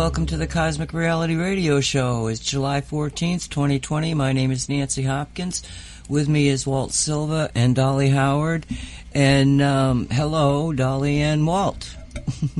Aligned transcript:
welcome 0.00 0.24
to 0.24 0.38
the 0.38 0.46
Cosmic 0.46 0.94
Reality 0.94 1.36
Radio 1.36 1.78
Show. 1.82 2.28
It's 2.28 2.40
July 2.40 2.80
14th, 2.80 3.50
2020. 3.50 4.14
My 4.14 4.32
name 4.32 4.50
is 4.50 4.66
Nancy 4.66 5.02
Hopkins. 5.02 5.62
With 6.08 6.26
me 6.26 6.48
is 6.48 6.66
Walt 6.66 6.92
Silva 6.92 7.50
and 7.54 7.76
Dolly 7.76 8.08
Howard. 8.08 8.64
And 9.12 9.60
um, 9.60 10.08
hello, 10.08 10.72
Dolly 10.72 11.20
and 11.20 11.46
Walt. 11.46 11.94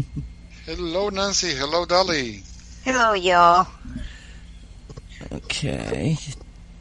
hello, 0.66 1.08
Nancy. 1.08 1.54
Hello, 1.54 1.86
Dolly. 1.86 2.42
Hello, 2.84 3.14
y'all. 3.14 3.66
Okay. 5.32 6.18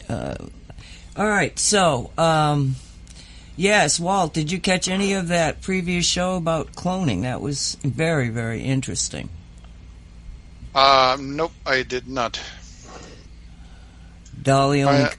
Uh, 0.09 0.35
all 1.16 1.27
right, 1.27 1.57
so, 1.57 2.11
um, 2.17 2.75
yes, 3.55 3.97
Walt, 3.97 4.33
did 4.33 4.52
you 4.52 4.59
catch 4.59 4.89
any 4.89 5.13
of 5.13 5.30
that 5.30 5.61
previous 5.61 6.05
show 6.05 6.35
about 6.35 6.73
cloning? 6.73 7.21
That 7.21 7.39
was 7.39 7.77
very, 7.81 8.27
very 8.27 8.61
interesting. 8.61 9.30
Uh, 10.79 11.17
nope, 11.19 11.51
I 11.65 11.83
did 11.83 12.07
not. 12.07 12.39
Dolly 14.41 14.83
only 14.83 15.02
I, 15.02 15.13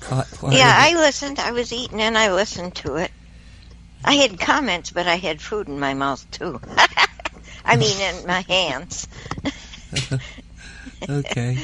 caught 0.00 0.30
part 0.32 0.52
Yeah, 0.52 0.70
I 0.76 0.92
listened. 0.92 1.38
I 1.38 1.52
was 1.52 1.72
eating 1.72 2.02
and 2.02 2.18
I 2.18 2.34
listened 2.34 2.74
to 2.74 2.96
it. 2.96 3.10
I 4.04 4.12
had 4.12 4.38
comments, 4.38 4.90
but 4.90 5.06
I 5.06 5.16
had 5.16 5.40
food 5.40 5.68
in 5.68 5.80
my 5.80 5.94
mouth 5.94 6.30
too. 6.32 6.60
I 7.64 7.76
mean, 7.76 7.98
in 7.98 8.26
my 8.26 8.42
hands. 8.42 9.08
okay. 11.08 11.56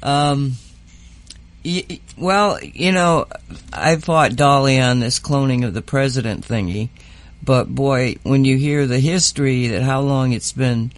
Um, 0.00 0.52
y- 1.64 1.98
well, 2.16 2.62
you 2.62 2.92
know, 2.92 3.26
I 3.72 3.96
fought 3.96 4.36
Dolly 4.36 4.78
on 4.78 5.00
this 5.00 5.18
cloning 5.18 5.66
of 5.66 5.74
the 5.74 5.82
president 5.82 6.46
thingy, 6.46 6.90
but 7.42 7.74
boy, 7.74 8.18
when 8.22 8.44
you 8.44 8.56
hear 8.56 8.86
the 8.86 9.00
history 9.00 9.66
that 9.66 9.82
how 9.82 10.00
long 10.00 10.30
it's 10.30 10.52
been 10.52 10.92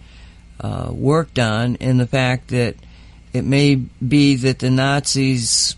uh, 0.61 0.91
worked 0.91 1.39
on, 1.39 1.75
and 1.77 1.99
the 1.99 2.07
fact 2.07 2.49
that 2.49 2.75
it 3.33 3.43
may 3.43 3.75
be 3.75 4.35
that 4.35 4.59
the 4.59 4.69
Nazis' 4.69 5.75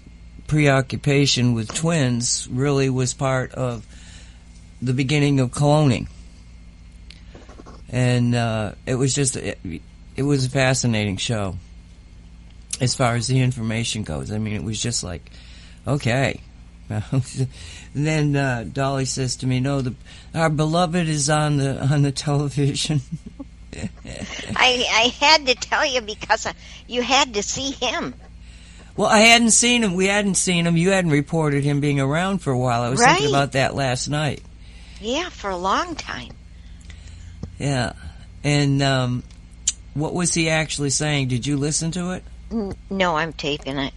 preoccupation 0.47 1.53
with 1.53 1.73
twins 1.73 2.47
really 2.51 2.89
was 2.89 3.13
part 3.13 3.53
of 3.53 3.85
the 4.81 4.93
beginning 4.93 5.39
of 5.39 5.51
cloning. 5.51 6.07
And 7.89 8.35
uh, 8.35 8.73
it 8.85 8.95
was 8.95 9.13
just, 9.13 9.35
it, 9.35 9.59
it 10.15 10.23
was 10.23 10.45
a 10.45 10.49
fascinating 10.49 11.17
show 11.17 11.57
as 12.81 12.95
far 12.95 13.15
as 13.15 13.27
the 13.27 13.39
information 13.39 14.03
goes. 14.03 14.31
I 14.31 14.39
mean, 14.39 14.55
it 14.55 14.63
was 14.63 14.81
just 14.81 15.03
like, 15.03 15.31
okay. 15.87 16.41
then 17.95 18.35
uh, 18.35 18.65
Dolly 18.71 19.05
says 19.05 19.37
to 19.37 19.47
me, 19.47 19.59
"No, 19.59 19.81
the 19.81 19.95
our 20.35 20.49
beloved 20.49 21.07
is 21.07 21.29
on 21.29 21.57
the 21.57 21.81
on 21.81 22.01
the 22.01 22.11
television." 22.11 23.01
I 24.55 24.85
I 24.91 25.13
had 25.19 25.47
to 25.47 25.55
tell 25.55 25.85
you 25.85 26.01
because 26.01 26.45
uh, 26.45 26.53
you 26.87 27.01
had 27.01 27.33
to 27.35 27.43
see 27.43 27.71
him. 27.71 28.13
Well, 28.95 29.07
I 29.09 29.19
hadn't 29.19 29.51
seen 29.51 29.83
him. 29.83 29.95
We 29.95 30.07
hadn't 30.07 30.35
seen 30.35 30.67
him. 30.67 30.77
You 30.77 30.91
hadn't 30.91 31.11
reported 31.11 31.63
him 31.63 31.79
being 31.79 31.99
around 31.99 32.39
for 32.39 32.51
a 32.51 32.57
while. 32.57 32.83
I 32.83 32.89
was 32.89 32.99
right. 32.99 33.13
thinking 33.13 33.29
about 33.29 33.53
that 33.53 33.73
last 33.75 34.07
night. 34.07 34.41
Yeah, 35.01 35.29
for 35.29 35.49
a 35.49 35.57
long 35.57 35.95
time. 35.95 36.31
Yeah, 37.57 37.93
and 38.43 38.81
um, 38.81 39.23
what 39.93 40.13
was 40.13 40.33
he 40.33 40.49
actually 40.49 40.91
saying? 40.91 41.27
Did 41.27 41.47
you 41.47 41.57
listen 41.57 41.91
to 41.91 42.11
it? 42.11 42.23
No, 42.89 43.15
I'm 43.15 43.33
taping 43.33 43.77
it. 43.77 43.93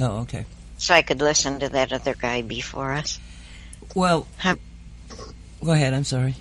Oh, 0.00 0.20
okay. 0.20 0.46
So 0.78 0.94
I 0.94 1.02
could 1.02 1.20
listen 1.20 1.60
to 1.60 1.68
that 1.70 1.92
other 1.92 2.14
guy 2.14 2.42
before 2.42 2.92
us. 2.92 3.18
Well, 3.94 4.26
huh? 4.38 4.56
go 5.64 5.72
ahead. 5.72 5.92
I'm 5.92 6.04
sorry. 6.04 6.34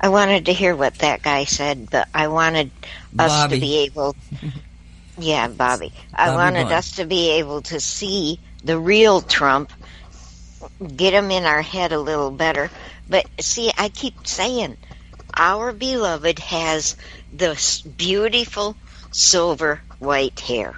I 0.00 0.08
wanted 0.08 0.46
to 0.46 0.52
hear 0.52 0.76
what 0.76 0.96
that 0.96 1.22
guy 1.22 1.44
said, 1.44 1.88
but 1.90 2.08
I 2.14 2.28
wanted 2.28 2.70
us 3.18 3.30
Bobby. 3.30 3.54
to 3.54 3.60
be 3.60 3.78
able. 3.84 4.16
Yeah, 5.16 5.46
Bobby. 5.46 5.92
I 6.12 6.26
Bobby 6.26 6.36
wanted 6.36 6.72
us 6.72 6.96
to 6.96 7.04
be 7.04 7.30
able 7.38 7.62
to 7.62 7.78
see 7.78 8.40
the 8.64 8.76
real 8.78 9.20
Trump, 9.20 9.72
get 10.96 11.14
him 11.14 11.30
in 11.30 11.44
our 11.44 11.62
head 11.62 11.92
a 11.92 12.00
little 12.00 12.32
better. 12.32 12.68
But 13.08 13.26
see, 13.38 13.70
I 13.78 13.90
keep 13.90 14.26
saying, 14.26 14.76
our 15.32 15.72
beloved 15.72 16.38
has 16.40 16.96
this 17.32 17.80
beautiful 17.82 18.76
silver 19.12 19.80
white 20.00 20.40
hair. 20.40 20.74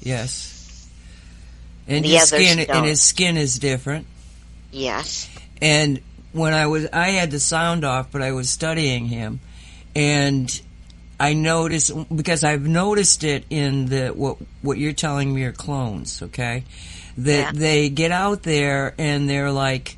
Yes. 0.00 0.88
And 1.88 2.04
the 2.04 2.08
his 2.08 2.28
skin 2.28 2.58
don't. 2.58 2.76
and 2.76 2.86
his 2.86 3.02
skin 3.02 3.36
is 3.36 3.58
different. 3.58 4.06
Yes. 4.72 5.28
And 5.60 6.00
when 6.36 6.52
I 6.52 6.66
was 6.66 6.86
I 6.92 7.10
had 7.10 7.30
the 7.30 7.40
sound 7.40 7.84
off, 7.84 8.12
but 8.12 8.22
I 8.22 8.32
was 8.32 8.50
studying 8.50 9.06
him 9.06 9.40
and 9.94 10.60
I 11.18 11.32
noticed 11.32 11.92
because 12.14 12.44
I've 12.44 12.66
noticed 12.66 13.24
it 13.24 13.44
in 13.48 13.86
the 13.86 14.08
what 14.08 14.36
what 14.62 14.78
you're 14.78 14.92
telling 14.92 15.34
me 15.34 15.44
are 15.44 15.52
clones, 15.52 16.22
okay? 16.22 16.64
That 17.18 17.54
yeah. 17.54 17.58
they 17.58 17.88
get 17.88 18.10
out 18.10 18.42
there 18.42 18.94
and 18.98 19.28
they're 19.28 19.50
like 19.50 19.96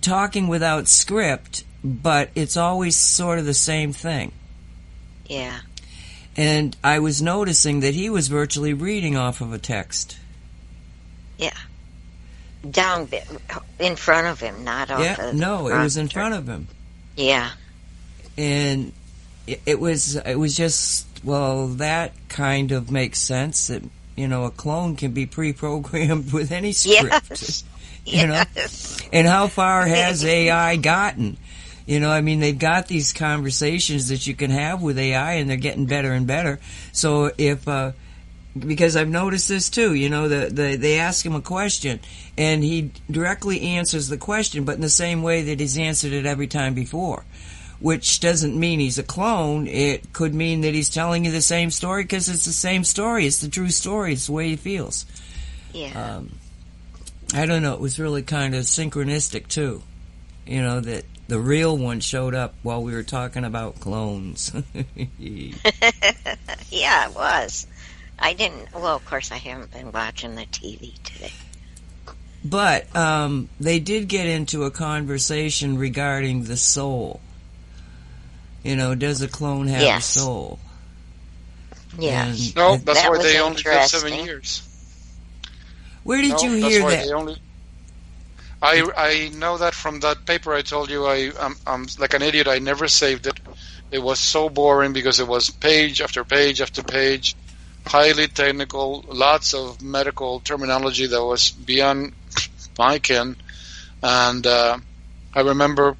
talking 0.00 0.48
without 0.48 0.88
script, 0.88 1.64
but 1.84 2.30
it's 2.34 2.56
always 2.56 2.96
sort 2.96 3.38
of 3.38 3.44
the 3.44 3.54
same 3.54 3.92
thing. 3.92 4.32
Yeah. 5.26 5.60
And 6.36 6.76
I 6.82 7.00
was 7.00 7.20
noticing 7.20 7.80
that 7.80 7.94
he 7.94 8.08
was 8.08 8.28
virtually 8.28 8.72
reading 8.72 9.16
off 9.16 9.40
of 9.40 9.52
a 9.52 9.58
text. 9.58 10.16
Yeah. 11.36 11.56
Down 12.68 13.08
in 13.78 13.96
front 13.96 14.26
of 14.26 14.40
him, 14.40 14.64
not 14.64 14.90
off 14.90 15.00
yeah, 15.00 15.30
No, 15.32 15.68
it 15.68 15.78
was 15.78 15.96
in 15.96 16.08
front 16.08 16.34
of 16.34 16.48
him. 16.48 16.66
Yeah. 17.16 17.50
And 18.36 18.92
it, 19.46 19.60
it 19.64 19.80
was 19.80 20.16
it 20.16 20.36
was 20.36 20.56
just 20.56 21.06
well 21.24 21.68
that 21.68 22.12
kind 22.28 22.72
of 22.72 22.90
makes 22.90 23.18
sense 23.18 23.68
that 23.68 23.82
you 24.16 24.28
know 24.28 24.44
a 24.44 24.50
clone 24.50 24.96
can 24.96 25.12
be 25.12 25.26
pre-programmed 25.26 26.32
with 26.32 26.52
any 26.52 26.72
script. 26.72 27.30
Yes. 27.30 27.64
you 28.04 28.18
yes. 28.18 29.00
know. 29.02 29.08
And 29.12 29.26
how 29.26 29.46
far 29.46 29.86
has 29.86 30.24
AI 30.24 30.76
gotten? 30.76 31.36
You 31.86 32.00
know, 32.00 32.10
I 32.10 32.20
mean, 32.20 32.40
they've 32.40 32.58
got 32.58 32.86
these 32.86 33.14
conversations 33.14 34.08
that 34.10 34.26
you 34.26 34.34
can 34.34 34.50
have 34.50 34.82
with 34.82 34.98
AI, 34.98 35.34
and 35.34 35.48
they're 35.48 35.56
getting 35.56 35.86
better 35.86 36.12
and 36.12 36.26
better. 36.26 36.60
So 36.92 37.32
if 37.38 37.66
uh, 37.66 37.92
because 38.60 38.96
I've 38.96 39.08
noticed 39.08 39.48
this 39.48 39.70
too, 39.70 39.94
you 39.94 40.08
know, 40.08 40.28
the, 40.28 40.50
the 40.50 40.76
they 40.76 40.98
ask 40.98 41.24
him 41.24 41.34
a 41.34 41.40
question, 41.40 42.00
and 42.36 42.62
he 42.62 42.90
directly 43.10 43.60
answers 43.60 44.08
the 44.08 44.16
question, 44.16 44.64
but 44.64 44.76
in 44.76 44.80
the 44.80 44.88
same 44.88 45.22
way 45.22 45.42
that 45.42 45.60
he's 45.60 45.78
answered 45.78 46.12
it 46.12 46.26
every 46.26 46.46
time 46.46 46.74
before. 46.74 47.24
Which 47.80 48.18
doesn't 48.18 48.58
mean 48.58 48.80
he's 48.80 48.98
a 48.98 49.04
clone. 49.04 49.68
It 49.68 50.12
could 50.12 50.34
mean 50.34 50.62
that 50.62 50.74
he's 50.74 50.90
telling 50.90 51.24
you 51.24 51.30
the 51.30 51.40
same 51.40 51.70
story 51.70 52.02
because 52.02 52.28
it's 52.28 52.44
the 52.44 52.52
same 52.52 52.82
story. 52.82 53.24
It's 53.24 53.40
the 53.40 53.48
true 53.48 53.70
story. 53.70 54.14
It's 54.14 54.26
the 54.26 54.32
way 54.32 54.48
he 54.48 54.56
feels. 54.56 55.06
Yeah. 55.72 56.16
Um, 56.16 56.32
I 57.34 57.46
don't 57.46 57.62
know. 57.62 57.74
It 57.74 57.80
was 57.80 58.00
really 58.00 58.22
kind 58.22 58.56
of 58.56 58.64
synchronistic 58.64 59.46
too. 59.46 59.82
You 60.44 60.62
know 60.62 60.80
that 60.80 61.04
the 61.28 61.38
real 61.38 61.76
one 61.76 62.00
showed 62.00 62.34
up 62.34 62.54
while 62.62 62.82
we 62.82 62.94
were 62.94 63.02
talking 63.02 63.44
about 63.44 63.80
clones. 63.80 64.50
yeah, 65.18 67.08
it 67.08 67.14
was. 67.14 67.66
I 68.18 68.32
didn't. 68.32 68.72
Well, 68.72 68.96
of 68.96 69.04
course, 69.06 69.30
I 69.30 69.36
haven't 69.36 69.72
been 69.72 69.92
watching 69.92 70.34
the 70.34 70.42
TV 70.42 71.00
today. 71.02 71.32
But 72.44 72.94
um, 72.96 73.48
they 73.58 73.80
did 73.80 74.08
get 74.08 74.26
into 74.26 74.64
a 74.64 74.70
conversation 74.70 75.78
regarding 75.78 76.44
the 76.44 76.56
soul. 76.56 77.20
You 78.62 78.76
know, 78.76 78.94
does 78.94 79.22
a 79.22 79.28
clone 79.28 79.68
have 79.68 79.82
yes. 79.82 80.16
a 80.16 80.18
soul? 80.20 80.58
Yeah. 81.98 82.34
no, 82.54 82.76
that's 82.76 83.02
that 83.02 83.10
why 83.10 83.22
they 83.22 83.40
only 83.40 83.62
live 83.62 83.86
seven 83.86 84.24
years. 84.24 84.62
Where 86.04 86.22
did 86.22 86.32
no, 86.32 86.42
you 86.42 86.68
hear 86.68 86.90
that? 86.90 87.10
Only, 87.12 87.36
I 88.62 88.90
I 88.96 89.28
know 89.36 89.58
that 89.58 89.74
from 89.74 90.00
that 90.00 90.24
paper 90.26 90.54
I 90.54 90.62
told 90.62 90.90
you. 90.90 91.06
I 91.06 91.32
I'm, 91.40 91.56
I'm 91.66 91.86
like 91.98 92.14
an 92.14 92.22
idiot. 92.22 92.48
I 92.48 92.58
never 92.58 92.88
saved 92.88 93.26
it. 93.26 93.40
It 93.90 94.02
was 94.02 94.20
so 94.20 94.48
boring 94.48 94.92
because 94.92 95.18
it 95.20 95.26
was 95.26 95.50
page 95.50 96.00
after 96.00 96.24
page 96.24 96.60
after 96.60 96.82
page, 96.82 97.34
highly 97.88 98.28
technical, 98.28 99.04
lots 99.08 99.54
of 99.54 99.82
medical 99.82 100.40
terminology 100.40 101.06
that 101.06 101.24
was 101.24 101.50
beyond 101.50 102.12
my 102.78 102.98
ken. 102.98 103.36
And 104.02 104.46
uh, 104.46 104.78
I 105.34 105.40
remember 105.40 105.96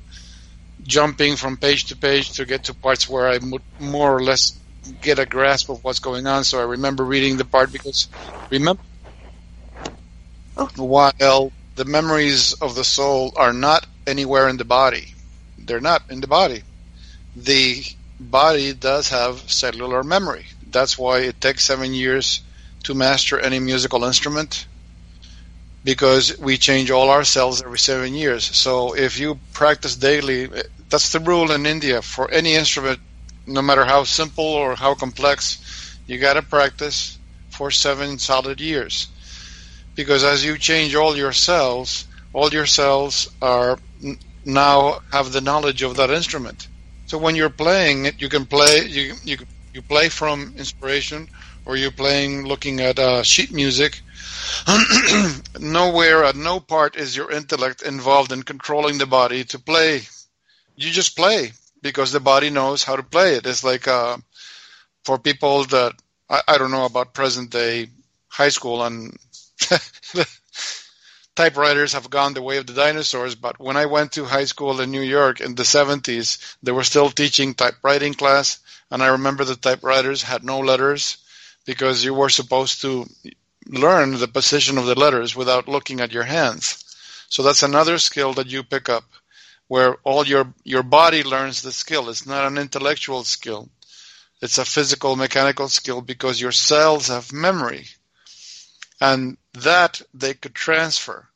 jumping 0.85 1.37
from 1.37 1.57
page 1.57 1.87
to 1.87 1.97
page 1.97 2.33
to 2.35 2.45
get 2.45 2.65
to 2.65 2.75
parts 2.75 3.09
where 3.09 3.29
I 3.29 3.39
would 3.39 3.63
more 3.79 4.17
or 4.17 4.23
less 4.23 4.59
get 5.01 5.19
a 5.19 5.27
grasp 5.27 5.69
of 5.69 5.83
what's 5.83 5.99
going 5.99 6.27
on. 6.27 6.45
So 6.45 6.61
I 6.61 6.65
remember 6.65 7.05
reading 7.05 7.37
the 7.37 7.45
part 7.45 7.73
because 7.73 8.09
remember 8.51 8.83
oh. 10.57 10.69
while 10.77 11.53
the 11.75 11.85
memories 11.85 12.55
of 12.55 12.75
the 12.75 12.85
soul 12.85 13.33
are 13.37 13.53
not 13.53 13.87
anywhere 14.07 14.49
in 14.49 14.57
the 14.57 14.65
body. 14.65 15.15
They're 15.59 15.81
not 15.81 16.03
in 16.11 16.21
the 16.21 16.27
body. 16.27 16.63
The 17.37 17.85
body 18.19 18.73
does 18.73 19.11
have 19.11 19.51
cellular 19.51 20.03
memory. 20.03 20.47
That's 20.71 20.99
why 20.99 21.21
it 21.21 21.41
takes 21.41 21.65
seven 21.65 21.95
years 21.95 22.43
to 22.85 22.95
master 22.95 23.39
any 23.39 23.59
musical 23.59 24.05
instrument 24.05 24.67
because 25.85 26.39
we 26.39 26.59
change 26.59 26.91
all 26.91 27.11
our 27.11 27.25
cells 27.25 27.63
every 27.63 27.79
seven 27.79 28.15
years. 28.15 28.45
So 28.45 28.95
if 28.95 29.19
you 29.19 29.39
practice 29.53 29.97
daily, 29.97 30.49
that's 30.89 31.13
the 31.13 31.21
rule 31.21 31.51
in 31.53 31.67
India 31.67 32.03
for 32.03 32.31
any 32.31 32.55
instrument 32.55 33.01
no 33.49 33.63
matter 33.63 33.85
how 33.85 34.05
simple 34.05 34.45
or 34.45 34.77
how 34.77 34.95
complex, 34.95 35.97
you 36.07 36.19
got 36.19 36.35
to 36.35 36.43
practice 36.43 37.19
for 37.51 37.71
seven 37.71 38.19
solid 38.19 38.61
years. 38.61 39.09
Because 39.95 40.23
as 40.23 40.45
you 40.45 40.59
change 40.59 40.95
all 40.95 41.17
your 41.17 41.33
cells, 41.33 42.07
all 42.33 42.51
your 42.51 42.67
cells 42.67 43.31
are 43.43 43.79
now 44.45 45.01
have 45.13 45.33
the 45.33 45.41
knowledge 45.41 45.83
of 45.83 45.97
that 45.97 46.11
instrument. 46.11 46.69
So 47.07 47.19
when 47.19 47.35
you're 47.37 47.51
playing 47.51 48.05
it, 48.05 48.21
you 48.21 48.29
can 48.29 48.47
play 48.47 48.87
you 48.87 49.15
you 49.25 49.39
you 49.79 49.83
play 49.83 50.09
from 50.09 50.55
inspiration, 50.57 51.29
or 51.65 51.77
you're 51.77 51.93
playing 51.93 52.45
looking 52.45 52.81
at 52.81 52.99
uh, 52.99 53.23
sheet 53.23 53.53
music. 53.53 54.03
Nowhere 55.61 56.25
at 56.25 56.35
no 56.35 56.59
part 56.59 56.97
is 56.97 57.17
your 57.17 57.31
intellect 57.31 57.83
involved 57.83 58.33
in 58.33 58.43
controlling 58.43 58.99
the 58.99 59.07
body 59.07 59.45
to 59.45 59.59
play. 59.61 60.03
You 60.75 60.91
just 60.91 61.15
play 61.15 61.53
because 61.81 62.11
the 62.11 62.19
body 62.19 62.51
knows 62.51 62.83
how 62.83 62.97
to 62.97 63.05
play 63.05 63.35
it. 63.37 63.47
It's 63.47 63.63
like 63.63 63.87
uh, 63.87 64.17
for 65.05 65.17
people 65.17 65.63
that 65.67 65.93
I, 66.29 66.41
I 66.49 66.59
don't 66.59 66.73
know 66.73 66.87
about 66.87 67.15
present 67.15 67.51
day 67.51 67.87
high 68.27 68.49
school 68.49 68.83
and 68.83 69.17
typewriters 71.37 71.93
have 71.93 72.11
gone 72.11 72.35
the 72.35 72.43
way 72.43 72.57
of 72.57 72.67
the 72.67 72.73
dinosaurs, 72.73 73.37
but 73.37 73.61
when 73.61 73.77
I 73.77 73.87
went 73.87 74.11
to 74.13 74.25
high 74.25 74.47
school 74.47 74.81
in 74.81 74.91
New 74.91 75.03
York 75.03 75.41
in 75.41 75.55
the 75.55 75.63
70s, 75.63 76.57
they 76.65 76.73
were 76.73 76.83
still 76.83 77.11
teaching 77.11 77.55
typewriting 77.55 78.15
class, 78.15 78.59
and 78.91 79.03
I 79.03 79.09
remember 79.09 79.45
the 79.45 79.57
typewriters 79.57 80.23
had 80.23 80.45
no 80.45 80.59
letters 80.59 81.19
because 81.65 82.05
you 82.05 82.15
were 82.15 82.29
supposed 82.29 82.81
to 82.83 83.07
learn 83.67 84.19
the 84.19 84.29
position 84.29 84.79
of 84.79 84.87
the 84.87 84.99
letters 84.99 85.37
without 85.37 85.69
looking 85.69 86.01
at 86.01 86.13
your 86.13 86.25
hands. 86.25 86.85
So 87.29 87.43
that's 87.43 87.63
another 87.63 87.99
skill 87.99 88.33
that 88.35 88.47
you 88.47 88.63
pick 88.63 88.89
up 88.89 89.05
where 89.69 89.97
all 90.05 90.27
your 90.27 90.53
your 90.65 90.83
body 90.83 91.23
learns 91.23 91.61
the 91.61 91.73
skill. 91.73 92.09
It's 92.09 92.27
not 92.27 92.47
an 92.47 92.57
intellectual 92.57 93.25
skill. 93.25 93.69
It's 94.41 94.59
a 94.59 94.65
physical 94.65 95.17
mechanical 95.17 95.69
skill 95.69 96.01
because 96.01 96.41
your 96.41 96.53
cells 96.53 97.09
have 97.09 97.33
memory 97.33 97.87
and 99.01 99.37
that 99.55 100.01
they 100.15 100.35
could 100.35 100.55
transfer. 100.55 101.29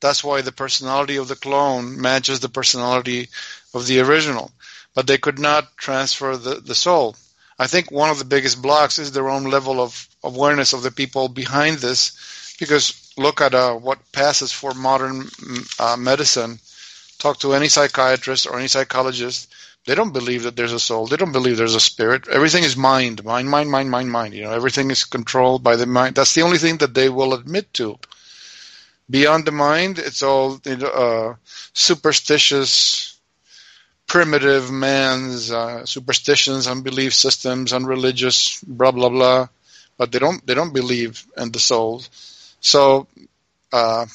That's 0.00 0.24
why 0.24 0.42
the 0.42 0.52
personality 0.52 1.16
of 1.16 1.28
the 1.28 1.36
clone 1.36 2.00
matches 2.00 2.40
the 2.40 2.48
personality 2.48 3.28
of 3.72 3.86
the 3.86 4.00
original, 4.00 4.52
but 4.96 5.06
they 5.06 5.18
could 5.18 5.38
not 5.38 5.76
transfer 5.76 6.36
the, 6.36 6.54
the 6.54 6.74
soul. 6.74 7.14
I 7.58 7.68
think 7.68 7.90
one 7.90 8.10
of 8.10 8.18
the 8.18 8.24
biggest 8.24 8.60
blocks 8.60 8.98
is 8.98 9.12
their 9.12 9.28
own 9.28 9.44
level 9.44 9.80
of 9.80 10.08
awareness 10.24 10.72
of 10.72 10.82
the 10.82 10.90
people 10.90 11.28
behind 11.28 11.78
this, 11.78 12.56
because 12.58 13.12
look 13.16 13.40
at 13.40 13.54
uh, 13.54 13.74
what 13.74 14.10
passes 14.12 14.50
for 14.50 14.74
modern 14.74 15.28
uh, 15.78 15.96
medicine. 15.96 16.58
Talk 17.18 17.38
to 17.40 17.52
any 17.52 17.68
psychiatrist 17.68 18.46
or 18.46 18.58
any 18.58 18.68
psychologist, 18.68 19.54
they 19.86 19.94
don't 19.94 20.12
believe 20.12 20.42
that 20.42 20.56
there's 20.56 20.72
a 20.72 20.80
soul. 20.80 21.06
They 21.06 21.16
don't 21.16 21.30
believe 21.32 21.56
there's 21.56 21.76
a 21.76 21.80
spirit. 21.80 22.26
Everything 22.28 22.64
is 22.64 22.76
mind, 22.76 23.24
mind, 23.24 23.48
mind, 23.48 23.70
mind, 23.70 23.88
mind, 23.90 24.10
mind. 24.10 24.34
You 24.34 24.42
know, 24.44 24.52
everything 24.52 24.90
is 24.90 25.04
controlled 25.04 25.62
by 25.62 25.76
the 25.76 25.86
mind. 25.86 26.16
That's 26.16 26.34
the 26.34 26.42
only 26.42 26.58
thing 26.58 26.78
that 26.78 26.94
they 26.94 27.08
will 27.08 27.34
admit 27.34 27.72
to. 27.74 27.96
Beyond 29.08 29.44
the 29.44 29.52
mind, 29.52 30.00
it's 30.00 30.24
all 30.24 30.60
you 30.64 30.76
know, 30.78 30.88
uh, 30.88 31.34
superstitious, 31.72 33.15
primitive 34.06 34.70
man's 34.70 35.50
uh, 35.50 35.84
superstitions 35.84 36.66
and 36.66 36.84
belief 36.84 37.14
systems 37.14 37.72
and 37.72 37.86
religious 37.86 38.60
blah 38.62 38.92
blah 38.92 39.08
blah. 39.08 39.48
But 39.98 40.12
they 40.12 40.18
don't 40.18 40.44
they 40.46 40.54
don't 40.54 40.72
believe 40.74 41.24
in 41.36 41.52
the 41.52 41.58
soul. 41.60 42.02
So 42.60 43.06
uh, 43.72 44.06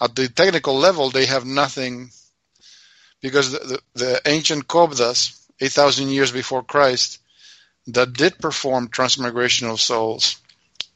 at 0.00 0.14
the 0.14 0.28
technical 0.28 0.74
level, 0.76 1.10
they 1.10 1.26
have 1.26 1.44
nothing 1.44 2.10
because 3.20 3.52
the, 3.52 3.58
the, 3.58 3.80
the 3.94 4.20
ancient 4.26 4.68
Kobdas, 4.68 5.40
8,000 5.60 6.08
years 6.10 6.30
before 6.30 6.62
Christ, 6.62 7.18
that 7.88 8.12
did 8.12 8.38
perform 8.38 8.88
transmigration 8.88 9.68
of 9.68 9.80
souls. 9.80 10.36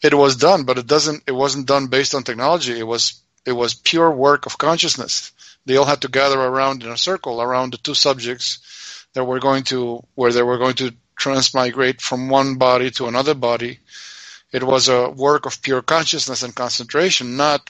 It 0.02 0.14
was 0.14 0.36
done, 0.36 0.64
but 0.64 0.78
it 0.78 0.86
doesn't. 0.86 1.24
It 1.26 1.32
wasn't 1.32 1.66
done 1.66 1.88
based 1.88 2.14
on 2.14 2.22
technology. 2.22 2.78
It 2.78 2.86
was 2.86 3.20
it 3.44 3.52
was 3.52 3.74
pure 3.74 4.10
work 4.10 4.46
of 4.46 4.58
consciousness. 4.58 5.32
They 5.66 5.76
all 5.76 5.84
had 5.84 6.02
to 6.02 6.08
gather 6.08 6.40
around 6.40 6.82
in 6.82 6.90
a 6.90 6.96
circle 6.96 7.40
around 7.40 7.72
the 7.72 7.78
two 7.78 7.94
subjects 7.94 9.06
that 9.14 9.24
were 9.24 9.40
going 9.40 9.64
to 9.64 10.02
where 10.14 10.32
they 10.32 10.42
were 10.42 10.58
going 10.58 10.74
to 10.76 10.94
transmigrate 11.16 12.00
from 12.00 12.28
one 12.28 12.56
body 12.56 12.90
to 12.92 13.06
another 13.06 13.34
body. 13.34 13.78
It 14.52 14.62
was 14.64 14.88
a 14.88 15.10
work 15.10 15.46
of 15.46 15.62
pure 15.62 15.82
consciousness 15.82 16.42
and 16.42 16.54
concentration, 16.54 17.36
not 17.36 17.68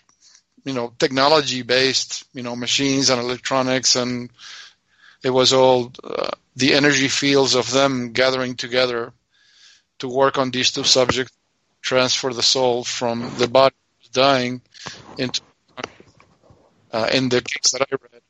you 0.65 0.73
know 0.73 0.93
technology 0.99 1.63
based 1.63 2.25
you 2.35 2.43
know 2.43 2.57
machines 2.57 3.11
and 3.11 3.21
electronics 3.21 3.97
and 3.97 4.31
it 5.23 5.31
was 5.31 5.53
all 5.53 5.93
uh, 6.05 6.31
the 6.57 6.75
energy 6.75 7.09
fields 7.09 7.55
of 7.55 7.71
them 7.71 8.13
gathering 8.13 8.55
together 8.55 9.13
to 9.99 10.09
work 10.09 10.39
on 10.39 10.51
these 10.51 10.71
two 10.71 10.85
subjects 10.85 11.33
transfer 11.83 12.33
the 12.33 12.43
soul 12.43 12.85
from 12.85 13.33
the 13.39 13.49
body 13.49 13.75
dying 14.13 14.61
into 15.19 15.41
uh, 16.93 17.09
in 17.13 17.29
the 17.29 17.41
case 17.41 17.73
that 17.73 17.83
I 17.83 17.97
read 18.03 18.23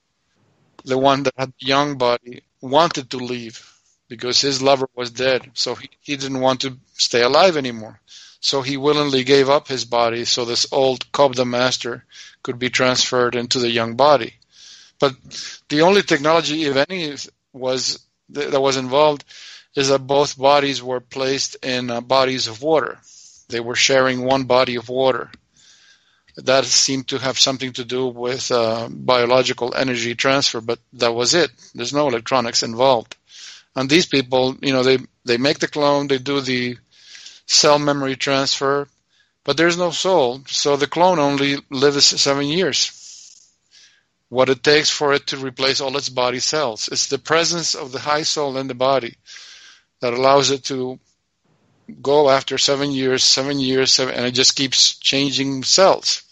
the 0.85 0.99
one 0.99 1.25
that 1.25 1.35
had 1.37 1.53
the 1.61 1.67
young 1.67 1.99
body 1.99 2.43
wanted 2.61 3.11
to 3.11 3.19
leave 3.19 3.67
because 4.09 4.41
his 4.41 4.63
lover 4.63 4.89
was 4.95 5.11
dead 5.11 5.51
so 5.55 5.75
he, 5.75 5.91
he 6.01 6.17
didn't 6.17 6.41
want 6.41 6.63
to 6.63 6.77
stay 6.95 7.23
alive 7.23 7.57
anymore 7.57 8.01
so 8.41 8.63
he 8.63 8.79
willingly 8.79 9.23
gave 9.23 9.51
up 9.51 9.69
his 9.69 9.85
body 9.85 10.25
so 10.25 10.45
this 10.45 10.67
old 10.73 11.11
Kobda 11.13 11.47
master 11.47 12.05
could 12.43 12.59
be 12.59 12.71
transferred 12.71 13.35
into 13.35 13.59
the 13.59 13.71
young 13.71 13.97
body. 13.97 14.35
But 14.99 15.15
the 15.69 15.83
only 15.83 16.03
technology, 16.03 16.65
if 16.65 16.77
any, 16.89 17.15
was 17.53 18.01
that 18.31 18.61
was 18.61 18.77
involved 18.77 19.25
is 19.75 19.89
that 19.89 20.07
both 20.07 20.39
bodies 20.39 20.83
were 20.83 21.01
placed 21.01 21.57
in 21.65 21.91
uh, 21.91 22.01
bodies 22.01 22.49
of 22.49 22.63
water. 22.63 22.99
They 23.49 23.61
were 23.61 23.77
sharing 23.77 24.25
one 24.25 24.45
body 24.45 24.77
of 24.77 24.89
water. 24.89 25.31
That 26.37 26.65
seemed 26.65 27.09
to 27.09 27.19
have 27.19 27.39
something 27.39 27.73
to 27.75 27.85
do 27.85 28.07
with 28.07 28.51
uh, 28.51 28.89
biological 28.91 29.75
energy 29.75 30.15
transfer, 30.15 30.61
but 30.61 30.79
that 30.95 31.13
was 31.13 31.35
it. 31.35 31.51
There's 31.75 31.93
no 31.93 32.09
electronics 32.09 32.63
involved. 32.63 33.17
And 33.77 33.89
these 33.89 34.07
people, 34.07 34.57
you 34.61 34.73
know, 34.73 34.83
they, 34.83 34.99
they 35.25 35.37
make 35.37 35.59
the 35.59 35.69
clone, 35.69 36.09
they 36.09 36.19
do 36.19 36.41
the 36.41 36.77
cell 37.47 37.79
memory 37.79 38.17
transfer, 38.17 38.89
but 39.45 39.57
there's 39.57 39.79
no 39.79 39.91
soul, 39.91 40.43
so 40.47 40.77
the 40.77 40.87
clone 40.87 41.19
only 41.19 41.57
lives 41.71 42.07
seven 42.21 42.47
years. 42.47 42.97
What 44.29 44.49
it 44.49 44.63
takes 44.63 44.91
for 44.91 45.13
it 45.13 45.27
to 45.29 45.37
replace 45.39 45.81
all 45.81 45.97
its 45.97 46.09
body 46.09 46.39
cells. 46.39 46.89
It's 46.93 47.09
the 47.09 47.19
presence 47.19 47.75
of 47.75 47.91
the 47.91 47.99
high 47.99 48.23
soul 48.23 48.57
in 48.59 48.69
the 48.69 48.75
body 48.75 49.17
that 50.01 50.15
allows 50.15 50.51
it 50.51 50.65
to 50.65 51.01
go 51.91 52.31
after 52.31 52.59
seven 52.59 52.91
years, 52.91 53.25
seven 53.25 53.59
years, 53.59 53.93
seven, 53.93 54.15
and 54.15 54.27
it 54.27 54.33
just 54.33 54.57
keeps 54.57 54.99
changing 54.99 55.65
cells. 55.65 56.23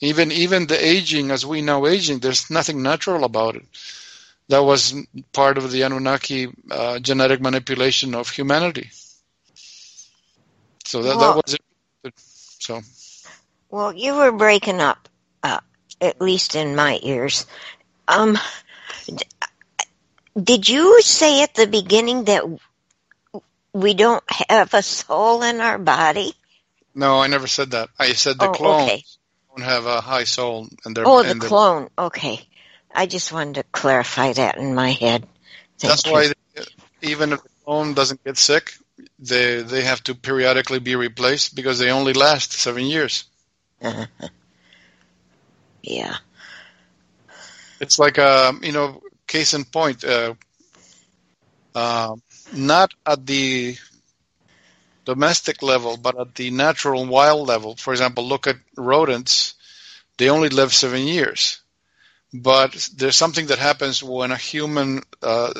Even 0.00 0.32
even 0.32 0.66
the 0.66 0.84
aging, 0.84 1.30
as 1.30 1.46
we 1.46 1.62
know 1.62 1.86
aging, 1.86 2.18
there's 2.18 2.50
nothing 2.50 2.82
natural 2.82 3.24
about 3.24 3.56
it. 3.56 3.64
That 4.48 4.64
was 4.64 4.94
part 5.32 5.58
of 5.58 5.70
the 5.70 5.82
Anunnaki 5.82 6.48
uh, 6.70 6.98
genetic 6.98 7.40
manipulation 7.40 8.14
of 8.14 8.28
humanity. 8.28 8.90
So 10.84 11.02
that, 11.02 11.16
well, 11.16 11.34
that 11.34 11.42
was 11.46 11.54
it. 11.54 12.12
So. 12.16 12.82
Well, 13.70 13.92
you 13.94 14.14
were 14.14 14.32
breaking 14.32 14.80
up, 14.80 15.08
uh, 15.42 15.60
at 16.00 16.20
least 16.20 16.56
in 16.56 16.76
my 16.76 16.98
ears. 17.02 17.46
Um, 18.08 18.36
did 20.40 20.68
you 20.68 21.00
say 21.02 21.42
at 21.42 21.54
the 21.54 21.66
beginning 21.66 22.24
that 22.24 22.44
we 23.72 23.94
don't 23.94 24.22
have 24.48 24.74
a 24.74 24.82
soul 24.82 25.42
in 25.42 25.60
our 25.60 25.78
body? 25.78 26.34
No, 26.94 27.20
I 27.20 27.26
never 27.26 27.46
said 27.46 27.70
that. 27.72 27.88
I 27.98 28.12
said 28.12 28.38
the 28.38 28.50
oh, 28.50 28.52
clones 28.52 28.90
okay. 28.90 29.04
don't 29.56 29.64
have 29.64 29.86
a 29.86 30.00
high 30.00 30.24
soul, 30.24 30.68
and 30.84 30.96
they're 30.96 31.06
oh, 31.06 31.22
the 31.22 31.34
clone. 31.38 31.88
Okay, 31.98 32.46
I 32.94 33.06
just 33.06 33.32
wanted 33.32 33.54
to 33.54 33.62
clarify 33.64 34.32
that 34.34 34.58
in 34.58 34.74
my 34.74 34.90
head. 34.90 35.26
Thank 35.78 35.90
that's 35.90 36.06
you. 36.06 36.12
why 36.12 36.28
they, 36.28 36.64
even 37.02 37.32
if 37.32 37.42
the 37.42 37.48
clone 37.64 37.94
doesn't 37.94 38.22
get 38.24 38.36
sick, 38.36 38.74
they 39.18 39.62
they 39.62 39.82
have 39.82 40.02
to 40.04 40.14
periodically 40.14 40.78
be 40.80 40.96
replaced 40.96 41.54
because 41.54 41.78
they 41.78 41.90
only 41.90 42.12
last 42.12 42.52
seven 42.52 42.84
years. 42.84 43.24
yeah. 45.82 46.16
It's 47.80 47.98
like 47.98 48.18
a 48.18 48.48
um, 48.48 48.60
you 48.62 48.72
know 48.72 49.02
case 49.26 49.54
in 49.54 49.64
point. 49.64 50.04
Uh, 50.04 50.34
uh, 51.74 52.16
not 52.54 52.94
at 53.06 53.26
the 53.26 53.76
domestic 55.04 55.62
level, 55.62 55.96
but 55.96 56.18
at 56.18 56.34
the 56.34 56.50
natural 56.50 57.02
and 57.02 57.10
wild 57.10 57.46
level. 57.48 57.76
For 57.76 57.92
example, 57.92 58.26
look 58.26 58.46
at 58.46 58.56
rodents; 58.76 59.54
they 60.18 60.28
only 60.28 60.48
live 60.48 60.72
seven 60.72 61.02
years. 61.02 61.60
But 62.34 62.88
there's 62.96 63.16
something 63.16 63.46
that 63.46 63.58
happens 63.58 64.02
when 64.02 64.30
a 64.30 64.36
human 64.36 65.02
uh, 65.22 65.52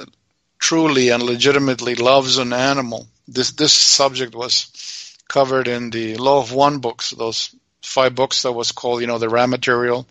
truly 0.58 1.10
and 1.10 1.22
legitimately 1.22 1.96
loves 1.96 2.38
an 2.38 2.52
animal 2.52 3.08
this 3.28 3.52
this 3.52 3.72
subject 3.72 4.34
was 4.34 5.16
covered 5.28 5.68
in 5.68 5.90
the 5.90 6.16
Law 6.16 6.40
of 6.40 6.52
One 6.52 6.78
books, 6.78 7.10
those 7.10 7.54
five 7.82 8.14
books 8.14 8.42
that 8.42 8.52
was 8.52 8.72
called, 8.72 9.00
you 9.00 9.06
know, 9.06 9.18
the 9.18 9.28
raw 9.28 9.46
material. 9.46 10.06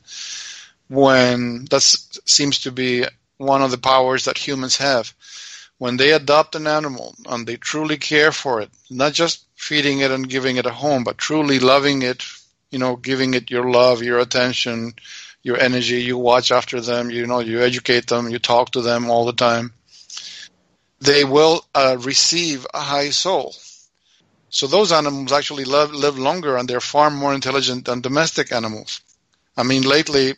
When 0.88 1.66
that 1.66 1.84
seems 1.84 2.60
to 2.62 2.72
be 2.72 3.06
one 3.38 3.62
of 3.62 3.72
the 3.72 3.78
powers 3.78 4.26
that 4.26 4.38
humans 4.38 4.78
have. 4.78 5.14
When 5.82 5.98
they 5.98 6.12
adopt 6.12 6.54
an 6.54 6.68
animal 6.68 7.16
and 7.26 7.48
they 7.48 7.58
truly 7.58 7.98
care 7.98 8.32
for 8.32 8.62
it, 8.62 8.70
not 8.92 9.14
just 9.14 9.48
feeding 9.56 10.02
it 10.02 10.12
and 10.12 10.30
giving 10.30 10.58
it 10.58 10.68
a 10.68 10.72
home, 10.72 11.04
but 11.04 11.18
truly 11.18 11.58
loving 11.58 12.04
it, 12.04 12.24
you 12.70 12.78
know, 12.78 12.96
giving 12.96 13.34
it 13.34 13.50
your 13.50 13.68
love, 13.68 14.04
your 14.04 14.20
attention, 14.20 14.94
your 15.42 15.60
energy, 15.60 16.00
you 16.04 16.20
watch 16.20 16.52
after 16.52 16.80
them, 16.80 17.10
you 17.10 17.26
know, 17.26 17.40
you 17.40 17.62
educate 17.64 18.06
them, 18.06 18.30
you 18.30 18.38
talk 18.38 18.70
to 18.70 18.82
them 18.82 19.10
all 19.10 19.26
the 19.26 19.34
time, 19.34 19.74
they 21.00 21.24
will 21.24 21.66
uh, 21.74 21.98
receive 22.02 22.68
a 22.76 22.80
high 22.80 23.10
soul. 23.10 23.56
So 24.50 24.68
those 24.68 24.92
animals 24.92 25.32
actually 25.32 25.66
live, 25.66 25.92
live 25.96 26.20
longer 26.20 26.58
and 26.58 26.70
they're 26.70 26.80
far 26.80 27.10
more 27.10 27.34
intelligent 27.34 27.86
than 27.86 28.02
domestic 28.02 28.52
animals. 28.52 29.02
I 29.58 29.64
mean, 29.64 29.82
lately 29.82 30.36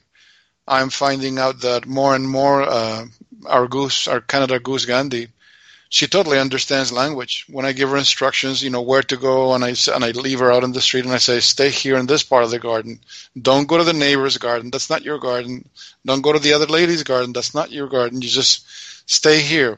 I'm 0.65 0.89
finding 0.89 1.38
out 1.38 1.59
that 1.62 1.85
more 1.85 2.15
and 2.15 2.29
more 2.29 2.62
uh, 2.63 3.07
our 3.45 3.67
goose, 3.67 4.07
our 4.07 4.21
Canada 4.21 4.59
goose 4.59 4.85
Gandhi, 4.85 5.27
she 5.93 6.07
totally 6.07 6.39
understands 6.39 6.91
language. 6.91 7.45
When 7.47 7.67
I 7.67 7.71
give 7.71 7.91
her 7.91 7.97
instructions, 7.97 8.63
you 8.63 8.71
know 8.71 8.81
where 8.81 9.03
to 9.03 9.15
go, 9.15 9.53
and 9.53 9.63
I 9.63 9.75
and 9.93 10.03
I 10.03 10.09
leave 10.09 10.39
her 10.39 10.51
out 10.51 10.63
in 10.63 10.71
the 10.71 10.81
street, 10.81 11.05
and 11.05 11.13
I 11.13 11.19
say, 11.19 11.39
"Stay 11.39 11.69
here 11.69 11.97
in 11.97 12.07
this 12.07 12.23
part 12.23 12.43
of 12.43 12.50
the 12.50 12.57
garden. 12.57 13.00
Don't 13.39 13.67
go 13.67 13.77
to 13.77 13.83
the 13.83 13.93
neighbor's 13.93 14.39
garden. 14.39 14.71
That's 14.71 14.89
not 14.89 15.03
your 15.03 15.19
garden. 15.19 15.69
Don't 16.03 16.23
go 16.23 16.33
to 16.33 16.39
the 16.39 16.53
other 16.53 16.65
lady's 16.65 17.03
garden. 17.03 17.31
That's 17.31 17.53
not 17.53 17.71
your 17.71 17.88
garden. 17.88 18.23
You 18.23 18.29
just 18.29 18.65
stay 19.05 19.39
here." 19.39 19.77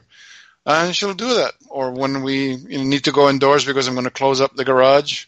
And 0.64 0.96
she'll 0.96 1.12
do 1.12 1.34
that. 1.34 1.52
Or 1.68 1.90
when 1.90 2.22
we 2.22 2.54
you 2.54 2.78
know, 2.78 2.84
need 2.84 3.04
to 3.04 3.12
go 3.12 3.28
indoors 3.28 3.66
because 3.66 3.86
I'm 3.86 3.94
going 3.94 4.04
to 4.04 4.20
close 4.22 4.40
up 4.40 4.56
the 4.56 4.64
garage, 4.64 5.26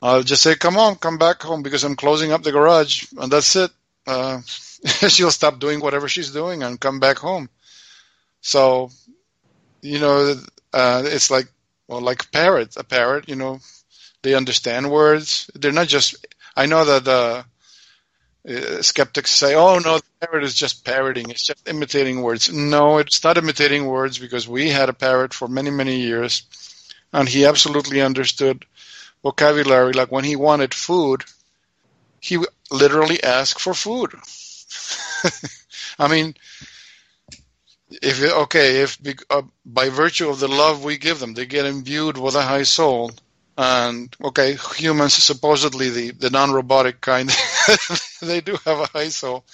I'll 0.00 0.22
just 0.22 0.44
say, 0.44 0.54
"Come 0.54 0.76
on, 0.76 0.94
come 0.94 1.18
back 1.18 1.42
home 1.42 1.64
because 1.64 1.82
I'm 1.82 1.96
closing 1.96 2.30
up 2.30 2.44
the 2.44 2.52
garage," 2.52 3.06
and 3.18 3.32
that's 3.32 3.56
it. 3.56 3.72
Uh, 4.06 4.42
she'll 5.08 5.32
stop 5.32 5.58
doing 5.58 5.80
whatever 5.80 6.06
she's 6.08 6.30
doing 6.30 6.62
and 6.62 6.78
come 6.78 7.00
back 7.00 7.18
home. 7.18 7.48
So 8.42 8.92
you 9.82 9.98
know, 10.00 10.36
uh, 10.72 11.02
it's 11.06 11.30
like 11.30 11.48
well, 11.88 12.00
like 12.02 12.30
parrot, 12.32 12.76
A 12.76 12.84
parrot, 12.84 13.28
you 13.28 13.36
know, 13.36 13.60
they 14.22 14.34
understand 14.34 14.90
words. 14.90 15.50
They're 15.54 15.72
not 15.72 15.88
just. 15.88 16.16
I 16.56 16.66
know 16.66 16.84
that 16.84 17.08
uh, 17.08 17.44
uh, 18.48 18.82
skeptics 18.82 19.30
say, 19.30 19.54
"Oh 19.54 19.78
no, 19.78 19.98
the 19.98 20.04
parrot 20.26 20.44
is 20.44 20.54
just 20.54 20.84
parroting. 20.84 21.30
It's 21.30 21.44
just 21.46 21.68
imitating 21.68 22.22
words." 22.22 22.50
No, 22.52 22.98
it's 22.98 23.22
not 23.24 23.38
imitating 23.38 23.86
words 23.86 24.18
because 24.18 24.48
we 24.48 24.68
had 24.70 24.88
a 24.88 24.92
parrot 24.92 25.34
for 25.34 25.48
many, 25.48 25.70
many 25.70 25.96
years, 26.00 26.42
and 27.12 27.28
he 27.28 27.44
absolutely 27.46 28.00
understood 28.02 28.64
vocabulary. 29.22 29.92
Like 29.94 30.12
when 30.12 30.24
he 30.24 30.36
wanted 30.36 30.74
food, 30.74 31.24
he 32.20 32.38
literally 32.70 33.22
asked 33.22 33.60
for 33.60 33.74
food. 33.74 34.14
I 35.98 36.08
mean, 36.08 36.34
if 38.02 38.22
okay, 38.22 38.80
if 38.82 38.98
uh, 39.30 39.42
by 39.64 39.88
virtue 39.88 40.28
of 40.28 40.40
the 40.40 40.48
love 40.48 40.84
we 40.84 40.96
give 40.98 41.18
them, 41.20 41.34
they 41.34 41.46
get 41.46 41.66
imbued 41.66 42.16
with 42.16 42.34
a 42.34 42.42
high 42.42 42.62
soul, 42.62 43.10
and 43.58 44.14
okay, 44.22 44.56
humans 44.76 45.14
supposedly 45.14 45.90
the 45.90 46.10
the 46.12 46.30
non-robotic 46.30 47.00
kind, 47.00 47.30
they 48.22 48.40
do 48.40 48.56
have 48.64 48.78
a 48.80 48.86
high 48.86 49.08
soul. 49.08 49.44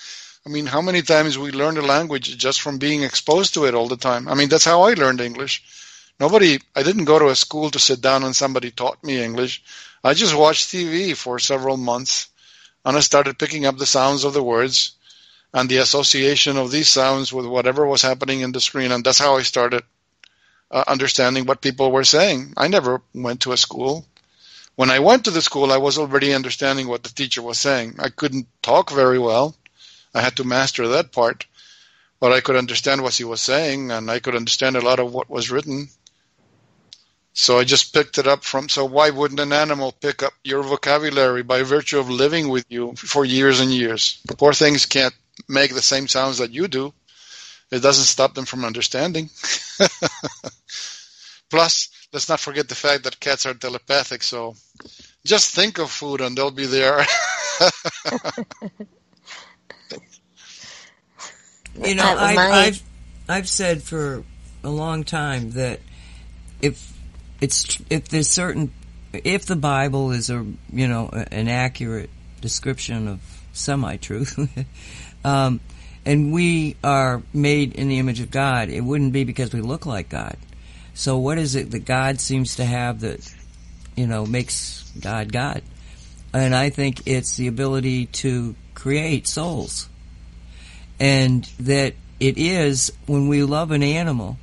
I 0.47 0.51
mean, 0.51 0.67
how 0.67 0.81
many 0.81 1.03
times 1.03 1.37
we 1.37 1.51
learn 1.51 1.77
a 1.77 1.83
language 1.83 2.37
just 2.39 2.61
from 2.61 2.79
being 2.79 3.03
exposed 3.03 3.55
to 3.55 3.67
it 3.67 3.75
all 3.75 3.89
the 3.89 3.97
time? 3.97 4.29
I 4.29 4.35
mean, 4.35 4.49
that's 4.49 4.65
how 4.65 4.83
I 4.83 4.95
learned 4.95 5.21
English. 5.21 5.63
Nobody, 6.21 6.59
I 6.75 6.83
didn't 6.83 7.05
go 7.05 7.19
to 7.19 7.29
a 7.29 7.37
school 7.37 7.71
to 7.71 7.79
sit 7.79 8.01
down 8.01 8.25
and 8.25 8.35
somebody 8.35 8.71
taught 8.71 9.03
me 9.05 9.23
English. 9.23 9.63
I 10.03 10.15
just 10.15 10.35
watched 10.35 10.69
TV 10.69 11.17
for 11.17 11.39
several 11.39 11.77
months, 11.77 12.29
and 12.85 12.97
I 12.97 13.01
started 13.01 13.39
picking 13.39 13.67
up 13.67 13.79
the 13.79 13.87
sounds 13.87 14.25
of 14.25 14.33
the 14.33 14.43
words 14.43 14.93
and 15.55 15.69
the 15.69 15.79
association 15.79 16.57
of 16.57 16.71
these 16.71 16.89
sounds 16.89 17.33
with 17.33 17.47
whatever 17.47 17.87
was 17.87 18.03
happening 18.03 18.41
in 18.41 18.53
the 18.53 18.61
screen. 18.61 18.93
And 18.93 19.05
that's 19.05 19.19
how 19.19 19.37
I 19.37 19.43
started 19.43 19.83
uh, 20.71 20.85
understanding 20.87 21.47
what 21.47 21.63
people 21.63 21.91
were 21.91 22.05
saying. 22.05 22.55
I 22.57 22.69
never 22.69 23.01
went 23.15 23.43
to 23.43 23.53
a 23.53 23.57
school. 23.57 24.07
When 24.77 24.91
I 24.91 24.99
went 25.01 25.25
to 25.25 25.31
the 25.31 25.43
school, 25.43 25.73
I 25.73 25.79
was 25.79 25.99
already 25.99 26.35
understanding 26.35 26.87
what 26.87 27.03
the 27.03 27.09
teacher 27.09 27.43
was 27.43 27.59
saying. 27.59 27.97
I 27.99 28.11
couldn't 28.11 28.47
talk 28.63 28.91
very 28.91 29.19
well. 29.19 29.57
I 30.15 30.21
had 30.21 30.37
to 30.37 30.45
master 30.45 30.87
that 30.89 31.13
part, 31.13 31.47
but 32.21 32.33
I 32.33 32.41
could 32.41 32.57
understand 32.57 33.03
what 33.03 33.15
he 33.15 33.25
was 33.25 33.41
saying, 33.41 33.91
and 33.91 34.11
I 34.11 34.21
could 34.21 34.37
understand 34.37 34.77
a 34.77 34.81
lot 34.81 35.01
of 35.01 35.13
what 35.13 35.29
was 35.29 35.51
written. 35.51 35.89
So 37.33 37.59
I 37.59 37.65
just 37.65 37.93
picked 37.93 38.19
it 38.19 38.27
up 38.27 38.45
from. 38.45 38.69
So 38.69 38.85
why 38.85 39.11
wouldn't 39.11 39.41
an 39.41 39.53
animal 39.53 39.93
pick 39.93 40.23
up 40.23 40.33
your 40.45 40.63
vocabulary 40.63 41.43
by 41.43 41.63
virtue 41.63 41.99
of 41.99 42.11
living 42.11 42.49
with 42.49 42.65
you 42.69 42.95
for 42.97 43.25
years 43.25 43.61
and 43.61 43.71
years? 43.71 44.19
Poor 44.39 44.53
things 44.53 44.87
can't 44.87 45.15
make 45.49 45.75
the 45.75 45.83
same 45.83 46.09
sounds 46.09 46.39
that 46.39 46.53
you 46.53 46.69
do. 46.69 46.93
It 47.71 47.83
doesn't 47.83 48.05
stop 48.05 48.35
them 48.35 48.47
from 48.47 48.65
understanding. 48.65 49.29
Plus, 51.51 51.91
let's 52.13 52.29
not 52.29 52.41
forget 52.41 52.69
the 52.69 52.75
fact 52.75 53.05
that 53.05 53.21
cats 53.21 53.47
are 53.47 53.55
telepathic, 53.55 54.23
so 54.23 54.57
just 55.25 55.55
think 55.55 55.79
of 55.79 55.91
food 55.91 56.21
and 56.21 56.37
they'll 56.37 56.51
be 56.51 56.67
there. 56.67 56.99
you 61.85 61.95
know, 61.95 62.17
I've, 62.19 62.39
I've, 62.39 62.83
I've 63.29 63.49
said 63.49 63.83
for 63.83 64.25
a 64.65 64.71
long 64.71 65.05
time 65.05 65.53
that 65.53 65.81
if 66.61 66.93
it's 67.41 67.79
if 67.91 68.09
there's 68.09 68.29
certain 68.29 68.73
if 69.13 69.47
the 69.47 69.57
Bible 69.57 70.11
is 70.11 70.31
a 70.31 70.45
you 70.73 70.89
know 70.89 71.09
an 71.09 71.49
accurate 71.49 72.11
description 72.41 73.09
of 73.09 73.21
semi-truth, 73.53 74.39
um, 75.29 75.61
and 76.07 76.33
we 76.33 76.77
are 76.83 77.23
made 77.35 77.75
in 77.75 77.89
the 77.89 77.99
image 77.99 78.21
of 78.21 78.31
God, 78.31 78.71
it 78.71 78.81
wouldn't 78.81 79.13
be 79.13 79.25
because 79.25 79.53
we 79.53 79.61
look 79.61 79.85
like 79.85 80.09
God. 80.09 80.37
So 80.95 81.19
what 81.19 81.37
is 81.37 81.55
it 81.55 81.71
that 81.73 81.81
God 81.81 82.19
seems 82.19 82.57
to 82.57 82.65
have 82.65 83.01
that, 83.01 83.35
you 83.95 84.07
know, 84.07 84.25
makes 84.25 84.91
God 84.99 85.31
God? 85.31 85.63
And 86.33 86.55
I 86.55 86.71
think 86.71 87.07
it's 87.07 87.37
the 87.37 87.49
ability 87.49 88.07
to 88.07 88.55
create 88.75 89.27
souls. 89.27 89.89
And 90.99 91.45
that 91.61 91.95
it 92.19 92.39
is 92.39 92.91
when 93.07 93.29
we 93.29 93.43
love 93.43 93.71
an 93.71 93.83
animal, 93.83 94.39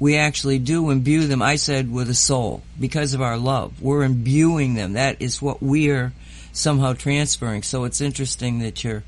we 0.00 0.16
actually 0.16 0.58
do 0.58 0.90
imbue 0.90 1.26
them, 1.26 1.42
I 1.42 1.56
said, 1.56 1.92
with 1.92 2.08
a 2.08 2.14
soul 2.14 2.62
because 2.80 3.12
of 3.12 3.20
our 3.20 3.36
love. 3.36 3.80
We're 3.80 4.02
imbuing 4.04 4.74
them. 4.74 4.94
That 4.94 5.20
is 5.20 5.42
what 5.42 5.62
we're 5.62 6.12
somehow 6.52 6.94
transferring. 6.94 7.62
So 7.62 7.84
it's 7.84 8.00
interesting 8.00 8.60
that 8.60 8.82
you're 8.82 9.04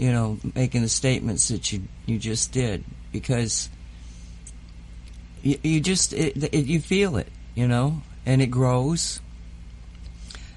you 0.00 0.10
know, 0.10 0.38
making 0.54 0.80
the 0.80 0.88
statements 0.88 1.48
that 1.48 1.70
you 1.70 1.82
you 2.06 2.18
just 2.18 2.52
did 2.52 2.82
because 3.12 3.68
you, 5.42 5.58
you 5.62 5.78
just 5.78 6.14
it, 6.14 6.42
it, 6.42 6.64
you 6.64 6.80
feel 6.80 7.18
it, 7.18 7.28
you 7.54 7.68
know, 7.68 8.00
and 8.24 8.40
it 8.40 8.46
grows 8.46 9.20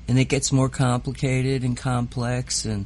and 0.08 0.18
it 0.18 0.26
gets 0.26 0.54
more 0.54 0.70
complicated 0.70 1.64
and 1.64 1.76
complex 1.76 2.64
and 2.64 2.86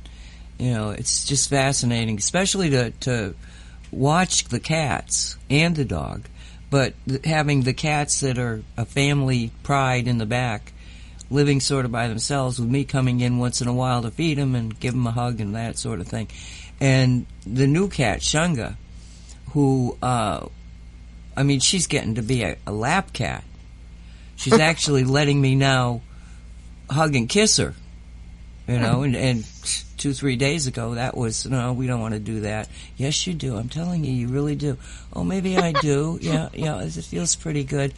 you 0.58 0.74
know 0.74 0.90
it's 0.90 1.26
just 1.26 1.48
fascinating 1.48 2.18
especially 2.18 2.72
to 2.72 2.90
to 2.92 3.36
watch 3.92 4.46
the 4.46 4.60
cats 4.60 5.38
and 5.52 5.76
the 5.76 5.86
dog 5.86 6.28
but 6.72 6.94
having 7.24 7.62
the 7.62 7.74
cats 7.74 8.22
that 8.22 8.40
are 8.40 8.64
a 8.76 8.86
family 8.86 9.52
pride 9.62 10.08
in 10.08 10.18
the 10.18 10.26
back 10.26 10.74
living 11.30 11.60
sort 11.60 11.86
of 11.86 11.92
by 11.92 12.08
themselves 12.08 12.60
with 12.60 12.70
me 12.70 12.86
coming 12.86 13.20
in 13.20 13.38
once 13.38 13.62
in 13.62 13.68
a 13.68 13.74
while 13.74 14.02
to 14.02 14.12
feed 14.12 14.38
them 14.38 14.56
and 14.56 14.80
give 14.80 14.94
them 14.94 15.08
a 15.08 15.12
hug 15.12 15.40
and 15.42 15.56
that 15.56 15.78
sort 15.78 16.00
of 16.00 16.08
thing. 16.08 16.28
And 16.80 17.26
the 17.46 17.68
new 17.68 17.90
cat, 17.90 18.20
Shunga, 18.20 18.76
who, 19.52 19.98
uh, 20.02 20.48
I 21.36 21.44
mean, 21.44 21.60
she's 21.60 21.88
getting 21.88 22.16
to 22.16 22.22
be 22.22 22.44
a, 22.44 22.58
a 22.66 22.72
lap 22.72 23.14
cat. 23.14 23.44
She's 24.36 24.54
actually 24.60 25.04
letting 25.04 25.42
me 25.42 25.56
now 25.56 26.02
hug 26.90 27.16
and 27.16 27.28
kiss 27.28 27.58
her, 27.58 27.74
you 28.68 28.80
know, 28.80 29.04
and, 29.04 29.16
and 29.16 29.46
two, 29.98 30.14
three 30.14 30.36
days 30.36 30.68
ago, 30.68 30.96
that 30.96 31.18
was, 31.18 31.46
no, 31.46 31.74
we 31.74 31.88
don't 31.88 32.00
want 32.00 32.14
to 32.14 32.20
do 32.20 32.42
that. 32.42 32.70
Yes, 32.96 33.26
you 33.26 33.34
do. 33.34 33.56
I'm 33.56 33.70
telling 33.70 34.04
you, 34.04 34.12
you 34.12 34.28
really 34.28 34.56
do. 34.56 34.78
Oh, 35.14 35.24
maybe 35.24 35.58
I 35.58 35.72
do. 35.72 36.20
yeah, 36.22 36.50
yeah, 36.54 36.82
it 36.82 36.92
feels 36.92 37.36
pretty 37.36 37.64
good 37.64 37.94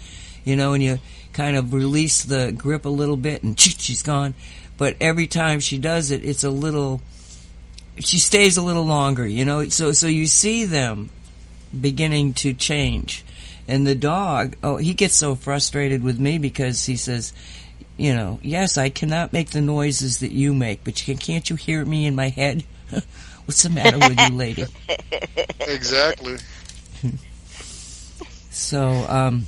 you 0.49 0.55
know, 0.55 0.73
and 0.73 0.83
you 0.83 0.99
kind 1.31 1.55
of 1.55 1.73
release 1.73 2.23
the 2.23 2.51
grip 2.51 2.85
a 2.85 2.89
little 2.89 3.17
bit 3.17 3.43
and 3.43 3.57
she's 3.59 4.01
gone. 4.01 4.33
But 4.77 4.97
every 4.99 5.27
time 5.27 5.59
she 5.59 5.77
does 5.77 6.09
it, 6.09 6.25
it's 6.25 6.43
a 6.43 6.49
little, 6.49 7.01
she 7.99 8.17
stays 8.17 8.57
a 8.57 8.63
little 8.63 8.85
longer, 8.85 9.27
you 9.27 9.45
know, 9.45 9.69
so, 9.69 9.91
so 9.91 10.07
you 10.07 10.25
see 10.25 10.65
them 10.65 11.11
beginning 11.79 12.33
to 12.33 12.53
change. 12.53 13.23
And 13.67 13.85
the 13.85 13.93
dog, 13.93 14.55
oh, 14.63 14.77
he 14.77 14.95
gets 14.95 15.13
so 15.13 15.35
frustrated 15.35 16.03
with 16.03 16.19
me 16.19 16.39
because 16.39 16.85
he 16.85 16.95
says, 16.95 17.31
you 17.97 18.15
know, 18.15 18.39
yes, 18.41 18.77
I 18.77 18.89
cannot 18.89 19.31
make 19.31 19.51
the 19.51 19.61
noises 19.61 20.21
that 20.21 20.31
you 20.31 20.55
make, 20.55 20.83
but 20.83 20.95
can't 20.95 21.47
you 21.47 21.55
hear 21.57 21.85
me 21.85 22.07
in 22.07 22.15
my 22.15 22.29
head? 22.29 22.63
What's 23.45 23.61
the 23.61 23.69
matter 23.69 23.99
with 23.99 24.19
you, 24.19 24.35
lady? 24.35 24.65
Exactly. 25.67 26.37
so, 28.49 28.89
um, 29.07 29.45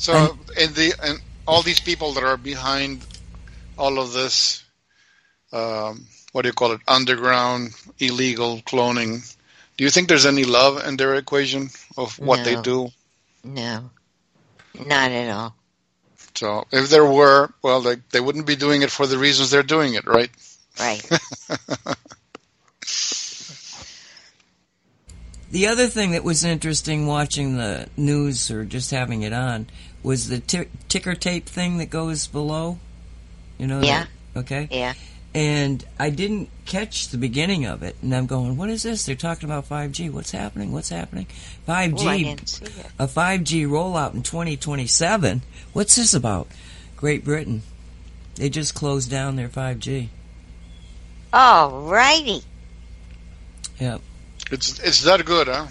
so, 0.00 0.38
and, 0.58 0.74
the 0.74 0.94
and 1.02 1.20
all 1.46 1.62
these 1.62 1.80
people 1.80 2.14
that 2.14 2.24
are 2.24 2.38
behind 2.38 3.04
all 3.76 3.98
of 3.98 4.12
this, 4.12 4.64
um, 5.52 6.06
what 6.32 6.42
do 6.42 6.48
you 6.48 6.54
call 6.54 6.72
it, 6.72 6.80
underground 6.88 7.74
illegal 7.98 8.58
cloning, 8.62 9.20
Do 9.76 9.84
you 9.84 9.90
think 9.90 10.08
there's 10.08 10.24
any 10.26 10.44
love 10.44 10.82
in 10.86 10.96
their 10.96 11.14
equation 11.16 11.68
of 11.98 12.18
what 12.18 12.38
no. 12.38 12.44
they 12.44 12.56
do? 12.62 12.88
No, 13.44 13.90
not 14.74 15.10
at 15.10 15.30
all. 15.30 15.54
So 16.34 16.64
if 16.72 16.88
there 16.88 17.04
were, 17.04 17.52
well, 17.62 17.82
they 17.82 17.96
they 18.10 18.20
wouldn't 18.20 18.46
be 18.46 18.56
doing 18.56 18.80
it 18.82 18.90
for 18.90 19.06
the 19.06 19.18
reasons 19.18 19.50
they're 19.50 19.62
doing 19.62 19.94
it, 19.94 20.06
right? 20.06 20.30
Right. 20.78 21.02
the 25.50 25.66
other 25.66 25.88
thing 25.88 26.12
that 26.12 26.24
was 26.24 26.44
interesting 26.44 27.06
watching 27.06 27.56
the 27.56 27.88
news 27.96 28.50
or 28.50 28.64
just 28.64 28.90
having 28.90 29.22
it 29.22 29.32
on 29.32 29.66
was 30.02 30.28
the 30.28 30.40
t- 30.40 30.68
ticker 30.88 31.14
tape 31.14 31.46
thing 31.46 31.78
that 31.78 31.90
goes 31.90 32.26
below. 32.26 32.78
You 33.58 33.66
know? 33.66 33.80
Yeah. 33.80 34.06
That, 34.34 34.40
okay. 34.40 34.68
Yeah. 34.70 34.94
And 35.32 35.84
I 35.98 36.10
didn't 36.10 36.50
catch 36.66 37.08
the 37.08 37.18
beginning 37.18 37.64
of 37.64 37.84
it, 37.84 37.94
and 38.02 38.12
I'm 38.12 38.26
going, 38.26 38.56
"What 38.56 38.68
is 38.68 38.82
this? 38.82 39.06
They're 39.06 39.14
talking 39.14 39.48
about 39.48 39.68
5G. 39.68 40.10
What's 40.10 40.32
happening? 40.32 40.72
What's 40.72 40.88
happening? 40.88 41.26
5G, 41.68 42.90
a 42.98 43.06
5G 43.06 43.64
rollout 43.66 44.14
in 44.14 44.24
2027. 44.24 45.42
What's 45.72 45.94
this 45.94 46.14
about? 46.14 46.48
Great 46.96 47.24
Britain, 47.24 47.62
they 48.34 48.48
just 48.48 48.74
closed 48.74 49.10
down 49.10 49.36
their 49.36 49.48
5G. 49.48 50.08
All 51.32 51.82
righty. 51.82 52.42
Yep. 53.78 54.00
It's 54.50 54.78
it's 54.80 55.02
that 55.02 55.24
good, 55.24 55.46
huh? 55.46 55.66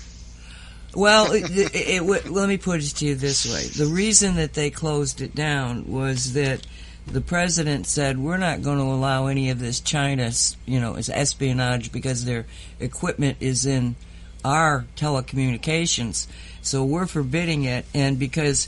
Well, 0.96 1.32
it, 1.32 1.50
it, 1.52 2.04
it, 2.04 2.32
let 2.32 2.50
me 2.50 2.58
put 2.58 2.82
it 2.82 2.96
to 2.98 3.06
you 3.06 3.16
this 3.16 3.46
way: 3.46 3.64
the 3.68 3.92
reason 3.92 4.36
that 4.36 4.54
they 4.54 4.70
closed 4.70 5.22
it 5.22 5.36
down 5.36 5.92
was 5.92 6.34
that 6.34 6.66
the 7.06 7.22
president 7.22 7.88
said 7.88 8.18
we're 8.18 8.38
not 8.38 8.62
going 8.62 8.78
to 8.78 8.84
allow 8.84 9.28
any 9.28 9.50
of 9.50 9.60
this 9.60 9.80
China, 9.80 10.32
you 10.66 10.80
know, 10.80 10.96
espionage 10.96 11.92
because 11.92 12.26
their 12.26 12.46
equipment 12.80 13.38
is 13.40 13.66
in 13.66 13.96
our 14.44 14.86
telecommunications. 14.96 16.28
So 16.62 16.84
we're 16.84 17.08
forbidding 17.08 17.64
it, 17.64 17.86
and 17.94 18.20
because 18.20 18.68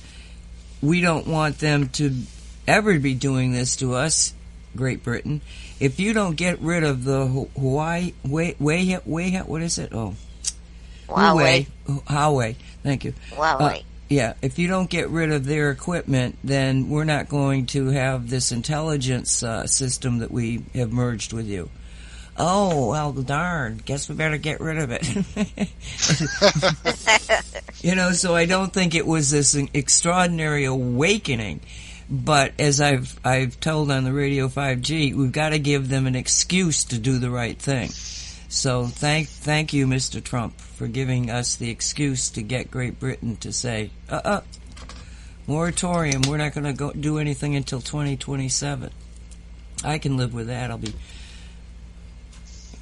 we 0.82 1.02
don't 1.02 1.28
want 1.28 1.60
them 1.60 1.90
to 1.90 2.16
ever 2.68 3.00
be 3.00 3.14
doing 3.14 3.52
this 3.52 3.76
to 3.78 3.96
us, 3.96 4.34
Great 4.76 5.04
Britain, 5.04 5.42
if 5.80 6.00
you 6.00 6.14
don't 6.14 6.36
get 6.36 6.60
rid 6.60 6.84
of 6.84 7.04
the 7.04 7.26
Hawaii, 7.26 8.14
way, 8.24 8.56
way, 8.60 9.00
way, 9.06 9.38
what 9.40 9.62
is 9.62 9.78
it? 9.78 9.94
Oh, 9.94 10.16
Huawei. 11.12 11.68
Huawei. 11.88 12.56
Thank 12.84 13.06
you. 13.06 13.14
Huawei. 13.32 13.80
Uh, 13.80 13.84
yeah, 14.10 14.34
if 14.42 14.60
you 14.60 14.68
don't 14.68 14.90
get 14.90 15.10
rid 15.10 15.32
of 15.32 15.46
their 15.46 15.72
equipment, 15.72 16.38
then 16.44 16.90
we're 16.90 17.06
not 17.06 17.30
going 17.30 17.68
to 17.68 17.88
have 17.88 18.30
this 18.30 18.52
intelligence 18.52 19.42
uh, 19.42 19.66
system 19.68 20.20
that 20.20 20.32
we 20.32 20.64
have 20.76 20.92
merged 20.92 21.32
with 21.32 21.48
you. 21.48 21.70
Oh, 22.38 22.90
well, 22.90 23.14
darn. 23.14 23.82
Guess 23.86 24.10
we 24.10 24.16
better 24.16 24.38
get 24.38 24.60
rid 24.60 24.80
of 24.80 24.92
it. 24.92 25.06
you 27.84 27.96
know, 27.96 28.12
so 28.12 28.36
I 28.36 28.46
don't 28.46 28.74
think 28.74 28.96
it 28.96 29.06
was 29.06 29.32
this 29.32 29.56
extraordinary 29.74 30.66
awakening. 30.66 31.62
But 32.10 32.52
as 32.60 32.82
I've 32.82 33.18
I've 33.24 33.58
told 33.62 33.90
on 33.90 34.04
the 34.04 34.12
Radio 34.12 34.50
5G, 34.50 35.16
we've 35.16 35.32
got 35.32 35.50
to 35.50 35.60
give 35.60 35.88
them 35.88 36.08
an 36.08 36.16
excuse 36.16 36.84
to 36.86 36.98
do 36.98 37.20
the 37.20 37.30
right 37.30 37.58
thing. 37.58 37.90
So 38.50 38.88
thank 38.88 39.30
thank 39.30 39.72
you, 39.72 39.88
Mr. 39.88 40.22
Trump, 40.22 40.54
for 40.82 40.88
giving 40.88 41.30
us 41.30 41.58
the 41.58 41.70
excuse 41.70 42.32
to 42.32 42.42
get 42.42 42.72
Great 42.72 43.00
Britain 43.00 43.36
to 43.36 43.54
say, 43.54 43.92
uh, 44.10 44.22
uh 44.26 44.42
moratorium. 45.46 46.24
We're 46.28 46.38
not 46.38 46.56
going 46.56 46.76
to 46.76 46.94
do 47.00 47.20
anything 47.20 47.56
until 47.56 47.82
2027. 47.82 48.90
I 49.84 50.00
can 50.00 50.18
live 50.18 50.34
with 50.34 50.48
that. 50.48 50.72
I'll 50.72 50.80
be, 50.80 50.92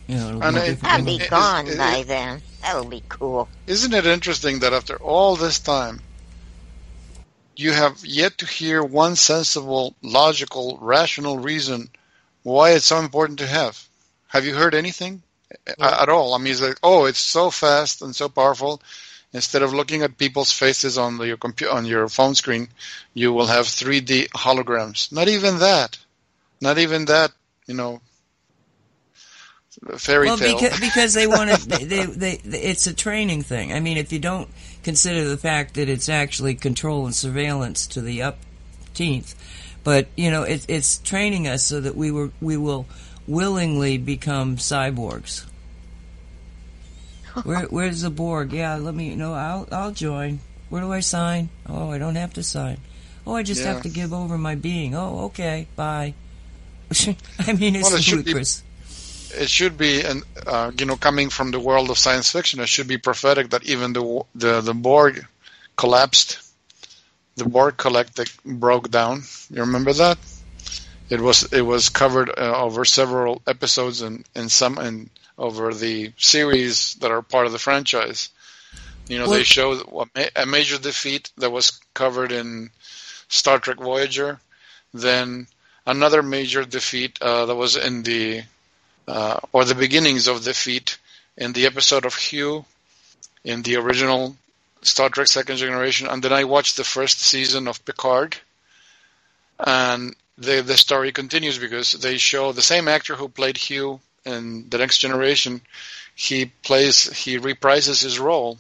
you 0.08 0.16
know, 0.16 0.40
I'll 0.42 1.04
be 1.04 1.18
gone 1.28 1.68
it, 1.68 1.74
it, 1.74 1.78
by 1.78 2.04
then. 2.08 2.42
That'll 2.62 2.86
be 2.86 3.04
cool. 3.10 3.50
Isn't 3.68 3.94
it 3.94 4.06
interesting 4.06 4.60
that 4.60 4.72
after 4.72 4.96
all 4.96 5.36
this 5.36 5.60
time, 5.60 6.00
you 7.58 7.74
have 7.74 8.06
yet 8.06 8.38
to 8.38 8.46
hear 8.46 8.82
one 8.82 9.18
sensible, 9.18 9.94
logical, 10.02 10.78
rational 10.82 11.38
reason 11.38 11.90
why 12.44 12.72
it's 12.72 12.86
so 12.86 13.00
important 13.00 13.40
to 13.40 13.48
have. 13.48 13.86
Have 14.30 14.46
you 14.46 14.56
heard 14.56 14.74
anything 14.74 15.22
yeah. 15.78 16.02
at 16.02 16.10
all? 16.10 16.34
I 16.34 16.38
mean, 16.38 16.52
it's 16.52 16.62
like, 16.62 16.80
oh, 16.84 17.06
it's 17.06 17.20
so 17.20 17.50
fast 17.50 18.02
and 18.02 18.16
so 18.16 18.30
powerful. 18.30 18.82
Instead 19.32 19.62
of 19.62 19.74
looking 19.74 20.02
at 20.02 20.18
people's 20.18 20.52
faces 20.52 20.98
on 20.98 21.20
your 21.20 21.38
computer 21.38 21.72
on 21.72 21.86
your 21.86 22.10
phone 22.10 22.34
screen, 22.34 22.68
you 23.14 23.32
will 23.32 23.46
have 23.46 23.66
3D 23.66 24.30
holograms. 24.30 25.12
Not 25.12 25.28
even 25.28 25.60
that. 25.60 26.00
Not 26.62 26.80
even 26.80 27.06
that. 27.06 27.32
You 27.68 27.76
know, 27.76 28.02
fairy 29.98 30.28
well, 30.28 30.38
tale. 30.38 30.56
Because, 30.56 30.80
because 30.80 31.14
they 31.14 31.28
want 31.28 31.52
to. 31.52 31.60
They, 31.80 31.86
they, 32.06 32.38
they, 32.38 32.60
it's 32.60 32.88
a 32.88 32.94
training 32.94 33.44
thing. 33.44 33.72
I 33.72 33.80
mean, 33.80 33.98
if 33.98 34.12
you 34.12 34.20
don't 34.20 34.50
consider 34.84 35.28
the 35.28 35.38
fact 35.38 35.76
that 35.76 35.90
it's 35.90 36.10
actually 36.10 36.56
control 36.56 37.06
and 37.06 37.16
surveillance 37.16 37.86
to 37.88 38.02
the 38.02 38.20
upteenth, 38.20 39.36
but 39.84 40.08
you 40.16 40.32
know, 40.32 40.44
it, 40.44 40.66
it's 40.68 40.98
training 40.98 41.48
us 41.48 41.64
so 41.64 41.80
that 41.82 41.96
we 41.96 42.12
were 42.12 42.32
we 42.42 42.58
will 42.58 42.86
willingly 43.30 43.98
become 43.98 44.58
cyborgs. 44.58 45.46
Where, 47.44 47.66
where's 47.68 48.02
the 48.02 48.10
Borg? 48.10 48.52
Yeah, 48.52 48.76
let 48.76 48.96
me 48.96 49.10
you 49.10 49.16
know. 49.16 49.34
I'll 49.34 49.68
I'll 49.72 49.92
join. 49.92 50.40
Where 50.70 50.82
do 50.82 50.92
I 50.92 51.00
sign? 51.00 51.50
Oh, 51.68 51.92
I 51.92 51.98
don't 51.98 52.16
have 52.16 52.34
to 52.34 52.44
sign. 52.44 52.80
Oh, 53.26 53.36
I 53.36 53.44
just 53.44 53.62
yeah. 53.62 53.74
have 53.74 53.84
to 53.84 53.90
give 53.90 54.14
over 54.14 54.38
my 54.38 54.56
being. 54.56 54.96
Oh, 54.96 55.26
okay, 55.26 55.68
bye. 55.76 56.16
I 57.40 57.54
mean, 57.54 57.76
it's 57.76 57.90
well, 57.90 58.00
it 58.00 58.08
ludicrous 58.12 58.64
it 59.32 59.50
should 59.50 59.78
be, 59.78 60.02
and 60.02 60.24
uh, 60.48 60.72
you 60.78 60.86
know, 60.86 60.96
coming 60.96 61.30
from 61.30 61.52
the 61.52 61.60
world 61.60 61.90
of 61.90 61.98
science 61.98 62.32
fiction, 62.32 62.60
it 62.60 62.70
should 62.70 62.88
be 62.88 62.98
prophetic 62.98 63.50
that 63.52 63.64
even 63.64 63.94
the 63.94 64.24
the, 64.36 64.62
the 64.62 64.74
Borg 64.74 65.26
collapsed. 65.76 66.40
The 67.36 67.46
Borg 67.46 67.78
collective 67.78 68.38
broke 68.44 68.92
down. 68.92 69.24
You 69.50 69.62
remember 69.62 69.94
that? 69.94 70.18
It 71.10 71.22
was 71.22 71.52
it 71.52 71.62
was 71.62 71.90
covered 71.90 72.30
uh, 72.30 72.64
over 72.64 72.86
several 72.86 73.42
episodes 73.48 74.02
and 74.02 74.28
and 74.36 74.52
some 74.52 74.78
and 74.78 75.10
over 75.38 75.74
the 75.74 76.14
series 76.18 76.96
that 76.96 77.12
are 77.12 77.22
part 77.22 77.46
of 77.46 77.52
the 77.52 77.60
franchise. 77.60 78.30
You 79.08 79.18
know, 79.18 79.28
well, 79.28 79.38
they 79.40 79.44
show 79.44 80.08
a 80.36 80.46
major 80.46 80.78
defeat 80.78 81.32
that 81.38 81.52
was 81.52 81.80
covered 81.96 82.32
in 82.32 82.70
Star 83.28 83.58
Trek 83.58 83.78
Voyager, 83.78 84.40
then 84.94 85.48
another 85.88 86.22
major 86.22 86.64
defeat 86.64 87.20
uh, 87.22 87.48
that 87.48 87.56
was 87.56 87.76
in 87.76 88.04
the 88.04 88.44
uh, 89.08 89.40
or 89.52 89.66
the 89.66 89.74
beginnings 89.74 90.28
of 90.28 90.44
defeat 90.44 91.00
in 91.38 91.54
the 91.54 91.66
episode 91.66 92.06
of 92.06 92.14
Hugh 92.14 92.66
in 93.44 93.64
the 93.64 93.78
original 93.78 94.36
Star 94.84 95.10
Trek 95.10 95.28
Second 95.28 95.58
Generation, 95.58 96.08
and 96.08 96.22
then 96.24 96.34
I 96.34 96.44
watched 96.44 96.78
the 96.78 96.84
first 96.84 97.20
season 97.20 97.68
of 97.68 97.84
Picard, 97.86 98.38
and 99.60 100.16
the 100.40 100.62
the 100.62 100.78
story 100.78 101.12
continues 101.12 101.58
because 101.60 101.92
they 101.94 102.18
show 102.18 102.52
the 102.52 102.62
same 102.62 102.88
actor 102.88 103.16
who 103.16 103.30
played 103.30 103.58
Hugh 103.58 104.00
in 104.26 104.70
the 104.70 104.78
Next 104.78 105.00
Generation. 105.00 105.62
He 106.16 106.46
plays 106.46 107.04
he 107.26 107.38
reprises 107.38 108.02
his 108.04 108.20
role 108.20 108.58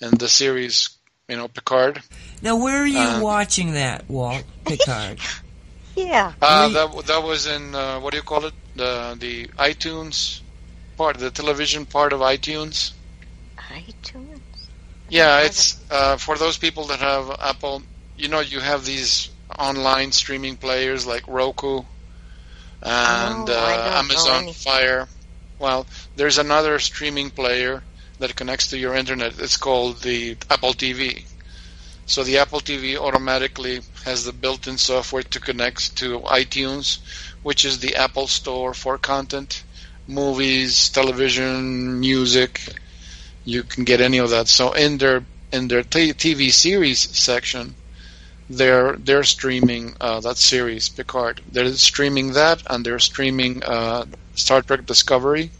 in 0.00 0.10
the 0.12 0.28
series, 0.28 0.90
you 1.28 1.36
know, 1.36 1.48
Picard. 1.48 2.02
Now, 2.42 2.56
where 2.56 2.82
are 2.82 2.86
you 2.86 3.22
watching 3.22 3.72
that, 3.72 4.08
Walt 4.08 4.44
Picard? 4.66 5.18
yeah, 5.96 6.32
uh, 6.40 6.68
that 6.68 7.06
that 7.06 7.22
was 7.22 7.46
in 7.46 7.74
uh, 7.74 8.00
what 8.00 8.12
do 8.12 8.18
you 8.18 8.22
call 8.22 8.44
it? 8.46 8.54
the 8.76 9.16
the 9.18 9.46
iTunes 9.58 10.40
part, 10.96 11.18
the 11.18 11.30
television 11.30 11.86
part 11.86 12.12
of 12.12 12.20
iTunes. 12.20 12.92
iTunes. 13.56 14.40
Yeah, 15.08 15.42
it's 15.42 15.80
uh, 15.90 16.16
for 16.16 16.36
those 16.36 16.58
people 16.58 16.84
that 16.84 17.00
have 17.00 17.30
Apple. 17.40 17.82
You 18.16 18.28
know, 18.28 18.40
you 18.40 18.60
have 18.60 18.84
these 18.84 19.28
online 19.58 20.12
streaming 20.12 20.56
players 20.56 21.06
like 21.06 21.26
Roku 21.28 21.82
and 22.82 23.48
oh, 23.48 23.52
uh, 23.52 23.92
Amazon 23.96 24.52
Fire. 24.52 25.08
Well, 25.58 25.86
there's 26.16 26.38
another 26.38 26.78
streaming 26.78 27.30
player 27.30 27.82
that 28.18 28.36
connects 28.36 28.68
to 28.68 28.78
your 28.78 28.94
internet. 28.94 29.38
It's 29.38 29.56
called 29.56 30.02
the 30.02 30.36
Apple 30.50 30.74
TV. 30.74 31.24
So 32.06 32.22
the 32.24 32.38
Apple 32.38 32.60
TV 32.60 32.96
automatically 32.96 33.80
has 34.04 34.24
the 34.24 34.32
built-in 34.32 34.78
software 34.78 35.22
to 35.22 35.40
connect 35.40 35.96
to 35.96 36.20
iTunes, 36.20 36.98
which 37.42 37.64
is 37.64 37.78
the 37.78 37.94
Apple 37.96 38.26
Store 38.26 38.74
for 38.74 38.98
content, 38.98 39.64
movies, 40.06 40.88
television, 40.90 41.98
music. 42.00 42.60
You 43.44 43.62
can 43.64 43.84
get 43.84 44.00
any 44.00 44.18
of 44.18 44.30
that. 44.30 44.48
So 44.48 44.72
in 44.72 44.98
their 44.98 45.24
in 45.52 45.68
their 45.68 45.82
t- 45.82 46.12
TV 46.12 46.52
series 46.52 47.00
section, 47.16 47.76
they're 48.50 48.96
they're 48.96 49.24
streaming 49.24 49.94
uh, 50.00 50.20
that 50.20 50.36
series 50.36 50.88
Picard. 50.88 51.40
They're 51.50 51.72
streaming 51.72 52.32
that, 52.32 52.62
and 52.68 52.84
they're 52.84 52.98
streaming 52.98 53.62
uh, 53.62 54.06
Star 54.34 54.62
Trek 54.62 54.86
Discovery. 54.86 55.50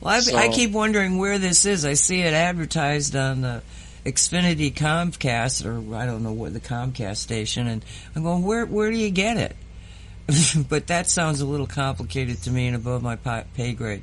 Well, 0.00 0.14
I, 0.14 0.20
so, 0.20 0.36
I, 0.36 0.48
keep 0.48 0.70
wondering 0.70 1.18
where 1.18 1.38
this 1.38 1.64
is. 1.64 1.84
I 1.84 1.94
see 1.94 2.20
it 2.20 2.32
advertised 2.32 3.16
on 3.16 3.40
the 3.40 3.62
Xfinity 4.04 4.72
Comcast, 4.72 5.66
or 5.66 5.96
I 5.96 6.06
don't 6.06 6.22
know 6.22 6.32
what 6.32 6.52
the 6.52 6.60
Comcast 6.60 7.16
station, 7.16 7.66
and 7.66 7.84
I'm 8.14 8.22
going, 8.22 8.44
where 8.44 8.64
where 8.64 8.90
do 8.90 8.96
you 8.96 9.10
get 9.10 9.36
it? 9.36 9.56
but 10.68 10.86
that 10.86 11.08
sounds 11.08 11.40
a 11.40 11.46
little 11.46 11.66
complicated 11.66 12.42
to 12.42 12.50
me 12.50 12.66
and 12.68 12.76
above 12.76 13.02
my 13.02 13.16
pay 13.16 13.72
grade. 13.72 14.02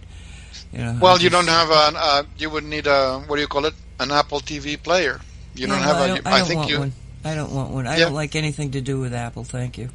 You 0.74 0.80
know, 0.80 1.00
well, 1.02 1.20
you 1.20 1.30
don't 1.30 1.48
have 1.48 1.70
an. 1.70 1.96
Uh, 1.98 2.24
you 2.38 2.50
would 2.50 2.66
need 2.66 2.88
a 2.88 3.20
what 3.20 3.36
do 3.36 3.42
you 3.42 3.48
call 3.48 3.66
it? 3.66 3.74
An 4.00 4.12
Apple 4.12 4.42
TV 4.42 4.82
player. 4.82 5.22
You 5.56 5.68
don't 5.68 5.80
have 5.80 5.96
I 5.96 6.06
a. 6.06 6.08
Don't, 6.08 6.28
I, 6.28 6.38
don't 6.40 6.48
think 6.48 6.60
want 6.60 6.70
you. 6.70 6.80
One. 6.80 6.94
I 7.24 7.36
don't 7.36 7.54
want 7.54 7.72
one. 7.72 7.88
I 7.88 7.98
yeah. 7.98 8.06
don't 8.06 8.14
like 8.14 8.36
anything 8.36 8.72
to 8.72 8.82
do 8.82 9.00
with 9.00 9.14
Apple. 9.14 9.44
Thank 9.44 9.78
you. 9.78 9.90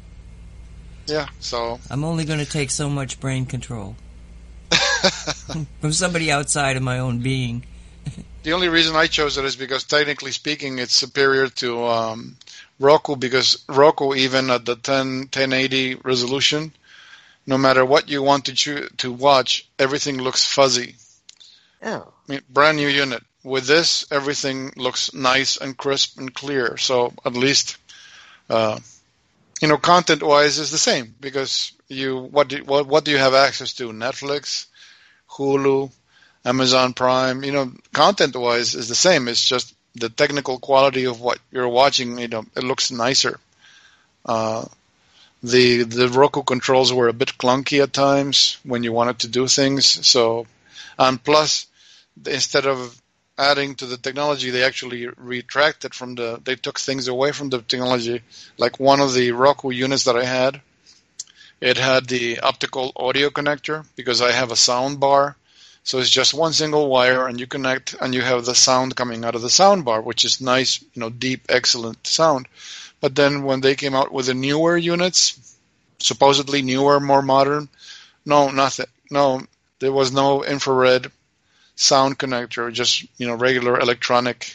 Yeah. 1.07 1.27
So 1.39 1.79
I'm 1.89 2.03
only 2.03 2.25
going 2.25 2.39
to 2.39 2.49
take 2.49 2.71
so 2.71 2.89
much 2.89 3.19
brain 3.19 3.45
control 3.45 3.95
from 5.79 5.91
somebody 5.91 6.31
outside 6.31 6.77
of 6.77 6.83
my 6.83 6.99
own 6.99 7.19
being. 7.19 7.63
the 8.43 8.53
only 8.53 8.69
reason 8.69 8.95
I 8.95 9.07
chose 9.07 9.37
it 9.37 9.45
is 9.45 9.55
because 9.55 9.83
technically 9.83 10.31
speaking, 10.31 10.79
it's 10.79 10.93
superior 10.93 11.47
to 11.47 11.83
um, 11.85 12.35
Roku 12.79 13.15
because 13.15 13.63
Roku, 13.67 14.13
even 14.15 14.49
at 14.49 14.65
the 14.65 14.75
10 14.75 15.29
1080 15.31 15.95
resolution, 16.03 16.73
no 17.45 17.57
matter 17.57 17.85
what 17.85 18.09
you 18.09 18.21
want 18.21 18.45
to 18.45 18.53
cho- 18.53 18.87
to 18.97 19.11
watch, 19.11 19.69
everything 19.79 20.17
looks 20.17 20.45
fuzzy. 20.45 20.95
Oh. 21.83 22.13
I 22.27 22.31
mean, 22.31 22.41
brand 22.49 22.77
new 22.77 22.87
unit. 22.87 23.23
With 23.43 23.65
this, 23.65 24.05
everything 24.11 24.71
looks 24.75 25.13
nice 25.13 25.57
and 25.57 25.75
crisp 25.75 26.19
and 26.19 26.33
clear. 26.33 26.77
So 26.77 27.13
at 27.25 27.33
least, 27.33 27.77
uh, 28.49 28.79
you 29.61 29.67
know, 29.67 29.77
content-wise 29.77 30.59
is 30.59 30.71
the 30.71 30.77
same 30.77 31.15
because 31.19 31.71
you 31.87 32.17
what 32.17 32.49
do, 32.49 32.63
what 32.63 32.87
what 32.87 33.03
do 33.03 33.11
you 33.11 33.17
have 33.17 33.33
access 33.33 33.73
to? 33.73 33.89
Netflix, 33.89 34.67
Hulu, 35.29 35.91
Amazon 36.45 36.93
Prime. 36.93 37.43
You 37.43 37.51
know, 37.51 37.71
content-wise 37.93 38.75
is 38.75 38.87
the 38.87 38.95
same. 38.95 39.27
It's 39.27 39.43
just 39.43 39.73
the 39.95 40.09
technical 40.09 40.59
quality 40.59 41.05
of 41.05 41.19
what 41.19 41.39
you're 41.51 41.67
watching. 41.67 42.19
You 42.19 42.27
know, 42.27 42.45
it 42.55 42.63
looks 42.63 42.91
nicer. 42.91 43.39
Uh, 44.25 44.65
the 45.43 45.83
the 45.83 46.07
Roku 46.09 46.43
controls 46.43 46.93
were 46.93 47.07
a 47.07 47.13
bit 47.13 47.37
clunky 47.37 47.81
at 47.81 47.93
times 47.93 48.57
when 48.63 48.83
you 48.83 48.93
wanted 48.93 49.19
to 49.19 49.27
do 49.27 49.47
things. 49.47 50.07
So, 50.07 50.45
and 50.99 51.23
plus, 51.23 51.65
instead 52.27 52.67
of 52.67 53.01
adding 53.37 53.75
to 53.75 53.85
the 53.85 53.97
technology, 53.97 54.49
they 54.49 54.63
actually 54.63 55.07
retracted 55.07 55.93
from 55.93 56.15
the. 56.15 56.39
They 56.43 56.55
took 56.55 56.79
things 56.79 57.07
away 57.07 57.31
from 57.31 57.49
the 57.49 57.61
technology. 57.61 58.21
Like 58.57 58.79
one 58.79 58.99
of 58.99 59.13
the 59.13 59.31
Roku 59.31 59.69
units 59.71 60.05
that 60.05 60.15
I 60.15 60.25
had, 60.25 60.61
it 61.59 61.77
had 61.77 62.07
the 62.07 62.39
optical 62.39 62.91
audio 62.95 63.29
connector 63.29 63.85
because 63.95 64.21
I 64.21 64.31
have 64.31 64.51
a 64.51 64.55
sound 64.55 64.99
bar. 64.99 65.35
So 65.83 65.97
it's 65.97 66.11
just 66.11 66.35
one 66.35 66.53
single 66.53 66.89
wire, 66.89 67.27
and 67.27 67.39
you 67.39 67.47
connect, 67.47 67.95
and 67.99 68.13
you 68.13 68.21
have 68.21 68.45
the 68.45 68.53
sound 68.53 68.95
coming 68.95 69.25
out 69.25 69.33
of 69.33 69.41
the 69.41 69.49
sound 69.49 69.83
bar, 69.83 69.99
which 70.01 70.25
is 70.25 70.39
nice, 70.39 70.79
you 70.81 70.99
know, 70.99 71.09
deep, 71.09 71.41
excellent 71.49 72.05
sound. 72.05 72.47
But 72.99 73.15
then 73.15 73.43
when 73.45 73.61
they 73.61 73.75
came 73.75 73.95
out 73.95 74.11
with 74.13 74.27
the 74.27 74.35
newer 74.35 74.77
units, 74.77 75.57
supposedly 75.97 76.61
newer, 76.61 76.99
more 76.99 77.23
modern, 77.23 77.67
no, 78.25 78.51
nothing. 78.51 78.85
No, 79.09 79.41
there 79.79 79.91
was 79.91 80.11
no 80.11 80.43
infrared 80.43 81.11
sound 81.81 82.19
connector, 82.19 82.71
just 82.71 83.05
you 83.17 83.27
know 83.27 83.35
regular 83.35 83.79
electronic. 83.79 84.53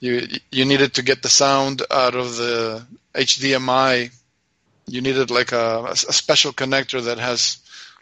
You 0.00 0.26
you 0.50 0.64
needed 0.64 0.94
to 0.94 1.02
get 1.02 1.22
the 1.22 1.28
sound 1.28 1.82
out 1.90 2.14
of 2.14 2.36
the 2.36 2.84
HDMI. 3.14 4.10
You 4.86 5.00
needed 5.00 5.30
like 5.30 5.52
a, 5.52 5.84
a 5.86 5.96
special 5.96 6.52
connector 6.52 7.02
that 7.04 7.18
has 7.18 7.58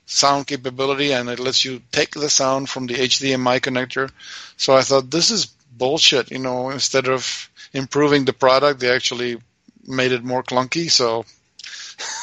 sound 0.07 0.47
capability 0.47 1.13
and 1.13 1.29
it 1.29 1.39
lets 1.39 1.65
you 1.65 1.81
take 1.93 2.13
the 2.13 2.29
sound 2.29 2.69
from 2.69 2.87
the 2.87 2.95
HDMI 2.95 3.61
connector. 3.61 4.11
So 4.57 4.75
I 4.75 4.83
thought 4.83 5.11
this 5.11 5.31
is 5.31 5.47
bullshit. 5.47 6.31
You 6.31 6.39
know, 6.39 6.71
instead 6.71 7.09
of 7.09 7.51
improving 7.73 8.25
the 8.25 8.33
product, 8.33 8.81
they 8.81 8.91
actually 8.91 9.39
made 9.87 10.13
it 10.13 10.25
more 10.25 10.43
clunky. 10.43 10.91
So 10.91 11.25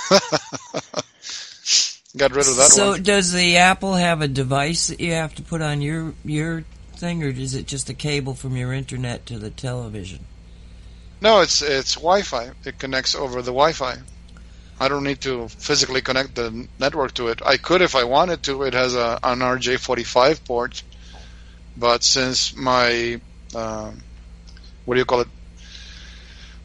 got 2.17 2.31
rid 2.31 2.47
of 2.47 2.55
that. 2.57 2.69
So 2.69 2.91
one. 2.91 3.03
does 3.03 3.31
the 3.33 3.57
Apple 3.57 3.93
have 3.93 4.21
a 4.21 4.27
device 4.27 4.87
that 4.87 4.99
you 4.99 5.13
have 5.13 5.35
to 5.35 5.41
put 5.41 5.61
on 5.61 5.81
your 5.81 6.13
your 6.23 6.63
thing, 6.95 7.23
or 7.23 7.27
is 7.27 7.55
it 7.55 7.65
just 7.65 7.89
a 7.89 7.93
cable 7.93 8.33
from 8.33 8.55
your 8.55 8.73
internet 8.73 9.25
to 9.27 9.39
the 9.39 9.49
television? 9.49 10.25
No, 11.21 11.41
it's 11.41 11.61
it's 11.61 11.95
Wi-Fi. 11.95 12.51
It 12.65 12.79
connects 12.79 13.15
over 13.15 13.41
the 13.41 13.51
Wi-Fi. 13.51 13.97
I 14.81 14.87
don't 14.87 15.03
need 15.03 15.21
to 15.21 15.49
physically 15.49 16.01
connect 16.01 16.35
the 16.35 16.67
network 16.79 17.13
to 17.15 17.27
it. 17.27 17.41
I 17.45 17.57
could 17.57 17.81
if 17.81 17.95
I 17.95 18.05
wanted 18.05 18.43
to. 18.43 18.63
It 18.63 18.73
has 18.73 18.95
a 18.95 19.19
an 19.23 19.39
RJ45 19.39 20.45
port, 20.45 20.83
but 21.75 22.03
since 22.03 22.55
my 22.55 23.19
uh, 23.53 23.91
what 24.85 24.95
do 24.95 24.99
you 24.99 25.05
call 25.05 25.21
it? 25.21 25.27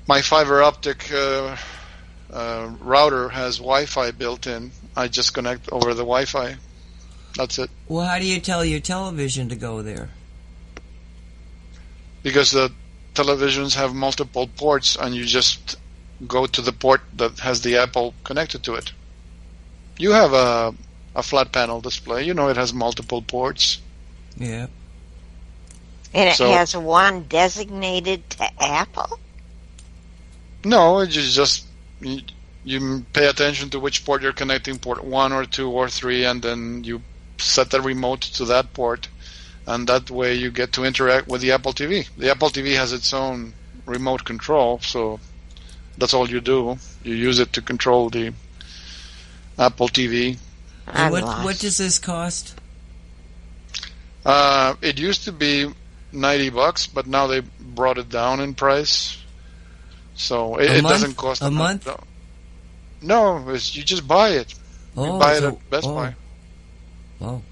My 0.07 0.21
fiber 0.23 0.63
optic 0.63 1.11
uh, 1.13 1.57
uh, 2.33 2.71
router 2.81 3.29
has 3.29 3.59
Wi-Fi 3.59 4.13
built 4.13 4.47
in. 4.47 4.71
I 4.97 5.09
just 5.09 5.35
connect 5.35 5.71
over 5.73 5.95
the 5.95 6.03
Wi-Fi. 6.03 6.57
That's 7.37 7.59
it. 7.59 7.71
Well, 7.89 8.07
how 8.07 8.19
do 8.19 8.27
you 8.27 8.41
tell 8.41 8.65
your 8.65 8.81
television 8.81 9.49
to 9.49 9.57
go 9.57 9.83
there? 9.83 10.11
Because 12.23 12.53
the 12.53 12.73
televisions 13.15 13.75
have 13.75 13.95
multiple 13.95 14.47
ports, 14.47 14.97
and 14.97 15.15
you 15.15 15.25
just 15.25 15.77
go 16.27 16.47
to 16.47 16.63
the 16.63 16.73
port 16.73 17.03
that 17.17 17.41
has 17.41 17.63
the 17.63 17.77
Apple 17.77 18.15
connected 18.25 18.63
to 18.65 18.75
it. 18.75 18.93
You 19.99 20.13
have 20.13 20.33
a 20.33 20.75
a 21.15 21.23
flat 21.23 21.53
panel 21.53 21.81
display. 21.81 22.25
You 22.25 22.35
know 22.35 22.49
it 22.49 22.57
has 22.57 22.73
multiple 22.75 23.23
ports. 23.23 23.81
Yeah. 24.37 24.67
And 26.13 26.29
it 26.29 26.35
so, 26.35 26.51
has 26.51 26.77
one 26.77 27.25
designated 27.25 28.29
to 28.31 28.63
Apple? 28.63 29.19
No, 30.65 31.01
it's 31.01 31.35
just 31.35 31.67
you, 32.65 32.81
you 32.81 33.07
pay 33.13 33.27
attention 33.27 33.71
to 33.71 33.81
which 33.81 34.05
port 34.05 34.23
you're 34.23 34.33
connecting, 34.33 34.79
port 34.79 35.05
one 35.05 35.33
or 35.33 35.45
two 35.45 35.71
or 35.71 35.89
three, 35.89 36.25
and 36.25 36.43
then 36.43 36.85
you 36.85 37.03
set 37.39 37.71
the 37.71 37.81
remote 37.81 38.23
to 38.23 38.45
that 38.47 38.73
port, 38.73 39.09
and 39.67 39.87
that 39.89 40.11
way 40.11 40.35
you 40.35 40.51
get 40.51 40.73
to 40.73 40.85
interact 40.85 41.29
with 41.29 41.41
the 41.41 41.53
Apple 41.53 41.73
TV. 41.73 42.09
The 42.17 42.31
Apple 42.31 42.51
TV 42.51 42.77
has 42.77 42.93
its 42.93 43.13
own 43.13 43.55
remote 43.87 44.25
control, 44.25 44.81
so 44.81 45.21
that's 45.99 46.15
all 46.15 46.29
you 46.29 46.41
do. 46.41 46.79
You 47.03 47.15
use 47.15 47.39
it 47.39 47.53
to 47.55 47.63
control 47.63 48.11
the 48.11 48.33
Apple 49.59 49.89
TV. 49.89 50.39
And 50.87 51.13
what 51.13 51.25
what 51.45 51.59
does 51.59 51.79
this 51.79 51.99
cost? 51.99 52.59
Uh, 54.25 54.75
it 54.81 54.99
used 54.99 55.25
to 55.25 55.33
be 55.33 55.71
ninety 56.13 56.51
bucks, 56.51 56.87
but 56.87 57.07
now 57.07 57.27
they 57.27 57.41
brought 57.61 57.99
it 57.99 58.09
down 58.09 58.41
in 58.41 58.55
price. 58.55 59.19
So 60.15 60.57
it, 60.57 60.71
it 60.71 60.83
doesn't 60.83 61.17
cost 61.17 61.43
a 61.43 61.51
month. 61.51 61.87
No, 61.87 61.99
it's, 63.11 63.77
you 63.77 63.83
just 63.83 64.07
buy 64.07 64.31
it. 64.31 64.55
Oh, 64.97 65.15
you 65.15 65.19
buy 65.19 65.39
so, 65.39 65.49
it 65.49 65.55
at 65.55 65.71
Best 65.71 65.87
oh. 65.87 65.95
Buy. 65.95 66.15
Oh. 67.21 67.43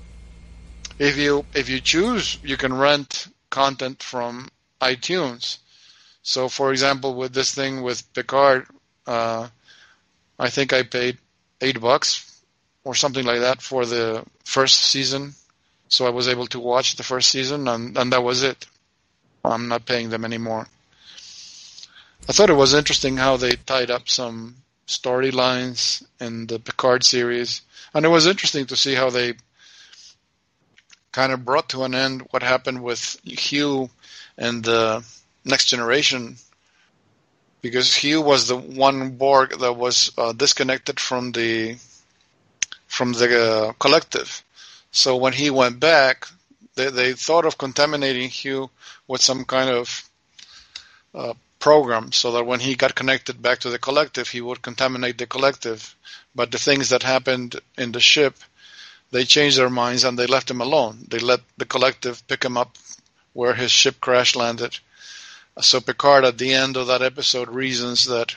If 0.99 1.17
you 1.17 1.45
if 1.55 1.69
you 1.69 1.81
choose, 1.81 2.38
you 2.45 2.57
can 2.57 2.73
rent 2.73 3.29
content 3.51 4.03
from 4.03 4.49
iTunes. 4.81 5.59
So, 6.23 6.49
for 6.49 6.71
example, 6.71 7.15
with 7.15 7.33
this 7.35 7.55
thing 7.55 7.83
with 7.83 8.12
Picard, 8.15 8.67
uh, 9.07 9.49
I 10.38 10.51
think 10.51 10.73
I 10.73 10.83
paid 10.83 11.19
eight 11.61 11.81
bucks 11.81 12.41
or 12.85 12.95
something 12.95 13.25
like 13.25 13.41
that 13.41 13.61
for 13.62 13.85
the 13.87 14.25
first 14.45 14.81
season. 14.81 15.35
So 15.88 16.07
I 16.07 16.11
was 16.11 16.29
able 16.29 16.47
to 16.49 16.61
watch 16.61 16.97
the 16.97 17.03
first 17.03 17.29
season, 17.31 17.69
and, 17.69 17.97
and 17.99 18.12
that 18.12 18.23
was 18.23 18.43
it. 18.43 18.67
I'm 19.45 19.69
not 19.69 19.85
paying 19.85 20.11
them 20.11 20.25
anymore. 20.25 20.67
I 22.29 22.33
thought 22.33 22.51
it 22.51 22.55
was 22.55 22.75
interesting 22.75 23.17
how 23.17 23.37
they 23.37 23.57
tied 23.57 23.91
up 23.91 24.09
some 24.09 24.57
storylines 24.87 26.05
in 26.21 26.47
the 26.47 26.59
Picard 26.59 27.05
series, 27.05 27.62
and 27.95 28.05
it 28.05 28.09
was 28.09 28.27
interesting 28.27 28.66
to 28.66 28.77
see 28.77 28.95
how 28.95 29.11
they 29.11 29.35
kind 31.12 31.33
of 31.33 31.45
brought 31.45 31.68
to 31.68 31.85
an 31.85 31.95
end 31.95 32.27
what 32.31 32.42
happened 32.42 32.83
with 32.83 33.18
Hugh 33.25 33.90
and 34.38 34.64
the 34.64 35.05
Next 35.45 35.66
Generation, 35.66 36.37
because 37.61 37.95
Hugh 37.95 38.23
was 38.23 38.49
the 38.49 38.57
one 38.57 39.11
Borg 39.16 39.59
that 39.59 39.75
was 39.75 40.12
uh, 40.18 40.33
disconnected 40.33 40.99
from 40.99 41.33
the 41.33 41.77
from 42.87 43.12
the 43.12 43.29
uh, 43.40 43.73
collective. 43.75 44.42
So 44.90 45.16
when 45.16 45.33
he 45.33 45.49
went 45.51 45.81
back, 45.81 46.29
they, 46.75 46.90
they 46.90 47.12
thought 47.14 47.47
of 47.47 47.57
contaminating 47.57 48.29
Hugh 48.29 48.71
with 49.09 49.23
some 49.23 49.45
kind 49.45 49.71
of 49.71 50.11
uh, 51.14 51.35
program 51.62 52.11
so 52.11 52.33
that 52.33 52.44
when 52.44 52.59
he 52.59 52.75
got 52.75 52.96
connected 52.96 53.40
back 53.40 53.61
to 53.61 53.70
the 53.70 53.79
collective, 53.79 54.29
he 54.29 54.40
would 54.40 54.61
contaminate 54.61 55.16
the 55.16 55.27
collective. 55.27 55.94
But 56.35 56.51
the 56.51 56.59
things 56.59 56.88
that 56.88 57.05
happened 57.05 57.61
in 57.79 57.92
the 57.92 58.01
ship, 58.01 58.35
they 59.12 59.25
changed 59.25 59.59
their 59.59 59.70
minds 59.70 60.03
and 60.03 60.18
they 60.18 60.27
left 60.27 60.51
him 60.51 60.61
alone. 60.61 61.07
They 61.09 61.20
let 61.20 61.40
the 61.57 61.64
collective 61.64 62.27
pick 62.27 62.44
him 62.44 62.57
up 62.57 62.77
where 63.33 63.55
his 63.55 63.70
ship 63.70 64.01
crash 64.01 64.35
landed. 64.35 64.77
So 65.61 65.81
Picard, 65.81 66.25
at 66.25 66.38
the 66.38 66.53
end 66.53 66.77
of 66.77 66.88
that 66.88 67.01
episode, 67.01 67.48
reasons 67.48 68.07
that 68.07 68.35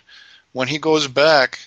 when 0.51 0.67
he 0.67 0.77
goes 0.77 1.07
back, 1.07 1.59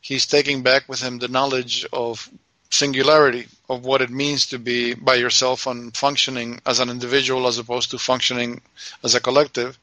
he's 0.00 0.26
taking 0.26 0.62
back 0.62 0.88
with 0.88 1.00
him 1.02 1.18
the 1.18 1.28
knowledge 1.28 1.86
of 1.92 2.28
singularity 2.70 3.46
of 3.68 3.84
what 3.84 4.02
it 4.02 4.10
means 4.10 4.46
to 4.46 4.58
be 4.58 4.94
by 4.94 5.14
yourself 5.14 5.68
and 5.68 5.96
functioning 5.96 6.60
as 6.66 6.80
an 6.80 6.90
individual 6.90 7.46
as 7.46 7.58
opposed 7.58 7.92
to 7.92 7.98
functioning 7.98 8.60
as 9.04 9.14
a 9.14 9.20
collective 9.20 9.78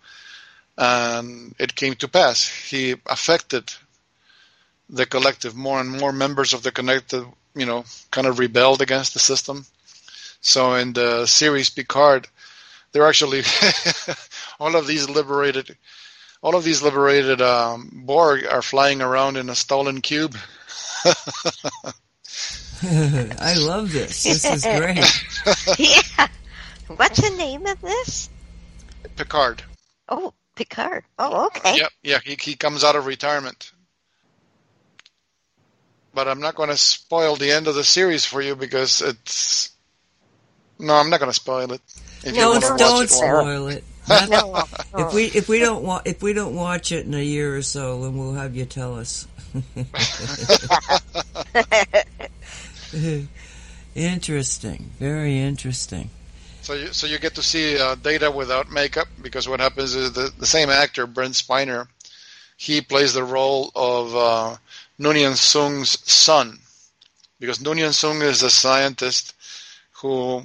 and 0.78 1.54
it 1.60 1.76
came 1.76 1.96
to 1.96 2.08
pass. 2.08 2.48
He 2.48 2.96
affected 3.06 3.72
the 4.90 5.06
collective. 5.06 5.56
More 5.56 5.80
and 5.80 5.90
more 5.90 6.12
members 6.12 6.54
of 6.54 6.64
the 6.64 6.72
collective, 6.72 7.26
you 7.56 7.66
know, 7.66 7.86
kind 8.12 8.28
of 8.28 8.40
rebelled 8.40 8.82
against 8.82 9.14
the 9.14 9.20
system, 9.20 9.66
So 10.42 10.76
in 10.76 10.94
the 10.94 11.26
series 11.26 11.70
Picard, 11.70 12.28
they're 12.92 13.08
actually 13.08 13.44
all 14.60 14.76
of 14.76 14.88
these 14.88 15.10
liberated, 15.10 15.78
all 16.42 16.56
of 16.56 16.64
these 16.64 16.82
liberated 16.84 17.42
um, 17.42 17.90
Borg 18.06 18.46
are 18.46 18.62
flying 18.62 19.02
around 19.02 19.38
in 19.38 19.50
a 19.50 19.56
stolen 19.56 20.02
cube. 20.02 20.36
I 22.86 23.56
love 23.58 23.92
this. 23.94 24.24
This 24.24 24.46
is 24.46 24.64
great. 24.80 25.80
yeah. 25.80 26.28
What's 26.98 27.22
the 27.22 27.36
name 27.38 27.66
of 27.66 27.80
this? 27.82 28.30
Picard. 29.16 29.64
Oh, 30.10 30.34
Picard. 30.56 31.04
Oh, 31.18 31.48
okay. 31.48 31.78
Yeah, 31.78 31.88
yeah. 32.04 32.20
He 32.24 32.38
he 32.40 32.56
comes 32.56 32.84
out 32.84 32.96
of 32.96 33.06
retirement. 33.06 33.72
But 36.14 36.28
I'm 36.28 36.42
not 36.42 36.56
going 36.56 36.70
to 36.70 36.78
spoil 36.78 37.36
the 37.36 37.52
end 37.52 37.68
of 37.68 37.76
the 37.76 37.84
series 37.84 38.26
for 38.26 38.42
you 38.42 38.56
because 38.56 39.02
it's. 39.02 39.72
No, 40.80 40.96
I'm 40.96 41.10
not 41.10 41.20
going 41.20 41.32
to 41.32 41.36
spoil 41.36 41.72
it. 41.72 41.82
If 42.24 42.36
no, 42.36 42.60
don't 42.78 43.10
spoil 43.10 43.68
it. 43.68 43.84
no, 44.30 44.64
if 44.98 45.14
we 45.14 45.26
if 45.26 45.48
we 45.50 45.60
don't 45.60 45.84
wa- 45.84 46.02
if 46.06 46.22
we 46.22 46.34
don't 46.34 46.56
watch 46.56 46.92
it 46.92 47.06
in 47.06 47.14
a 47.14 47.24
year 47.24 47.56
or 47.56 47.62
so, 47.62 48.02
then 48.04 48.18
we'll 48.18 48.34
have 48.34 48.56
you 48.56 48.66
tell 48.66 48.96
us. 48.96 49.28
interesting, 53.96 54.92
very 55.00 55.40
interesting. 55.40 56.10
So 56.64 56.76
you, 56.76 56.94
so 56.94 57.08
you 57.08 57.20
get 57.20 57.36
to 57.36 57.44
see 57.44 57.78
uh, 57.78 57.96
Data 57.96 58.32
without 58.32 58.72
makeup 58.72 59.10
because 59.22 59.50
what 59.50 59.60
happens 59.60 59.96
is 59.96 60.14
the, 60.14 60.32
the 60.38 60.46
same 60.46 60.70
actor, 60.70 61.06
Brent 61.06 61.34
Spiner, 61.34 61.90
he 62.56 62.80
plays 62.80 63.14
the 63.14 63.26
role 63.26 63.70
of 63.76 64.16
uh, 64.16 64.56
Noonien 64.98 65.34
Soong's 65.34 66.00
son 66.10 66.58
because 67.38 67.58
Noonien 67.60 67.90
Soong 67.90 68.22
is 68.22 68.44
a 68.44 68.50
scientist 68.50 69.36
who 69.92 70.42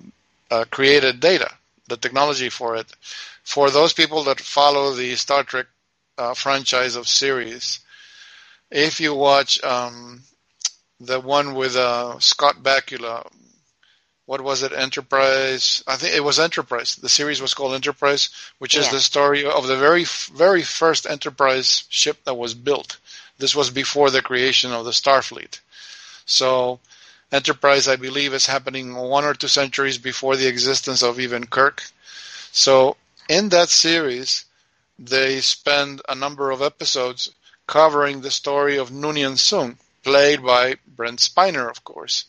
uh, 0.51 0.65
created 0.73 1.21
Data, 1.21 1.53
the 1.87 1.97
technology 1.97 2.49
for 2.49 2.75
it. 2.75 2.93
For 3.45 3.71
those 3.71 3.93
people 3.93 4.25
that 4.25 4.41
follow 4.41 4.95
the 4.95 5.15
Star 5.15 5.45
Trek 5.45 5.67
uh, 6.19 6.35
franchise 6.35 6.97
of 6.97 7.07
series, 7.07 7.79
if 8.73 9.01
you 9.01 9.15
watch 9.15 9.63
um, 9.63 10.23
the 10.99 11.21
one 11.21 11.55
with 11.55 11.77
uh, 11.77 12.19
Scott 12.19 12.57
Bakula, 12.61 13.25
what 14.29 14.43
was 14.43 14.63
it? 14.63 14.73
Enterprise. 14.75 15.83
I 15.87 15.97
think 15.97 16.15
it 16.15 16.23
was 16.23 16.39
Enterprise. 16.39 16.97
The 16.97 17.09
series 17.09 17.41
was 17.41 17.55
called 17.55 17.73
Enterprise, 17.73 18.29
which 18.59 18.75
yeah. 18.75 18.83
is 18.83 18.91
the 18.91 19.01
story 19.01 19.47
of 19.47 19.67
the 19.67 19.79
very, 19.79 20.05
very 20.35 20.61
first 20.61 21.07
Enterprise 21.07 21.85
ship 21.89 22.19
that 22.25 22.35
was 22.37 22.53
built. 22.53 22.99
This 23.39 23.57
was 23.57 23.71
before 23.71 24.11
the 24.11 24.21
creation 24.21 24.71
of 24.71 24.85
the 24.85 24.91
Starfleet. 24.91 25.61
So, 26.27 26.79
Enterprise, 27.33 27.89
I 27.89 27.97
believe, 27.97 28.35
is 28.35 28.45
happening 28.45 28.95
one 28.95 29.25
or 29.25 29.33
two 29.33 29.49
centuries 29.49 29.97
before 29.97 30.37
the 30.37 30.47
existence 30.47 31.03
of 31.03 31.19
even 31.19 31.47
Kirk. 31.47 31.85
So, 32.53 32.99
in 33.31 33.49
that 33.49 33.71
series, 33.71 34.45
they 34.99 35.41
spend 35.41 36.03
a 36.07 36.15
number 36.15 36.51
of 36.51 36.61
episodes 36.61 37.33
covering 37.67 38.21
the 38.21 38.31
story 38.31 38.77
of 38.77 38.91
Noonien 38.91 39.39
Soong, 39.39 39.79
played 40.05 40.45
by 40.45 40.77
Brent 40.87 41.21
Spiner, 41.21 41.71
of 41.71 41.83
course. 41.83 42.27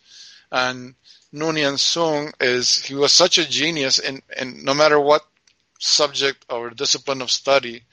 And 0.49 0.95
Noonien 1.33 1.77
Soong 1.77 2.33
is 2.39 2.83
he 2.85 2.95
was 2.95 3.13
such 3.13 3.37
a 3.37 3.47
genius 3.47 3.99
and 3.99 4.21
in 4.37 4.63
no 4.63 4.73
matter 4.73 4.99
what 4.99 5.25
subject 5.79 6.45
or 6.49 6.69
discipline 6.71 7.21
of 7.21 7.31
study, 7.31 7.83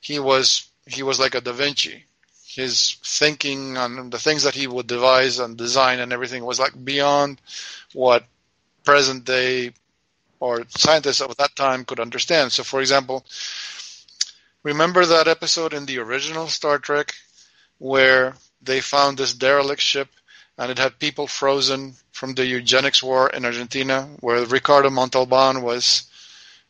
he 0.00 0.18
was 0.18 0.68
he 0.86 1.02
was 1.02 1.20
like 1.20 1.34
a 1.34 1.40
Da 1.40 1.52
Vinci. 1.52 2.04
His 2.46 2.96
thinking 3.04 3.76
and 3.76 4.10
the 4.10 4.18
things 4.18 4.42
that 4.42 4.54
he 4.54 4.66
would 4.66 4.86
devise 4.86 5.38
and 5.38 5.56
design 5.56 6.00
and 6.00 6.12
everything 6.12 6.44
was 6.44 6.58
like 6.58 6.72
beyond 6.84 7.40
what 7.92 8.24
present 8.84 9.24
day 9.24 9.72
or 10.40 10.64
scientists 10.70 11.20
of 11.20 11.36
that 11.36 11.54
time 11.54 11.84
could 11.84 12.00
understand. 12.00 12.52
So, 12.52 12.64
for 12.64 12.80
example, 12.80 13.24
remember 14.62 15.04
that 15.04 15.28
episode 15.28 15.74
in 15.74 15.86
the 15.86 15.98
original 15.98 16.48
Star 16.48 16.78
Trek 16.78 17.14
where 17.78 18.34
they 18.62 18.80
found 18.80 19.18
this 19.18 19.34
derelict 19.34 19.82
ship 19.82 20.08
and 20.58 20.70
it 20.72 20.78
had 20.78 20.98
people 20.98 21.26
frozen 21.26 21.94
from 22.10 22.34
the 22.34 22.44
eugenics 22.44 23.02
war 23.02 23.30
in 23.30 23.44
Argentina, 23.44 24.08
where 24.20 24.44
Ricardo 24.44 24.90
Montalban 24.90 25.62
was. 25.62 26.04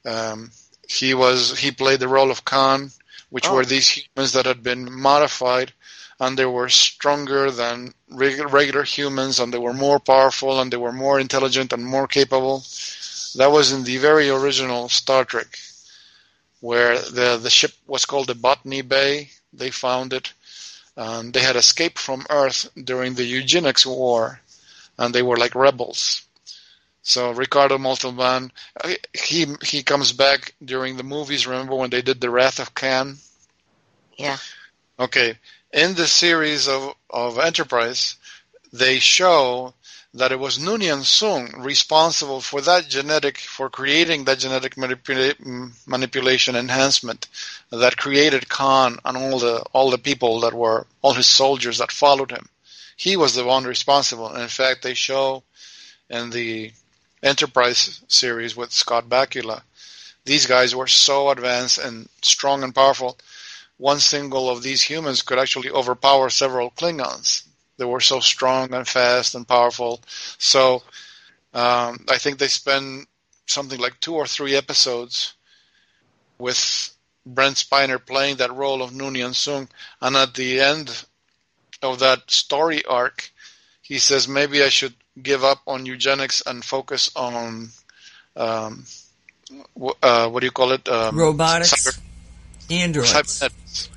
Um, 0.05 0.51
he 0.89 1.15
was 1.15 1.59
he 1.59 1.71
played 1.71 2.01
the 2.01 2.09
role 2.09 2.31
of 2.31 2.45
Khan, 2.45 2.91
which 3.31 3.49
oh. 3.49 3.55
were 3.55 3.65
these 3.65 3.89
humans 3.89 4.33
that 4.33 4.47
had 4.47 4.63
been 4.63 4.93
modified, 4.93 5.73
and 6.21 6.39
they 6.39 6.47
were 6.47 6.69
stronger 6.69 7.51
than 7.51 7.95
regular 8.11 8.83
humans, 8.85 9.41
and 9.41 9.53
they 9.53 9.59
were 9.59 9.75
more 9.75 9.99
powerful, 9.99 10.61
and 10.61 10.73
they 10.73 10.77
were 10.77 10.93
more 10.93 11.19
intelligent 11.19 11.73
and 11.73 11.85
more 11.85 12.07
capable. 12.07 12.65
That 13.37 13.53
was 13.53 13.73
in 13.73 13.85
the 13.85 13.97
very 13.99 14.29
original 14.29 14.89
Star 14.89 15.25
Trek, 15.25 15.59
where 16.61 16.99
the 16.99 17.39
the 17.43 17.51
ship 17.51 17.73
was 17.87 18.05
called 18.05 18.27
the 18.27 18.35
Botany 18.35 18.83
Bay. 18.83 19.31
They 19.53 19.71
found 19.71 20.13
it 20.13 20.33
um, 20.99 21.31
they 21.31 21.41
had 21.41 21.55
escaped 21.55 21.99
from 21.99 22.27
Earth 22.29 22.69
during 22.77 23.15
the 23.15 23.25
eugenics 23.25 23.87
war, 23.87 24.41
and 24.99 25.15
they 25.15 25.23
were 25.23 25.37
like 25.37 25.55
rebels. 25.55 26.23
So 27.03 27.31
Ricardo 27.31 27.79
Montalban, 27.79 28.51
uh, 28.83 28.95
he 29.15 29.47
he 29.63 29.83
comes 29.85 30.13
back 30.13 30.55
during 30.63 30.97
the 30.97 31.05
movies. 31.05 31.47
Remember 31.47 31.77
when 31.77 31.91
they 31.91 32.03
did 32.03 32.21
the 32.21 32.31
Wrath 32.31 32.59
of 32.59 32.75
Khan? 32.75 33.17
Yeah. 34.17 34.39
Okay. 34.99 35.39
In 35.73 35.95
the 35.95 36.09
series 36.09 36.67
of 36.67 36.95
of 37.09 37.39
Enterprise, 37.39 38.17
they 38.73 38.99
show 38.99 39.75
that 40.15 40.33
it 40.33 40.39
was 40.39 40.59
Noonien 40.59 41.05
Soong 41.05 41.63
responsible 41.63 42.41
for 42.41 42.63
that 42.63 42.89
genetic, 42.89 43.39
for 43.39 43.69
creating 43.69 44.25
that 44.25 44.39
genetic 44.39 44.75
manipula- 44.77 45.73
manipulation 45.87 46.57
enhancement 46.57 47.27
that 47.71 47.99
created 47.99 48.49
Khan 48.49 48.99
and 49.05 49.17
all 49.17 49.39
the 49.39 49.59
all 49.75 49.91
the 49.91 49.99
people 49.99 50.41
that 50.41 50.55
were 50.55 50.87
all 51.03 51.13
his 51.13 51.27
soldiers 51.27 51.79
that 51.79 51.93
followed 51.93 52.31
him. 52.31 52.49
He 52.97 53.17
was 53.17 53.35
the 53.35 53.45
one 53.45 53.65
responsible. 53.65 54.29
And 54.29 54.43
in 54.43 54.49
fact, 54.49 54.83
they 54.83 54.95
show 54.95 55.43
in 56.09 56.31
the 56.31 56.73
Enterprise 57.23 58.01
series 58.09 58.57
with 58.57 58.73
Scott 58.73 59.09
Bakula, 59.09 59.63
these 60.25 60.47
guys 60.47 60.75
were 60.75 60.87
so 60.87 61.31
advanced 61.31 61.79
and 61.79 62.09
strong 62.23 62.63
and 62.63 62.75
powerful. 62.75 63.19
One 63.77 64.01
single 64.01 64.49
of 64.49 64.63
these 64.63 64.83
humans 64.83 65.23
could 65.23 65.39
actually 65.39 65.71
overpower 65.71 66.31
several 66.31 66.71
Klingons 66.71 67.48
they 67.79 67.85
were 67.85 68.01
so 68.01 68.21
strong 68.21 68.75
and 68.75 68.87
fast 68.87 69.35
and 69.35 69.49
powerful. 69.49 70.01
So 70.37 70.83
um, 71.55 72.05
I 72.09 72.19
think 72.19 72.39
they 72.39 72.49
spend 72.49 73.07
something 73.47 73.81
like 73.81 73.99
two 74.01 74.15
or 74.15 74.27
three 74.27 74.55
episodes 74.55 75.35
with 76.39 76.91
Brent 77.25 77.57
Spiner 77.57 78.05
playing 78.05 78.37
that 78.37 78.55
role 78.55 78.83
of 78.83 78.91
Noonien 78.93 79.33
Soong, 79.33 79.69
and 80.01 80.17
at 80.17 80.35
the 80.35 80.61
end 80.61 81.05
of 81.83 81.99
that 82.01 82.31
story 82.31 82.85
arc, 82.85 83.31
he 83.81 83.99
says 83.99 84.29
maybe 84.29 84.63
I 84.63 84.69
should 84.69 84.95
give 85.23 85.45
up 85.45 85.61
on 85.67 85.87
eugenics 85.87 86.43
and 86.47 86.65
focus 86.65 87.11
on 87.17 87.71
um, 88.37 88.85
uh, 90.03 90.29
what 90.29 90.41
do 90.41 90.47
you 90.47 90.53
call 90.53 90.73
it? 90.73 90.89
Um, 90.89 91.19
Robotics, 91.19 91.73
cyber, 91.73 91.99
androids, 92.71 93.11
cybernetics. 93.11 93.91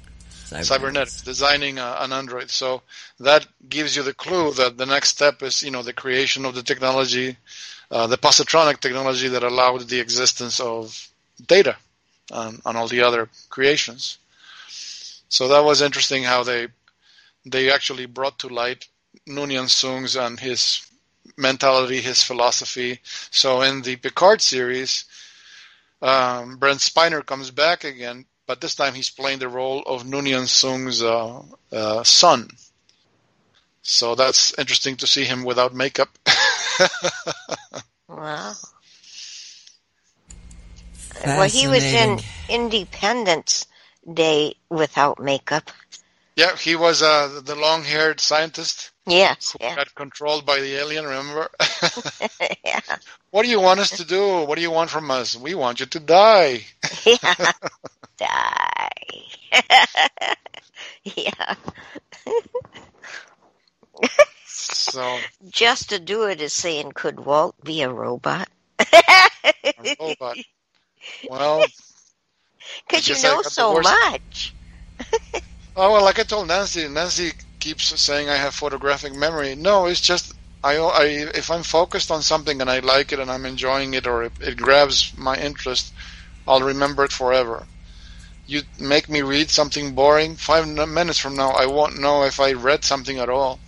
Cybernetics, 0.60 1.22
designing 1.22 1.80
uh, 1.80 1.98
an 2.00 2.12
android. 2.12 2.50
So 2.50 2.82
that 3.20 3.48
gives 3.70 3.96
you 3.96 4.04
the 4.04 4.14
clue 4.14 4.54
that 4.54 4.78
the 4.78 4.86
next 4.86 5.10
step 5.10 5.42
is, 5.42 5.64
you 5.64 5.72
know, 5.72 5.84
the 5.84 5.94
creation 5.94 6.46
of 6.46 6.56
the 6.56 6.64
technology, 6.64 7.38
uh, 7.90 8.08
the 8.08 8.18
positronic 8.18 8.80
technology 8.80 9.28
that 9.30 9.44
allowed 9.44 9.88
the 9.88 10.00
existence 10.00 10.60
of 10.60 11.08
data 11.48 11.78
and, 12.32 12.62
and 12.66 12.78
all 12.78 12.88
the 12.88 13.02
other 13.02 13.30
creations. 13.50 14.18
So 15.30 15.48
that 15.48 15.64
was 15.64 15.82
interesting 15.82 16.24
how 16.24 16.44
they 16.44 16.68
they 17.46 17.72
actually 17.72 18.06
brought 18.06 18.38
to 18.40 18.48
light 18.50 18.88
Noonien 19.28 19.70
Soong's 19.70 20.16
and 20.16 20.40
his 20.40 20.86
mentality, 21.38 22.02
his 22.02 22.22
philosophy. 22.24 23.00
So 23.32 23.62
in 23.62 23.82
the 23.82 23.96
Picard 23.96 24.42
series, 24.42 25.06
um, 26.02 26.58
Brent 26.58 26.80
Spiner 26.80 27.26
comes 27.26 27.52
back 27.52 27.84
again, 27.84 28.26
but 28.52 28.60
this 28.60 28.76
time 28.76 28.94
he's 28.94 29.10
playing 29.10 29.40
the 29.40 29.48
role 29.48 29.82
of 29.84 30.04
Noonien 30.04 30.46
Soong's 30.46 31.02
uh, 31.02 31.42
uh, 31.72 32.04
son, 32.04 32.50
so 33.82 34.14
that's 34.14 34.54
interesting 34.60 34.98
to 34.98 35.08
see 35.08 35.24
him 35.24 35.46
without 35.46 35.74
makeup. 35.74 36.10
wow. 38.10 38.52
Well, 41.26 41.48
he 41.48 41.70
was 41.70 41.86
in 41.86 42.20
Independence 42.50 43.68
Day 44.14 44.56
without 44.70 45.18
makeup. 45.22 45.72
Yeah, 46.36 46.54
he 46.58 46.76
was 46.76 47.02
uh, 47.02 47.40
the 47.46 47.56
long-haired 47.56 48.20
scientist. 48.20 48.90
Yes, 49.08 49.56
yeah. 49.60 49.76
got 49.76 49.94
controlled 49.96 50.46
by 50.46 50.60
the 50.60 50.76
alien. 50.76 51.06
Remember? 51.06 51.50
yeah. 52.64 52.80
What 53.32 53.44
do 53.44 53.50
you 53.50 53.60
want 53.60 53.80
us 53.80 53.98
to 53.98 54.06
do? 54.06 54.46
What 54.46 54.56
do 54.56 54.62
you 54.62 54.72
want 54.72 54.90
from 54.90 55.10
us? 55.10 55.36
We 55.36 55.56
want 55.56 55.80
you 55.80 55.88
to 55.88 56.00
die. 56.00 56.62
yeah, 57.06 57.52
die. 58.18 58.90
yeah. 61.04 61.56
So 64.46 65.18
just 65.50 65.90
to 65.90 66.00
do 66.00 66.24
it 66.24 66.42
is 66.42 66.54
saying, 66.54 66.92
could 66.94 67.20
Walt 67.20 67.56
be 67.64 67.82
a 67.82 67.90
robot? 67.90 68.50
a 68.80 69.96
robot. 70.00 70.38
Well, 71.28 71.66
because 72.88 73.08
you 73.08 73.16
know 73.24 73.42
so 73.42 73.80
much. 73.82 74.54
oh 75.76 75.92
well, 75.94 76.04
like 76.04 76.20
I 76.20 76.24
told 76.24 76.48
Nancy, 76.48 76.88
Nancy 76.88 77.32
keeps 77.62 78.00
saying 78.02 78.28
I 78.30 78.36
have 78.36 78.54
photographic 78.54 79.13
memory. 79.13 79.56
No, 79.56 79.86
it's 79.86 80.02
just 80.02 80.34
I, 80.63 80.78
I 80.78 81.06
if 81.34 81.50
I'm 81.50 81.63
focused 81.63 82.12
on 82.12 82.21
something 82.21 82.62
and 82.62 82.69
I 82.69 82.80
like 82.80 83.13
it 83.13 83.19
and 83.19 83.32
I'm 83.32 83.45
enjoying 83.45 83.93
it 83.93 84.06
or 84.08 84.24
it, 84.24 84.34
it 84.41 84.58
grabs 84.58 85.13
my 85.17 85.38
interest, 85.38 85.93
I'll 86.47 86.62
remember 86.62 87.06
it 87.06 87.12
forever. 87.13 87.67
You 88.45 88.63
make 88.80 89.08
me 89.10 89.21
read 89.21 89.50
something 89.50 89.93
boring, 89.95 90.36
five 90.36 90.67
minutes 90.67 91.19
from 91.19 91.36
now, 91.36 91.52
I 91.52 91.65
won't 91.67 92.00
know 92.00 92.24
if 92.24 92.39
I 92.39 92.52
read 92.54 92.84
something 92.84 93.19
at 93.19 93.30
all. 93.30 93.60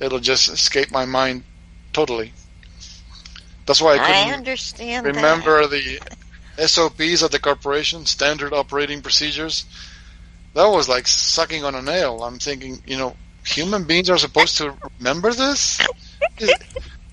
It'll 0.00 0.20
just 0.20 0.48
escape 0.48 0.90
my 0.90 1.06
mind 1.06 1.44
totally. 1.92 2.34
That's 3.66 3.80
why 3.82 3.94
I 3.94 3.98
couldn't 3.98 4.28
I 4.28 4.32
understand 4.32 5.06
remember 5.06 5.66
that. 5.66 5.68
the 5.68 6.00
SOPs 6.66 7.22
of 7.22 7.30
the 7.30 7.38
corporation, 7.38 8.06
standard 8.06 8.52
operating 8.52 9.02
procedures. 9.02 9.64
That 10.54 10.66
was 10.66 10.88
like 10.88 11.06
sucking 11.06 11.64
on 11.64 11.74
a 11.74 11.82
nail. 11.82 12.22
I'm 12.24 12.38
thinking, 12.38 12.82
you 12.86 12.96
know, 12.98 13.16
human 13.48 13.84
beings 13.84 14.10
are 14.10 14.18
supposed 14.18 14.58
to 14.58 14.74
remember 14.98 15.32
this? 15.32 15.80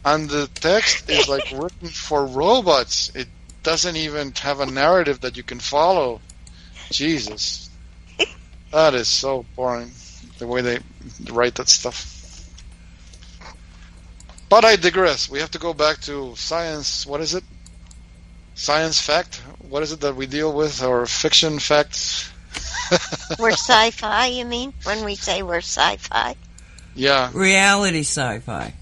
and 0.06 0.30
the 0.30 0.48
text 0.56 1.10
is 1.10 1.28
like 1.28 1.50
written 1.52 1.88
for 1.88 2.26
robots. 2.26 3.12
It 3.16 3.28
doesn't 3.64 3.96
even 3.96 4.34
have 4.42 4.60
a 4.60 4.66
narrative 4.66 5.22
that 5.22 5.38
you 5.38 5.44
can 5.44 5.60
follow. 5.60 6.22
Jesus. 6.92 7.70
That 8.72 8.94
is 8.94 9.08
so 9.08 9.46
boring, 9.56 9.92
the 10.38 10.48
way 10.48 10.62
they 10.62 10.80
write 11.32 11.56
that 11.56 11.70
stuff. 11.70 12.12
But 14.50 14.64
I 14.64 14.76
digress. 14.76 15.30
We 15.30 15.40
have 15.40 15.52
to 15.52 15.60
go 15.60 15.74
back 15.74 16.02
to 16.02 16.36
science. 16.36 17.06
What 17.06 17.22
is 17.22 17.34
it? 17.34 17.44
Science 18.54 19.02
fact? 19.02 19.42
What 19.70 19.82
is 19.82 19.92
it 19.92 20.02
that 20.02 20.16
we 20.16 20.28
deal 20.28 20.54
with? 20.54 20.84
Or 20.84 21.06
fiction 21.06 21.60
facts? 21.60 22.30
we're 23.40 23.52
sci 23.52 23.92
fi, 23.92 24.28
you 24.28 24.46
mean? 24.46 24.74
When 24.84 25.04
we 25.06 25.16
say 25.16 25.44
we're 25.44 25.58
sci 25.58 25.98
fi? 25.98 26.36
Yeah. 26.96 27.32
Reality 27.34 28.02
sci 28.02 28.40
fi. 28.40 28.74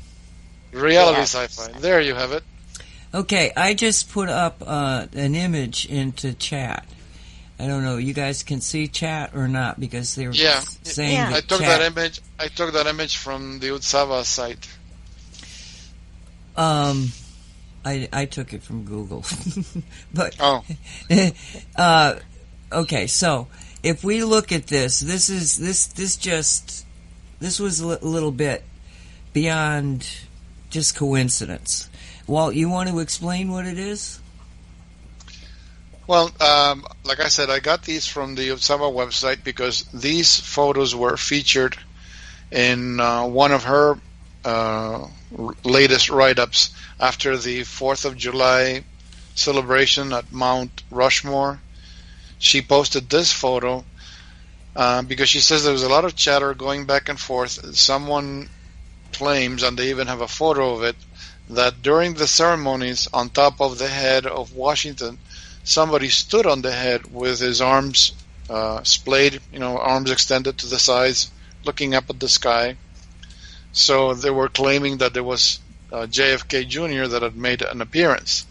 Reality 0.74 1.20
yes. 1.20 1.36
sci-fi. 1.36 1.80
There 1.80 2.02
you 2.02 2.16
have 2.16 2.32
it. 2.32 2.44
Okay, 3.14 3.52
I 3.56 3.76
just 3.76 4.12
put 4.12 4.28
up 4.28 4.64
uh, 4.66 5.06
an 5.14 5.36
image 5.36 5.86
into 5.86 6.34
chat. 6.34 6.86
I 7.60 7.68
don't 7.68 7.84
know. 7.84 7.98
You 7.98 8.14
guys 8.14 8.42
can 8.42 8.60
see 8.60 8.88
chat 8.88 9.36
or 9.36 9.48
not 9.48 9.80
because 9.80 10.16
they 10.16 10.26
were 10.26 10.34
yeah. 10.34 10.60
saying 10.60 11.14
yeah. 11.14 11.30
I 11.32 11.42
took 11.42 11.60
chat. 11.60 11.80
that 11.80 11.82
image. 11.82 12.22
I 12.40 12.48
took 12.48 12.74
that 12.74 12.88
image 12.88 13.18
from 13.18 13.60
the 13.60 13.68
Utsava 13.68 14.24
site. 14.24 14.68
Um, 16.58 17.12
I 17.86 18.10
I 18.12 18.26
took 18.26 18.54
it 18.54 18.64
from 18.64 18.84
Google, 18.84 19.24
but 20.14 20.36
oh, 20.40 20.64
uh, 21.76 22.16
okay. 22.74 23.08
So 23.08 23.48
if 23.82 24.04
we 24.04 24.24
look 24.24 24.52
at 24.52 24.68
this, 24.68 25.00
this 25.00 25.30
is 25.30 25.58
this 25.58 25.88
this 25.88 26.16
just 26.18 26.86
this 27.40 27.60
was 27.60 27.80
a 27.80 27.88
little 28.06 28.32
bit 28.32 28.64
beyond 29.34 30.08
just 30.70 30.96
coincidence. 30.96 31.90
Walt, 32.26 32.56
you 32.56 32.70
want 32.70 32.90
to 32.90 33.00
explain 33.00 33.52
what 33.52 33.66
it 33.66 33.78
is? 33.78 34.20
Well, 36.08 36.32
um, 36.42 36.86
like 37.06 37.20
I 37.20 37.30
said, 37.30 37.50
I 37.50 37.60
got 37.60 37.84
these 37.84 38.08
from 38.08 38.36
the 38.36 38.50
Utsava 38.50 38.92
website 38.92 39.44
because 39.44 39.84
these 39.94 40.40
photos 40.40 40.94
were 40.96 41.16
featured 41.16 41.78
in 42.52 43.00
uh, 43.00 43.26
one 43.26 43.52
of 43.52 43.64
her 43.64 43.98
uh, 44.44 45.08
latest 45.64 46.10
write-ups 46.10 46.76
after 47.00 47.38
the 47.38 47.64
Fourth 47.64 48.06
of 48.06 48.18
July 48.18 48.84
celebration 49.36 50.12
at 50.14 50.32
Mount 50.32 50.84
Rushmore. 50.92 51.60
She 52.44 52.62
posted 52.62 53.10
this 53.10 53.32
photo 53.32 53.86
uh, 54.76 55.02
because 55.04 55.30
she 55.30 55.40
says 55.40 55.64
there 55.64 55.72
was 55.72 55.84
a 55.84 55.96
lot 55.96 56.04
of 56.04 56.18
chatter 56.18 56.54
going 56.54 56.86
back 56.86 57.08
and 57.08 57.18
forth. 57.18 57.74
Someone 57.74 58.50
claims, 59.14 59.64
and 59.64 59.80
they 59.80 59.90
even 59.90 60.08
have 60.08 60.20
a 60.20 60.28
photo 60.28 60.76
of 60.76 60.84
it, 60.84 60.98
that 61.50 61.82
during 61.82 62.16
the 62.16 62.28
ceremonies 62.28 63.08
on 63.14 63.30
top 63.30 63.62
of 63.62 63.78
the 63.78 63.88
head 63.88 64.26
of 64.26 64.52
Washington, 64.52 65.20
somebody 65.64 66.10
stood 66.10 66.46
on 66.46 66.62
the 66.62 66.74
head 66.74 67.14
with 67.14 67.40
his 67.40 67.62
arms 67.62 68.12
uh, 68.50 68.84
splayed, 68.84 69.40
you 69.54 69.60
know, 69.60 69.78
arms 69.78 70.12
extended 70.12 70.58
to 70.58 70.68
the 70.68 70.80
sides, 70.80 71.32
looking 71.64 71.96
up 71.96 72.10
at 72.10 72.20
the 72.20 72.28
sky. 72.28 72.76
So 73.72 74.14
they 74.14 74.32
were 74.32 74.50
claiming 74.50 74.98
that 74.98 75.14
there 75.14 75.24
was 75.24 75.62
uh, 75.94 76.08
JFK 76.08 76.68
Jr. 76.68 77.08
that 77.08 77.22
had 77.22 77.38
made 77.38 77.62
an 77.62 77.80
appearance. 77.80 78.46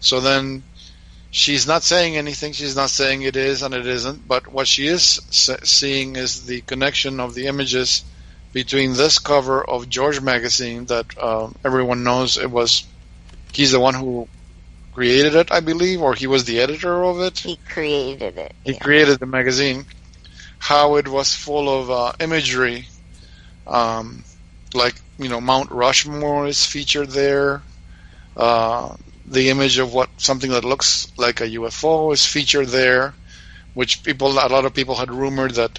So 0.00 0.18
then 0.18 0.64
she's 1.30 1.66
not 1.66 1.82
saying 1.82 2.16
anything. 2.16 2.52
She's 2.52 2.76
not 2.76 2.90
saying 2.90 3.22
it 3.22 3.36
is 3.36 3.62
and 3.62 3.74
it 3.74 3.86
isn't. 3.86 4.26
But 4.26 4.52
what 4.52 4.68
she 4.68 4.86
is 4.86 5.20
seeing 5.32 6.16
is 6.16 6.46
the 6.46 6.60
connection 6.62 7.20
of 7.20 7.34
the 7.34 7.46
images 7.46 8.04
between 8.52 8.94
this 8.94 9.18
cover 9.18 9.64
of 9.64 9.88
George 9.88 10.20
magazine 10.20 10.86
that 10.86 11.06
uh, 11.18 11.48
everyone 11.64 12.02
knows 12.02 12.36
it 12.36 12.50
was 12.50 12.84
he's 13.52 13.70
the 13.70 13.80
one 13.80 13.94
who 13.94 14.28
created 14.92 15.34
it, 15.34 15.52
I 15.52 15.60
believe, 15.60 16.02
or 16.02 16.14
he 16.14 16.26
was 16.26 16.44
the 16.44 16.60
editor 16.60 17.04
of 17.04 17.20
it. 17.20 17.38
He 17.38 17.56
created 17.68 18.36
it. 18.38 18.54
He 18.64 18.72
yeah. 18.72 18.78
created 18.78 19.20
the 19.20 19.26
magazine. 19.26 19.86
How 20.58 20.96
it 20.96 21.08
was 21.08 21.34
full 21.34 21.70
of 21.70 21.90
uh, 21.90 22.12
imagery, 22.20 22.86
um, 23.66 24.24
like 24.74 24.94
you 25.18 25.28
know 25.30 25.40
Mount 25.40 25.70
Rushmore 25.70 26.46
is 26.48 26.66
featured 26.66 27.10
there. 27.10 27.62
Uh, 28.36 28.94
the 29.30 29.48
image 29.48 29.78
of 29.78 29.94
what 29.94 30.10
something 30.18 30.50
that 30.50 30.64
looks 30.64 31.10
like 31.16 31.40
a 31.40 31.48
UFO 31.48 32.12
is 32.12 32.26
featured 32.26 32.68
there, 32.68 33.14
which 33.74 34.02
people 34.02 34.32
a 34.32 34.48
lot 34.48 34.64
of 34.64 34.74
people 34.74 34.96
had 34.96 35.10
rumored 35.10 35.52
that 35.52 35.78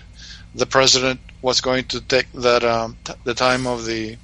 the 0.56 0.66
president 0.66 1.20
was 1.42 1.62
going 1.62 1.84
to 1.86 2.02
take 2.02 2.32
that 2.34 2.64
um, 2.64 2.98
t- 3.04 3.14
the 3.24 3.34
time 3.34 3.68
of 3.68 3.86
the 3.86 4.18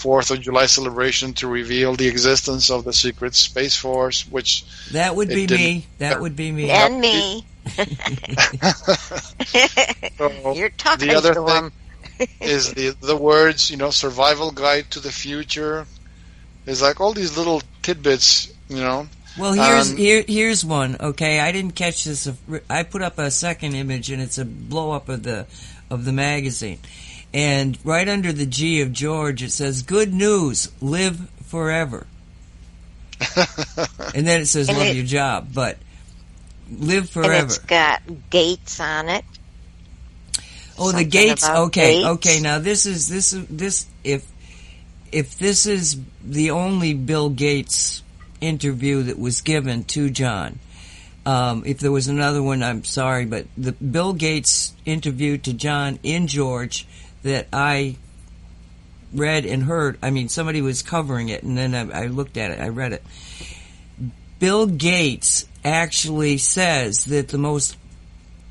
Fourth 0.00 0.30
of 0.30 0.40
July 0.40 0.64
celebration 0.64 1.34
to 1.34 1.46
reveal 1.46 1.94
the 1.94 2.08
existence 2.08 2.70
of 2.70 2.84
the 2.84 2.92
secret 2.92 3.34
space 3.34 3.76
force, 3.76 4.26
which 4.26 4.64
that 4.92 5.14
would 5.14 5.28
be 5.28 5.46
me. 5.46 5.86
That 5.98 6.22
would 6.22 6.34
be 6.34 6.52
me. 6.52 6.70
And 6.70 7.02
me. 7.02 7.44
so 10.16 10.52
You're 10.54 10.70
talking 10.70 11.06
the 11.06 11.14
other 11.14 11.34
to 11.34 11.44
thing 11.44 11.64
him. 11.64 11.72
is 12.40 12.72
the 12.72 12.96
the 13.02 13.16
words, 13.16 13.70
you 13.70 13.76
know, 13.76 13.90
survival 13.90 14.50
guide 14.52 14.90
to 14.92 15.00
the 15.00 15.12
future. 15.12 15.86
Is 16.64 16.80
like 16.80 16.98
all 16.98 17.12
these 17.12 17.36
little 17.36 17.62
tidbits, 17.82 18.50
you 18.70 18.76
know. 18.76 19.06
Well, 19.38 19.52
here's 19.52 19.90
um, 19.90 19.96
here 19.96 20.24
here's 20.26 20.64
one. 20.64 20.96
Okay, 20.98 21.38
I 21.38 21.52
didn't 21.52 21.72
catch 21.72 22.04
this. 22.04 22.28
I 22.68 22.82
put 22.82 23.02
up 23.02 23.18
a 23.18 23.30
second 23.30 23.74
image, 23.74 24.10
and 24.10 24.22
it's 24.22 24.38
a 24.38 24.44
blow 24.44 24.92
up 24.92 25.08
of 25.08 25.22
the 25.22 25.46
of 25.90 26.04
the 26.04 26.12
magazine. 26.12 26.78
And 27.32 27.78
right 27.84 28.08
under 28.08 28.32
the 28.32 28.46
G 28.46 28.80
of 28.80 28.92
George, 28.92 29.42
it 29.42 29.52
says, 29.52 29.82
Good 29.82 30.12
news, 30.12 30.70
live 30.80 31.30
forever. 31.46 32.06
and 34.14 34.26
then 34.26 34.40
it 34.40 34.46
says, 34.46 34.68
and 34.68 34.78
Love 34.78 34.88
it, 34.88 34.96
your 34.96 35.04
job, 35.04 35.48
but 35.54 35.78
live 36.70 37.10
forever. 37.10 37.32
And 37.32 37.44
it's 37.44 37.58
got 37.58 38.02
gates 38.30 38.80
on 38.80 39.08
it. 39.08 39.24
Oh, 40.78 40.90
Something 40.90 41.04
the 41.04 41.10
gates. 41.10 41.48
Okay, 41.48 41.98
gates. 41.98 42.08
okay. 42.08 42.40
Now 42.40 42.58
this 42.58 42.86
is 42.86 43.08
this 43.08 43.32
is 43.34 43.46
this 43.48 43.86
if 44.02 44.26
if 45.12 45.38
this 45.38 45.66
is 45.66 46.00
the 46.24 46.52
only 46.52 46.94
Bill 46.94 47.28
Gates 47.28 48.02
interview 48.40 49.02
that 49.04 49.18
was 49.18 49.40
given 49.40 49.84
to 49.84 50.10
John, 50.10 50.58
um, 51.26 51.64
if 51.66 51.78
there 51.78 51.92
was 51.92 52.08
another 52.08 52.42
one, 52.42 52.62
I'm 52.62 52.84
sorry, 52.84 53.26
but 53.26 53.46
the 53.56 53.72
Bill 53.72 54.14
Gates 54.14 54.72
interview 54.86 55.36
to 55.38 55.52
John 55.52 55.98
in 56.02 56.26
George 56.26 56.86
that 57.22 57.46
I 57.52 57.96
read 59.12 59.44
and 59.44 59.62
heard. 59.62 59.98
I 60.02 60.10
mean, 60.10 60.28
somebody 60.28 60.62
was 60.62 60.82
covering 60.82 61.28
it, 61.28 61.42
and 61.42 61.58
then 61.58 61.74
I, 61.74 62.04
I 62.04 62.06
looked 62.06 62.36
at 62.36 62.50
it. 62.50 62.60
I 62.60 62.68
read 62.68 62.92
it. 62.92 63.02
Bill 64.38 64.66
Gates 64.66 65.46
actually 65.64 66.38
says 66.38 67.04
that 67.06 67.28
the 67.28 67.38
most 67.38 67.76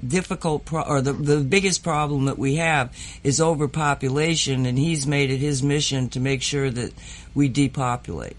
difficult 0.06 0.66
pro- 0.66 0.84
or 0.84 1.02
the, 1.02 1.14
the 1.14 1.40
biggest 1.40 1.84
problem 1.84 2.26
that 2.26 2.38
we 2.38 2.56
have 2.56 2.96
is 3.24 3.42
overpopulation 3.42 4.66
and 4.66 4.78
he's 4.78 5.06
made 5.06 5.30
it 5.30 5.38
his 5.38 5.62
mission 5.62 6.08
to 6.10 6.20
make 6.20 6.42
sure 6.42 6.70
that 6.70 6.94
we 7.34 7.50
depopulate. 7.50 8.38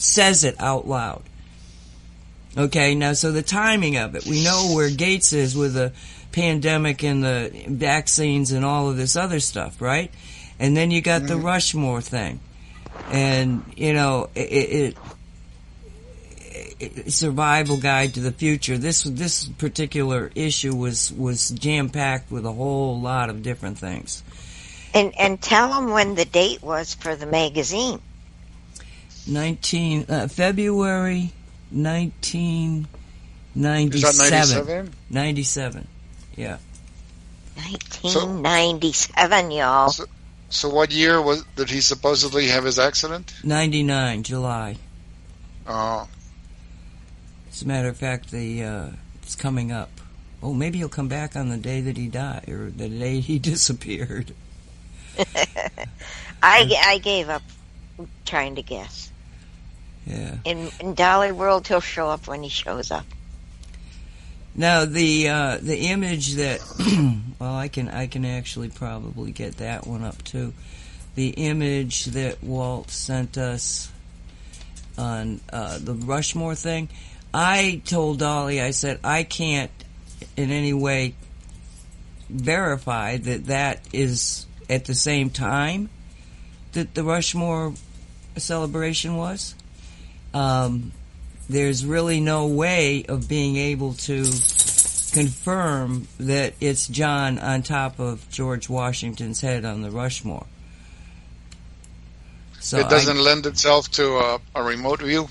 Says 0.00 0.44
it 0.44 0.56
out 0.60 0.86
loud. 0.86 1.22
Okay, 2.56 2.94
now 2.94 3.12
so 3.12 3.30
the 3.30 3.42
timing 3.42 3.96
of 3.96 4.14
it, 4.16 4.26
we 4.26 4.42
know 4.42 4.72
where 4.74 4.90
Gates 4.90 5.32
is 5.32 5.56
with 5.56 5.74
the 5.74 5.92
pandemic 6.32 7.04
and 7.04 7.22
the 7.22 7.52
vaccines 7.68 8.52
and 8.52 8.64
all 8.64 8.90
of 8.90 8.96
this 8.96 9.16
other 9.16 9.40
stuff, 9.40 9.80
right? 9.80 10.10
And 10.58 10.76
then 10.76 10.90
you 10.90 11.00
got 11.00 11.26
the 11.26 11.36
Rushmore 11.36 12.00
thing, 12.02 12.40
and 13.10 13.64
you 13.76 13.92
know 13.92 14.28
it, 14.34 14.40
it, 14.40 14.96
it, 16.80 17.12
survival 17.12 17.76
guide 17.78 18.14
to 18.14 18.20
the 18.20 18.32
future. 18.32 18.76
This 18.76 19.04
this 19.04 19.44
particular 19.46 20.30
issue 20.34 20.74
was 20.74 21.12
was 21.12 21.50
jam 21.50 21.88
packed 21.88 22.30
with 22.30 22.44
a 22.44 22.52
whole 22.52 23.00
lot 23.00 23.30
of 23.30 23.42
different 23.42 23.78
things. 23.78 24.22
And 24.92 25.14
and 25.18 25.40
tell 25.40 25.68
them 25.68 25.92
when 25.92 26.14
the 26.14 26.24
date 26.24 26.62
was 26.62 26.94
for 26.94 27.14
the 27.14 27.26
magazine. 27.26 28.00
19 29.30 30.06
uh, 30.08 30.28
February 30.28 31.32
1997. 31.70 33.94
Is 33.94 34.30
97? 34.30 34.92
97. 35.08 35.88
Yeah. 36.36 36.58
1997, 37.54 39.50
y'all. 39.50 39.90
So, 39.90 40.04
so 40.48 40.68
what 40.68 40.90
year 40.90 41.22
was 41.22 41.44
did 41.56 41.70
he 41.70 41.80
supposedly 41.80 42.48
have 42.48 42.64
his 42.64 42.78
accident? 42.78 43.32
99 43.44 44.22
July. 44.22 44.76
Oh. 45.66 46.08
As 47.50 47.62
a 47.62 47.66
matter 47.66 47.88
of 47.88 47.96
fact, 47.96 48.30
the 48.30 48.64
uh, 48.64 48.88
it's 49.22 49.36
coming 49.36 49.70
up. 49.70 49.90
Oh, 50.42 50.54
maybe 50.54 50.78
he'll 50.78 50.88
come 50.88 51.08
back 51.08 51.36
on 51.36 51.50
the 51.50 51.58
day 51.58 51.82
that 51.82 51.96
he 51.96 52.08
died 52.08 52.48
or 52.48 52.70
the 52.70 52.88
day 52.88 53.20
he 53.20 53.38
disappeared. 53.38 54.32
I, 56.42 56.74
I 56.82 56.98
gave 57.02 57.28
up 57.28 57.42
trying 58.24 58.54
to 58.54 58.62
guess. 58.62 59.09
Yeah. 60.06 60.36
In, 60.44 60.70
in 60.80 60.94
Dolly 60.94 61.32
World, 61.32 61.68
he'll 61.68 61.80
show 61.80 62.08
up 62.08 62.26
when 62.26 62.42
he 62.42 62.48
shows 62.48 62.90
up. 62.90 63.04
Now 64.54 64.84
the 64.84 65.28
uh, 65.28 65.58
the 65.62 65.76
image 65.88 66.34
that 66.34 66.60
well, 67.38 67.54
I 67.54 67.68
can 67.68 67.88
I 67.88 68.08
can 68.08 68.24
actually 68.24 68.68
probably 68.68 69.30
get 69.30 69.58
that 69.58 69.86
one 69.86 70.02
up 70.02 70.22
too. 70.24 70.52
The 71.14 71.28
image 71.28 72.06
that 72.06 72.42
Walt 72.42 72.90
sent 72.90 73.38
us 73.38 73.90
on 74.98 75.40
uh, 75.52 75.78
the 75.78 75.94
Rushmore 75.94 76.54
thing. 76.54 76.88
I 77.32 77.80
told 77.84 78.18
Dolly, 78.18 78.60
I 78.60 78.72
said 78.72 78.98
I 79.04 79.22
can't 79.22 79.70
in 80.36 80.50
any 80.50 80.72
way 80.72 81.14
verify 82.28 83.16
that 83.16 83.46
that 83.46 83.80
is 83.92 84.46
at 84.68 84.84
the 84.84 84.94
same 84.94 85.30
time 85.30 85.88
that 86.72 86.94
the 86.94 87.04
Rushmore 87.04 87.74
celebration 88.36 89.16
was. 89.16 89.54
Um, 90.32 90.92
there's 91.48 91.84
really 91.84 92.20
no 92.20 92.46
way 92.46 93.04
of 93.08 93.28
being 93.28 93.56
able 93.56 93.94
to 93.94 94.24
confirm 95.10 96.06
that 96.18 96.54
it's 96.60 96.86
John 96.86 97.38
on 97.38 97.62
top 97.62 97.98
of 97.98 98.28
George 98.30 98.68
Washington's 98.68 99.40
head 99.40 99.64
on 99.64 99.82
the 99.82 99.90
Rushmore. 99.90 100.46
So 102.60 102.78
it 102.78 102.88
doesn't 102.88 103.16
I, 103.16 103.20
lend 103.20 103.46
itself 103.46 103.90
to 103.92 104.16
a, 104.18 104.40
a 104.54 104.62
remote 104.62 105.00
view. 105.00 105.28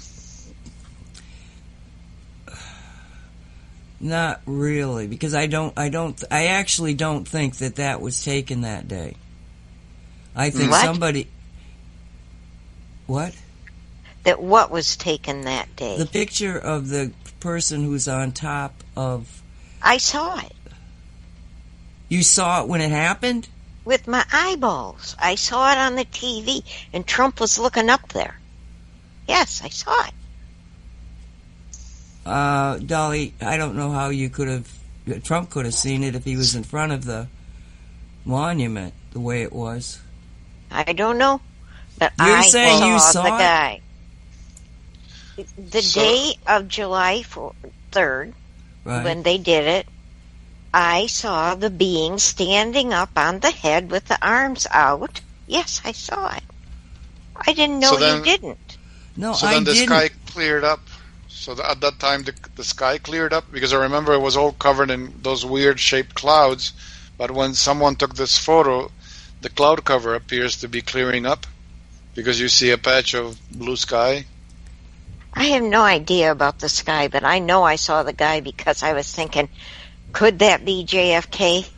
Not 4.02 4.42
really, 4.46 5.08
because 5.08 5.34
I 5.34 5.48
don't, 5.48 5.78
I 5.78 5.90
don't, 5.90 6.22
I 6.30 6.48
actually 6.48 6.96
don't 6.96 7.28
think 7.28 7.58
that 7.58 7.76
that 7.76 8.02
was 8.02 8.24
taken 8.24 8.62
that 8.62 8.88
day. 8.88 9.16
I 10.36 10.50
think 10.50 10.72
what? 10.72 10.84
somebody. 10.86 11.28
What? 13.08 13.34
That 14.30 14.44
what 14.44 14.70
was 14.70 14.96
taken 14.96 15.46
that 15.46 15.76
day? 15.76 15.98
The 15.98 16.06
picture 16.06 16.56
of 16.56 16.90
the 16.90 17.12
person 17.40 17.84
who's 17.84 18.08
on 18.08 18.32
top 18.32 18.76
of. 18.96 19.42
I 19.82 19.98
saw 19.98 20.38
it. 20.38 20.54
You 22.10 22.22
saw 22.22 22.62
it 22.62 22.68
when 22.68 22.80
it 22.80 22.92
happened? 22.92 23.48
With 23.86 24.08
my 24.08 24.24
eyeballs. 24.32 25.16
I 25.18 25.34
saw 25.34 25.72
it 25.72 25.80
on 25.80 25.96
the 25.96 26.06
TV, 26.06 26.64
and 26.94 27.08
Trump 27.08 27.40
was 27.40 27.58
looking 27.58 27.90
up 27.90 28.10
there. 28.10 28.40
Yes, 29.28 29.64
I 29.64 29.70
saw 29.70 30.00
it. 30.06 30.14
Uh, 32.24 32.78
Dolly, 32.78 33.34
I 33.42 33.58
don't 33.58 33.76
know 33.76 33.90
how 33.90 34.10
you 34.10 34.30
could 34.30 34.48
have. 34.48 35.24
Trump 35.24 35.50
could 35.50 35.66
have 35.66 35.74
seen 35.74 36.04
it 36.04 36.14
if 36.14 36.24
he 36.24 36.38
was 36.38 36.54
in 36.54 36.64
front 36.64 36.92
of 36.92 37.04
the 37.04 37.30
monument 38.26 38.94
the 39.10 39.22
way 39.22 39.42
it 39.42 39.52
was. 39.52 40.00
I 40.70 40.94
don't 40.94 41.18
know, 41.18 41.42
but 41.98 42.14
You're 42.20 42.28
I 42.28 42.42
saying 42.44 42.78
saw, 42.78 42.94
you 42.94 43.00
saw 43.00 43.24
the 43.24 43.28
it? 43.30 43.40
guy. 43.40 43.82
The 45.58 45.82
So- 45.82 46.02
day 46.02 46.36
of 46.48 46.68
July 46.68 47.24
third, 47.92 48.34
Right. 48.84 49.04
when 49.04 49.24
they 49.24 49.38
did 49.38 49.66
it, 49.66 49.88
I 50.74 51.08
saw 51.08 51.56
the 51.56 51.70
being 51.70 52.20
standing 52.20 52.94
up 52.94 53.12
on 53.16 53.40
the 53.40 53.52
head 53.52 53.90
with 53.92 54.06
the 54.08 54.18
arms 54.26 54.68
out. 54.72 55.22
Yes, 55.48 55.82
I 55.84 55.92
saw 55.94 56.34
it. 56.36 56.44
I 57.36 57.54
didn't 57.54 57.80
know 57.80 57.92
So 57.92 57.98
then- 57.98 58.18
you 58.18 58.24
didn't. 58.24 58.78
no, 59.16 59.30
I 59.30 59.34
didn't. 59.34 59.40
So 59.40 59.48
I 59.48 59.54
then 59.54 59.64
the 59.64 59.74
didn't. 59.74 59.88
sky 59.90 60.10
cleared 60.32 60.64
up. 60.64 60.82
So 61.28 61.56
th- 61.56 61.66
at 61.68 61.80
that 61.82 62.00
time, 62.00 62.24
the, 62.24 62.34
the 62.56 62.64
sky 62.64 62.98
cleared 62.98 63.34
up 63.34 63.52
because 63.52 63.74
I 63.74 63.78
remember 63.78 64.14
it 64.14 64.20
was 64.20 64.36
all 64.38 64.52
covered 64.52 64.92
in 64.92 65.14
those 65.22 65.46
weird 65.46 65.80
shaped 65.80 66.14
clouds. 66.16 66.74
But 67.18 67.32
when 67.32 67.54
someone 67.56 67.96
took 67.96 68.16
this 68.16 68.38
photo, 68.38 68.92
the 69.42 69.50
cloud 69.50 69.86
cover 69.86 70.16
appears 70.16 70.58
to 70.58 70.68
be 70.68 70.82
clearing 70.82 71.26
up 71.26 71.48
because 72.14 72.40
you 72.40 72.50
see 72.50 72.72
a 72.72 72.78
patch 72.78 73.14
of 73.14 73.38
blue 73.52 73.78
sky. 73.78 74.26
I 75.34 75.46
have 75.46 75.64
no 75.64 75.82
idea 75.82 76.32
about 76.32 76.60
the 76.60 76.70
sky, 76.70 77.08
but 77.08 77.24
I 77.24 77.40
know 77.40 77.64
I 77.64 77.76
saw 77.76 78.04
the 78.04 78.14
guy 78.14 78.42
because 78.42 78.84
I 78.84 78.94
was 78.94 79.12
thinking, 79.12 79.50
could 80.12 80.40
that 80.40 80.66
be 80.66 80.86
JFK? 80.86 81.70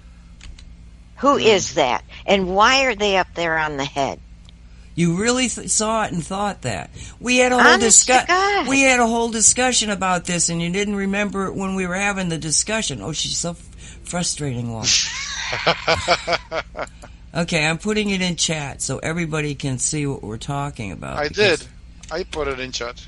Who 1.17 1.33
hmm. 1.37 1.43
is 1.43 1.75
that? 1.75 2.03
And 2.25 2.55
why 2.55 2.85
are 2.85 2.95
they 2.95 3.17
up 3.17 3.33
there 3.35 3.57
on 3.57 3.77
the 3.77 3.85
head? 3.85 4.19
You 4.93 5.15
really 5.15 5.47
th- 5.47 5.69
saw 5.69 6.03
it 6.03 6.11
and 6.11 6.25
thought 6.25 6.63
that. 6.63 6.89
We 7.19 7.37
had 7.37 7.51
a 7.53 7.63
whole 7.63 7.77
discussion. 7.77 8.67
We 8.67 8.81
had 8.81 8.99
a 8.99 9.07
whole 9.07 9.29
discussion 9.29 9.89
about 9.89 10.25
this, 10.25 10.49
and 10.49 10.61
you 10.61 10.69
didn't 10.69 10.95
remember 10.95 11.45
it 11.45 11.55
when 11.55 11.75
we 11.75 11.87
were 11.87 11.95
having 11.95 12.29
the 12.29 12.37
discussion. 12.37 13.01
Oh, 13.01 13.13
she's 13.13 13.37
so 13.37 13.51
f- 13.51 13.57
frustrating, 14.03 14.71
Walt. 14.71 14.89
okay, 17.35 17.65
I'm 17.65 17.77
putting 17.77 18.09
it 18.09 18.21
in 18.21 18.35
chat 18.35 18.81
so 18.81 18.99
everybody 18.99 19.55
can 19.55 19.79
see 19.79 20.05
what 20.05 20.23
we're 20.23 20.37
talking 20.37 20.91
about. 20.91 21.17
I 21.17 21.29
because- 21.29 21.59
did. 21.59 21.67
I 22.11 22.23
put 22.23 22.49
it 22.49 22.59
in 22.59 22.73
chat. 22.73 23.07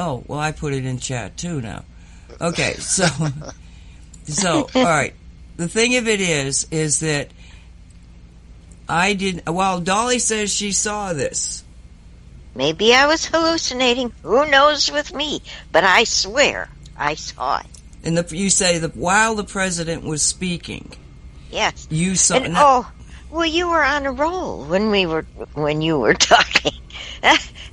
Oh, 0.00 0.24
well, 0.26 0.38
I 0.38 0.52
put 0.52 0.72
it 0.72 0.86
in 0.86 0.96
chat 0.98 1.36
too 1.36 1.60
now. 1.60 1.84
Okay, 2.40 2.72
so, 2.74 3.06
so, 4.24 4.66
all 4.74 4.82
right. 4.82 5.12
The 5.58 5.68
thing 5.68 5.96
of 5.96 6.08
it 6.08 6.22
is, 6.22 6.66
is 6.70 7.00
that 7.00 7.28
I 8.88 9.12
did. 9.12 9.42
Well, 9.46 9.78
Dolly 9.82 10.18
says 10.18 10.50
she 10.50 10.72
saw 10.72 11.12
this. 11.12 11.64
Maybe 12.54 12.94
I 12.94 13.08
was 13.08 13.26
hallucinating. 13.26 14.10
Who 14.22 14.48
knows 14.48 14.90
with 14.90 15.12
me? 15.14 15.42
But 15.70 15.84
I 15.84 16.04
swear 16.04 16.70
I 16.96 17.14
saw 17.14 17.58
it. 17.58 17.66
And 18.02 18.16
the, 18.16 18.34
you 18.34 18.48
say 18.48 18.78
that 18.78 18.96
while 18.96 19.34
the 19.34 19.44
president 19.44 20.02
was 20.04 20.22
speaking, 20.22 20.92
Yes. 21.50 21.86
you 21.90 22.16
saw. 22.16 22.36
And 22.36 22.54
now- 22.54 22.62
oh, 22.64 22.92
well, 23.30 23.44
you 23.44 23.68
were 23.68 23.84
on 23.84 24.06
a 24.06 24.12
roll 24.12 24.64
when 24.64 24.90
we 24.90 25.04
were 25.04 25.26
when 25.52 25.82
you 25.82 25.98
were 25.98 26.14
talking, 26.32 26.72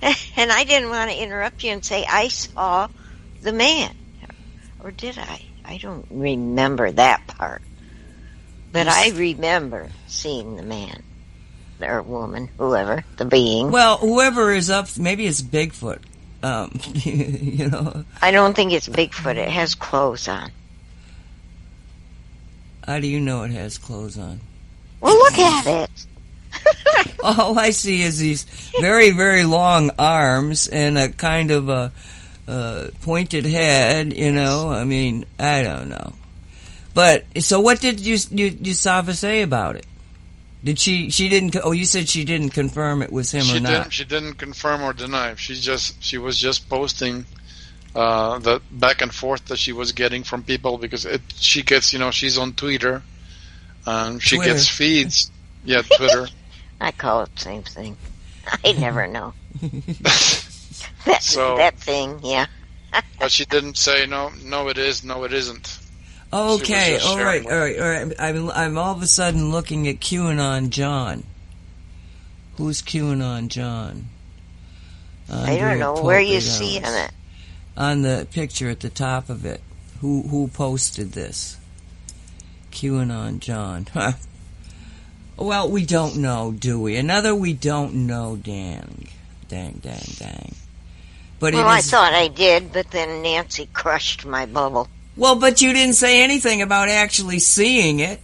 and 0.36 0.52
I 0.52 0.64
didn't 0.64 0.90
want 0.90 1.12
to 1.12 1.18
interrupt 1.18 1.64
you 1.64 1.72
and 1.72 1.84
say 1.84 2.06
I 2.08 2.28
saw 2.28 2.88
the 3.42 3.54
man, 3.54 3.96
or 4.80 4.92
did 4.92 5.18
I? 5.18 5.42
I 5.66 5.78
don't 5.78 6.06
remember 6.10 6.92
that 6.92 7.28
part, 7.28 7.62
but 8.72 8.88
I 8.88 9.10
remember 9.10 9.90
seeing 10.08 10.56
the 10.56 10.64
man 10.64 11.04
or 11.82 12.02
woman, 12.02 12.50
whoever 12.58 13.04
the 13.18 13.26
being. 13.26 13.72
well, 13.72 13.98
whoever 13.98 14.52
is 14.52 14.70
up, 14.70 14.88
maybe 14.98 15.28
it's 15.28 15.42
Bigfoot. 15.42 16.00
Um, 16.44 16.80
you 16.94 17.70
know, 17.70 18.06
I 18.22 18.32
don't 18.32 18.56
think 18.56 18.72
it's 18.72 18.88
Bigfoot. 18.88 19.36
It 19.36 19.50
has 19.50 19.76
clothes 19.76 20.28
on. 20.28 20.52
how 22.86 23.00
do 23.00 23.08
you 23.08 23.20
know 23.20 23.44
it 23.44 23.52
has 23.52 23.78
clothes 23.78 24.18
on? 24.18 24.40
Well, 25.02 25.16
look 25.18 25.38
at 25.38 25.68
it. 25.68 26.06
All 27.24 27.58
I 27.58 27.72
see 27.72 28.02
is 28.02 28.20
these 28.20 28.44
very, 28.80 29.12
very 29.12 29.44
long 29.44 29.92
arms 29.98 30.68
and 30.68 30.98
a 30.98 31.10
kind 31.10 31.52
of 31.52 31.70
a, 31.70 31.92
uh 32.48 32.88
pointed 33.02 33.46
head. 33.46 34.14
You 34.14 34.32
know, 34.32 34.70
I 34.72 34.84
mean, 34.84 35.26
I 35.40 35.64
don't 35.64 35.90
know. 35.90 36.14
But 36.94 37.26
so, 37.40 37.60
what 37.60 37.80
did 37.80 38.00
you 38.00 38.18
you, 38.32 38.52
Utsava 38.52 39.14
say 39.14 39.42
about 39.42 39.76
it? 39.76 39.86
Did 40.64 40.80
she? 40.80 41.10
She 41.12 41.30
didn't. 41.30 41.56
Oh, 41.64 41.72
you 41.72 41.86
said 41.86 42.10
she 42.10 42.26
didn't 42.26 42.50
confirm 42.50 43.02
it 43.02 43.12
was 43.12 43.32
him 43.32 43.44
she 43.44 43.58
or 43.58 43.60
not. 43.60 43.70
didn't. 43.70 43.94
She 43.94 44.06
didn't 44.06 44.34
confirm 44.36 44.82
or 44.82 44.94
deny. 44.94 45.36
She 45.36 45.56
just. 45.56 46.02
She 46.04 46.18
was 46.18 46.38
just 46.40 46.68
posting 46.70 47.26
uh, 47.96 48.40
the 48.40 48.62
back 48.72 49.02
and 49.02 49.14
forth 49.14 49.46
that 49.46 49.60
she 49.60 49.72
was 49.74 49.92
getting 49.92 50.24
from 50.24 50.44
people 50.44 50.78
because 50.80 51.06
it. 51.06 51.22
She 51.36 51.62
gets. 51.62 51.94
You 51.94 52.00
know, 52.00 52.10
she's 52.12 52.38
on 52.38 52.54
Twitter. 52.54 53.04
Um, 53.86 54.18
she 54.20 54.38
Twitter. 54.38 54.54
gets 54.54 54.68
feeds. 54.68 55.32
Yeah, 55.66 55.82
Twitter. 55.82 56.28
I 56.80 56.92
call 56.92 57.24
it 57.24 57.36
the 57.36 57.42
same 57.42 57.64
thing. 57.64 57.98
I 58.64 58.72
never 58.74 59.08
know. 59.08 59.34
That 61.06 61.24
So- 61.24 61.58
that 61.58 61.78
thing, 61.80 62.20
yeah. 62.22 62.48
but 63.20 63.32
she 63.32 63.46
didn't 63.46 63.78
say 63.78 64.06
no. 64.06 64.30
No, 64.44 64.68
it 64.68 64.78
is. 64.78 65.04
No, 65.04 65.24
it 65.24 65.34
isn't. 65.34 65.80
Okay, 66.34 67.00
All 67.00 67.18
right. 67.18 67.46
All 67.46 67.58
right. 67.58 67.80
All 67.80 67.90
right. 67.90 68.14
I'm, 68.20 68.50
I'm 68.52 68.78
all 68.78 68.94
of 68.94 69.02
a 69.02 69.08
sudden 69.08 69.50
looking 69.52 69.88
at 69.88 70.00
QAnon 70.02 70.70
John. 70.70 71.24
Who's 72.58 72.82
QAnon 72.82 73.48
John? 73.48 74.10
I 75.30 75.58
don't 75.58 75.80
know 75.80 76.02
where 76.02 76.20
you 76.20 76.42
see 76.42 76.80
hours. 76.80 76.96
it. 76.96 77.12
On 77.78 78.02
the 78.02 78.28
picture 78.32 78.70
at 78.70 78.82
the 78.82 78.90
top 78.90 79.30
of 79.30 79.46
it. 79.46 79.62
Who 80.02 80.24
who 80.24 80.48
posted 80.50 81.14
this? 81.14 81.58
QAnon 82.72 83.40
John. 83.40 83.88
Well, 85.38 85.70
we 85.70 85.86
don't 85.86 86.18
know, 86.18 86.52
do 86.52 86.80
we? 86.80 86.96
Another 86.96 87.36
we 87.36 87.54
don't 87.54 88.08
know, 88.08 88.36
dang. 88.36 89.08
Dang, 89.48 89.80
dang, 89.84 90.04
dang. 90.18 90.56
But 91.40 91.54
well, 91.54 91.68
I 91.68 91.82
thought 91.82 92.14
I 92.14 92.28
did, 92.28 92.74
but 92.74 92.90
then 92.90 93.22
Nancy 93.22 93.70
crushed 93.72 94.26
my 94.26 94.48
bubble. 94.48 94.88
Well, 95.16 95.36
but 95.36 95.62
you 95.62 95.74
didn't 95.74 95.96
say 95.96 96.24
anything 96.24 96.62
about 96.62 96.90
actually 96.90 97.40
seeing 97.40 98.00
it. 98.00 98.20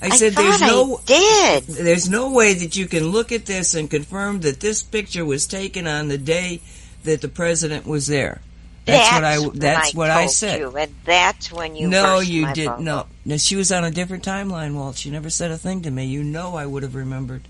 I, 0.00 0.06
I 0.06 0.08
said 0.10 0.32
there's 0.32 0.60
no 0.60 1.00
did. 1.04 1.64
There's 1.64 2.08
no 2.08 2.32
way 2.32 2.54
that 2.54 2.76
you 2.76 2.86
can 2.86 3.08
look 3.08 3.32
at 3.32 3.46
this 3.46 3.74
and 3.74 3.90
confirm 3.90 4.40
that 4.40 4.60
this 4.60 4.82
picture 4.82 5.24
was 5.24 5.46
taken 5.46 5.86
on 5.86 6.08
the 6.08 6.18
day 6.18 6.60
that 7.04 7.20
the 7.20 7.28
president 7.28 7.86
was 7.86 8.06
there. 8.06 8.40
That's, 8.88 9.10
that's 9.10 9.42
what 9.42 9.50
I. 9.50 9.58
That's 9.58 9.94
what 9.94 10.10
I, 10.10 10.26
said. 10.26 10.60
You, 10.60 10.76
and 10.76 10.94
that's 11.04 11.52
when 11.52 11.76
you. 11.76 11.88
No, 11.88 12.20
you 12.20 12.52
didn't. 12.52 12.80
No, 12.80 13.06
no. 13.24 13.36
She 13.36 13.56
was 13.56 13.70
on 13.70 13.84
a 13.84 13.90
different 13.90 14.24
timeline, 14.24 14.74
Walt. 14.74 14.96
She 14.96 15.10
never 15.10 15.30
said 15.30 15.50
a 15.50 15.58
thing 15.58 15.82
to 15.82 15.90
me. 15.90 16.06
You 16.06 16.24
know, 16.24 16.56
I 16.56 16.66
would 16.66 16.82
have 16.82 16.94
remembered. 16.94 17.42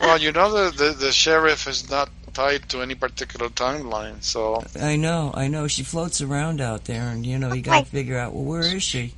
Well, 0.00 0.18
you 0.18 0.30
know 0.30 0.70
the, 0.70 0.76
the 0.76 0.90
the 0.92 1.12
sheriff 1.12 1.66
is 1.66 1.90
not 1.90 2.10
tied 2.32 2.68
to 2.68 2.82
any 2.82 2.94
particular 2.94 3.48
timeline, 3.48 4.22
so. 4.22 4.62
I 4.80 4.96
know, 4.96 5.32
I 5.34 5.48
know. 5.48 5.66
She 5.66 5.82
floats 5.82 6.20
around 6.20 6.60
out 6.60 6.84
there, 6.84 7.08
and 7.08 7.26
you 7.26 7.38
know, 7.38 7.52
you 7.52 7.60
oh 7.60 7.64
got 7.64 7.84
to 7.84 7.90
figure 7.90 8.18
out. 8.18 8.32
Well, 8.32 8.44
where 8.44 8.60
is 8.60 8.82
she? 8.82 9.14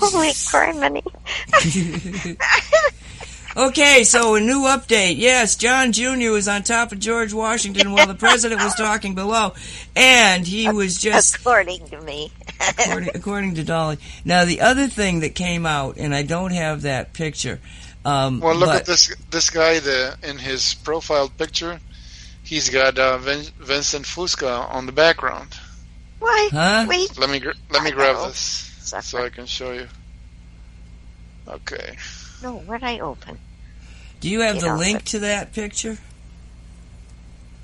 Oh 0.00 0.10
Holy 0.10 0.28
criminy. 0.28 1.02
Okay, 3.56 4.02
so 4.02 4.34
a 4.34 4.40
new 4.40 4.62
update. 4.62 5.14
Yes, 5.16 5.54
John 5.54 5.92
Jr. 5.92 6.32
was 6.32 6.48
on 6.48 6.64
top 6.64 6.90
of 6.90 6.98
George 6.98 7.32
Washington 7.32 7.92
while 7.92 8.08
the 8.08 8.14
president 8.14 8.60
was 8.60 8.74
talking 8.74 9.14
below, 9.14 9.52
and 9.94 10.44
he 10.44 10.68
was 10.68 10.98
just 10.98 11.36
according 11.36 11.86
to 11.88 12.00
me. 12.00 12.32
according, 12.78 13.10
according, 13.14 13.54
to 13.54 13.62
Dolly. 13.62 13.98
Now, 14.24 14.44
the 14.44 14.60
other 14.60 14.88
thing 14.88 15.20
that 15.20 15.36
came 15.36 15.66
out, 15.66 15.98
and 15.98 16.12
I 16.12 16.22
don't 16.22 16.50
have 16.50 16.82
that 16.82 17.12
picture. 17.12 17.60
Um, 18.04 18.40
well, 18.40 18.56
look 18.56 18.70
but, 18.70 18.80
at 18.80 18.86
this 18.86 19.14
this 19.30 19.50
guy 19.50 19.78
the, 19.78 20.18
in 20.24 20.38
his 20.38 20.74
profile 20.74 21.28
picture. 21.28 21.78
He's 22.42 22.70
got 22.70 22.98
uh, 22.98 23.18
Vin, 23.18 23.44
Vincent 23.60 24.04
Fusca 24.04 24.68
on 24.68 24.86
the 24.86 24.92
background. 24.92 25.54
Why? 26.18 26.48
Huh? 26.50 26.86
Wait. 26.88 27.16
Let 27.16 27.30
me 27.30 27.40
let 27.70 27.84
me 27.84 27.92
grab 27.92 28.26
this 28.26 28.72
so 28.82 29.24
I 29.24 29.28
can 29.28 29.46
show 29.46 29.72
you. 29.72 29.86
Okay. 31.46 31.96
No, 32.42 32.56
what 32.56 32.82
I 32.82 32.98
open? 33.00 33.38
Do 34.20 34.28
you 34.28 34.40
have 34.40 34.60
the 34.60 34.74
link 34.74 35.04
to 35.06 35.18
that 35.20 35.52
picture? 35.52 35.98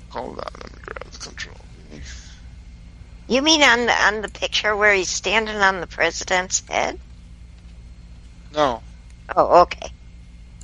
Hold 0.09 0.39
on, 0.39 0.45
let 0.61 0.71
me 0.73 0.79
grab 0.81 1.11
the 1.11 1.17
control. 1.17 1.55
You 3.27 3.41
mean 3.41 3.63
on 3.63 3.85
the 3.85 3.93
on 3.93 4.21
the 4.21 4.29
picture 4.29 4.75
where 4.75 4.93
he's 4.93 5.09
standing 5.09 5.55
on 5.55 5.79
the 5.79 5.87
president's 5.87 6.61
head? 6.67 6.99
No. 8.53 8.83
Oh, 9.35 9.61
okay. 9.61 9.89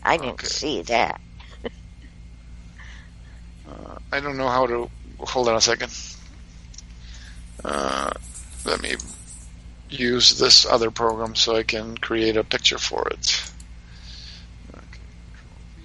I 0.03 0.18
didn't 0.18 0.34
okay. 0.34 0.47
see 0.47 0.82
that. 0.84 1.22
uh, 3.70 3.95
I 4.12 4.20
don't 4.20 4.38
know 4.38 4.49
how 4.49 4.68
to. 4.68 4.89
Hold 5.20 5.47
on 5.47 5.55
a 5.55 5.62
second. 5.62 5.97
Uh, 7.64 8.12
let 8.66 8.82
me 8.82 8.95
use 9.89 10.38
this 10.38 10.66
other 10.66 10.91
program 10.91 11.36
so 11.36 11.55
I 11.55 11.64
can 11.64 11.97
create 11.97 12.38
a 12.38 12.43
picture 12.43 12.78
for 12.78 13.08
it. 13.08 13.49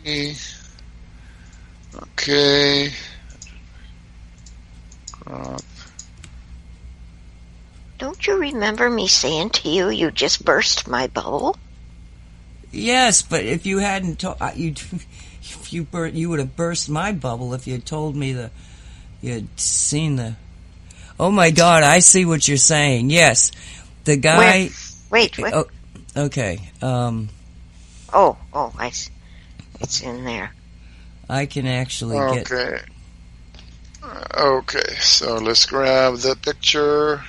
Okay. 0.02 0.34
Okay. 1.94 2.92
Crop. 5.12 5.62
Don't 7.98 8.26
you 8.26 8.36
remember 8.36 8.90
me 8.90 9.06
saying 9.06 9.50
to 9.50 9.68
you, 9.68 9.88
you 9.88 10.10
just 10.10 10.44
burst 10.44 10.88
my 10.88 11.06
bubble? 11.06 11.56
Yes, 12.72 13.22
but 13.22 13.44
if 13.44 13.64
you 13.64 13.78
hadn't 13.78 14.18
told 14.18 14.38
you, 14.56 14.70
if 15.40 15.72
you 15.72 15.84
bur- 15.84 16.08
you 16.08 16.28
would 16.30 16.40
have 16.40 16.56
burst 16.56 16.88
my 16.88 17.12
bubble 17.12 17.54
if 17.54 17.68
you 17.68 17.74
had 17.74 17.86
told 17.86 18.16
me 18.16 18.32
the 18.32 18.50
you 19.20 19.34
had 19.34 19.60
seen 19.60 20.16
the. 20.16 20.34
Oh 21.20 21.30
my 21.30 21.52
God! 21.52 21.84
I 21.84 22.00
see 22.00 22.24
what 22.24 22.48
you're 22.48 22.56
saying. 22.56 23.10
Yes, 23.10 23.52
the 24.02 24.16
guy. 24.16 24.36
Where? 24.36 24.68
Wait, 25.10 25.38
wait. 25.38 25.54
Oh, 25.54 25.66
okay. 26.16 26.58
Um. 26.82 27.28
Oh, 28.12 28.36
oh, 28.52 28.72
I 28.76 28.90
see. 28.90 29.11
It's 29.82 30.00
in 30.00 30.24
there. 30.24 30.52
I 31.28 31.46
can 31.46 31.66
actually 31.66 32.18
okay. 32.18 32.44
get. 32.44 32.52
Okay. 32.52 32.82
Okay, 34.36 34.94
so 35.00 35.36
let's 35.36 35.66
grab 35.66 36.16
the 36.16 36.36
picture. 36.36 37.22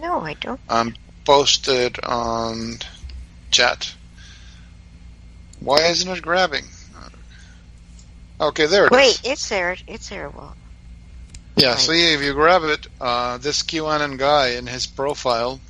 No, 0.00 0.20
I 0.20 0.34
don't. 0.34 0.60
I'm 0.68 0.94
posted 1.24 1.98
on 2.02 2.78
chat. 3.50 3.94
Why 5.60 5.82
isn't 5.82 6.10
it 6.10 6.22
grabbing? 6.22 6.64
Okay, 8.40 8.66
there 8.66 8.86
it 8.86 8.90
Wait, 8.90 9.06
is. 9.06 9.20
it's 9.24 9.48
there. 9.48 9.76
It's 9.86 10.08
there, 10.08 10.28
Well. 10.28 10.56
Yeah, 11.56 11.70
right. 11.70 11.78
see, 11.78 12.14
if 12.14 12.20
you 12.20 12.32
grab 12.34 12.64
it, 12.64 12.86
uh, 13.00 13.38
this 13.38 13.62
QAnon 13.62 14.18
guy 14.18 14.50
in 14.50 14.66
his 14.66 14.86
profile, 14.86 15.60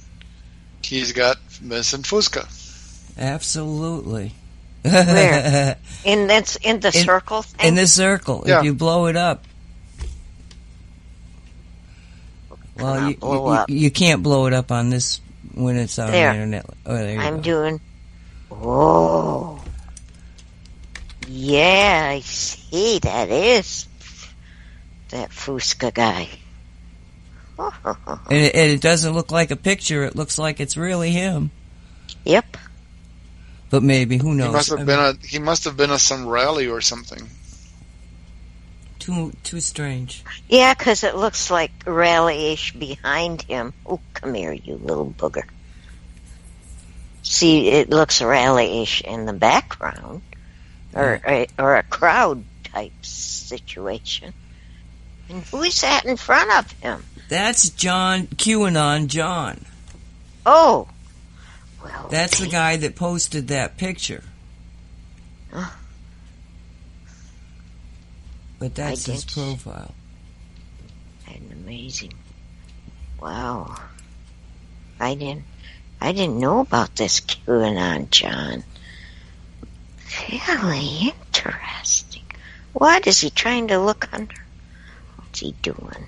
he's 0.82 1.12
got 1.12 1.38
Vincent 1.50 2.06
Fusca. 2.06 2.48
Absolutely. 3.18 4.32
Where? 4.84 5.76
In 6.04 6.26
that's 6.26 6.56
in 6.56 6.80
the 6.80 6.88
in, 6.88 7.04
circle. 7.04 7.40
Thing? 7.40 7.68
In 7.68 7.74
the 7.74 7.86
circle. 7.86 8.44
Yeah. 8.46 8.58
If 8.58 8.64
you 8.66 8.74
blow 8.74 9.06
it 9.06 9.16
up. 9.16 9.46
Well, 12.76 13.08
you, 13.08 13.16
you, 13.22 13.64
you, 13.68 13.90
can't 13.90 14.22
blow 14.22 14.46
it 14.46 14.52
up 14.52 14.70
on 14.70 14.90
this 14.90 15.20
when 15.54 15.76
it's 15.76 15.98
on 15.98 16.10
there. 16.10 16.32
the 16.32 16.34
internet. 16.34 16.66
Oh, 16.84 16.96
there 16.96 17.18
I'm 17.18 17.36
go. 17.36 17.42
doing. 17.42 17.80
Oh. 18.50 19.64
Yeah, 21.28 22.10
I 22.10 22.20
see. 22.20 22.98
That 22.98 23.30
is 23.30 23.86
that 25.08 25.30
Fusca 25.30 25.94
guy. 25.94 26.28
and, 27.58 27.72
it, 28.30 28.54
and 28.54 28.70
it 28.70 28.80
doesn't 28.82 29.14
look 29.14 29.30
like 29.30 29.50
a 29.50 29.56
picture. 29.56 30.02
It 30.04 30.16
looks 30.16 30.38
like 30.38 30.60
it's 30.60 30.76
really 30.76 31.10
him. 31.12 31.52
Yep. 32.24 32.56
But 33.74 33.82
maybe 33.82 34.18
who 34.18 34.36
knows? 34.36 34.46
He 34.46 34.52
must 34.52 34.70
have 34.70 34.78
I 34.78 34.84
been 34.84 35.00
mean, 35.00 35.18
a 35.20 35.26
he 35.26 35.38
must 35.40 35.64
have 35.64 35.76
been 35.76 35.90
at 35.90 35.98
some 35.98 36.28
rally 36.28 36.68
or 36.68 36.80
something. 36.80 37.28
Too 39.00 39.32
too 39.42 39.58
strange. 39.58 40.22
Yeah, 40.48 40.74
because 40.74 41.02
it 41.02 41.16
looks 41.16 41.50
like 41.50 41.72
rally-ish 41.84 42.72
behind 42.74 43.42
him. 43.42 43.72
Oh, 43.84 43.98
come 44.12 44.34
here, 44.34 44.52
you 44.52 44.76
little 44.76 45.10
booger. 45.10 45.42
See, 47.24 47.68
it 47.68 47.90
looks 47.90 48.22
rally-ish 48.22 49.00
in 49.00 49.26
the 49.26 49.32
background, 49.32 50.22
or 50.92 51.14
a, 51.26 51.28
eh, 51.28 51.46
or 51.58 51.74
a 51.74 51.82
crowd 51.82 52.44
type 52.62 52.92
situation. 53.02 54.32
And 55.28 55.42
who 55.46 55.64
is 55.64 55.80
that 55.80 56.04
in 56.04 56.16
front 56.16 56.52
of 56.52 56.70
him? 56.78 57.02
That's 57.28 57.70
John 57.70 58.28
QAnon 58.28 59.08
John. 59.08 59.64
Oh, 60.46 60.86
well, 61.84 62.08
That's 62.10 62.38
the 62.38 62.48
guy 62.48 62.76
that 62.76 62.96
posted 62.96 63.48
that 63.48 63.76
picture. 63.76 64.24
But 68.58 68.74
that's 68.74 69.06
his 69.06 69.24
profile. 69.24 69.94
And 71.28 71.52
amazing. 71.52 72.14
Wow. 73.20 73.76
I 74.98 75.14
didn't 75.14 75.44
I 76.00 76.12
didn't 76.12 76.38
know 76.38 76.60
about 76.60 76.96
this 76.96 77.20
QAnon 77.20 78.10
John. 78.10 78.64
Really 80.30 81.12
interesting. 81.12 82.22
What 82.72 83.06
is 83.06 83.20
he 83.20 83.30
trying 83.30 83.68
to 83.68 83.78
look 83.78 84.08
under? 84.12 84.34
What's 85.16 85.40
he 85.40 85.52
doing? 85.62 86.06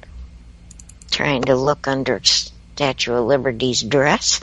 Trying 1.11 1.43
to 1.45 1.57
look 1.57 1.87
under 1.89 2.21
Statue 2.23 3.15
of 3.15 3.27
Liberty's 3.27 3.83
dress? 3.83 4.41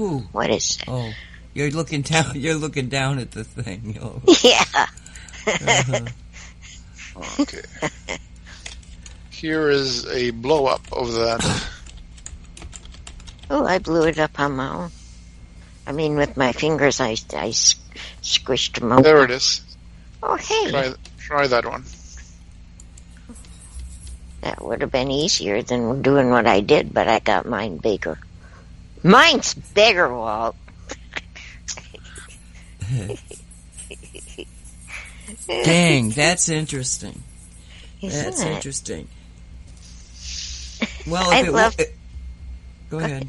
Who? 0.00 0.20
What 0.32 0.48
is 0.48 0.78
it? 0.80 0.88
Oh, 0.88 1.12
you're 1.52 1.70
looking 1.70 2.00
down. 2.00 2.32
You're 2.34 2.54
looking 2.54 2.88
down 2.88 3.18
at 3.18 3.32
the 3.32 3.44
thing. 3.44 3.98
Oh. 4.00 4.22
Yeah. 4.42 4.64
uh-huh. 5.46 6.06
Okay. 7.38 7.60
Here 9.28 9.68
is 9.68 10.06
a 10.06 10.30
blow 10.30 10.64
up 10.64 10.80
of 10.90 11.12
that. 11.12 11.68
Oh, 13.50 13.66
I 13.66 13.78
blew 13.78 14.04
it 14.04 14.18
up 14.18 14.40
on 14.40 14.52
my 14.52 14.68
own. 14.70 14.90
I 15.86 15.92
mean, 15.92 16.16
with 16.16 16.34
my 16.34 16.52
fingers, 16.52 16.98
I, 16.98 17.10
I 17.36 17.50
squished 18.22 18.78
them 18.78 18.92
open. 18.92 19.02
There 19.02 19.24
it 19.24 19.30
is. 19.30 19.60
Oh, 20.22 20.36
hey. 20.36 20.70
Try, 20.70 20.94
try 21.18 21.46
that 21.46 21.66
one. 21.66 21.84
That 24.40 24.64
would 24.64 24.80
have 24.80 24.92
been 24.92 25.10
easier 25.10 25.62
than 25.62 26.00
doing 26.00 26.30
what 26.30 26.46
I 26.46 26.60
did, 26.60 26.94
but 26.94 27.06
I 27.06 27.18
got 27.18 27.44
mine 27.44 27.76
bigger. 27.76 28.18
Mine's 29.02 29.54
bigger, 29.54 30.14
Walt. 30.14 30.56
Dang, 35.46 36.10
that's 36.10 36.48
interesting. 36.48 37.22
Isn't 38.02 38.24
that's 38.24 38.42
it? 38.42 38.48
interesting. 38.48 39.08
Well, 41.06 41.30
I 41.30 41.42
love. 41.42 41.78
it, 41.78 41.94
go 42.88 42.98
ahead. 42.98 43.28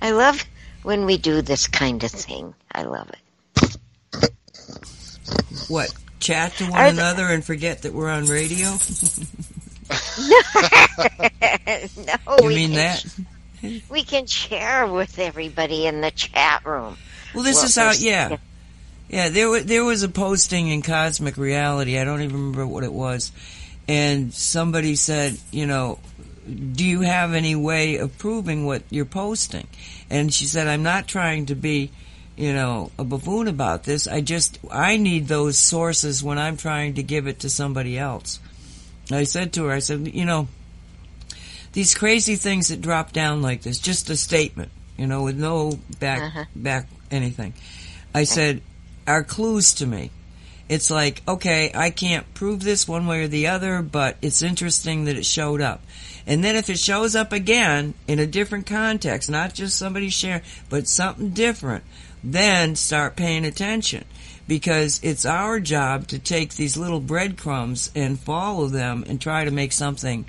I 0.00 0.10
love 0.10 0.44
when 0.82 1.04
we 1.04 1.16
do 1.16 1.42
this 1.42 1.66
kind 1.66 2.02
of 2.02 2.10
thing. 2.10 2.54
I 2.72 2.82
love 2.82 3.10
it. 3.10 4.32
what 5.68 5.92
chat 6.18 6.52
to 6.54 6.64
one 6.70 6.86
another 6.86 7.26
and 7.26 7.44
forget 7.44 7.82
that 7.82 7.92
we're 7.92 8.08
on 8.10 8.26
radio? 8.26 8.68
no, 12.06 12.36
you 12.40 12.48
mean 12.48 12.72
that? 12.72 13.04
we 13.90 14.02
can 14.02 14.26
share 14.26 14.86
with 14.86 15.18
everybody 15.18 15.86
in 15.86 16.00
the 16.00 16.10
chat 16.10 16.64
room. 16.64 16.96
Well, 17.34 17.44
this 17.44 17.62
is 17.62 17.76
how. 17.76 17.92
Yeah, 17.92 18.36
yeah. 19.08 19.28
There 19.28 19.48
was 19.48 19.64
there 19.66 19.84
was 19.84 20.02
a 20.02 20.08
posting 20.08 20.68
in 20.68 20.82
Cosmic 20.82 21.36
Reality. 21.36 21.98
I 21.98 22.04
don't 22.04 22.22
even 22.22 22.36
remember 22.36 22.66
what 22.66 22.84
it 22.84 22.92
was, 22.92 23.32
and 23.88 24.32
somebody 24.32 24.96
said, 24.96 25.38
you 25.50 25.66
know, 25.66 25.98
do 26.46 26.84
you 26.84 27.00
have 27.00 27.34
any 27.34 27.54
way 27.54 27.96
of 27.96 28.16
proving 28.18 28.64
what 28.64 28.82
you're 28.90 29.04
posting? 29.04 29.66
And 30.10 30.32
she 30.32 30.46
said, 30.46 30.68
I'm 30.68 30.82
not 30.82 31.08
trying 31.08 31.46
to 31.46 31.54
be, 31.54 31.90
you 32.36 32.52
know, 32.52 32.90
a 32.98 33.04
buffoon 33.04 33.48
about 33.48 33.84
this. 33.84 34.06
I 34.06 34.20
just 34.20 34.58
I 34.70 34.96
need 34.96 35.28
those 35.28 35.58
sources 35.58 36.22
when 36.22 36.38
I'm 36.38 36.56
trying 36.56 36.94
to 36.94 37.02
give 37.02 37.26
it 37.26 37.40
to 37.40 37.50
somebody 37.50 37.98
else. 37.98 38.38
I 39.10 39.24
said 39.24 39.52
to 39.54 39.64
her, 39.64 39.72
I 39.72 39.78
said, 39.80 40.14
you 40.14 40.24
know, 40.24 40.48
these 41.76 41.94
crazy 41.94 42.36
things 42.36 42.68
that 42.68 42.80
drop 42.80 43.12
down 43.12 43.42
like 43.42 43.60
this, 43.60 43.78
just 43.78 44.08
a 44.08 44.16
statement, 44.16 44.70
you 44.96 45.06
know, 45.06 45.24
with 45.24 45.38
no 45.38 45.78
back 46.00 46.22
uh-huh. 46.22 46.44
back 46.56 46.88
anything. 47.10 47.52
I 48.14 48.24
said, 48.24 48.62
are 49.06 49.22
clues 49.22 49.74
to 49.74 49.86
me. 49.86 50.10
It's 50.70 50.90
like, 50.90 51.20
okay, 51.28 51.70
I 51.74 51.90
can't 51.90 52.32
prove 52.32 52.62
this 52.62 52.88
one 52.88 53.06
way 53.06 53.24
or 53.24 53.28
the 53.28 53.48
other, 53.48 53.82
but 53.82 54.16
it's 54.22 54.40
interesting 54.40 55.04
that 55.04 55.18
it 55.18 55.26
showed 55.26 55.60
up. 55.60 55.82
And 56.26 56.42
then 56.42 56.56
if 56.56 56.70
it 56.70 56.78
shows 56.78 57.14
up 57.14 57.30
again 57.30 57.92
in 58.08 58.20
a 58.20 58.26
different 58.26 58.64
context, 58.64 59.28
not 59.28 59.52
just 59.52 59.76
somebody 59.76 60.08
sharing, 60.08 60.40
but 60.70 60.88
something 60.88 61.32
different, 61.32 61.84
then 62.24 62.74
start 62.74 63.16
paying 63.16 63.44
attention. 63.44 64.06
Because 64.48 64.98
it's 65.02 65.26
our 65.26 65.60
job 65.60 66.06
to 66.06 66.18
take 66.18 66.54
these 66.54 66.78
little 66.78 67.00
breadcrumbs 67.00 67.92
and 67.94 68.18
follow 68.18 68.68
them 68.68 69.04
and 69.06 69.20
try 69.20 69.44
to 69.44 69.50
make 69.50 69.72
something 69.72 70.24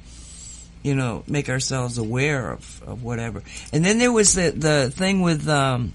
you 0.88 0.96
know, 0.96 1.22
make 1.28 1.50
ourselves 1.50 1.98
aware 1.98 2.50
of, 2.50 2.82
of 2.88 3.04
whatever. 3.04 3.44
And 3.74 3.84
then 3.84 4.00
there 4.00 4.12
was 4.12 4.36
the 4.36 4.52
the 4.52 4.90
thing 4.90 5.22
with 5.22 5.46
um, 5.50 5.92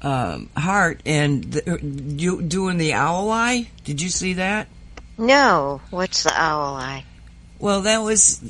um, 0.00 0.48
Hart 0.56 1.02
and 1.04 1.42
the, 1.42 1.80
you, 2.16 2.40
doing 2.40 2.78
the 2.78 2.92
owl 2.92 3.32
eye. 3.32 3.68
Did 3.82 4.00
you 4.00 4.10
see 4.10 4.34
that? 4.34 4.68
No. 5.18 5.80
What's 5.90 6.22
the 6.22 6.32
owl 6.40 6.76
eye? 6.76 7.04
Well, 7.58 7.80
that 7.82 7.98
was 7.98 8.48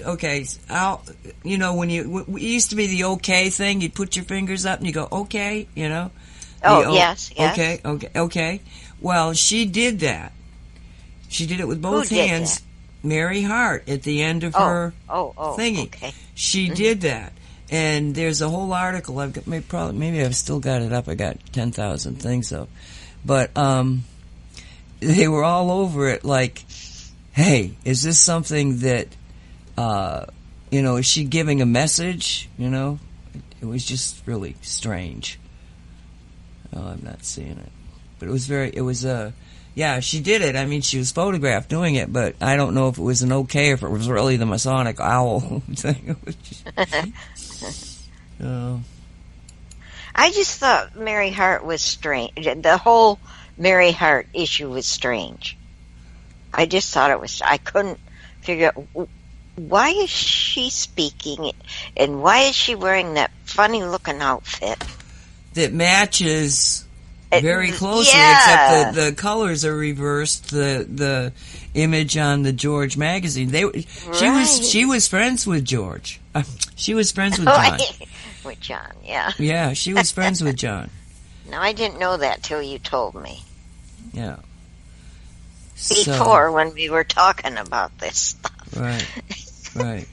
okay. 0.00 0.44
Owl, 0.70 1.04
you 1.44 1.56
know, 1.56 1.76
when 1.76 1.88
you 1.88 2.24
it 2.28 2.42
used 2.42 2.70
to 2.70 2.76
be 2.76 2.88
the 2.88 3.04
okay 3.04 3.48
thing, 3.48 3.80
you'd 3.80 3.94
put 3.94 4.16
your 4.16 4.24
fingers 4.24 4.66
up 4.66 4.80
and 4.80 4.88
you 4.88 4.92
go 4.92 5.06
okay. 5.12 5.68
You 5.76 5.88
know. 5.88 6.10
Oh 6.64 6.82
the, 6.82 6.94
yes, 6.94 7.30
yes. 7.36 7.52
Okay, 7.52 7.80
okay, 7.84 8.10
okay. 8.16 8.60
Well, 9.00 9.34
she 9.34 9.66
did 9.66 10.00
that. 10.00 10.32
She 11.28 11.46
did 11.46 11.60
it 11.60 11.68
with 11.68 11.80
both 11.80 12.08
hands. 12.08 12.65
Mary 13.06 13.42
Hart 13.42 13.88
at 13.88 14.02
the 14.02 14.22
end 14.22 14.44
of 14.44 14.54
oh, 14.56 14.66
her 14.66 14.94
oh, 15.08 15.34
oh, 15.36 15.56
thingy. 15.56 15.86
Okay. 15.86 16.12
She 16.34 16.66
mm-hmm. 16.66 16.74
did 16.74 17.00
that. 17.02 17.32
And 17.68 18.14
there's 18.14 18.42
a 18.42 18.48
whole 18.48 18.72
article. 18.72 19.18
I've 19.18 19.32
got 19.32 19.46
maybe 19.46 19.64
probably 19.68 19.98
maybe 19.98 20.22
I've 20.22 20.36
still 20.36 20.60
got 20.60 20.82
it 20.82 20.92
up. 20.92 21.08
I 21.08 21.14
got 21.14 21.38
ten 21.52 21.72
thousand 21.72 22.22
things 22.22 22.52
up, 22.52 22.68
but 23.24 23.56
um, 23.56 24.04
they 25.00 25.26
were 25.26 25.42
all 25.42 25.72
over 25.72 26.08
it. 26.08 26.24
Like, 26.24 26.64
hey, 27.32 27.74
is 27.84 28.04
this 28.04 28.20
something 28.20 28.78
that, 28.78 29.08
uh, 29.76 30.26
you 30.70 30.80
know, 30.80 30.94
is 30.96 31.06
she 31.06 31.24
giving 31.24 31.60
a 31.60 31.66
message? 31.66 32.48
You 32.56 32.70
know, 32.70 33.00
it, 33.34 33.42
it 33.62 33.66
was 33.66 33.84
just 33.84 34.24
really 34.26 34.54
strange. 34.62 35.40
Oh, 36.72 36.86
I'm 36.86 37.02
not 37.02 37.24
seeing 37.24 37.58
it, 37.58 37.72
but 38.20 38.28
it 38.28 38.30
was 38.30 38.46
very. 38.46 38.70
It 38.72 38.82
was 38.82 39.04
a. 39.04 39.12
Uh, 39.12 39.30
yeah, 39.76 40.00
she 40.00 40.20
did 40.20 40.40
it. 40.40 40.56
I 40.56 40.64
mean, 40.64 40.80
she 40.80 40.96
was 40.96 41.12
photographed 41.12 41.68
doing 41.68 41.96
it, 41.96 42.10
but 42.10 42.34
I 42.40 42.56
don't 42.56 42.72
know 42.72 42.88
if 42.88 42.96
it 42.96 43.02
was 43.02 43.20
an 43.20 43.30
okay 43.30 43.72
if 43.72 43.82
it 43.82 43.88
was 43.90 44.08
really 44.08 44.38
the 44.38 44.46
Masonic 44.46 44.98
owl 44.98 45.40
thing. 45.74 46.16
oh. 48.42 48.80
I 50.14 50.30
just 50.30 50.58
thought 50.58 50.96
Mary 50.96 51.30
Hart 51.30 51.62
was 51.62 51.82
strange. 51.82 52.32
The 52.36 52.78
whole 52.78 53.18
Mary 53.58 53.92
Hart 53.92 54.28
issue 54.32 54.70
was 54.70 54.86
strange. 54.86 55.58
I 56.54 56.64
just 56.64 56.94
thought 56.94 57.10
it 57.10 57.20
was. 57.20 57.42
I 57.42 57.58
couldn't 57.58 58.00
figure 58.40 58.72
out 58.74 59.08
why 59.56 59.90
is 59.90 60.08
she 60.08 60.70
speaking 60.70 61.52
and 61.98 62.22
why 62.22 62.44
is 62.44 62.54
she 62.54 62.74
wearing 62.74 63.12
that 63.14 63.30
funny 63.44 63.84
looking 63.84 64.22
outfit 64.22 64.82
that 65.52 65.74
matches 65.74 66.85
very 67.30 67.70
closely, 67.70 68.12
yeah. 68.18 68.36
except 68.36 68.94
the, 68.94 69.00
the 69.02 69.16
colors 69.16 69.64
are 69.64 69.76
reversed. 69.76 70.50
The 70.50 70.86
the 70.88 71.32
image 71.74 72.16
on 72.16 72.42
the 72.42 72.52
George 72.52 72.96
magazine. 72.96 73.50
They 73.50 73.64
right. 73.64 73.86
she 74.12 74.30
was 74.30 74.70
she 74.70 74.84
was 74.84 75.06
friends 75.06 75.46
with 75.46 75.64
George. 75.64 76.20
Uh, 76.34 76.42
she 76.76 76.94
was 76.94 77.12
friends 77.12 77.38
with 77.38 77.48
John. 77.48 77.78
with 78.44 78.60
John, 78.60 78.92
yeah. 79.04 79.32
Yeah, 79.38 79.72
she 79.72 79.94
was 79.94 80.10
friends 80.12 80.42
with 80.42 80.56
John. 80.56 80.90
No, 81.50 81.58
I 81.58 81.72
didn't 81.72 82.00
know 82.00 82.16
that 82.16 82.42
till 82.42 82.62
you 82.62 82.78
told 82.78 83.14
me. 83.14 83.42
Yeah. 84.12 84.36
Before 85.74 86.48
so, 86.48 86.52
when 86.52 86.72
we 86.74 86.88
were 86.88 87.04
talking 87.04 87.56
about 87.58 87.96
this 87.98 88.18
stuff. 88.18 88.76
Right. 88.76 89.06
Right. 89.74 90.08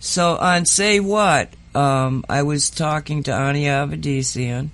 so 0.00 0.36
on 0.36 0.66
say 0.66 0.98
what, 0.98 1.50
um, 1.74 2.24
I 2.28 2.42
was 2.42 2.68
talking 2.68 3.22
to 3.24 3.30
Ania 3.30 3.88
Avedissian 3.88 4.70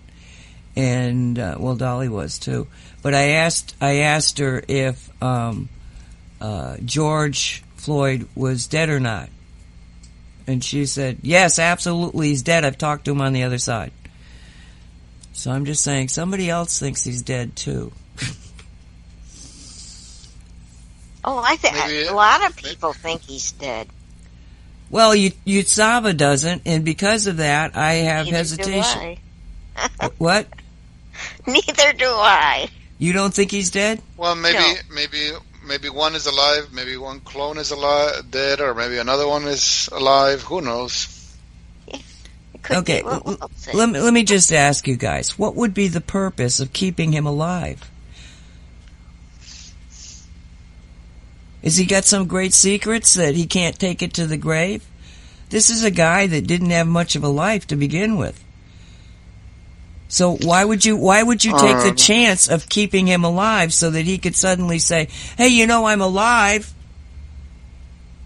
and 0.77 1.39
uh, 1.39 1.57
well, 1.59 1.77
Dolly 1.77 2.09
was 2.09 2.39
too. 2.39 2.67
But 3.03 3.15
I 3.15 3.31
asked 3.33 3.75
I 3.81 4.01
asked 4.01 4.39
her 4.39 4.63
if 4.69 5.11
um, 5.23 5.69
uh, 6.41 6.77
George 6.85 7.63
Floyd 7.77 8.29
was 8.35 8.67
dead 8.67 8.89
or 8.89 9.01
not, 9.01 9.29
and 10.47 10.63
she 10.63 10.87
said 10.87 11.19
yes, 11.23 11.59
absolutely, 11.59 12.29
he's 12.29 12.43
dead. 12.43 12.65
I've 12.65 12.79
talked 12.79 13.07
to 13.07 13.13
him 13.13 13.21
on 13.21 13.33
the 13.33 13.45
other 13.45 13.59
side. 13.59 13.93
So 15.33 15.51
I'm 15.51 15.65
just 15.65 15.83
saying, 15.83 16.09
somebody 16.09 16.51
else 16.51 16.79
thinks 16.79 17.03
he's 17.03 17.23
dead 17.23 17.57
too. 17.57 17.93
oh, 21.25 21.39
I 21.39 21.57
think 21.57 21.77
a 21.77 22.13
lot 22.13 22.47
of 22.47 22.57
people 22.57 22.93
think 22.93 23.23
he's 23.23 23.53
dead. 23.53 23.89
Well, 24.91 25.13
Utsava 25.13 26.17
doesn't, 26.17 26.63
and 26.67 26.85
because 26.85 27.29
of 27.29 27.37
that, 27.39 27.77
I 27.77 27.95
have 27.95 28.27
Neither 28.27 28.37
hesitation. 28.37 29.19
I. 29.81 29.89
Uh, 30.01 30.09
what? 30.19 30.47
Neither 31.47 31.93
do 31.93 32.07
I. 32.07 32.69
You 32.99 33.13
don't 33.13 33.33
think 33.33 33.51
he's 33.51 33.71
dead? 33.71 34.01
Well, 34.17 34.35
maybe, 34.35 34.59
no. 34.59 34.75
maybe, 34.95 35.31
maybe 35.67 35.89
one 35.89 36.15
is 36.15 36.27
alive. 36.27 36.69
Maybe 36.73 36.97
one 36.97 37.21
clone 37.21 37.59
is 37.59 37.71
alive, 37.71 38.31
dead, 38.31 38.61
or 38.61 38.75
maybe 38.75 38.99
another 38.99 39.27
one 39.27 39.45
is 39.45 39.89
alive. 39.93 40.43
Who 40.43 40.61
knows? 40.61 41.17
okay, 42.71 43.03
let 43.03 43.89
me 43.89 44.01
let 44.01 44.13
me 44.13 44.23
just 44.23 44.53
ask 44.53 44.87
you 44.87 44.97
guys: 44.97 45.39
What 45.39 45.55
would 45.57 45.73
be 45.73 45.89
the 45.89 46.01
purpose 46.01 46.61
of 46.61 46.73
keeping 46.73 47.13
him 47.13 47.27
alive? 47.27 47.91
Is 51.63 51.77
he 51.77 51.85
got 51.85 52.05
some 52.05 52.27
great 52.27 52.55
secrets 52.55 53.15
that 53.15 53.35
he 53.35 53.47
can't 53.47 53.79
take 53.79 54.03
it 54.03 54.15
to 54.15 54.27
the 54.27 54.39
grave? 54.39 54.87
This 55.51 55.69
is 55.69 55.85
a 55.85 55.91
guy 55.91 56.27
that 56.27 56.47
didn't 56.47 56.71
have 56.71 56.87
much 56.87 57.17
of 57.17 57.25
a 57.25 57.29
life 57.29 57.67
to 57.69 57.77
begin 57.77 58.17
with. 58.17 58.43
So 60.11 60.37
why 60.37 60.65
would 60.65 60.85
you 60.85 60.97
why 60.97 61.23
would 61.23 61.45
you 61.45 61.53
take 61.53 61.77
um, 61.77 61.87
the 61.87 61.95
chance 61.95 62.49
of 62.49 62.69
keeping 62.69 63.07
him 63.07 63.25
alive 63.25 63.73
so 63.73 63.91
that 63.91 64.05
he 64.05 64.19
could 64.19 64.35
suddenly 64.35 64.81
say, 64.81 65.09
"Hey, 65.39 65.49
you 65.49 65.69
know 65.69 65.87
I'm 65.87 66.01
alive"? 66.01 66.75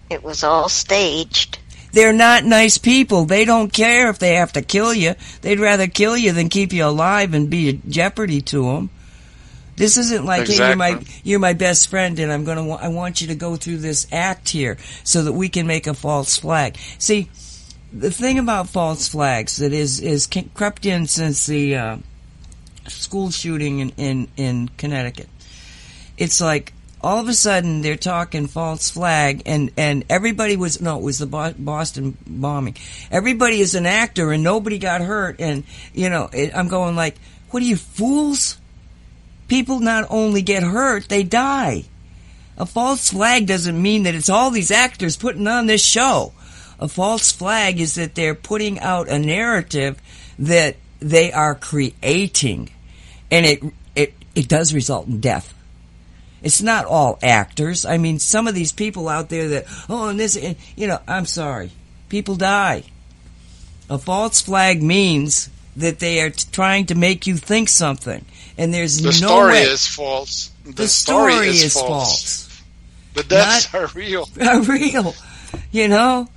It 0.09 0.23
was 0.23 0.43
all 0.43 0.67
staged. 0.67 1.59
They're 1.93 2.11
not 2.11 2.43
nice 2.43 2.79
people. 2.79 3.25
They 3.25 3.45
don't 3.45 3.71
care 3.71 4.09
if 4.09 4.17
they 4.17 4.33
have 4.33 4.51
to 4.53 4.63
kill 4.63 4.93
you. 4.93 5.13
They'd 5.41 5.59
rather 5.59 5.87
kill 5.87 6.17
you 6.17 6.31
than 6.33 6.49
keep 6.49 6.73
you 6.73 6.85
alive 6.85 7.35
and 7.35 7.49
be 7.49 7.69
a 7.69 7.73
jeopardy 7.73 8.41
to 8.41 8.63
them. 8.63 8.89
This 9.77 9.97
isn't 9.97 10.25
like, 10.25 10.41
exactly. 10.41 10.63
hey, 10.63 10.69
you're 10.69 10.77
my 10.77 11.05
you're 11.23 11.39
my 11.39 11.53
best 11.53 11.89
friend, 11.89 12.17
and 12.17 12.31
I'm 12.31 12.45
gonna 12.45 12.67
I 12.71 12.87
want 12.87 13.21
you 13.21 13.27
to 13.27 13.35
go 13.35 13.57
through 13.57 13.77
this 13.77 14.07
act 14.11 14.49
here 14.49 14.77
so 15.03 15.23
that 15.23 15.33
we 15.33 15.49
can 15.49 15.67
make 15.67 15.85
a 15.85 15.93
false 15.93 16.37
flag. 16.37 16.77
See, 16.97 17.29
the 17.97 18.11
thing 18.11 18.37
about 18.39 18.67
false 18.67 19.07
flags 19.07 19.57
that 19.57 19.71
is 19.71 20.01
is 20.01 20.27
crept 20.53 20.85
in 20.85 21.07
since 21.07 21.45
the 21.45 21.75
uh, 21.75 21.97
school 22.87 23.31
shooting 23.31 23.79
in, 23.79 23.89
in 23.97 24.27
in 24.35 24.67
Connecticut. 24.77 25.29
It's 26.17 26.41
like 26.41 26.73
all 27.01 27.19
of 27.19 27.29
a 27.29 27.33
sudden 27.33 27.81
they're 27.81 27.95
talking 27.95 28.47
false 28.47 28.89
flag 28.89 29.43
and 29.45 29.71
and 29.77 30.03
everybody 30.09 30.57
was 30.57 30.81
no 30.81 30.97
it 30.97 31.03
was 31.03 31.19
the 31.19 31.53
Boston 31.57 32.17
bombing. 32.27 32.75
Everybody 33.11 33.61
is 33.61 33.75
an 33.75 33.85
actor 33.85 34.31
and 34.31 34.43
nobody 34.43 34.77
got 34.77 35.01
hurt 35.01 35.39
and 35.39 35.63
you 35.93 36.09
know 36.09 36.29
it, 36.33 36.55
I'm 36.55 36.67
going 36.67 36.95
like 36.97 37.15
what 37.51 37.63
are 37.63 37.65
you 37.65 37.77
fools? 37.77 38.57
People 39.47 39.79
not 39.79 40.05
only 40.09 40.41
get 40.41 40.63
hurt 40.63 41.07
they 41.07 41.23
die. 41.23 41.85
A 42.57 42.65
false 42.65 43.11
flag 43.11 43.47
doesn't 43.47 43.81
mean 43.81 44.03
that 44.03 44.15
it's 44.15 44.29
all 44.29 44.51
these 44.51 44.71
actors 44.71 45.15
putting 45.15 45.47
on 45.47 45.65
this 45.65 45.85
show. 45.85 46.33
A 46.79 46.87
false 46.87 47.31
flag 47.31 47.79
is 47.79 47.95
that 47.95 48.15
they're 48.15 48.35
putting 48.35 48.79
out 48.79 49.07
a 49.07 49.17
narrative 49.19 50.01
that 50.39 50.75
they 50.99 51.31
are 51.31 51.55
creating. 51.55 52.69
and 53.31 53.45
it 53.45 53.63
it 53.95 54.13
it 54.35 54.47
does 54.47 54.73
result 54.73 55.07
in 55.07 55.19
death. 55.19 55.53
It's 56.43 56.61
not 56.61 56.85
all 56.85 57.17
actors. 57.23 57.85
I 57.85 57.97
mean, 57.97 58.19
some 58.19 58.47
of 58.47 58.53
these 58.53 58.71
people 58.71 59.07
out 59.09 59.29
there 59.29 59.47
that 59.49 59.65
oh, 59.89 60.09
and 60.09 60.19
this, 60.19 60.35
and, 60.35 60.55
you 60.75 60.87
know, 60.87 60.99
I'm 61.07 61.25
sorry, 61.25 61.71
people 62.09 62.35
die. 62.35 62.83
A 63.89 63.97
false 63.97 64.41
flag 64.41 64.81
means 64.83 65.49
that 65.75 65.99
they 65.99 66.21
are 66.21 66.29
t- 66.29 66.45
trying 66.51 66.85
to 66.87 66.95
make 66.95 67.25
you 67.27 67.35
think 67.37 67.69
something, 67.69 68.23
and 68.57 68.73
there's 68.73 68.97
the 68.97 69.05
no 69.05 69.11
story 69.11 69.53
way. 69.53 69.61
is 69.63 69.87
false. 69.87 70.51
The, 70.65 70.71
the 70.73 70.87
story, 70.87 71.33
story 71.33 71.47
is, 71.49 71.63
is 71.63 71.73
false. 71.73 71.87
false. 71.87 72.63
The 73.13 73.23
deaths 73.23 73.73
Not- 73.73 73.81
are 73.81 73.87
real. 73.95 74.29
are 74.41 74.61
real. 74.61 75.13
You 75.71 75.87
know, 75.87 76.27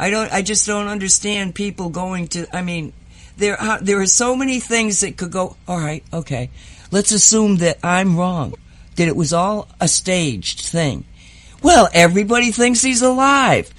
I 0.00 0.08
don't. 0.08 0.32
I 0.32 0.40
just 0.40 0.66
don't 0.66 0.88
understand 0.88 1.54
people 1.54 1.90
going 1.90 2.28
to. 2.28 2.46
I 2.56 2.62
mean, 2.62 2.94
there 3.36 3.60
are 3.60 3.78
there 3.82 4.00
are 4.00 4.06
so 4.06 4.34
many 4.34 4.58
things 4.58 5.00
that 5.00 5.18
could 5.18 5.30
go. 5.30 5.56
All 5.68 5.78
right, 5.78 6.02
okay. 6.10 6.48
Let's 6.90 7.12
assume 7.12 7.56
that 7.58 7.78
I'm 7.84 8.16
wrong. 8.16 8.54
That 8.96 9.08
it 9.08 9.14
was 9.14 9.34
all 9.34 9.68
a 9.78 9.88
staged 9.88 10.60
thing. 10.62 11.04
Well, 11.62 11.90
everybody 11.92 12.50
thinks 12.50 12.80
he's 12.80 13.02
alive. 13.02 13.70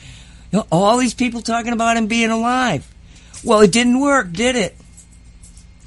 You 0.52 0.60
know, 0.60 0.68
all 0.72 0.98
these 0.98 1.16
people 1.16 1.42
talking 1.42 1.74
about 1.74 1.98
him 1.98 2.06
being 2.06 2.30
alive. 2.30 2.88
Well, 3.44 3.62
it 3.62 3.72
didn't 3.72 4.00
work, 4.00 4.32
did 4.32 4.56
it? 4.56 4.78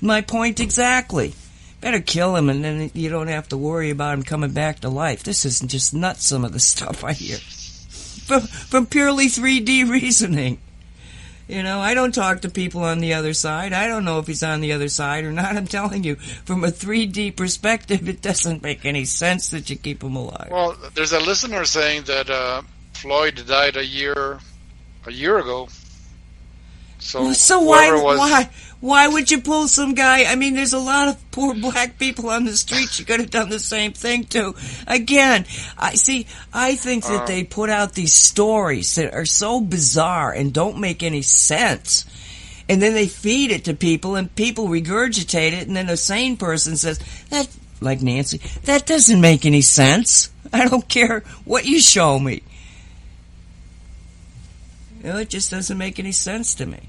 My 0.00 0.20
point 0.20 0.58
exactly. 0.58 1.32
Better 1.80 2.00
kill 2.00 2.34
him, 2.34 2.50
and 2.50 2.64
then 2.64 2.90
you 2.92 3.08
don't 3.08 3.28
have 3.28 3.48
to 3.50 3.56
worry 3.56 3.90
about 3.90 4.14
him 4.14 4.24
coming 4.24 4.50
back 4.50 4.80
to 4.80 4.88
life. 4.88 5.22
This 5.22 5.44
isn't 5.44 5.70
just 5.70 5.94
nuts. 5.94 6.26
Some 6.26 6.44
of 6.44 6.52
the 6.52 6.58
stuff 6.58 7.04
I 7.04 7.12
hear 7.12 7.38
from 8.26 8.42
from 8.42 8.86
purely 8.86 9.26
3D 9.26 9.88
reasoning. 9.88 10.58
You 11.46 11.62
know, 11.62 11.78
I 11.80 11.92
don't 11.92 12.14
talk 12.14 12.40
to 12.40 12.48
people 12.48 12.82
on 12.82 13.00
the 13.00 13.12
other 13.12 13.34
side. 13.34 13.74
I 13.74 13.86
don't 13.86 14.04
know 14.06 14.18
if 14.18 14.26
he's 14.26 14.42
on 14.42 14.62
the 14.62 14.72
other 14.72 14.88
side 14.88 15.24
or 15.24 15.32
not. 15.32 15.56
I'm 15.56 15.66
telling 15.66 16.02
you, 16.02 16.14
from 16.16 16.64
a 16.64 16.68
3D 16.68 17.36
perspective, 17.36 18.08
it 18.08 18.22
doesn't 18.22 18.62
make 18.62 18.86
any 18.86 19.04
sense 19.04 19.50
that 19.50 19.68
you 19.68 19.76
keep 19.76 20.02
him 20.02 20.16
alive. 20.16 20.48
Well, 20.50 20.74
there's 20.94 21.12
a 21.12 21.20
listener 21.20 21.66
saying 21.66 22.04
that 22.04 22.30
uh, 22.30 22.62
Floyd 22.94 23.44
died 23.46 23.76
a 23.76 23.84
year 23.84 24.40
a 25.06 25.12
year 25.12 25.38
ago. 25.38 25.68
So, 26.98 27.34
so 27.34 27.60
why 27.60 27.92
was, 27.92 28.18
why 28.18 28.48
why 28.84 29.08
would 29.08 29.30
you 29.30 29.40
pull 29.40 29.66
some 29.66 29.94
guy? 29.94 30.30
I 30.30 30.34
mean, 30.34 30.52
there's 30.52 30.74
a 30.74 30.78
lot 30.78 31.08
of 31.08 31.30
poor 31.30 31.54
black 31.54 31.98
people 31.98 32.28
on 32.28 32.44
the 32.44 32.54
streets. 32.54 32.98
You 32.98 33.06
could 33.06 33.18
have 33.18 33.30
done 33.30 33.48
the 33.48 33.58
same 33.58 33.94
thing 33.94 34.24
too. 34.24 34.54
Again, 34.86 35.46
I 35.78 35.94
see. 35.94 36.26
I 36.52 36.74
think 36.74 37.04
that 37.04 37.22
Uh. 37.22 37.24
they 37.24 37.44
put 37.44 37.70
out 37.70 37.94
these 37.94 38.12
stories 38.12 38.94
that 38.96 39.14
are 39.14 39.24
so 39.24 39.58
bizarre 39.62 40.32
and 40.32 40.52
don't 40.52 40.78
make 40.80 41.02
any 41.02 41.22
sense. 41.22 42.04
And 42.68 42.82
then 42.82 42.92
they 42.92 43.06
feed 43.08 43.52
it 43.52 43.64
to 43.64 43.72
people, 43.72 44.16
and 44.16 44.34
people 44.34 44.68
regurgitate 44.68 45.52
it. 45.52 45.66
And 45.66 45.74
then 45.74 45.88
a 45.88 45.96
sane 45.96 46.36
person 46.36 46.76
says, 46.76 46.98
"That, 47.30 47.48
like 47.80 48.02
Nancy, 48.02 48.38
that 48.64 48.84
doesn't 48.84 49.18
make 49.18 49.46
any 49.46 49.62
sense. 49.62 50.28
I 50.52 50.68
don't 50.68 50.86
care 50.90 51.24
what 51.46 51.64
you 51.64 51.80
show 51.80 52.18
me. 52.18 52.42
You 55.02 55.08
know, 55.08 55.16
it 55.16 55.30
just 55.30 55.50
doesn't 55.50 55.78
make 55.78 55.98
any 55.98 56.12
sense 56.12 56.54
to 56.56 56.66
me." 56.66 56.80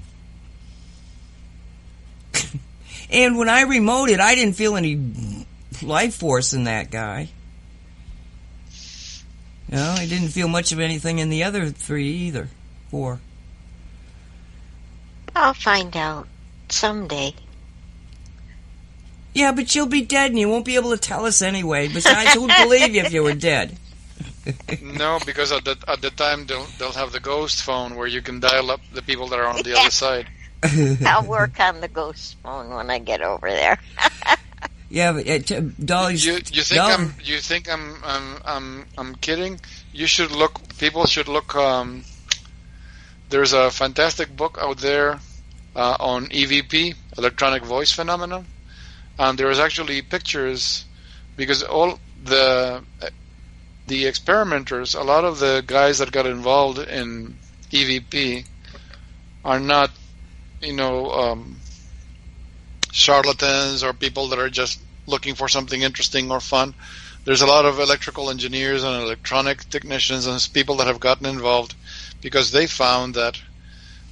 and 3.10 3.38
when 3.38 3.48
I 3.48 3.64
remoted, 3.64 4.20
I 4.20 4.34
didn't 4.34 4.54
feel 4.54 4.76
any 4.76 5.46
life 5.82 6.14
force 6.14 6.52
in 6.52 6.64
that 6.64 6.90
guy. 6.90 7.28
No, 9.68 9.94
I 9.98 10.06
didn't 10.06 10.28
feel 10.28 10.48
much 10.48 10.72
of 10.72 10.78
anything 10.78 11.18
in 11.18 11.28
the 11.28 11.42
other 11.42 11.70
three 11.70 12.08
either. 12.08 12.48
Four. 12.90 13.20
I'll 15.34 15.54
find 15.54 15.96
out 15.96 16.28
someday. 16.68 17.34
Yeah, 19.34 19.52
but 19.52 19.74
you'll 19.74 19.86
be 19.86 20.02
dead 20.02 20.30
and 20.30 20.38
you 20.38 20.48
won't 20.48 20.64
be 20.64 20.76
able 20.76 20.92
to 20.92 20.96
tell 20.96 21.26
us 21.26 21.42
anyway. 21.42 21.88
Besides, 21.88 22.32
who'd 22.32 22.50
believe 22.62 22.94
you 22.94 23.02
if 23.02 23.12
you 23.12 23.22
were 23.22 23.34
dead? 23.34 23.76
no, 24.82 25.18
because 25.26 25.52
at 25.52 25.64
the 25.64 25.76
at 25.88 26.00
the 26.00 26.10
time 26.10 26.46
they'll 26.46 26.66
they'll 26.78 26.92
have 26.92 27.12
the 27.12 27.20
ghost 27.20 27.62
phone 27.62 27.96
where 27.96 28.06
you 28.06 28.22
can 28.22 28.40
dial 28.40 28.70
up 28.70 28.80
the 28.94 29.02
people 29.02 29.26
that 29.28 29.38
are 29.38 29.46
on 29.46 29.62
the 29.62 29.78
other 29.78 29.90
side. 30.04 30.26
I'll 31.06 31.26
work 31.26 31.60
on 31.60 31.80
the 31.80 31.88
ghost 31.88 32.36
phone 32.42 32.70
when 32.70 32.90
I 32.90 32.98
get 32.98 33.22
over 33.22 33.48
there. 33.48 33.78
Yeah, 34.88 35.14
but 35.14 35.50
uh, 35.50 35.62
Dolly's. 35.84 36.24
You 36.24 36.34
you 36.34 36.62
think 36.62 36.78
Dolly- 36.78 36.94
I'm 36.94 37.14
you 37.20 37.40
think 37.40 37.68
I'm 37.68 37.96
I'm 38.04 38.36
I'm 38.44 38.86
I'm 38.96 39.14
kidding? 39.16 39.60
You 39.92 40.06
should 40.06 40.30
look. 40.30 40.60
People 40.78 41.06
should 41.06 41.26
look. 41.26 41.56
Um, 41.56 42.04
there's 43.28 43.52
a 43.52 43.68
fantastic 43.72 44.36
book 44.36 44.58
out 44.60 44.78
there 44.78 45.18
uh, 45.74 45.96
on 45.98 46.26
EVP, 46.26 46.94
electronic 47.18 47.64
voice 47.64 47.90
phenomenon, 47.90 48.46
and 49.18 49.36
there 49.36 49.50
is 49.50 49.58
actually 49.58 50.02
pictures 50.02 50.84
because 51.36 51.64
all 51.64 51.98
the 52.22 52.82
the 53.86 54.06
experimenters, 54.06 54.94
a 54.94 55.02
lot 55.02 55.24
of 55.24 55.38
the 55.38 55.62
guys 55.66 55.98
that 55.98 56.12
got 56.12 56.26
involved 56.26 56.78
in 56.78 57.36
EVP, 57.70 58.44
are 59.44 59.60
not, 59.60 59.90
you 60.66 60.72
know. 60.74 61.10
Um, 61.12 61.56
charlatans 62.96 63.84
or 63.84 63.92
people 63.92 64.28
that 64.28 64.38
are 64.38 64.48
just 64.48 64.80
looking 65.06 65.34
for 65.34 65.48
something 65.48 65.82
interesting 65.82 66.30
or 66.30 66.40
fun. 66.40 66.74
There's 67.24 67.42
a 67.42 67.46
lot 67.46 67.66
of 67.66 67.78
electrical 67.78 68.30
engineers 68.30 68.82
and 68.84 69.02
electronic 69.02 69.68
technicians 69.68 70.26
and 70.26 70.48
people 70.54 70.76
that 70.76 70.86
have 70.86 71.00
gotten 71.00 71.26
involved 71.26 71.74
because 72.22 72.50
they 72.52 72.66
found 72.66 73.14
that 73.14 73.40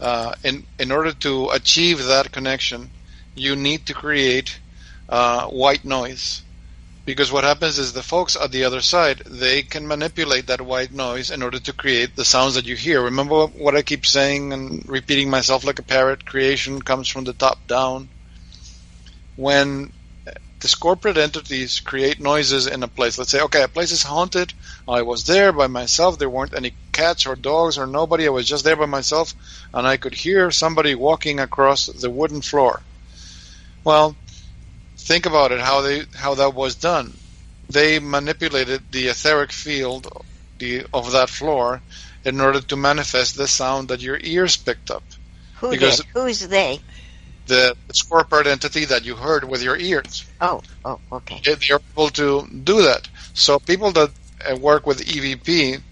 uh, 0.00 0.34
in 0.42 0.66
in 0.78 0.92
order 0.92 1.12
to 1.12 1.48
achieve 1.50 2.04
that 2.04 2.30
connection, 2.32 2.90
you 3.34 3.56
need 3.56 3.86
to 3.86 3.94
create 3.94 4.60
uh, 5.08 5.46
white 5.46 5.84
noise. 5.84 6.42
Because 7.06 7.30
what 7.30 7.44
happens 7.44 7.78
is 7.78 7.92
the 7.92 8.02
folks 8.02 8.34
at 8.34 8.50
the 8.50 8.64
other 8.64 8.80
side 8.80 9.18
they 9.26 9.62
can 9.62 9.86
manipulate 9.86 10.46
that 10.46 10.62
white 10.62 10.92
noise 10.92 11.30
in 11.30 11.42
order 11.42 11.60
to 11.60 11.72
create 11.72 12.16
the 12.16 12.24
sounds 12.24 12.54
that 12.54 12.66
you 12.66 12.76
hear. 12.76 13.02
Remember 13.02 13.46
what 13.46 13.76
I 13.76 13.82
keep 13.82 14.06
saying 14.06 14.52
and 14.52 14.88
repeating 14.88 15.28
myself 15.28 15.64
like 15.64 15.78
a 15.78 15.82
parrot? 15.82 16.24
Creation 16.24 16.80
comes 16.80 17.08
from 17.08 17.24
the 17.24 17.34
top 17.34 17.66
down 17.66 18.08
when 19.36 19.92
these 20.60 20.74
corporate 20.74 21.18
entities 21.18 21.80
create 21.80 22.18
noises 22.20 22.66
in 22.66 22.82
a 22.82 22.88
place, 22.88 23.18
let's 23.18 23.30
say, 23.30 23.42
okay, 23.42 23.62
a 23.62 23.68
place 23.68 23.92
is 23.92 24.02
haunted. 24.02 24.54
I 24.88 25.02
was 25.02 25.24
there 25.24 25.52
by 25.52 25.66
myself. 25.66 26.18
There 26.18 26.30
weren't 26.30 26.54
any 26.54 26.72
cats 26.90 27.26
or 27.26 27.36
dogs 27.36 27.76
or 27.76 27.86
nobody. 27.86 28.26
I 28.26 28.30
was 28.30 28.48
just 28.48 28.64
there 28.64 28.76
by 28.76 28.86
myself, 28.86 29.34
and 29.74 29.86
I 29.86 29.98
could 29.98 30.14
hear 30.14 30.50
somebody 30.50 30.94
walking 30.94 31.38
across 31.38 31.84
the 31.86 32.08
wooden 32.08 32.40
floor. 32.40 32.80
Well, 33.84 34.16
think 35.04 35.26
about 35.26 35.52
it. 35.52 35.60
How 35.60 35.80
they 35.82 36.02
how 36.14 36.34
that 36.34 36.54
was 36.54 36.74
done. 36.74 37.12
They 37.68 37.98
manipulated 37.98 38.82
the 38.90 39.08
etheric 39.08 39.52
field 39.52 40.02
the, 40.58 40.86
of 40.92 41.12
that 41.12 41.30
floor 41.30 41.80
in 42.24 42.40
order 42.40 42.60
to 42.60 42.76
manifest 42.76 43.36
the 43.36 43.46
sound 43.46 43.88
that 43.88 44.00
your 44.00 44.18
ears 44.22 44.56
picked 44.56 44.90
up. 44.90 45.04
Who 45.60 45.70
Because- 45.70 45.98
did? 45.98 46.06
Who's 46.14 46.40
they? 46.48 46.80
The 47.46 47.76
corporate 48.08 48.46
entity 48.46 48.86
that 48.86 49.04
you 49.04 49.16
heard 49.16 49.44
with 49.44 49.62
your 49.62 49.76
ears. 49.76 50.24
Oh, 50.40 50.62
oh, 50.82 50.98
okay. 51.12 51.42
they're 51.44 51.78
able 51.92 52.08
to 52.08 52.48
do 52.64 52.80
that. 52.82 53.06
So 53.34 53.58
people 53.58 53.92
that 53.92 54.10
uh, 54.50 54.56
work 54.56 54.86
with 54.86 55.04
EVP, 55.04 55.82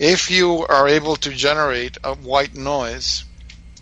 if 0.00 0.32
you 0.32 0.66
are 0.66 0.88
able 0.88 1.14
to 1.14 1.30
generate 1.30 1.96
a 2.02 2.14
white 2.16 2.56
noise, 2.56 3.24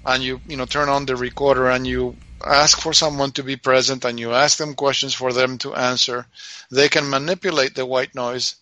and 0.05 0.23
you 0.23 0.41
you 0.47 0.57
know 0.59 0.67
turn 0.67 0.89
on 0.91 1.07
the 1.07 1.17
recorder 1.17 1.67
and 1.71 1.87
you 1.87 2.15
ask 2.45 2.81
for 2.81 2.93
someone 2.93 3.33
to 3.33 3.43
be 3.43 3.57
present 3.57 4.05
and 4.05 4.19
you 4.19 4.33
ask 4.33 4.59
them 4.59 4.75
questions 4.75 5.15
for 5.15 5.33
them 5.33 5.59
to 5.59 5.75
answer, 5.75 6.27
they 6.71 6.89
can 6.89 7.09
manipulate 7.09 7.75
the 7.75 7.87
white 7.87 8.15
noise, 8.15 8.57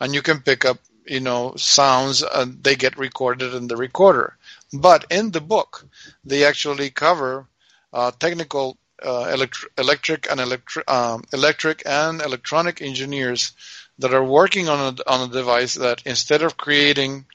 and 0.00 0.14
you 0.14 0.22
can 0.22 0.40
pick 0.40 0.64
up 0.64 0.78
you 1.06 1.20
know 1.20 1.54
sounds 1.56 2.22
and 2.22 2.62
they 2.62 2.76
get 2.76 2.98
recorded 2.98 3.54
in 3.54 3.66
the 3.68 3.76
recorder. 3.76 4.36
But 4.72 5.06
in 5.10 5.30
the 5.30 5.40
book, 5.40 5.84
they 6.24 6.44
actually 6.44 6.90
cover 6.90 7.46
uh, 7.92 8.12
technical 8.12 8.76
uh, 9.02 9.30
elect- 9.32 9.66
electric 9.78 10.30
and 10.30 10.40
um, 10.86 11.24
electric 11.32 11.82
and 11.86 12.20
electronic 12.20 12.80
engineers 12.82 13.52
that 13.98 14.14
are 14.14 14.24
working 14.24 14.68
on 14.68 14.94
a, 14.94 15.10
on 15.10 15.28
a 15.28 15.32
device 15.32 15.74
that 15.74 16.02
instead 16.06 16.42
of 16.42 16.56
creating 16.56 17.26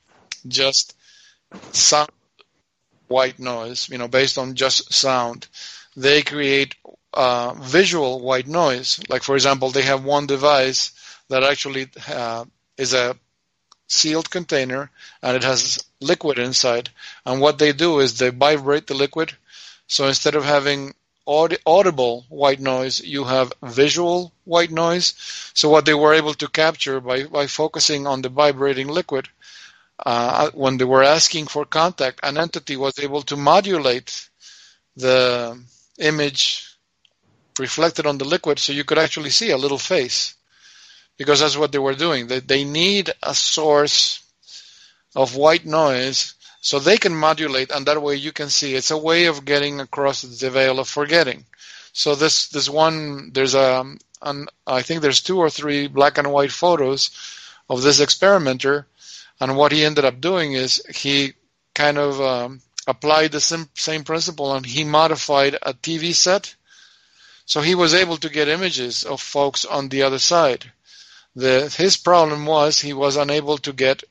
just 0.48 0.96
sound 1.72 2.10
white 3.08 3.40
noise, 3.40 3.90
you 3.90 3.98
know, 3.98 4.08
based 4.08 4.38
on 4.38 4.56
just 4.56 4.94
sound, 4.94 5.48
they 5.96 6.22
create 6.24 6.76
uh, 7.14 7.54
visual 7.56 8.20
white 8.22 8.48
noise. 8.48 9.00
Like 9.10 9.24
for 9.24 9.36
example, 9.36 9.70
they 9.72 9.84
have 9.84 10.04
one 10.04 10.28
device 10.28 10.92
that 11.30 11.44
actually 11.44 11.88
uh, 12.10 12.46
is 12.78 12.94
a 12.94 13.18
sealed 13.88 14.30
container 14.30 14.92
and 15.24 15.36
it 15.38 15.44
has 15.44 15.84
liquid 16.02 16.40
inside. 16.40 16.90
And 17.26 17.42
what 17.42 17.60
they 17.60 17.74
do 17.74 18.00
is 18.00 18.18
they 18.18 18.30
vibrate 18.30 18.88
the 18.88 18.94
liquid. 18.96 19.34
So 19.88 20.08
instead 20.08 20.36
of 20.36 20.44
having 20.46 20.94
audi- 21.26 21.58
audible 21.66 22.26
white 22.30 22.60
noise, 22.60 23.02
you 23.02 23.24
have 23.26 23.54
visual 23.64 24.34
white 24.46 24.72
noise. 24.72 25.14
So 25.56 25.70
what 25.70 25.86
they 25.86 25.94
were 25.96 26.14
able 26.14 26.34
to 26.36 26.48
capture 26.48 27.00
by, 27.02 27.24
by 27.26 27.48
focusing 27.48 28.08
on 28.08 28.22
the 28.22 28.30
vibrating 28.30 28.88
liquid, 28.88 29.30
uh, 30.06 30.50
when 30.54 30.78
they 30.78 30.86
were 30.86 31.04
asking 31.04 31.48
for 31.48 31.66
contact, 31.66 32.20
an 32.24 32.38
entity 32.38 32.76
was 32.78 33.00
able 33.00 33.22
to 33.24 33.36
modulate 33.38 34.30
the 34.96 35.60
image 35.98 36.78
reflected 37.60 38.06
on 38.06 38.18
the 38.18 38.26
liquid 38.26 38.60
so 38.60 38.74
you 38.74 38.84
could 38.84 38.98
actually 38.98 39.30
see 39.30 39.52
a 39.52 39.58
little 39.58 39.78
face. 39.78 40.36
Because 41.18 41.40
that's 41.40 41.56
what 41.56 41.72
they 41.72 41.80
were 41.80 41.96
doing. 41.96 42.28
They, 42.28 42.42
they 42.42 42.64
need 42.66 43.12
a 43.24 43.34
source 43.34 44.22
of 45.16 45.36
white 45.36 45.66
noise 45.66 46.34
so 46.60 46.80
they 46.80 46.98
can 46.98 47.16
modulate 47.16 47.72
and 47.72 47.86
that 47.86 48.02
way 48.02 48.16
you 48.16 48.32
can 48.32 48.50
see. 48.50 48.76
It's 48.76 48.92
a 48.92 48.98
way 48.98 49.26
of 49.26 49.46
getting 49.46 49.80
across 49.80 50.24
the 50.24 50.50
veil 50.50 50.80
of 50.80 50.90
forgetting. 50.90 51.46
So 51.94 52.16
this 52.16 52.50
this 52.50 52.68
one 52.68 53.32
there's 53.32 53.56
a 53.56 53.86
an, 54.22 54.48
i 54.68 54.82
think 54.82 55.02
there's 55.02 55.22
two 55.22 55.38
or 55.38 55.50
three 55.50 55.88
black 55.88 56.18
and 56.18 56.32
white 56.32 56.52
photos 56.52 57.12
of 57.70 57.82
this 57.82 58.00
experimenter 58.00 58.88
and 59.40 59.56
what 59.56 59.72
he 59.72 59.86
ended 59.86 60.06
up 60.06 60.20
doing 60.20 60.54
is 60.54 60.82
he 60.94 61.34
kind 61.74 61.98
of 61.98 62.20
um, 62.22 62.62
applied 62.88 63.32
the 63.32 63.42
same, 63.42 64.04
principle 64.04 64.54
and 64.54 64.66
he 64.66 64.84
modified 64.84 65.56
a 65.62 65.74
tv 65.74 66.14
set. 66.14 66.56
So 67.46 67.62
he 67.62 67.76
was 67.76 67.94
able 67.94 68.18
to 68.18 68.30
get 68.30 68.48
images 68.48 69.04
of 69.04 69.22
folks 69.22 69.66
on 69.66 69.90
the 69.90 70.04
other 70.04 70.20
side. 70.20 70.72
The 71.36 71.74
his 71.78 71.98
problem 71.98 72.46
was 72.46 72.80
he 72.80 72.94
was 72.94 73.16
unable 73.16 73.58
to 73.60 73.74
get 73.74 74.04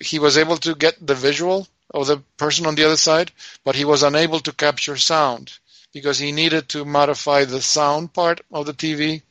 he 0.00 0.18
was 0.18 0.36
able 0.36 0.56
to 0.58 0.74
get 0.74 0.94
the 1.04 1.14
visual 1.14 1.68
of 1.94 2.06
the 2.06 2.18
person 2.36 2.66
on 2.66 2.74
the 2.74 2.84
other 2.84 2.96
side, 2.96 3.30
but 3.64 3.76
he 3.76 3.84
was 3.84 4.02
unable 4.02 4.40
to 4.40 4.52
capture 4.52 4.96
sound 4.96 5.58
because 5.92 6.18
he 6.18 6.32
needed 6.32 6.68
to 6.68 6.84
modify 6.84 7.44
the 7.44 7.62
sound 7.62 8.12
part 8.12 8.40
of 8.52 8.66
the 8.66 8.74
TV 8.74 9.22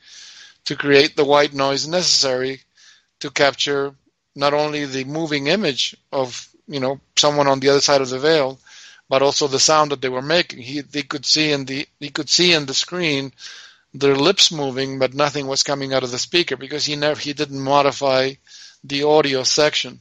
to 0.64 0.76
create 0.76 1.16
the 1.16 1.24
white 1.24 1.54
noise 1.54 1.86
necessary 1.86 2.62
to 3.20 3.30
capture 3.30 3.94
not 4.34 4.54
only 4.54 4.84
the 4.84 5.04
moving 5.04 5.46
image 5.46 5.96
of 6.12 6.48
you 6.66 6.80
know 6.80 7.00
someone 7.16 7.46
on 7.48 7.60
the 7.60 7.68
other 7.68 7.80
side 7.80 8.00
of 8.00 8.08
the 8.10 8.18
veil, 8.18 8.58
but 9.08 9.22
also 9.22 9.46
the 9.46 9.60
sound 9.60 9.90
that 9.92 10.00
they 10.00 10.08
were 10.08 10.22
making. 10.22 10.60
He 10.60 10.80
they 10.80 11.02
could 11.02 11.26
see 11.26 11.52
in 11.52 11.64
the 11.64 11.86
he 12.00 12.10
could 12.10 12.28
see 12.30 12.52
in 12.52 12.66
the 12.66 12.74
screen 12.74 13.32
their 13.94 14.16
lips 14.16 14.52
moving, 14.52 14.98
but 14.98 15.14
nothing 15.14 15.46
was 15.46 15.62
coming 15.62 15.92
out 15.94 16.04
of 16.04 16.10
the 16.10 16.18
speaker 16.18 16.56
because 16.56 16.84
he 16.84 16.96
never 16.96 17.18
he 17.20 17.32
didn't 17.32 17.60
modify 17.60 18.32
the 18.84 19.04
audio 19.04 19.42
section. 19.42 20.00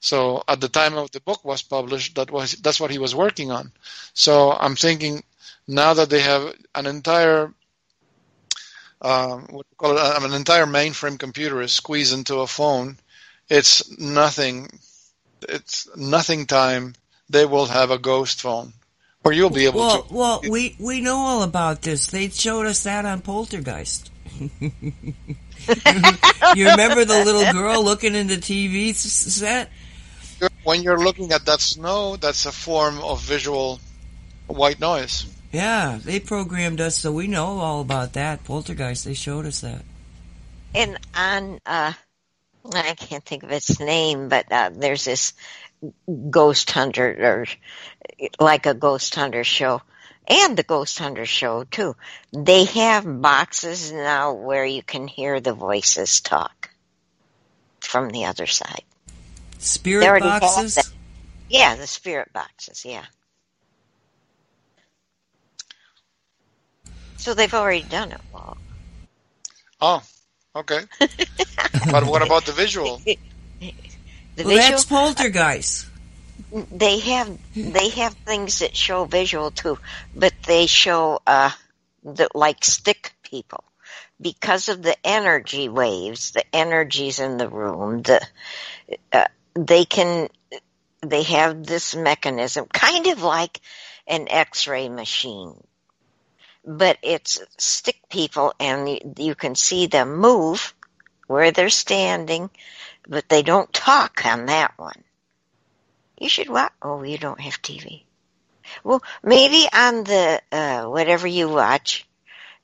So 0.00 0.44
at 0.46 0.60
the 0.60 0.68
time 0.68 0.96
of 0.96 1.10
the 1.10 1.20
book 1.20 1.44
was 1.44 1.62
published, 1.62 2.14
that 2.16 2.30
was 2.30 2.52
that's 2.52 2.80
what 2.80 2.90
he 2.90 2.98
was 2.98 3.14
working 3.14 3.50
on. 3.50 3.72
So 4.14 4.52
I'm 4.52 4.76
thinking 4.76 5.24
now 5.66 5.94
that 5.94 6.10
they 6.10 6.20
have 6.20 6.54
an 6.74 6.86
entire 6.86 7.52
um, 9.00 9.46
what 9.50 9.66
you 9.70 9.76
call 9.76 9.96
it, 9.98 10.22
an 10.22 10.32
entire 10.32 10.66
mainframe 10.66 11.18
computer 11.18 11.60
is 11.60 11.72
squeezed 11.72 12.14
into 12.14 12.36
a 12.36 12.46
phone. 12.46 12.98
It's 13.48 13.96
nothing. 13.98 14.68
It's 15.48 15.88
nothing 15.96 16.46
time. 16.46 16.94
They 17.28 17.44
will 17.44 17.66
have 17.66 17.90
a 17.90 17.98
ghost 17.98 18.40
phone, 18.40 18.72
or 19.24 19.32
you'll 19.32 19.50
be 19.50 19.66
able 19.66 19.80
well, 19.80 20.02
to. 20.02 20.14
Well, 20.14 20.40
we 20.48 20.76
we 20.78 21.00
know 21.00 21.16
all 21.16 21.42
about 21.42 21.82
this. 21.82 22.06
They 22.08 22.28
showed 22.28 22.66
us 22.66 22.82
that 22.84 23.04
on 23.04 23.20
Poltergeist. 23.20 24.10
you 24.40 24.70
remember 26.68 27.04
the 27.04 27.22
little 27.24 27.52
girl 27.52 27.84
looking 27.84 28.14
in 28.14 28.26
the 28.26 28.36
TV 28.36 28.94
set? 28.94 29.70
when 30.64 30.82
you're 30.82 30.98
looking 30.98 31.32
at 31.32 31.46
that 31.46 31.60
snow, 31.60 32.16
that's 32.16 32.46
a 32.46 32.52
form 32.52 32.98
of 32.98 33.22
visual 33.22 33.80
white 34.46 34.80
noise. 34.80 35.26
Yeah, 35.52 35.98
they 36.02 36.20
programmed 36.20 36.80
us, 36.80 36.96
so 36.96 37.12
we 37.12 37.26
know 37.26 37.58
all 37.60 37.80
about 37.80 38.12
that. 38.14 38.44
Poltergeist, 38.44 39.04
they 39.04 39.14
showed 39.14 39.46
us 39.46 39.60
that. 39.60 39.82
And 40.74 40.98
on, 41.14 41.60
uh, 41.64 41.92
I 42.74 42.94
can't 42.94 43.24
think 43.24 43.42
of 43.42 43.50
its 43.50 43.80
name, 43.80 44.28
but 44.28 44.50
uh, 44.50 44.70
there's 44.74 45.04
this 45.04 45.32
ghost 46.30 46.70
hunter, 46.70 47.16
or 47.20 47.46
like 48.40 48.66
a 48.66 48.74
ghost 48.74 49.14
hunter 49.14 49.44
show, 49.44 49.82
and 50.26 50.56
the 50.56 50.62
ghost 50.62 50.98
hunter 50.98 51.26
show 51.26 51.64
too. 51.64 51.96
They 52.32 52.64
have 52.64 53.04
boxes 53.22 53.92
now 53.92 54.34
where 54.34 54.64
you 54.64 54.82
can 54.82 55.06
hear 55.06 55.40
the 55.40 55.52
voices 55.52 56.20
talk 56.20 56.70
from 57.80 58.10
the 58.10 58.24
other 58.26 58.46
side. 58.46 58.82
Spirit 59.58 60.20
boxes? 60.20 60.92
Yeah, 61.48 61.76
the 61.76 61.86
spirit 61.86 62.32
boxes, 62.32 62.84
yeah. 62.84 63.04
So 67.16 67.34
they've 67.34 67.52
already 67.54 67.82
done 67.82 68.12
it, 68.12 68.20
Well, 68.32 68.56
Oh, 69.80 70.02
okay. 70.54 70.80
but 71.90 72.06
what 72.06 72.22
about 72.22 72.46
the 72.46 72.52
visual? 72.52 73.00
Well, 74.36 74.46
visual, 74.48 74.70
that's 74.70 74.84
poltergeist. 74.84 75.86
They 76.70 76.98
have 77.00 77.38
they 77.54 77.88
have 77.90 78.14
things 78.14 78.60
that 78.60 78.76
show 78.76 79.04
visual 79.04 79.50
too, 79.50 79.78
but 80.14 80.32
they 80.46 80.66
show 80.66 81.20
uh, 81.26 81.50
the, 82.04 82.28
like 82.34 82.64
stick 82.64 83.12
people 83.22 83.64
because 84.20 84.68
of 84.68 84.82
the 84.82 84.96
energy 85.04 85.68
waves, 85.68 86.32
the 86.32 86.44
energies 86.54 87.18
in 87.18 87.36
the 87.38 87.48
room, 87.48 88.02
the 88.02 88.26
uh, 89.12 89.24
they 89.54 89.84
can 89.84 90.28
they 91.00 91.22
have 91.22 91.64
this 91.64 91.94
mechanism 91.94 92.66
kind 92.66 93.06
of 93.06 93.22
like 93.22 93.60
an 94.06 94.26
x-ray 94.28 94.88
machine 94.88 95.54
but 96.66 96.98
it's 97.02 97.40
stick 97.58 98.00
people 98.10 98.52
and 98.58 98.88
you, 98.88 99.14
you 99.16 99.34
can 99.34 99.54
see 99.54 99.86
them 99.86 100.16
move 100.16 100.74
where 101.28 101.52
they're 101.52 101.70
standing 101.70 102.50
but 103.08 103.28
they 103.28 103.42
don't 103.42 103.72
talk 103.72 104.24
on 104.24 104.46
that 104.46 104.72
one 104.76 105.02
you 106.18 106.28
should 106.28 106.48
watch 106.48 106.72
oh 106.82 107.02
you 107.02 107.18
don't 107.18 107.40
have 107.40 107.60
tv 107.62 108.02
well 108.84 109.02
maybe 109.22 109.66
on 109.72 110.04
the 110.04 110.40
uh, 110.52 110.84
whatever 110.84 111.26
you 111.26 111.48
watch 111.48 112.06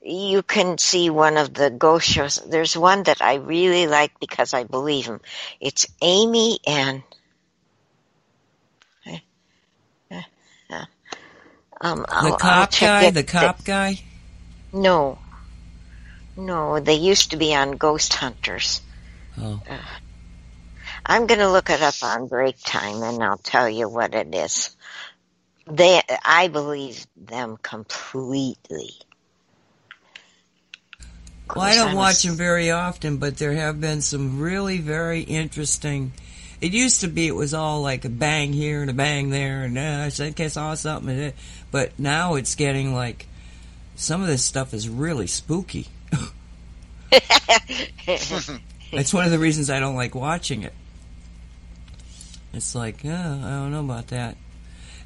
you 0.04 0.42
can 0.42 0.78
see 0.78 1.10
one 1.10 1.36
of 1.36 1.54
the 1.54 1.70
ghost 1.70 2.08
shows. 2.08 2.34
There's 2.44 2.76
one 2.76 3.04
that 3.04 3.22
I 3.22 3.34
really 3.34 3.86
like 3.86 4.18
because 4.18 4.52
I 4.52 4.64
believe 4.64 5.06
him. 5.06 5.20
It's 5.60 5.86
Amy 6.02 6.58
and 6.66 7.04
um, 11.82 11.98
the 11.98 12.36
cop 12.38 12.72
guy. 12.78 13.10
The 13.10 13.24
cop 13.24 13.64
guy. 13.64 13.98
No, 14.72 15.18
no. 16.36 16.78
They 16.78 16.94
used 16.94 17.32
to 17.32 17.36
be 17.36 17.54
on 17.54 17.72
Ghost 17.72 18.14
Hunters. 18.14 18.80
Oh. 19.36 19.60
Uh, 19.68 19.76
I'm 21.04 21.26
going 21.26 21.40
to 21.40 21.50
look 21.50 21.70
it 21.70 21.82
up 21.82 21.94
on 22.02 22.28
break 22.28 22.56
time, 22.62 23.02
and 23.02 23.22
I'll 23.22 23.38
tell 23.38 23.68
you 23.68 23.88
what 23.88 24.14
it 24.14 24.34
is. 24.34 24.76
They, 25.66 26.00
I 26.24 26.48
believe 26.48 27.06
them 27.16 27.58
completely. 27.62 28.90
Well, 31.54 31.64
I 31.64 31.74
don't 31.74 31.96
watch 31.96 32.22
them 32.22 32.34
very 32.36 32.70
often, 32.70 33.18
but 33.18 33.36
there 33.36 33.52
have 33.52 33.80
been 33.80 34.00
some 34.00 34.40
really 34.40 34.78
very 34.78 35.20
interesting. 35.20 36.12
It 36.60 36.72
used 36.72 37.00
to 37.02 37.08
be 37.08 37.26
it 37.26 37.34
was 37.34 37.52
all 37.52 37.82
like 37.82 38.04
a 38.04 38.08
bang 38.08 38.52
here 38.52 38.80
and 38.80 38.90
a 38.90 38.94
bang 38.94 39.30
there, 39.30 39.64
and 39.64 39.76
uh, 39.76 40.04
I 40.06 40.10
think 40.10 40.40
I 40.40 40.46
saw 40.48 40.74
something. 40.74 41.32
But 41.70 41.98
now 41.98 42.36
it's 42.36 42.54
getting 42.54 42.94
like 42.94 43.26
some 43.96 44.22
of 44.22 44.28
this 44.28 44.44
stuff 44.44 44.72
is 44.72 44.88
really 44.88 45.26
spooky. 45.26 45.88
That's 48.92 49.12
one 49.12 49.26
of 49.26 49.30
the 49.30 49.38
reasons 49.38 49.68
I 49.68 49.80
don't 49.80 49.96
like 49.96 50.14
watching 50.14 50.62
it. 50.62 50.72
It's 52.52 52.74
like, 52.74 53.04
oh, 53.04 53.08
I 53.08 53.50
don't 53.50 53.72
know 53.72 53.80
about 53.80 54.08
that. 54.08 54.36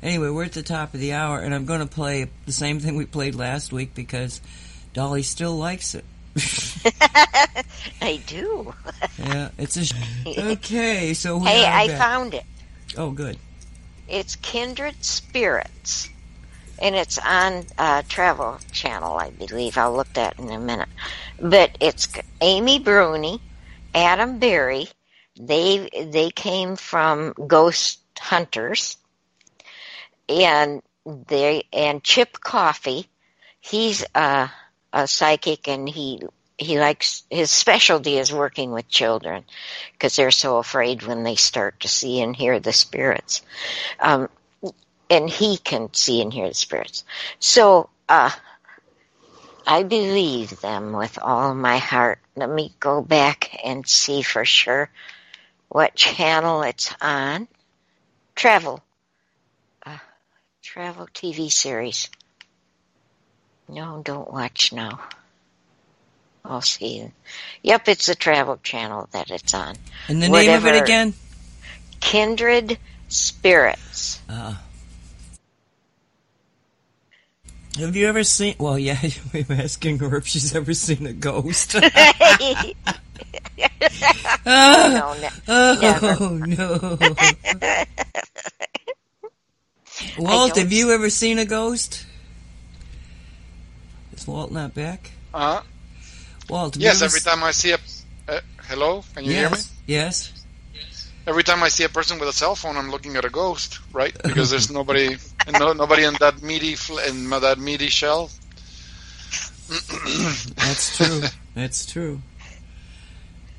Anyway, 0.02 0.28
we're 0.28 0.44
at 0.44 0.52
the 0.52 0.62
top 0.62 0.94
of 0.94 1.00
the 1.00 1.12
hour, 1.12 1.38
and 1.38 1.54
I'm 1.54 1.64
going 1.64 1.80
to 1.80 1.86
play 1.86 2.28
the 2.44 2.52
same 2.52 2.80
thing 2.80 2.96
we 2.96 3.06
played 3.06 3.34
last 3.34 3.72
week 3.72 3.94
because 3.94 4.40
Dolly 4.92 5.22
still 5.22 5.56
likes 5.56 5.94
it. 5.94 6.04
I 8.00 8.20
do. 8.26 8.74
yeah, 9.18 9.50
it's 9.58 9.76
a. 9.76 9.94
okay, 10.52 11.14
so 11.14 11.40
hey, 11.40 11.64
I 11.64 11.86
back. 11.86 11.98
found 11.98 12.34
it. 12.34 12.44
Oh, 12.96 13.10
good. 13.10 13.38
It's 14.08 14.36
Kindred 14.36 15.02
Spirits, 15.04 16.10
and 16.78 16.94
it's 16.94 17.18
on 17.18 17.64
uh, 17.78 18.02
Travel 18.08 18.58
Channel, 18.70 19.16
I 19.16 19.30
believe. 19.30 19.78
I'll 19.78 19.94
look 19.94 20.12
that 20.12 20.38
in 20.38 20.50
a 20.50 20.58
minute. 20.58 20.88
But 21.40 21.76
it's 21.80 22.08
Amy 22.40 22.78
Bruni, 22.78 23.40
Adam 23.94 24.38
Berry. 24.38 24.88
They 25.38 25.88
they 26.10 26.30
came 26.30 26.76
from 26.76 27.34
Ghost 27.46 28.00
Hunters, 28.18 28.96
and 30.28 30.82
they 31.04 31.64
and 31.72 32.02
Chip 32.02 32.40
Coffey, 32.40 33.08
He's 33.60 34.04
uh 34.14 34.48
a 34.92 35.06
psychic 35.08 35.66
and 35.68 35.88
he 35.88 36.22
he 36.56 36.78
likes 36.78 37.24
his 37.30 37.50
specialty 37.50 38.16
is 38.16 38.32
working 38.32 38.70
with 38.70 38.88
children 38.88 39.44
because 39.92 40.16
they're 40.16 40.30
so 40.30 40.58
afraid 40.58 41.02
when 41.02 41.24
they 41.24 41.34
start 41.34 41.80
to 41.80 41.88
see 41.88 42.20
and 42.20 42.34
hear 42.34 42.60
the 42.60 42.72
spirits. 42.72 43.42
Um, 44.00 44.28
and 45.10 45.28
he 45.28 45.58
can 45.58 45.92
see 45.92 46.22
and 46.22 46.32
hear 46.32 46.48
the 46.48 46.54
spirits. 46.54 47.04
So 47.40 47.90
uh, 48.08 48.30
i 49.66 49.82
believe 49.82 50.60
them 50.60 50.92
with 50.92 51.18
all 51.20 51.54
my 51.54 51.78
heart. 51.78 52.20
Let 52.36 52.50
me 52.50 52.72
go 52.78 53.02
back 53.02 53.58
and 53.64 53.86
see 53.86 54.22
for 54.22 54.44
sure 54.44 54.88
what 55.68 55.94
channel 55.94 56.62
it's 56.62 56.94
on 57.00 57.48
travel 58.34 58.82
uh, 59.84 59.98
travel 60.62 61.06
tv 61.14 61.50
series 61.50 62.08
No, 63.68 64.00
don't 64.04 64.32
watch 64.32 64.72
now. 64.72 65.00
I'll 66.44 66.60
see. 66.60 67.04
Yep, 67.62 67.88
it's 67.88 68.06
the 68.06 68.14
Travel 68.14 68.58
Channel 68.62 69.08
that 69.10 69.30
it's 69.32 69.52
on. 69.52 69.74
And 70.08 70.22
the 70.22 70.28
Whatever. 70.28 70.66
name 70.66 70.76
of 70.76 70.76
it 70.76 70.82
again? 70.84 71.14
Kindred 72.00 72.78
Spirits. 73.08 74.20
Uh, 74.28 74.54
have 77.78 77.96
you 77.96 78.06
ever 78.06 78.22
seen? 78.22 78.54
Well, 78.58 78.78
yeah, 78.78 78.98
we're 79.34 79.44
asking 79.50 79.98
her 79.98 80.16
if 80.16 80.26
she's 80.28 80.54
ever 80.54 80.72
seen 80.74 81.06
a 81.06 81.12
ghost. 81.12 81.74
oh, 84.46 84.90
no, 84.92 85.14
ne- 85.20 85.30
oh 85.48 86.38
no! 86.42 87.16
Walt, 90.18 90.56
have 90.56 90.72
you 90.72 90.92
ever 90.92 91.10
seen 91.10 91.38
a 91.38 91.44
ghost? 91.44 92.06
Is 94.12 94.26
Walt 94.26 94.50
not 94.50 94.74
back? 94.74 95.10
Uh 95.32 95.54
huh. 95.56 95.62
Walt. 96.48 96.76
Yes, 96.76 97.02
every 97.02 97.20
time 97.20 97.42
I 97.44 97.50
see 97.50 97.72
a. 97.72 97.78
Uh, 98.28 98.40
hello, 98.64 99.04
can 99.14 99.24
you 99.24 99.32
yes, 99.32 99.40
hear 99.40 99.50
me? 99.50 99.64
Yes. 99.86 100.32
Every 101.26 101.42
time 101.42 101.62
I 101.62 101.68
see 101.68 101.82
a 101.84 101.88
person 101.88 102.20
with 102.20 102.28
a 102.28 102.32
cell 102.32 102.54
phone, 102.54 102.76
I'm 102.76 102.90
looking 102.90 103.16
at 103.16 103.24
a 103.24 103.28
ghost, 103.28 103.80
right? 103.92 104.16
Because 104.22 104.50
there's 104.50 104.70
nobody, 104.70 105.16
no, 105.58 105.72
nobody 105.72 106.04
in 106.04 106.14
that 106.20 106.40
meaty 106.40 106.76
in 107.08 107.30
that 107.30 107.58
meaty 107.58 107.88
shell. 107.88 108.30
That's 109.68 110.96
true. 110.96 111.22
That's 111.54 111.84
true. 111.84 112.22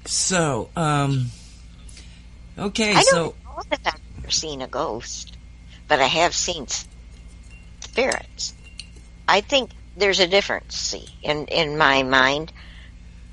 So, 0.08 0.70
um, 0.76 1.28
okay, 2.58 2.94
I 2.94 3.04
so 3.04 3.18
don't 3.18 3.44
know 3.44 3.62
that 3.70 3.82
I've 3.86 4.24
ever 4.24 4.32
seen 4.32 4.62
a 4.62 4.68
ghost, 4.68 5.38
but 5.90 6.00
I 6.00 6.06
have 6.06 6.34
seen 6.34 6.66
spirits. 7.82 8.54
I 9.28 9.42
think 9.42 9.72
there's 9.98 10.22
a 10.22 10.28
difference. 10.28 10.78
See, 10.78 11.06
in 11.22 11.46
in 11.48 11.78
my 11.78 12.04
mind, 12.04 12.54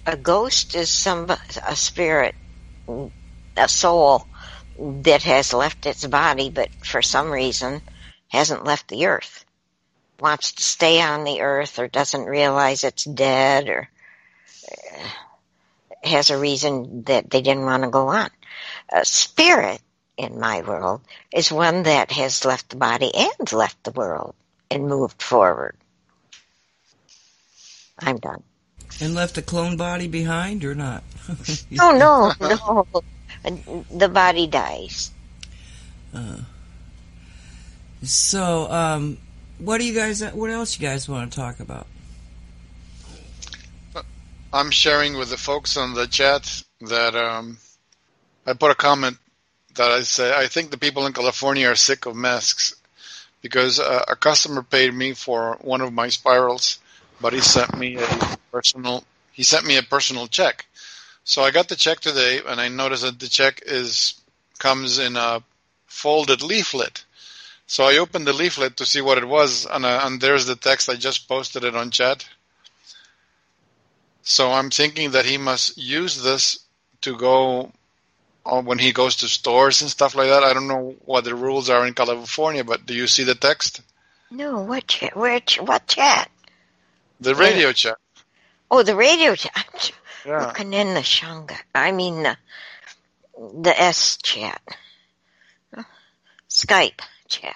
a 0.04 0.16
ghost 0.16 0.74
is 0.74 0.90
some 0.90 1.30
a 1.66 1.76
spirit, 1.76 2.34
a 3.56 3.68
soul 3.68 4.26
that 4.78 5.22
has 5.22 5.54
left 5.54 5.86
its 5.86 6.04
body, 6.06 6.50
but 6.50 6.70
for 6.84 7.02
some 7.02 7.30
reason 7.30 7.82
hasn't 8.28 8.64
left 8.64 8.88
the 8.88 9.06
earth. 9.06 9.44
Wants 10.18 10.52
to 10.52 10.62
stay 10.64 11.00
on 11.00 11.22
the 11.22 11.40
earth, 11.40 11.78
or 11.78 11.86
doesn't 11.86 12.24
realize 12.24 12.82
it's 12.82 13.04
dead, 13.04 13.68
or 13.68 13.88
uh, 14.68 15.08
has 16.06 16.30
a 16.30 16.38
reason 16.38 17.02
that 17.04 17.30
they 17.30 17.42
didn't 17.42 17.64
want 17.64 17.82
to 17.82 17.90
go 17.90 18.08
on. 18.08 18.30
A 18.92 19.04
spirit 19.04 19.80
in 20.16 20.38
my 20.38 20.62
world 20.62 21.00
is 21.32 21.50
one 21.50 21.84
that 21.84 22.12
has 22.12 22.44
left 22.44 22.70
the 22.70 22.76
body 22.76 23.10
and 23.14 23.52
left 23.52 23.82
the 23.84 23.90
world 23.92 24.34
and 24.70 24.86
moved 24.88 25.20
forward. 25.22 25.76
I'm 27.98 28.18
done. 28.18 28.42
And 29.00 29.14
left 29.14 29.38
a 29.38 29.42
clone 29.42 29.76
body 29.76 30.08
behind 30.08 30.64
or 30.64 30.74
not? 30.74 31.02
oh 31.80 32.32
no, 32.40 32.86
no. 33.44 33.82
The 33.90 34.08
body 34.08 34.46
dies. 34.46 35.10
Uh, 36.14 36.38
so, 38.02 38.70
um, 38.70 39.18
what 39.58 39.78
do 39.78 39.84
you 39.84 39.94
guys? 39.94 40.22
What 40.22 40.50
else 40.50 40.78
you 40.78 40.86
guys 40.86 41.08
want 41.08 41.32
to 41.32 41.36
talk 41.36 41.60
about? 41.60 41.86
I'm 44.54 44.70
sharing 44.70 45.14
with 45.16 45.30
the 45.30 45.36
folks 45.36 45.76
on 45.76 45.94
the 45.94 46.06
chat 46.06 46.62
that 46.82 47.16
um, 47.16 47.58
I 48.46 48.52
put 48.52 48.70
a 48.70 48.76
comment 48.76 49.18
that 49.74 49.90
I 49.90 50.02
say 50.02 50.32
I 50.32 50.46
think 50.46 50.70
the 50.70 50.78
people 50.78 51.06
in 51.06 51.12
California 51.12 51.68
are 51.68 51.74
sick 51.74 52.06
of 52.06 52.14
masks 52.14 52.76
because 53.42 53.80
uh, 53.80 54.04
a 54.06 54.14
customer 54.14 54.62
paid 54.62 54.94
me 54.94 55.12
for 55.12 55.58
one 55.60 55.80
of 55.80 55.92
my 55.92 56.08
spirals 56.08 56.78
but 57.20 57.32
he 57.32 57.40
sent 57.40 57.76
me 57.76 57.96
a 57.96 58.38
personal 58.52 59.02
he 59.32 59.42
sent 59.42 59.66
me 59.66 59.76
a 59.76 59.82
personal 59.82 60.28
check. 60.28 60.66
So 61.24 61.42
I 61.42 61.50
got 61.50 61.68
the 61.68 61.74
check 61.74 61.98
today, 61.98 62.40
and 62.46 62.60
I 62.60 62.68
noticed 62.68 63.02
that 63.02 63.18
the 63.18 63.28
check 63.28 63.60
is 63.66 64.14
comes 64.60 65.00
in 65.00 65.16
a 65.16 65.42
folded 65.86 66.42
leaflet. 66.42 67.04
So 67.66 67.82
I 67.82 67.96
opened 67.96 68.28
the 68.28 68.32
leaflet 68.32 68.76
to 68.76 68.86
see 68.86 69.00
what 69.00 69.18
it 69.18 69.26
was, 69.26 69.66
and, 69.66 69.84
uh, 69.84 70.02
and 70.04 70.20
there's 70.20 70.46
the 70.46 70.54
text. 70.54 70.88
I 70.88 70.94
just 70.94 71.26
posted 71.26 71.64
it 71.64 71.74
on 71.74 71.90
chat. 71.90 72.24
So 74.24 74.50
I'm 74.50 74.70
thinking 74.70 75.12
that 75.12 75.26
he 75.26 75.36
must 75.36 75.76
use 75.76 76.22
this 76.22 76.58
to 77.02 77.16
go 77.16 77.70
uh, 78.46 78.62
when 78.62 78.78
he 78.78 78.92
goes 78.92 79.16
to 79.16 79.28
stores 79.28 79.82
and 79.82 79.90
stuff 79.90 80.14
like 80.14 80.30
that. 80.30 80.42
I 80.42 80.54
don't 80.54 80.66
know 80.66 80.96
what 81.04 81.24
the 81.24 81.34
rules 81.34 81.68
are 81.68 81.86
in 81.86 81.92
California, 81.92 82.64
but 82.64 82.86
do 82.86 82.94
you 82.94 83.06
see 83.06 83.24
the 83.24 83.34
text? 83.34 83.82
No, 84.30 84.62
what 84.62 84.88
chat? 84.88 85.14
Where? 85.14 85.40
What 85.60 85.86
chat? 85.86 86.30
The 87.20 87.34
radio 87.34 87.72
chat. 87.72 87.98
Oh, 88.70 88.82
the 88.82 88.96
radio 88.96 89.34
chat. 89.34 89.92
Yeah. 90.26 90.46
Looking 90.46 90.72
in 90.72 90.94
the 90.94 91.00
Shanga. 91.00 91.54
I 91.74 91.92
mean 91.92 92.22
the 92.22 92.34
the 93.60 93.78
S 93.78 94.16
chat. 94.22 94.58
Skype 96.48 97.00
chat. 97.28 97.54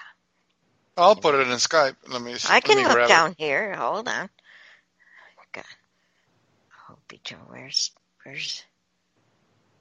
I'll 0.99 1.17
put 1.17 1.35
it 1.35 1.49
in 1.49 1.55
Skype. 1.55 1.97
Let 2.09 2.21
me. 2.21 2.37
I 2.51 2.61
can 2.61 2.87
look 2.87 3.09
down 3.09 3.31
it. 3.31 3.37
here. 3.39 3.75
Hold 3.75 4.07
on. 4.07 4.29
God. 7.09 7.39
Where's 7.49 7.91
where's 8.25 8.65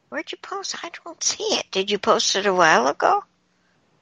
where'd 0.09 0.31
you 0.31 0.37
post? 0.41 0.75
I 0.83 0.91
don't 1.03 1.21
see 1.23 1.43
it. 1.43 1.65
Did 1.71 1.91
you 1.91 1.99
post 1.99 2.35
it 2.35 2.45
a 2.45 2.53
while 2.53 2.87
ago? 2.87 3.23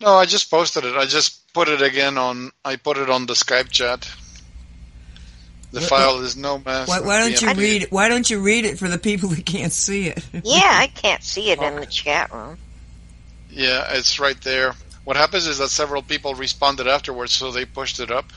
No, 0.02 0.14
I 0.16 0.26
just 0.26 0.52
posted 0.52 0.86
it. 0.86 0.96
I 0.96 1.06
just 1.06 1.52
put 1.54 1.68
it 1.68 1.82
again 1.82 2.18
on. 2.18 2.52
I 2.64 2.76
put 2.76 2.98
it 2.98 3.10
on 3.10 3.26
the 3.26 3.34
Skype 3.34 3.70
chat. 3.70 4.10
The 5.72 5.82
file 5.82 6.22
is 6.22 6.38
no 6.38 6.60
mass. 6.60 6.88
Why, 6.88 7.02
why 7.02 7.20
don't 7.20 7.42
you 7.42 7.54
read? 7.54 7.84
It? 7.84 7.92
Why 7.92 8.08
don't 8.08 8.30
you 8.30 8.40
read 8.40 8.66
it 8.66 8.80
for 8.80 8.88
the 8.88 8.98
people 8.98 9.28
who 9.30 9.42
can't 9.42 9.74
see 9.74 10.08
it? 10.08 10.24
yeah, 10.44 10.72
I 10.74 10.88
can't 10.96 11.24
see 11.24 11.52
it 11.52 11.62
in 11.62 11.76
the 11.76 11.86
chat 11.86 12.32
room. 12.32 12.58
Yeah, 13.50 13.86
it's 13.90 14.20
right 14.20 14.40
there. 14.42 14.74
What 15.04 15.18
happens 15.18 15.48
is 15.48 15.58
that 15.58 15.70
several 15.70 16.02
people 16.02 16.34
responded 16.34 16.88
afterwards, 16.88 17.34
so 17.34 17.52
they 17.52 17.66
pushed 17.66 18.00
it 18.00 18.10
up. 18.10 18.32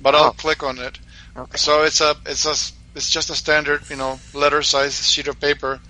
But 0.00 0.14
I'll 0.14 0.30
oh. 0.30 0.32
click 0.32 0.62
on 0.62 0.78
it. 0.78 0.98
Okay. 1.36 1.56
So 1.56 1.82
it's 1.82 2.00
a 2.00 2.16
it's 2.26 2.44
a 2.44 2.73
it's 2.94 3.10
just 3.10 3.30
a 3.30 3.34
standard 3.34 3.82
you 3.88 3.96
know 3.96 4.20
letter 4.32 4.62
size 4.62 5.10
sheet 5.10 5.28
of 5.28 5.40
paper, 5.40 5.80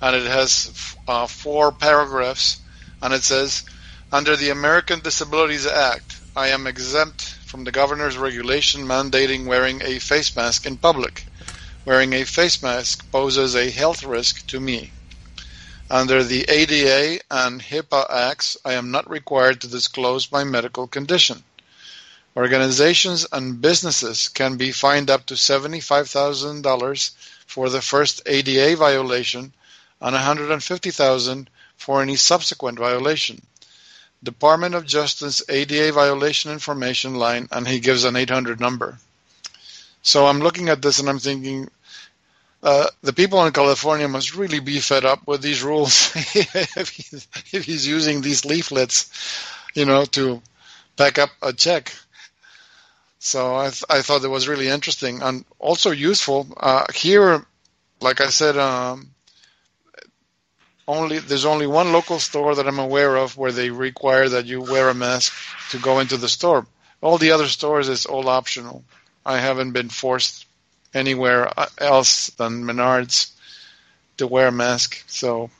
and 0.00 0.16
it 0.16 0.26
has 0.26 0.96
uh, 1.06 1.26
four 1.26 1.72
paragraphs, 1.72 2.60
and 3.02 3.12
it 3.12 3.22
says, 3.22 3.64
under 4.10 4.36
the 4.36 4.50
American 4.50 5.00
Disabilities 5.00 5.66
Act, 5.66 6.20
I 6.34 6.48
am 6.48 6.66
exempt 6.66 7.22
from 7.44 7.64
the 7.64 7.72
governor's 7.72 8.16
regulation 8.16 8.82
mandating 8.82 9.46
wearing 9.46 9.82
a 9.82 9.98
face 9.98 10.34
mask 10.36 10.66
in 10.66 10.76
public. 10.78 11.26
Wearing 11.84 12.12
a 12.12 12.24
face 12.24 12.62
mask 12.62 13.10
poses 13.10 13.54
a 13.54 13.70
health 13.70 14.02
risk 14.02 14.46
to 14.48 14.60
me. 14.60 14.92
Under 15.90 16.22
the 16.22 16.44
ADA 16.48 17.22
and 17.30 17.62
HIPAA 17.62 18.10
Acts, 18.10 18.56
I 18.64 18.74
am 18.74 18.90
not 18.90 19.08
required 19.08 19.60
to 19.62 19.68
disclose 19.68 20.30
my 20.30 20.44
medical 20.44 20.86
condition. 20.86 21.44
Organizations 22.38 23.26
and 23.32 23.60
businesses 23.60 24.28
can 24.28 24.56
be 24.56 24.70
fined 24.70 25.10
up 25.10 25.26
to 25.26 25.34
$75,000 25.34 27.10
for 27.46 27.68
the 27.68 27.82
first 27.82 28.22
ADA 28.26 28.76
violation 28.76 29.52
and 30.00 30.14
$150,000 30.14 31.48
for 31.76 32.00
any 32.00 32.14
subsequent 32.14 32.78
violation. 32.78 33.42
Department 34.22 34.76
of 34.76 34.86
Justice 34.86 35.42
ADA 35.48 35.90
violation 35.90 36.52
information 36.52 37.16
line, 37.16 37.48
and 37.50 37.66
he 37.66 37.80
gives 37.80 38.04
an 38.04 38.14
800 38.14 38.60
number. 38.60 39.00
So 40.02 40.28
I'm 40.28 40.38
looking 40.38 40.68
at 40.68 40.80
this 40.80 41.00
and 41.00 41.08
I'm 41.08 41.18
thinking, 41.18 41.68
uh, 42.62 42.86
the 43.02 43.12
people 43.12 43.44
in 43.46 43.52
California 43.52 44.06
must 44.06 44.36
really 44.36 44.60
be 44.60 44.78
fed 44.78 45.04
up 45.04 45.26
with 45.26 45.42
these 45.42 45.64
rules 45.64 46.12
if, 46.36 46.88
he's, 46.88 47.26
if, 47.52 47.64
he's, 47.64 47.84
using 47.84 48.20
these 48.20 48.44
leaflets, 48.44 49.10
you 49.74 49.84
know, 49.84 50.04
to 50.04 50.40
pack 50.96 51.18
up 51.18 51.30
a 51.42 51.52
check. 51.52 51.92
So 53.18 53.56
I, 53.56 53.70
th- 53.70 53.84
I 53.90 54.02
thought 54.02 54.24
it 54.24 54.28
was 54.28 54.48
really 54.48 54.68
interesting 54.68 55.22
and 55.22 55.44
also 55.58 55.90
useful. 55.90 56.46
Uh, 56.56 56.86
here, 56.94 57.44
like 58.00 58.20
I 58.20 58.28
said, 58.28 58.56
um, 58.56 59.10
only 60.86 61.18
there's 61.18 61.44
only 61.44 61.66
one 61.66 61.92
local 61.92 62.18
store 62.18 62.54
that 62.54 62.66
I'm 62.66 62.78
aware 62.78 63.16
of 63.16 63.36
where 63.36 63.52
they 63.52 63.70
require 63.70 64.28
that 64.28 64.46
you 64.46 64.62
wear 64.62 64.88
a 64.88 64.94
mask 64.94 65.34
to 65.70 65.78
go 65.78 65.98
into 65.98 66.16
the 66.16 66.28
store. 66.28 66.66
All 67.00 67.18
the 67.18 67.32
other 67.32 67.46
stores 67.46 67.88
is 67.88 68.06
all 68.06 68.28
optional. 68.28 68.84
I 69.26 69.38
haven't 69.38 69.72
been 69.72 69.90
forced 69.90 70.46
anywhere 70.94 71.52
else 71.78 72.30
than 72.30 72.64
Menards 72.64 73.32
to 74.16 74.26
wear 74.26 74.48
a 74.48 74.52
mask. 74.52 75.04
So, 75.06 75.50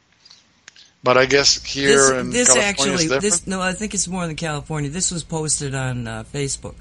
but 1.03 1.19
I 1.19 1.27
guess 1.27 1.63
here 1.63 1.89
this, 1.89 2.11
in 2.11 2.31
this 2.31 2.49
California 2.49 2.95
actually 2.95 3.21
this 3.21 3.47
no, 3.47 3.61
I 3.61 3.73
think 3.73 3.95
it's 3.95 4.09
more 4.09 4.27
than 4.27 4.37
California. 4.37 4.91
This 4.91 5.11
was 5.11 5.25
posted 5.25 5.75
on 5.75 6.07
uh, 6.07 6.25
Facebook. 6.25 6.75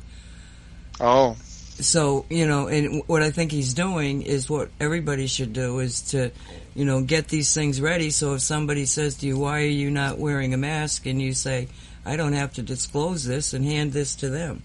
Oh. 1.00 1.36
So 1.80 2.26
you 2.30 2.48
know, 2.48 2.68
and 2.68 3.04
what 3.08 3.22
I 3.22 3.32
think 3.32 3.52
he's 3.52 3.74
doing 3.74 4.24
is 4.24 4.50
what 4.50 4.70
everybody 4.80 5.28
should 5.28 5.54
do 5.54 5.80
is 5.80 6.02
to 6.12 6.32
you 6.78 6.86
know, 6.86 7.02
get 7.02 7.28
these 7.28 7.54
things 7.56 7.82
ready. 7.82 8.12
So 8.12 8.36
if 8.36 8.42
somebody 8.42 8.86
says 8.86 9.16
to 9.18 9.26
you, 9.26 9.40
why 9.40 9.62
are 9.62 9.66
you 9.66 9.90
not 9.90 10.20
wearing 10.20 10.54
a 10.54 10.58
mask? 10.58 11.08
And 11.08 11.20
you 11.20 11.34
say, 11.34 11.70
I 12.06 12.18
don't 12.18 12.34
have 12.34 12.54
to 12.54 12.62
disclose 12.62 13.26
this 13.26 13.54
and 13.54 13.66
hand 13.66 13.94
this 13.94 14.14
to 14.18 14.30
them. 14.30 14.62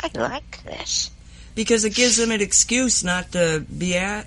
I 0.00 0.10
like 0.18 0.64
this. 0.64 1.12
Because 1.54 1.84
it 1.84 1.94
gives 1.94 2.16
them 2.16 2.32
an 2.32 2.40
excuse 2.40 3.04
not 3.04 3.30
to 3.32 3.64
be 3.78 3.96
at 3.96 4.26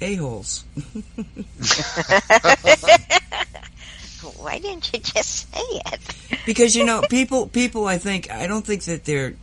a-holes. 0.00 0.64
Why 4.32 4.58
didn't 4.58 4.92
you 4.92 5.00
just 5.00 5.52
say 5.52 5.60
it? 5.60 6.00
because 6.46 6.76
you 6.76 6.84
know, 6.84 7.02
people 7.10 7.46
people 7.48 7.86
I 7.86 7.98
think 7.98 8.30
I 8.30 8.46
don't 8.46 8.64
think 8.64 8.84
that 8.84 9.04
they're 9.04 9.34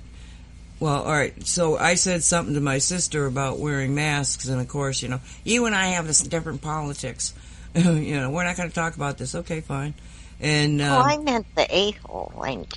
well, 0.79 1.03
all 1.03 1.11
right. 1.11 1.47
So 1.47 1.77
I 1.77 1.95
said 1.95 2.23
something 2.23 2.55
to 2.55 2.59
my 2.59 2.79
sister 2.79 3.25
about 3.25 3.59
wearing 3.59 3.95
masks, 3.95 4.47
and 4.47 4.59
of 4.59 4.67
course, 4.67 5.01
you 5.01 5.07
know, 5.07 5.21
you 5.45 5.65
and 5.65 5.73
I 5.73 5.87
have 5.87 6.07
this 6.07 6.21
different 6.21 6.61
politics. 6.61 7.33
you 7.73 8.19
know, 8.19 8.29
we're 8.29 8.43
not 8.43 8.57
going 8.57 8.67
to 8.67 8.75
talk 8.75 8.95
about 8.95 9.17
this. 9.17 9.33
Okay, 9.33 9.61
fine. 9.61 9.93
And 10.41 10.81
um, 10.81 11.01
oh, 11.01 11.05
I 11.05 11.17
meant 11.17 11.45
the 11.55 11.65
a 11.73 11.91
hole. 11.91 12.33
Link. 12.37 12.67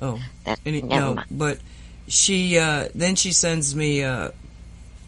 Oh, 0.00 0.18
that, 0.44 0.58
any, 0.64 0.80
no, 0.80 1.16
mind. 1.16 1.26
but 1.30 1.58
she 2.08 2.58
uh, 2.58 2.88
then 2.94 3.14
she 3.14 3.32
sends 3.32 3.76
me. 3.76 4.04
Uh, 4.04 4.30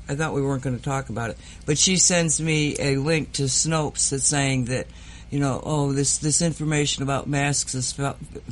I 0.09 0.15
thought 0.15 0.35
we 0.35 0.43
weren't 0.43 0.63
going 0.63 0.77
to 0.77 0.83
talk 0.83 1.09
about 1.09 1.31
it, 1.31 1.39
but 1.65 1.79
she 1.79 1.97
sends 1.97 2.41
me 2.41 2.77
a 2.79 2.97
link 2.97 3.33
to 3.33 3.45
Snopes 3.45 4.11
that's 4.11 4.25
saying 4.25 4.67
that, 4.67 4.87
you 5.33 5.41
know, 5.41 5.61
oh, 5.65 5.93
this 5.93 6.19
this 6.19 6.43
information 6.43 7.03
about 7.03 7.27
masks 7.27 7.75
is 7.75 7.99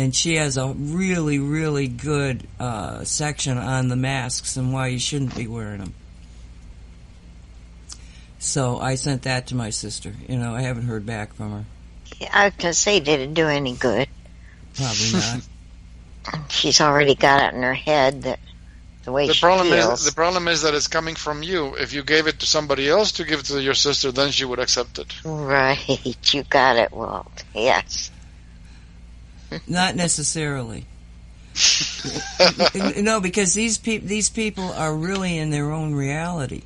and 0.00 0.16
she 0.16 0.36
has 0.36 0.56
a 0.56 0.68
really, 0.68 1.38
really 1.38 1.86
good 1.86 2.48
uh, 2.58 3.04
section 3.04 3.58
on 3.58 3.88
the 3.88 3.96
masks 3.96 4.56
and 4.56 4.72
why 4.72 4.86
you 4.86 4.98
shouldn't 4.98 5.36
be 5.36 5.46
wearing 5.46 5.80
them. 5.80 5.94
So 8.38 8.78
I 8.78 8.94
sent 8.94 9.24
that 9.24 9.48
to 9.48 9.54
my 9.54 9.68
sister. 9.68 10.14
You 10.26 10.38
know, 10.38 10.54
I 10.54 10.62
haven't 10.62 10.84
heard 10.84 11.04
back 11.04 11.34
from 11.34 11.50
her. 11.50 11.64
Yeah, 12.18 12.30
I 12.32 12.44
was 12.46 12.54
gonna 12.56 12.72
say, 12.72 13.00
did 13.00 13.20
it 13.20 13.34
do 13.34 13.46
any 13.46 13.74
good? 13.74 14.08
Probably 14.74 15.12
not. 16.32 16.50
She's 16.50 16.80
already 16.80 17.14
got 17.14 17.42
it 17.42 17.54
in 17.54 17.62
her 17.62 17.74
head 17.74 18.22
that 18.22 18.40
the 19.04 19.12
way 19.12 19.26
the 19.26 19.34
she 19.34 19.40
problem 19.42 19.68
feels. 19.68 20.00
Is, 20.00 20.06
the 20.06 20.14
problem 20.14 20.48
is 20.48 20.62
that 20.62 20.72
it's 20.72 20.88
coming 20.88 21.14
from 21.14 21.42
you. 21.42 21.74
If 21.74 21.92
you 21.92 22.02
gave 22.02 22.26
it 22.26 22.40
to 22.40 22.46
somebody 22.46 22.88
else 22.88 23.12
to 23.12 23.24
give 23.24 23.40
it 23.40 23.46
to 23.46 23.60
your 23.60 23.74
sister, 23.74 24.10
then 24.12 24.30
she 24.30 24.46
would 24.46 24.60
accept 24.60 24.98
it. 24.98 25.14
Right, 25.26 26.06
you 26.32 26.42
got 26.44 26.76
it, 26.76 26.90
Walt. 26.90 27.44
Yes. 27.54 28.10
Not 29.66 29.96
necessarily. 29.96 30.86
no, 32.96 33.20
because 33.20 33.54
these 33.54 33.78
people 33.78 34.08
these 34.08 34.30
people 34.30 34.72
are 34.72 34.94
really 34.94 35.36
in 35.36 35.50
their 35.50 35.72
own 35.72 35.94
reality. 35.94 36.62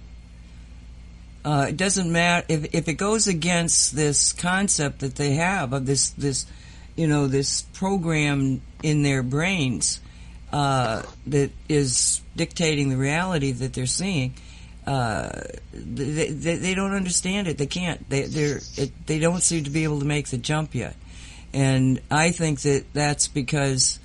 Uh, 1.44 1.66
it 1.70 1.76
doesn't 1.76 2.10
matter 2.10 2.46
if 2.48 2.74
if 2.74 2.88
it 2.88 2.94
goes 2.94 3.26
against 3.26 3.96
this 3.96 4.32
concept 4.32 5.00
that 5.00 5.16
they 5.16 5.34
have 5.34 5.72
of 5.72 5.86
this 5.86 6.10
this 6.10 6.46
you 6.96 7.06
know 7.06 7.26
this 7.26 7.62
program 7.62 8.60
in 8.82 9.02
their 9.02 9.22
brains 9.22 10.00
uh, 10.52 11.02
that 11.26 11.50
is 11.68 12.22
dictating 12.36 12.88
the 12.88 12.96
reality 12.96 13.52
that 13.52 13.72
they're 13.72 13.86
seeing. 13.86 14.34
Uh, 14.86 15.30
they, 15.72 16.28
they, 16.28 16.56
they 16.56 16.74
don't 16.74 16.92
understand 16.92 17.48
it. 17.48 17.58
They 17.58 17.66
can't. 17.66 18.08
They 18.08 18.22
they're 18.22 18.60
it, 18.76 19.06
they 19.06 19.18
don't 19.18 19.42
seem 19.42 19.64
to 19.64 19.70
be 19.70 19.84
able 19.84 19.98
to 20.00 20.04
make 20.04 20.28
the 20.28 20.38
jump 20.38 20.74
yet. 20.74 20.94
And 21.54 22.00
I 22.10 22.32
think 22.32 22.62
that 22.62 22.84
that's 22.92 23.28
because 23.28 24.00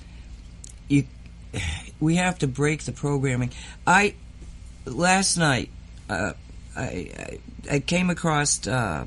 you, 0.86 1.04
we 2.00 2.14
have 2.16 2.38
to 2.38 2.46
break 2.46 2.84
the 2.84 2.92
programming. 2.92 3.50
I, 3.84 4.14
last 4.86 5.36
night, 5.36 5.68
uh, 6.08 6.34
I, 6.76 6.82
I, 6.82 7.38
I, 7.68 7.78
came 7.80 8.08
across 8.08 8.66
uh, 8.68 9.04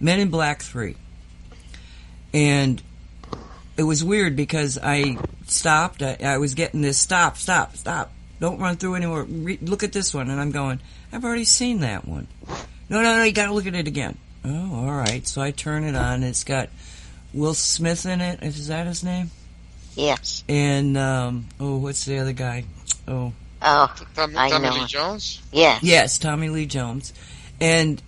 Men 0.00 0.20
in 0.20 0.30
Black 0.30 0.62
3. 0.62 0.96
And 2.32 2.82
it 3.76 3.82
was 3.82 4.02
weird 4.02 4.34
because 4.34 4.78
I 4.82 5.18
stopped. 5.46 6.02
I, 6.02 6.16
I 6.22 6.38
was 6.38 6.54
getting 6.54 6.80
this 6.80 6.98
stop, 6.98 7.36
stop, 7.36 7.76
stop. 7.76 8.12
Don't 8.40 8.58
run 8.58 8.76
through 8.76 8.94
anymore. 8.94 9.24
Re- 9.24 9.58
look 9.60 9.82
at 9.82 9.92
this 9.92 10.14
one. 10.14 10.30
And 10.30 10.40
I'm 10.40 10.52
going, 10.52 10.80
I've 11.12 11.24
already 11.24 11.44
seen 11.44 11.80
that 11.80 12.08
one. 12.08 12.28
No, 12.88 13.02
no, 13.02 13.18
no, 13.18 13.22
you 13.24 13.32
gotta 13.32 13.52
look 13.52 13.66
at 13.66 13.74
it 13.74 13.86
again. 13.86 14.16
Oh, 14.42 14.86
alright. 14.86 15.26
So 15.26 15.42
I 15.42 15.50
turn 15.50 15.84
it 15.84 15.94
on. 15.94 16.22
It's 16.22 16.44
got 16.44 16.70
Will 17.36 17.54
Smith 17.54 18.06
in 18.06 18.20
it. 18.20 18.42
Is 18.42 18.68
that 18.68 18.86
his 18.86 19.04
name? 19.04 19.30
Yes. 19.94 20.42
And 20.48 20.96
um, 20.96 21.46
oh, 21.60 21.76
what's 21.76 22.04
the 22.04 22.18
other 22.18 22.32
guy? 22.32 22.64
Oh. 23.06 23.32
Oh, 23.60 23.94
Tommy, 24.14 24.36
I 24.36 24.48
Tommy 24.48 24.68
know. 24.68 24.74
Lee 24.76 24.86
Jones. 24.86 25.42
Yes. 25.52 25.82
Yes, 25.82 26.18
Tommy 26.18 26.48
Lee 26.48 26.66
Jones. 26.66 27.12
And 27.60 28.02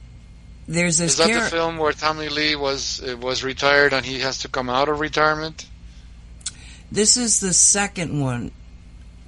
there's 0.66 0.98
this. 0.98 1.12
Is 1.12 1.18
that 1.18 1.28
char- 1.28 1.44
the 1.44 1.50
film 1.50 1.76
where 1.78 1.92
Tommy 1.92 2.28
Lee 2.28 2.56
was 2.56 3.02
uh, 3.02 3.16
was 3.16 3.44
retired 3.44 3.92
and 3.92 4.04
he 4.04 4.20
has 4.20 4.38
to 4.40 4.48
come 4.48 4.68
out 4.68 4.88
of 4.88 5.00
retirement? 5.00 5.66
This 6.90 7.16
is 7.16 7.40
the 7.40 7.52
second 7.52 8.20
one 8.20 8.50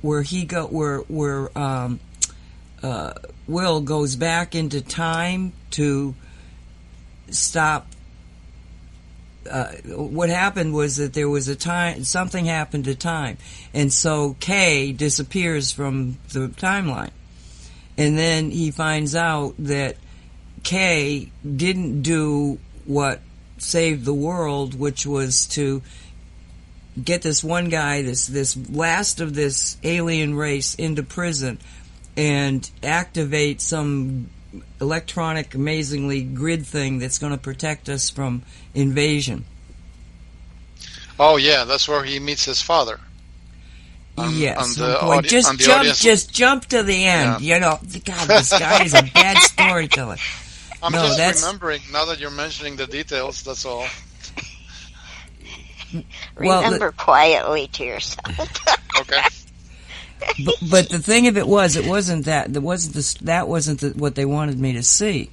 where 0.03 0.23
he 0.23 0.45
go 0.45 0.67
where 0.67 0.99
where 1.01 1.57
um, 1.59 2.01
uh, 2.83 3.13
Will 3.47 3.81
goes 3.81 4.17
back 4.17 4.55
into 4.55 4.81
time 4.81 5.53
to 5.73 6.15
stop 7.31 7.87
uh, 9.49 9.73
what 9.95 10.29
happened 10.29 10.75
was 10.75 10.97
that 10.97 11.13
there 11.13 11.29
was 11.29 11.49
a 11.49 11.57
time 11.57 12.05
something 12.05 12.45
happened 12.45 12.85
to 12.85 12.95
time, 12.95 13.39
and 13.73 13.93
so 13.93 14.37
K 14.41 14.93
disappears 14.93 15.73
from 15.73 16.19
the 16.33 16.49
timeline, 16.49 17.11
and 17.97 18.19
then 18.19 18.51
he 18.51 18.71
finds 18.71 19.15
out 19.15 19.55
that 19.59 19.97
K 20.63 21.31
didn't 21.45 22.03
do 22.03 22.59
what 22.85 23.21
saved 23.59 24.05
the 24.05 24.15
world, 24.15 24.79
which 24.79 25.07
was 25.07 25.47
to 25.49 25.83
get 27.03 27.23
this 27.23 27.45
one 27.45 27.69
guy, 27.69 28.03
this 28.03 28.27
this 28.27 28.57
last 28.71 29.21
of 29.21 29.35
this 29.35 29.77
alien 29.83 30.35
race, 30.35 30.75
into 30.75 31.03
prison 31.03 31.59
and 32.17 32.71
activate 32.83 33.61
some 33.61 34.29
electronic, 34.81 35.55
amazingly 35.55 36.23
grid 36.23 36.67
thing 36.67 36.99
that's 36.99 37.19
going 37.19 37.33
to 37.33 37.39
protect 37.39 37.89
us 37.89 38.11
from 38.11 38.43
invasion. 38.75 39.45
Oh 41.19 41.37
yeah, 41.37 41.65
that's 41.65 41.89
where 41.89 42.03
he 42.03 42.19
meets 42.19 42.45
his 42.45 42.63
father. 42.63 42.99
On, 44.17 44.35
yes, 44.35 44.79
on 44.81 44.87
boy, 45.01 45.17
audi- 45.17 45.29
just 45.29 45.59
jump, 45.59 45.81
audience. 45.81 46.01
just 46.01 46.33
jump 46.33 46.65
to 46.67 46.83
the 46.83 47.05
end. 47.05 47.41
Yeah. 47.41 47.55
You 47.55 47.61
know, 47.61 47.79
God, 48.05 48.29
this 48.29 48.59
guy 48.59 48.85
is 48.85 48.95
a 48.95 49.03
bad 49.03 49.39
storyteller. 49.39 50.17
I'm 50.83 50.93
no, 50.93 51.03
just 51.03 51.19
that's... 51.19 51.43
remembering 51.43 51.83
now 51.93 52.07
that 52.07 52.19
you're 52.19 52.31
mentioning 52.31 52.77
the 52.77 52.87
details. 52.87 53.43
That's 53.43 53.65
all. 53.65 53.87
Remember 56.37 56.87
well, 56.87 56.93
quietly 56.93 57.67
to 57.69 57.85
yourself. 57.85 58.39
okay 59.01 59.23
but, 60.45 60.55
but 60.71 60.89
the 60.89 60.99
thing 60.99 61.27
of 61.27 61.37
it 61.37 61.47
was, 61.47 61.77
it 61.77 61.87
wasn't 61.87 62.27
that. 62.27 62.53
That 62.53 62.61
wasn't 62.61 62.95
the, 62.95 63.25
that 63.25 63.49
wasn't 63.49 63.81
the, 63.81 63.91
what 63.91 64.15
they 64.15 64.25
wanted 64.25 64.59
me 64.59 64.73
to 64.75 64.83
see. 64.83 65.31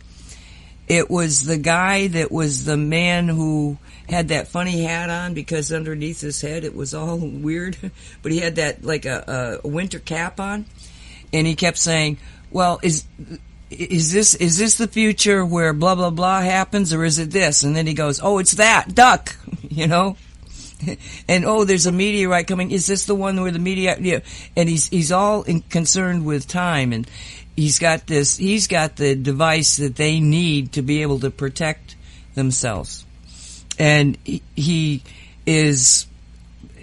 It 0.87 1.09
was 1.09 1.43
the 1.43 1.57
guy 1.57 2.07
that 2.07 2.31
was 2.31 2.63
the 2.63 2.77
man 2.77 3.27
who 3.27 3.77
had 4.07 4.29
that 4.29 4.47
funny 4.47 4.83
hat 4.83 5.09
on 5.09 5.33
because 5.33 5.71
underneath 5.71 6.21
his 6.21 6.39
head 6.39 6.63
it 6.63 6.75
was 6.75 6.93
all 6.93 7.17
weird, 7.21 7.77
but 8.21 8.31
he 8.31 8.39
had 8.39 8.55
that 8.55 8.83
like 8.83 9.05
a, 9.05 9.59
a 9.63 9.67
winter 9.67 9.99
cap 9.99 10.39
on, 10.39 10.65
and 11.33 11.45
he 11.45 11.55
kept 11.55 11.77
saying, 11.77 12.17
"Well, 12.51 12.79
is." 12.83 13.05
Is 13.69 14.13
this 14.13 14.33
is 14.35 14.57
this 14.57 14.77
the 14.77 14.87
future 14.87 15.45
where 15.45 15.73
blah 15.73 15.95
blah 15.95 16.09
blah 16.09 16.39
happens 16.39 16.93
or 16.93 17.03
is 17.03 17.19
it 17.19 17.31
this? 17.31 17.63
And 17.63 17.75
then 17.75 17.85
he 17.85 17.93
goes, 17.93 18.21
"Oh, 18.23 18.37
it's 18.37 18.53
that 18.53 18.95
duck," 18.95 19.35
you 19.69 19.87
know. 19.87 20.15
and 21.27 21.45
oh, 21.45 21.63
there's 21.63 21.85
a 21.85 21.91
meteorite 21.91 22.47
coming. 22.47 22.71
Is 22.71 22.87
this 22.87 23.05
the 23.05 23.15
one 23.15 23.41
where 23.41 23.51
the 23.51 23.59
meteorite? 23.59 24.01
Yeah. 24.01 24.19
And 24.55 24.69
he's 24.69 24.87
he's 24.87 25.11
all 25.11 25.43
in, 25.43 25.61
concerned 25.61 26.25
with 26.25 26.47
time, 26.47 26.93
and 26.93 27.09
he's 27.55 27.79
got 27.79 28.07
this. 28.07 28.37
He's 28.37 28.67
got 28.67 28.95
the 28.95 29.15
device 29.15 29.77
that 29.77 29.95
they 29.95 30.19
need 30.19 30.73
to 30.73 30.81
be 30.81 31.01
able 31.01 31.19
to 31.19 31.31
protect 31.31 31.95
themselves, 32.35 33.05
and 33.79 34.17
he, 34.23 34.41
he 34.55 35.03
is. 35.45 36.05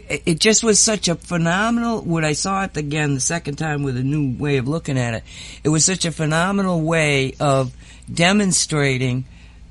It 0.06 0.38
just 0.38 0.62
was 0.62 0.78
such 0.78 1.08
a 1.08 1.14
phenomenal. 1.14 2.02
When 2.02 2.24
I 2.24 2.32
saw 2.32 2.64
it 2.64 2.76
again 2.76 3.14
the 3.14 3.20
second 3.20 3.56
time 3.56 3.82
with 3.82 3.96
a 3.96 4.02
new 4.02 4.36
way 4.36 4.58
of 4.58 4.68
looking 4.68 4.98
at 4.98 5.14
it, 5.14 5.24
it 5.62 5.70
was 5.70 5.84
such 5.84 6.04
a 6.04 6.12
phenomenal 6.12 6.82
way 6.82 7.34
of 7.40 7.74
demonstrating 8.12 9.24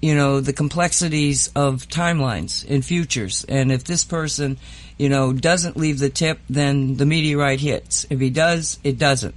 you 0.03 0.15
know, 0.15 0.41
the 0.41 0.51
complexities 0.51 1.49
of 1.55 1.87
timelines 1.87 2.69
and 2.69 2.83
futures. 2.83 3.45
And 3.47 3.71
if 3.71 3.85
this 3.85 4.03
person, 4.03 4.57
you 4.97 5.07
know, 5.07 5.31
doesn't 5.31 5.77
leave 5.77 5.97
the 5.97 6.09
tip, 6.09 6.41
then 6.49 6.97
the 6.97 7.05
meteorite 7.05 7.61
hits. 7.61 8.05
If 8.09 8.19
he 8.19 8.29
does, 8.29 8.79
it 8.83 8.99
doesn't. 8.99 9.33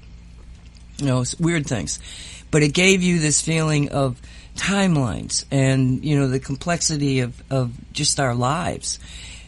You 0.98 1.06
know, 1.06 1.20
it's 1.20 1.38
weird 1.38 1.68
things. 1.68 2.00
But 2.50 2.64
it 2.64 2.74
gave 2.74 3.00
you 3.04 3.20
this 3.20 3.40
feeling 3.40 3.90
of 3.90 4.20
timelines 4.56 5.44
and 5.52 6.02
you 6.04 6.18
know 6.18 6.28
the 6.28 6.40
complexity 6.40 7.20
of 7.20 7.40
of 7.48 7.70
just 7.92 8.18
our 8.18 8.34
lives. 8.34 8.98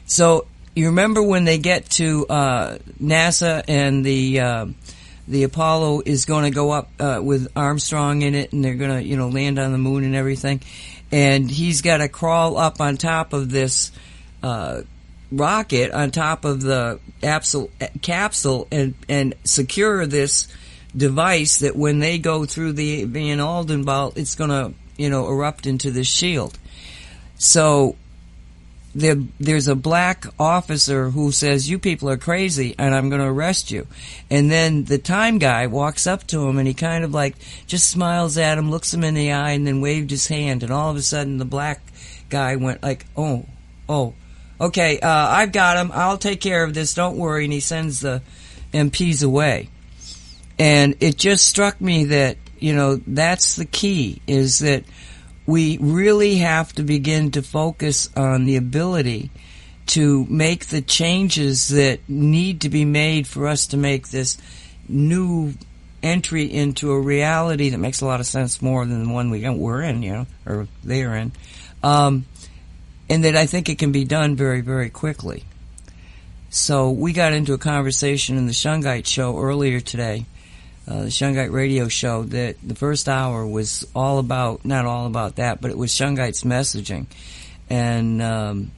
So 0.06 0.46
you 0.76 0.86
remember 0.86 1.20
when 1.20 1.44
they 1.44 1.58
get 1.58 1.90
to 1.90 2.26
uh, 2.28 2.78
NASA 3.02 3.64
and 3.66 4.04
the 4.04 4.38
uh, 4.38 4.66
the 5.28 5.42
Apollo 5.42 6.02
is 6.06 6.24
going 6.24 6.44
to 6.44 6.50
go 6.50 6.70
up 6.70 6.90
uh, 6.98 7.20
with 7.22 7.48
Armstrong 7.54 8.22
in 8.22 8.34
it, 8.34 8.52
and 8.52 8.64
they're 8.64 8.74
going 8.74 8.98
to 8.98 9.02
you 9.02 9.16
know 9.16 9.28
land 9.28 9.58
on 9.58 9.72
the 9.72 9.78
moon 9.78 10.04
and 10.04 10.14
everything, 10.14 10.62
and 11.10 11.50
he's 11.50 11.82
got 11.82 11.98
to 11.98 12.08
crawl 12.08 12.56
up 12.56 12.80
on 12.80 12.96
top 12.96 13.32
of 13.32 13.50
this 13.50 13.92
uh, 14.42 14.82
rocket 15.30 15.92
on 15.92 16.10
top 16.10 16.44
of 16.44 16.60
the 16.60 17.00
capsule, 18.02 18.68
and 18.70 18.94
and 19.08 19.34
secure 19.44 20.06
this 20.06 20.48
device 20.96 21.58
that 21.58 21.76
when 21.76 21.98
they 21.98 22.18
go 22.18 22.44
through 22.44 22.72
the 22.72 23.04
Van 23.04 23.40
Allen 23.40 23.84
belt, 23.84 24.16
it's 24.16 24.34
going 24.34 24.50
to 24.50 24.72
you 24.96 25.10
know 25.10 25.28
erupt 25.28 25.66
into 25.66 25.90
the 25.90 26.04
shield. 26.04 26.58
So 27.36 27.96
there, 28.98 29.16
there's 29.38 29.68
a 29.68 29.76
black 29.76 30.26
officer 30.38 31.10
who 31.10 31.30
says, 31.30 31.70
you 31.70 31.78
people 31.78 32.10
are 32.10 32.16
crazy 32.16 32.74
and 32.78 32.94
I'm 32.94 33.08
going 33.08 33.20
to 33.20 33.28
arrest 33.28 33.70
you. 33.70 33.86
And 34.28 34.50
then 34.50 34.84
the 34.84 34.98
time 34.98 35.38
guy 35.38 35.68
walks 35.68 36.06
up 36.06 36.26
to 36.28 36.48
him 36.48 36.58
and 36.58 36.66
he 36.66 36.74
kind 36.74 37.04
of 37.04 37.14
like 37.14 37.36
just 37.66 37.88
smiles 37.88 38.36
at 38.38 38.58
him, 38.58 38.70
looks 38.70 38.92
him 38.92 39.04
in 39.04 39.14
the 39.14 39.32
eye 39.32 39.52
and 39.52 39.66
then 39.66 39.80
waved 39.80 40.10
his 40.10 40.26
hand. 40.26 40.64
And 40.64 40.72
all 40.72 40.90
of 40.90 40.96
a 40.96 41.02
sudden 41.02 41.38
the 41.38 41.44
black 41.44 41.80
guy 42.28 42.56
went 42.56 42.82
like, 42.82 43.06
oh, 43.16 43.46
oh, 43.88 44.14
okay, 44.60 44.98
uh, 44.98 45.08
I've 45.08 45.52
got 45.52 45.76
him. 45.76 45.92
I'll 45.94 46.18
take 46.18 46.40
care 46.40 46.64
of 46.64 46.74
this. 46.74 46.94
Don't 46.94 47.16
worry. 47.16 47.44
And 47.44 47.52
he 47.52 47.60
sends 47.60 48.00
the 48.00 48.20
MPs 48.72 49.24
away. 49.24 49.68
And 50.58 50.96
it 50.98 51.16
just 51.16 51.46
struck 51.46 51.80
me 51.80 52.06
that, 52.06 52.36
you 52.58 52.74
know, 52.74 52.96
that's 52.96 53.54
the 53.54 53.64
key 53.64 54.20
is 54.26 54.58
that 54.58 54.82
we 55.48 55.78
really 55.78 56.36
have 56.36 56.74
to 56.74 56.82
begin 56.82 57.30
to 57.30 57.40
focus 57.40 58.10
on 58.14 58.44
the 58.44 58.56
ability 58.56 59.30
to 59.86 60.26
make 60.26 60.66
the 60.66 60.82
changes 60.82 61.68
that 61.68 62.06
need 62.06 62.60
to 62.60 62.68
be 62.68 62.84
made 62.84 63.26
for 63.26 63.48
us 63.48 63.66
to 63.68 63.78
make 63.78 64.08
this 64.08 64.36
new 64.90 65.54
entry 66.02 66.44
into 66.44 66.92
a 66.92 67.00
reality 67.00 67.70
that 67.70 67.78
makes 67.78 68.02
a 68.02 68.04
lot 68.04 68.20
of 68.20 68.26
sense 68.26 68.60
more 68.60 68.84
than 68.84 69.04
the 69.04 69.10
one 69.10 69.30
we 69.30 69.48
we're 69.48 69.80
in, 69.80 70.02
you 70.02 70.12
know, 70.12 70.26
or 70.44 70.68
they're 70.84 71.16
in, 71.16 71.32
um, 71.82 72.26
and 73.08 73.24
that 73.24 73.34
I 73.34 73.46
think 73.46 73.70
it 73.70 73.78
can 73.78 73.90
be 73.90 74.04
done 74.04 74.36
very, 74.36 74.60
very 74.60 74.90
quickly. 74.90 75.44
So 76.50 76.90
we 76.90 77.14
got 77.14 77.32
into 77.32 77.54
a 77.54 77.58
conversation 77.58 78.36
in 78.36 78.44
the 78.44 78.52
Shungite 78.52 79.06
show 79.06 79.40
earlier 79.40 79.80
today 79.80 80.26
uh, 80.88 81.02
the 81.02 81.08
Shungite 81.08 81.52
radio 81.52 81.88
show 81.88 82.22
that 82.22 82.56
the 82.66 82.74
first 82.74 83.08
hour 83.08 83.46
was 83.46 83.86
all 83.94 84.18
about, 84.18 84.64
not 84.64 84.86
all 84.86 85.06
about 85.06 85.36
that, 85.36 85.60
but 85.60 85.70
it 85.70 85.76
was 85.76 85.90
Shungite's 85.90 86.44
messaging 86.44 87.06
and 87.68 88.22
um, 88.22 88.70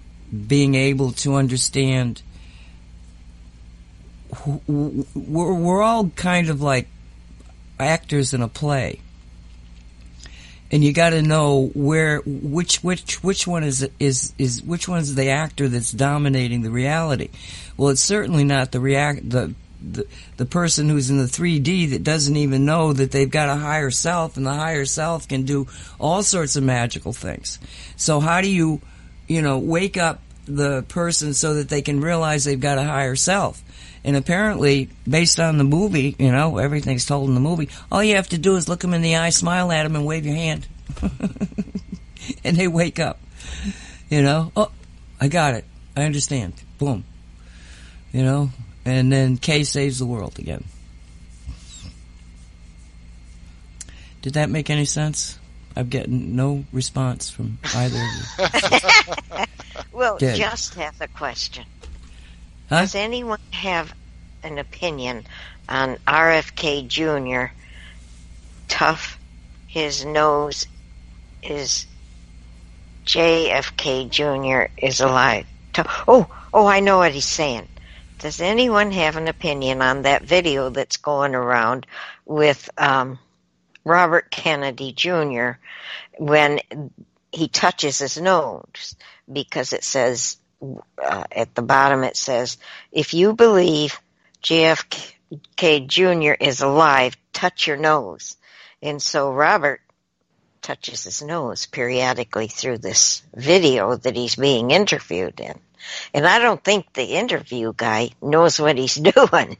being 0.48 0.74
able 0.74 1.12
to 1.12 1.36
understand. 1.36 2.22
We're, 4.66 5.04
we're 5.54 5.82
all 5.82 6.08
kind 6.10 6.48
of 6.48 6.60
like 6.60 6.88
actors 7.78 8.34
in 8.34 8.42
a 8.42 8.48
play. 8.48 9.00
And 10.72 10.84
you 10.84 10.92
got 10.92 11.10
to 11.10 11.22
know 11.22 11.70
where 11.74 12.20
which 12.24 12.82
which 12.84 13.24
which 13.24 13.44
one 13.44 13.64
is 13.64 13.88
is 13.98 14.32
is 14.38 14.62
which 14.62 14.86
one 14.86 15.00
is 15.00 15.16
the 15.16 15.30
actor 15.30 15.68
that's 15.68 15.90
dominating 15.90 16.62
the 16.62 16.70
reality. 16.70 17.28
Well, 17.76 17.88
it's 17.88 18.00
certainly 18.00 18.44
not 18.44 18.70
the 18.70 18.78
react 18.78 19.28
the 19.28 19.52
the, 19.82 20.06
the 20.36 20.46
person 20.46 20.88
who's 20.88 21.10
in 21.10 21.18
the 21.18 21.24
3D 21.24 21.90
that 21.90 22.04
doesn't 22.04 22.36
even 22.36 22.64
know 22.64 22.92
that 22.92 23.10
they've 23.10 23.30
got 23.30 23.48
a 23.48 23.56
higher 23.56 23.90
self 23.90 24.36
and 24.36 24.46
the 24.46 24.52
higher 24.52 24.84
self 24.84 25.28
can 25.28 25.42
do 25.42 25.66
all 25.98 26.22
sorts 26.22 26.56
of 26.56 26.62
magical 26.62 27.12
things. 27.12 27.58
So 27.96 28.20
how 28.20 28.40
do 28.40 28.48
you, 28.50 28.80
you 29.26 29.42
know, 29.42 29.58
wake 29.58 29.96
up 29.96 30.20
the 30.46 30.82
person 30.82 31.34
so 31.34 31.54
that 31.54 31.68
they 31.68 31.82
can 31.82 32.00
realize 32.00 32.44
they've 32.44 32.60
got 32.60 32.78
a 32.78 32.84
higher 32.84 33.16
self? 33.16 33.62
And 34.02 34.16
apparently, 34.16 34.88
based 35.08 35.38
on 35.38 35.58
the 35.58 35.64
movie, 35.64 36.16
you 36.18 36.32
know, 36.32 36.56
everything's 36.56 37.04
told 37.04 37.28
in 37.28 37.34
the 37.34 37.40
movie, 37.40 37.68
all 37.92 38.02
you 38.02 38.16
have 38.16 38.30
to 38.30 38.38
do 38.38 38.56
is 38.56 38.68
look 38.68 38.80
them 38.80 38.94
in 38.94 39.02
the 39.02 39.16
eye, 39.16 39.30
smile 39.30 39.70
at 39.72 39.82
them, 39.82 39.94
and 39.94 40.06
wave 40.06 40.24
your 40.24 40.36
hand. 40.36 40.66
and 42.44 42.56
they 42.56 42.66
wake 42.66 42.98
up. 42.98 43.18
You 44.08 44.22
know, 44.22 44.52
oh, 44.56 44.70
I 45.20 45.28
got 45.28 45.54
it. 45.54 45.64
I 45.96 46.04
understand. 46.04 46.54
Boom. 46.78 47.04
You 48.12 48.22
know, 48.22 48.50
and 48.84 49.12
then 49.12 49.36
K 49.36 49.64
saves 49.64 49.98
the 49.98 50.06
world 50.06 50.38
again. 50.38 50.64
Did 54.22 54.34
that 54.34 54.50
make 54.50 54.68
any 54.68 54.84
sense? 54.84 55.38
I'm 55.76 55.88
getting 55.88 56.36
no 56.36 56.64
response 56.72 57.30
from 57.30 57.58
either 57.74 57.96
of 57.96 58.58
you. 59.38 59.44
well, 59.92 60.18
Dead. 60.18 60.36
just 60.36 60.74
have 60.74 61.00
a 61.00 61.08
question. 61.08 61.64
Huh? 62.68 62.82
Does 62.82 62.94
anyone 62.94 63.38
have 63.52 63.94
an 64.42 64.58
opinion 64.58 65.24
on 65.68 65.96
RFK 66.06 66.86
Jr. 66.86 67.52
tough? 68.68 69.18
His 69.66 70.04
nose 70.04 70.66
is 71.42 71.86
JFK 73.06 74.10
Jr. 74.10 74.72
is 74.76 75.00
alive. 75.00 75.46
Oh, 76.08 76.26
oh, 76.52 76.66
I 76.66 76.80
know 76.80 76.98
what 76.98 77.12
he's 77.12 77.24
saying. 77.24 77.68
Does 78.20 78.42
anyone 78.42 78.90
have 78.90 79.16
an 79.16 79.28
opinion 79.28 79.80
on 79.80 80.02
that 80.02 80.22
video 80.22 80.68
that's 80.68 80.98
going 80.98 81.34
around 81.34 81.86
with 82.26 82.68
um, 82.76 83.18
Robert 83.82 84.30
Kennedy 84.30 84.92
Jr. 84.92 85.52
when 86.18 86.60
he 87.32 87.48
touches 87.48 87.98
his 87.98 88.20
nose? 88.20 88.94
Because 89.32 89.72
it 89.72 89.84
says 89.84 90.36
uh, 91.02 91.24
at 91.32 91.54
the 91.54 91.62
bottom, 91.62 92.04
it 92.04 92.16
says, 92.16 92.58
if 92.92 93.14
you 93.14 93.32
believe 93.32 93.98
JFK 94.42 95.86
Jr. 95.86 96.32
is 96.38 96.60
alive, 96.60 97.16
touch 97.32 97.66
your 97.66 97.78
nose. 97.78 98.36
And 98.82 99.00
so 99.00 99.32
Robert 99.32 99.80
touches 100.60 101.04
his 101.04 101.22
nose 101.22 101.64
periodically 101.64 102.48
through 102.48 102.78
this 102.78 103.22
video 103.34 103.96
that 103.96 104.14
he's 104.14 104.36
being 104.36 104.70
interviewed 104.70 105.40
in. 105.40 105.58
And 106.14 106.26
I 106.26 106.38
don't 106.38 106.62
think 106.62 106.92
the 106.92 107.04
interview 107.04 107.72
guy 107.76 108.10
knows 108.22 108.60
what 108.60 108.76
he's 108.76 108.94
doing. 109.14 109.56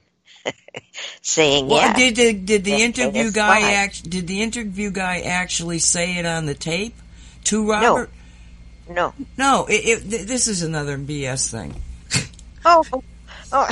saying 1.23 1.69
well, 1.69 1.79
yeah. 1.79 1.93
Did 1.93 2.17
the, 2.17 2.33
did 2.33 2.65
the 2.65 2.83
interview 2.83 3.31
guy 3.31 3.73
act, 3.73 4.09
did 4.09 4.27
the 4.27 4.43
interview 4.43 4.91
guy 4.91 5.21
actually 5.21 5.79
say 5.79 6.17
it 6.19 6.27
on 6.27 6.47
the 6.47 6.55
tape 6.55 6.95
to 7.45 7.69
Robert? 7.69 8.11
No. 8.11 8.21
No. 8.91 9.15
No, 9.37 9.67
it, 9.67 10.03
it, 10.13 10.27
this 10.27 10.49
is 10.49 10.63
another 10.63 10.99
BS 10.99 11.51
thing. 11.51 11.75
oh, 12.65 12.85
oh, 13.53 13.69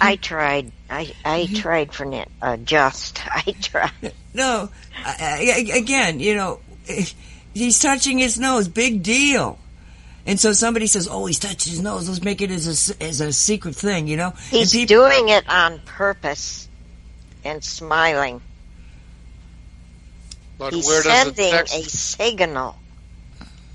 I 0.00 0.16
tried. 0.16 0.72
I 0.90 1.12
I 1.24 1.46
tried 1.54 1.92
for 1.92 2.04
net. 2.04 2.30
Uh, 2.40 2.56
just 2.56 3.20
I 3.26 3.54
tried. 3.60 4.12
No, 4.32 4.70
again, 5.04 6.20
you 6.20 6.34
know, 6.34 6.60
he's 7.54 7.78
touching 7.80 8.18
his 8.18 8.38
nose. 8.38 8.68
Big 8.68 9.02
deal. 9.02 9.58
And 10.28 10.38
so 10.38 10.52
somebody 10.52 10.86
says, 10.86 11.08
"Oh, 11.10 11.24
he's 11.24 11.38
touched 11.38 11.64
his 11.64 11.80
nose. 11.80 12.06
Let's 12.06 12.22
make 12.22 12.42
it 12.42 12.50
as 12.50 12.90
a 12.90 13.02
as 13.02 13.22
a 13.22 13.32
secret 13.32 13.74
thing," 13.74 14.06
you 14.08 14.18
know. 14.18 14.34
He's 14.50 14.72
people, 14.72 15.08
doing 15.08 15.30
it 15.30 15.48
on 15.48 15.80
purpose 15.86 16.68
and 17.44 17.64
smiling. 17.64 18.42
But 20.58 20.74
he's 20.74 20.86
where 20.86 21.02
does 21.02 21.12
sending 21.12 21.34
the 21.34 21.50
text, 21.50 21.74
a 21.74 21.82
signal. 21.88 22.76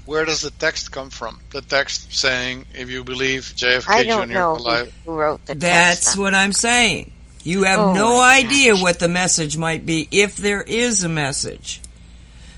Where 0.05 0.25
does 0.25 0.41
the 0.41 0.51
text 0.51 0.91
come 0.91 1.09
from? 1.09 1.39
The 1.49 1.63
text 1.63 2.13
saying, 2.13 2.67
"If 2.75 2.87
you 2.87 3.03
believe 3.03 3.53
JFK 3.55 3.89
I 3.91 4.03
don't 4.03 4.27
Jr. 4.27 4.33
know 4.35 4.55
alive." 4.55 4.93
Who 5.05 5.13
wrote 5.13 5.43
the 5.47 5.55
That's 5.55 6.05
text? 6.05 6.17
what 6.19 6.35
I'm 6.35 6.53
saying. 6.53 7.13
You 7.43 7.63
have 7.63 7.79
oh 7.79 7.93
no 7.93 8.21
idea 8.21 8.75
what 8.75 8.99
the 8.99 9.09
message 9.09 9.57
might 9.57 9.87
be 9.87 10.07
if 10.11 10.37
there 10.37 10.61
is 10.61 11.03
a 11.03 11.09
message. 11.09 11.81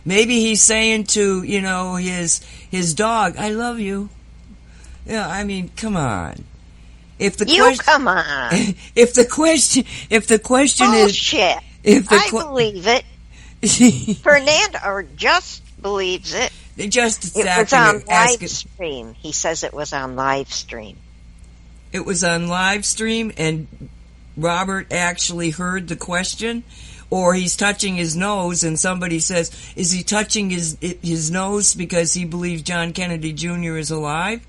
Maybe 0.05 0.39
he's 0.39 0.61
saying 0.61 1.05
to, 1.05 1.41
you 1.43 1.61
know, 1.61 1.95
his 1.95 2.41
his 2.69 2.93
dog, 2.93 3.35
"I 3.37 3.49
love 3.49 3.79
you." 3.79 4.09
Yeah, 5.05 5.27
I 5.27 5.43
mean, 5.43 5.71
come 5.75 5.97
on. 5.97 6.45
If 7.17 7.37
the 7.37 7.47
you 7.47 7.63
question, 7.63 7.83
come 7.85 8.07
on. 8.07 8.51
If 8.95 9.13
the 9.13 9.25
question, 9.25 9.85
if 10.09 10.27
the 10.27 10.39
question 10.39 10.87
Bullshit. 10.91 11.57
is, 11.83 12.03
if 12.03 12.09
the 12.09 12.15
I 12.15 12.29
believe 12.29 12.87
it. 12.87 13.03
Fernando 14.17 14.79
or 14.85 15.03
just 15.03 15.63
believes 15.81 16.33
it. 16.33 16.51
Just 16.77 17.37
it 17.37 17.45
was 17.45 17.73
on 17.73 18.03
live 18.05 18.43
it. 18.43 18.49
stream. 18.49 19.13
He 19.13 19.31
says 19.31 19.63
it 19.63 19.73
was 19.73 19.93
on 19.93 20.15
live 20.15 20.51
stream. 20.51 20.97
It 21.93 22.05
was 22.05 22.23
on 22.23 22.47
live 22.47 22.85
stream, 22.85 23.31
and 23.37 23.67
Robert 24.35 24.91
actually 24.91 25.51
heard 25.51 25.87
the 25.87 25.95
question 25.95 26.63
or 27.15 27.33
he's 27.33 27.55
touching 27.55 27.95
his 27.95 28.13
nose 28.13 28.65
and 28.65 28.77
somebody 28.77 29.19
says, 29.19 29.49
is 29.77 29.89
he 29.89 30.03
touching 30.03 30.49
his, 30.49 30.77
his 30.81 31.31
nose 31.31 31.73
because 31.73 32.13
he 32.13 32.25
believes 32.25 32.61
John 32.61 32.91
Kennedy 32.91 33.31
Jr. 33.31 33.77
is 33.77 33.89
alive? 33.89 34.45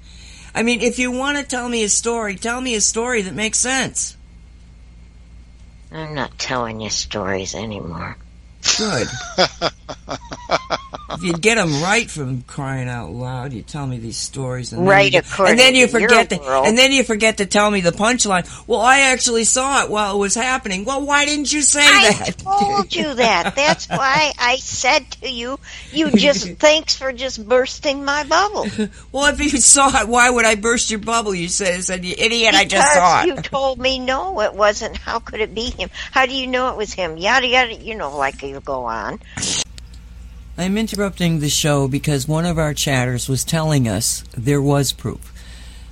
I 0.52 0.64
mean, 0.64 0.80
if 0.80 0.98
you 0.98 1.12
want 1.12 1.38
to 1.38 1.44
tell 1.44 1.68
me 1.68 1.84
a 1.84 1.88
story, 1.88 2.34
tell 2.34 2.60
me 2.60 2.74
a 2.74 2.80
story 2.80 3.22
that 3.22 3.34
makes 3.34 3.60
sense. 3.60 4.16
I'm 5.92 6.12
not 6.14 6.36
telling 6.40 6.80
you 6.80 6.90
stories 6.90 7.54
anymore. 7.54 8.16
Good. 8.76 9.06
if 11.16 11.22
you'd 11.22 11.40
get 11.40 11.56
them 11.56 11.82
right 11.82 12.10
from 12.10 12.42
crying 12.42 12.88
out 12.88 13.10
loud, 13.10 13.52
you 13.52 13.62
tell 13.62 13.86
me 13.86 13.98
these 13.98 14.16
stories, 14.16 14.72
and 14.72 14.86
right, 14.86 15.12
then 15.12 15.22
you, 15.22 15.44
and 15.46 15.58
then 15.58 15.74
you 15.74 15.88
forget 15.88 16.30
to, 16.30 16.40
and 16.42 16.76
then 16.76 16.92
you 16.92 17.04
forget 17.04 17.38
to 17.38 17.46
tell 17.46 17.70
me 17.70 17.80
the 17.80 17.90
punchline. 17.90 18.46
Well, 18.66 18.80
I 18.80 19.00
actually 19.00 19.44
saw 19.44 19.84
it 19.84 19.90
while 19.90 20.16
it 20.16 20.18
was 20.18 20.34
happening. 20.34 20.84
Well, 20.84 21.04
why 21.06 21.24
didn't 21.24 21.52
you 21.52 21.62
say 21.62 21.80
I 21.80 22.10
that? 22.10 22.28
I 22.28 22.30
told 22.70 22.94
you 22.94 23.14
that. 23.14 23.54
That's 23.54 23.86
why 23.88 24.32
I 24.38 24.56
said 24.56 25.10
to 25.22 25.30
you, 25.30 25.58
you 25.92 26.10
just 26.10 26.48
thanks 26.54 26.96
for 26.96 27.12
just 27.12 27.46
bursting 27.46 28.04
my 28.04 28.24
bubble. 28.24 28.66
well, 29.12 29.32
if 29.32 29.40
you 29.40 29.58
saw 29.58 30.02
it, 30.02 30.08
why 30.08 30.28
would 30.28 30.44
I 30.44 30.56
burst 30.56 30.90
your 30.90 31.00
bubble? 31.00 31.34
You 31.34 31.48
said, 31.48 31.82
said 31.84 32.04
you 32.04 32.14
idiot, 32.16 32.52
because 32.52 32.60
I 32.60 32.64
just 32.64 32.94
saw 32.94 33.22
it. 33.22 33.26
you 33.26 33.36
told 33.36 33.78
me 33.78 33.98
no, 33.98 34.40
it 34.40 34.54
wasn't. 34.54 34.96
How 34.96 35.18
could 35.20 35.40
it 35.40 35.54
be 35.54 35.70
him? 35.70 35.90
How 36.10 36.26
do 36.26 36.34
you 36.34 36.46
know 36.46 36.70
it 36.70 36.76
was 36.76 36.92
him? 36.92 37.16
Yada 37.16 37.46
yada. 37.46 37.74
You 37.74 37.94
know, 37.94 38.16
like 38.16 38.42
you 38.42 38.60
go 38.60 38.84
on. 38.84 39.20
I'm 40.58 40.78
interrupting 40.78 41.40
the 41.40 41.50
show 41.50 41.86
because 41.86 42.26
one 42.26 42.46
of 42.46 42.58
our 42.58 42.72
chatters 42.72 43.28
was 43.28 43.44
telling 43.44 43.86
us 43.86 44.24
there 44.34 44.62
was 44.62 44.90
proof. 44.90 45.30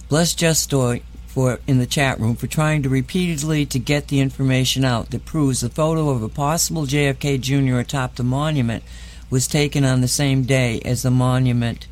Bless 0.08 0.34
Justoy 0.34 1.02
for 1.26 1.60
in 1.66 1.78
the 1.78 1.86
chat 1.86 2.18
room 2.18 2.34
for 2.34 2.46
trying 2.46 2.82
to 2.82 2.88
repeatedly 2.88 3.66
to 3.66 3.78
get 3.78 4.08
the 4.08 4.20
information 4.20 4.82
out 4.82 5.10
that 5.10 5.26
proves 5.26 5.60
the 5.60 5.68
photo 5.68 6.08
of 6.08 6.22
a 6.22 6.30
possible 6.30 6.86
JFK 6.86 7.38
Jr. 7.42 7.78
atop 7.78 8.14
the 8.14 8.24
monument 8.24 8.82
was 9.28 9.46
taken 9.46 9.84
on 9.84 10.00
the 10.00 10.08
same 10.08 10.44
day 10.44 10.80
as 10.82 11.02
the 11.02 11.10
monument 11.10 11.86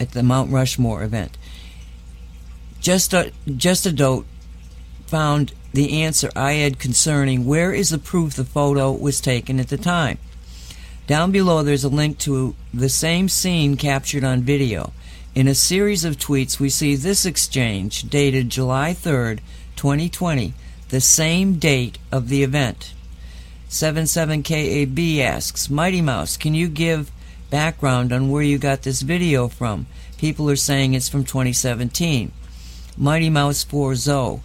at 0.00 0.10
the 0.10 0.24
Mount 0.24 0.50
Rushmore 0.50 1.04
event. 1.04 1.38
Just 2.80 3.14
a 3.14 3.30
just 3.56 3.86
a 3.86 3.92
dote 3.92 4.26
found 5.06 5.52
the 5.72 6.02
answer 6.02 6.28
I 6.34 6.54
had 6.54 6.80
concerning 6.80 7.44
where 7.44 7.72
is 7.72 7.90
the 7.90 7.98
proof 7.98 8.34
the 8.34 8.44
photo 8.44 8.90
was 8.90 9.20
taken 9.20 9.60
at 9.60 9.68
the 9.68 9.78
time. 9.78 10.18
Down 11.06 11.32
below, 11.32 11.62
there's 11.62 11.84
a 11.84 11.88
link 11.88 12.18
to 12.18 12.54
the 12.72 12.88
same 12.88 13.28
scene 13.28 13.76
captured 13.76 14.24
on 14.24 14.42
video. 14.42 14.92
In 15.34 15.48
a 15.48 15.54
series 15.54 16.04
of 16.04 16.16
tweets, 16.16 16.58
we 16.58 16.68
see 16.68 16.96
this 16.96 17.24
exchange 17.24 18.08
dated 18.08 18.50
July 18.50 18.94
3rd, 18.94 19.40
2020, 19.76 20.54
the 20.88 21.00
same 21.00 21.54
date 21.54 21.98
of 22.10 22.28
the 22.28 22.42
event. 22.42 22.94
77KAB 23.68 25.20
asks, 25.20 25.70
Mighty 25.70 26.00
Mouse, 26.00 26.36
can 26.36 26.54
you 26.54 26.68
give 26.68 27.12
background 27.50 28.12
on 28.12 28.28
where 28.28 28.42
you 28.42 28.58
got 28.58 28.82
this 28.82 29.02
video 29.02 29.46
from? 29.46 29.86
People 30.18 30.50
are 30.50 30.56
saying 30.56 30.94
it's 30.94 31.08
from 31.08 31.24
2017. 31.24 32.32
Mighty 32.96 33.30
Mouse 33.30 33.62
4 33.62 33.94
Zoe, 33.94 34.40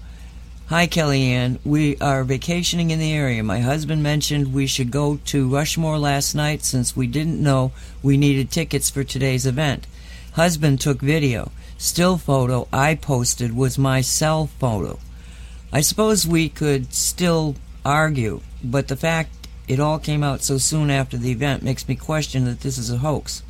Hi, 0.70 0.88
Kellyanne. 0.88 1.60
We 1.64 1.96
are 1.98 2.24
vacationing 2.24 2.90
in 2.90 2.98
the 2.98 3.14
area. 3.14 3.44
My 3.44 3.60
husband 3.60 4.02
mentioned 4.02 4.52
we 4.52 4.66
should 4.66 4.90
go 4.90 5.18
to 5.26 5.48
Rushmore 5.48 6.00
last 6.00 6.34
night 6.34 6.64
since 6.64 6.96
we 6.96 7.06
didn't 7.06 7.40
know 7.40 7.72
we 8.02 8.18
needed 8.18 8.50
tickets 8.50 8.90
for 8.90 9.04
today's 9.04 9.46
event. 9.46 9.86
Husband 10.32 10.82
took 10.82 11.02
video. 11.02 11.52
Still 11.78 12.18
photo 12.18 12.68
I 12.74 12.96
posted 12.96 13.56
was 13.56 13.78
my 13.78 14.02
cell 14.02 14.48
photo. 14.60 14.98
I 15.72 15.82
suppose 15.82 16.26
we 16.26 16.50
could 16.50 16.96
still 16.96 17.54
argue, 17.86 18.42
but 18.64 18.88
the 18.88 18.98
fact 18.98 19.48
it 19.68 19.80
all 19.80 20.00
came 20.00 20.24
out 20.24 20.42
so 20.42 20.58
soon 20.58 20.90
after 20.90 21.16
the 21.16 21.30
event 21.30 21.62
makes 21.62 21.88
me 21.88 21.96
question 21.96 22.46
that 22.46 22.62
this 22.62 22.80
is 22.80 22.90
a 22.90 22.98
hoax. 22.98 23.44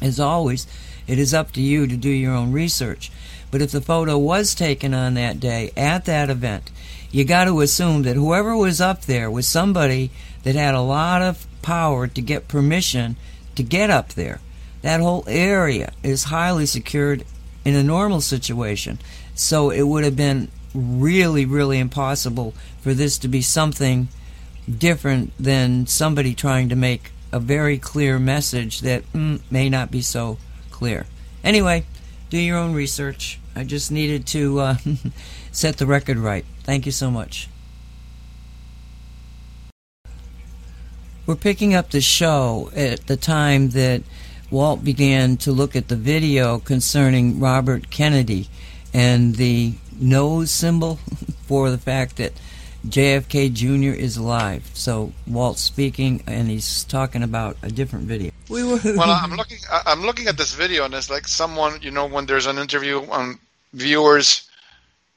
As 0.00 0.18
always, 0.18 0.66
it 1.06 1.18
is 1.18 1.34
up 1.34 1.52
to 1.52 1.60
you 1.60 1.86
to 1.86 1.98
do 1.98 2.08
your 2.08 2.32
own 2.32 2.50
research. 2.50 3.12
But 3.54 3.62
if 3.62 3.70
the 3.70 3.80
photo 3.80 4.18
was 4.18 4.52
taken 4.52 4.94
on 4.94 5.14
that 5.14 5.38
day 5.38 5.70
at 5.76 6.06
that 6.06 6.28
event, 6.28 6.72
you 7.12 7.22
got 7.22 7.44
to 7.44 7.60
assume 7.60 8.02
that 8.02 8.16
whoever 8.16 8.56
was 8.56 8.80
up 8.80 9.02
there 9.02 9.30
was 9.30 9.46
somebody 9.46 10.10
that 10.42 10.56
had 10.56 10.74
a 10.74 10.80
lot 10.80 11.22
of 11.22 11.46
power 11.62 12.08
to 12.08 12.20
get 12.20 12.48
permission 12.48 13.14
to 13.54 13.62
get 13.62 13.90
up 13.90 14.14
there. 14.14 14.40
That 14.82 14.98
whole 14.98 15.22
area 15.28 15.92
is 16.02 16.24
highly 16.24 16.66
secured 16.66 17.24
in 17.64 17.76
a 17.76 17.84
normal 17.84 18.20
situation. 18.20 18.98
So 19.36 19.70
it 19.70 19.82
would 19.82 20.02
have 20.02 20.16
been 20.16 20.48
really, 20.74 21.44
really 21.44 21.78
impossible 21.78 22.54
for 22.80 22.92
this 22.92 23.18
to 23.18 23.28
be 23.28 23.40
something 23.40 24.08
different 24.68 25.32
than 25.38 25.86
somebody 25.86 26.34
trying 26.34 26.70
to 26.70 26.74
make 26.74 27.12
a 27.30 27.38
very 27.38 27.78
clear 27.78 28.18
message 28.18 28.80
that 28.80 29.04
mm, 29.12 29.40
may 29.48 29.68
not 29.68 29.92
be 29.92 30.02
so 30.02 30.38
clear. 30.72 31.06
Anyway, 31.44 31.86
do 32.30 32.38
your 32.38 32.58
own 32.58 32.74
research. 32.74 33.38
I 33.56 33.64
just 33.64 33.90
needed 33.90 34.26
to 34.28 34.60
uh, 34.60 34.76
set 35.52 35.76
the 35.76 35.86
record 35.86 36.18
right. 36.18 36.44
Thank 36.62 36.86
you 36.86 36.92
so 36.92 37.10
much. 37.10 37.48
We're 41.26 41.36
picking 41.36 41.74
up 41.74 41.90
the 41.90 42.00
show 42.00 42.70
at 42.76 43.06
the 43.06 43.16
time 43.16 43.70
that 43.70 44.02
Walt 44.50 44.84
began 44.84 45.36
to 45.38 45.52
look 45.52 45.74
at 45.74 45.88
the 45.88 45.96
video 45.96 46.58
concerning 46.58 47.40
Robert 47.40 47.90
Kennedy 47.90 48.48
and 48.92 49.36
the 49.36 49.74
nose 49.98 50.50
symbol 50.50 50.96
for 51.46 51.70
the 51.70 51.78
fact 51.78 52.16
that 52.16 52.32
JFK 52.86 53.52
Jr. 53.52 53.98
is 53.98 54.16
alive. 54.18 54.70
So 54.74 55.12
Walt's 55.26 55.62
speaking, 55.62 56.22
and 56.26 56.48
he's 56.48 56.84
talking 56.84 57.22
about 57.22 57.56
a 57.62 57.70
different 57.70 58.06
video. 58.06 58.30
We 58.50 58.62
were 58.62 58.78
well, 58.84 59.10
I'm 59.10 59.32
looking. 59.32 59.58
I'm 59.70 60.02
looking 60.02 60.26
at 60.26 60.36
this 60.36 60.52
video, 60.52 60.84
and 60.84 60.92
it's 60.92 61.08
like 61.08 61.26
someone, 61.26 61.80
you 61.80 61.90
know, 61.90 62.06
when 62.06 62.26
there's 62.26 62.46
an 62.46 62.58
interview, 62.58 63.00
and 63.10 63.38
viewers 63.74 64.48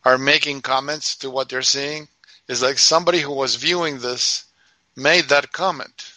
are 0.04 0.18
making 0.18 0.62
comments 0.62 1.16
to 1.18 1.30
what 1.30 1.50
they're 1.50 1.62
seeing. 1.62 2.08
It's 2.48 2.62
like 2.62 2.78
somebody 2.78 3.20
who 3.20 3.34
was 3.34 3.56
viewing 3.56 4.00
this 4.00 4.46
made 4.96 5.26
that 5.30 5.52
comment, 5.52 6.12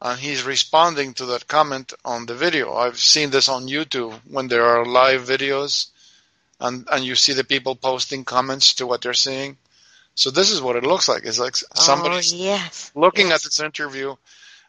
and 0.00 0.18
he's 0.18 0.42
responding 0.42 1.14
to 1.14 1.26
that 1.26 1.48
comment 1.48 1.92
on 2.04 2.26
the 2.26 2.34
video. 2.34 2.74
I've 2.74 2.98
seen 2.98 3.30
this 3.30 3.48
on 3.48 3.68
YouTube 3.68 4.18
when 4.26 4.48
there 4.48 4.64
are 4.64 4.84
live 4.84 5.22
videos, 5.22 5.88
and 6.60 6.86
and 6.90 7.04
you 7.04 7.14
see 7.14 7.32
the 7.32 7.44
people 7.44 7.76
posting 7.76 8.24
comments 8.24 8.74
to 8.74 8.86
what 8.86 9.02
they're 9.02 9.14
seeing 9.14 9.56
so 10.20 10.30
this 10.30 10.50
is 10.50 10.60
what 10.60 10.76
it 10.76 10.84
looks 10.84 11.08
like. 11.08 11.24
It's 11.24 11.38
like 11.38 11.56
somebody 11.56 12.16
oh, 12.16 12.20
yes. 12.36 12.92
looking 12.94 13.28
yes. 13.28 13.36
at 13.36 13.44
this 13.44 13.58
interview 13.58 14.16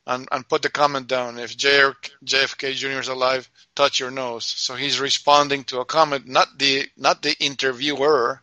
and, 0.08 0.26
and 0.32 0.48
put 0.48 0.62
the 0.62 0.70
comment 0.70 1.08
down. 1.08 1.38
If 1.38 1.58
JFK 1.58 2.74
Jr. 2.74 3.02
is 3.02 3.10
alive, 3.10 3.50
touch 3.76 4.00
your 4.00 4.12
nose. 4.12 4.46
So 4.46 4.76
he's 4.76 5.00
responding 5.00 5.64
to 5.66 5.80
a 5.80 5.86
comment, 5.86 6.28
not 6.28 6.58
the 6.58 6.88
not 6.98 7.22
the 7.22 7.36
interviewer, 7.40 8.42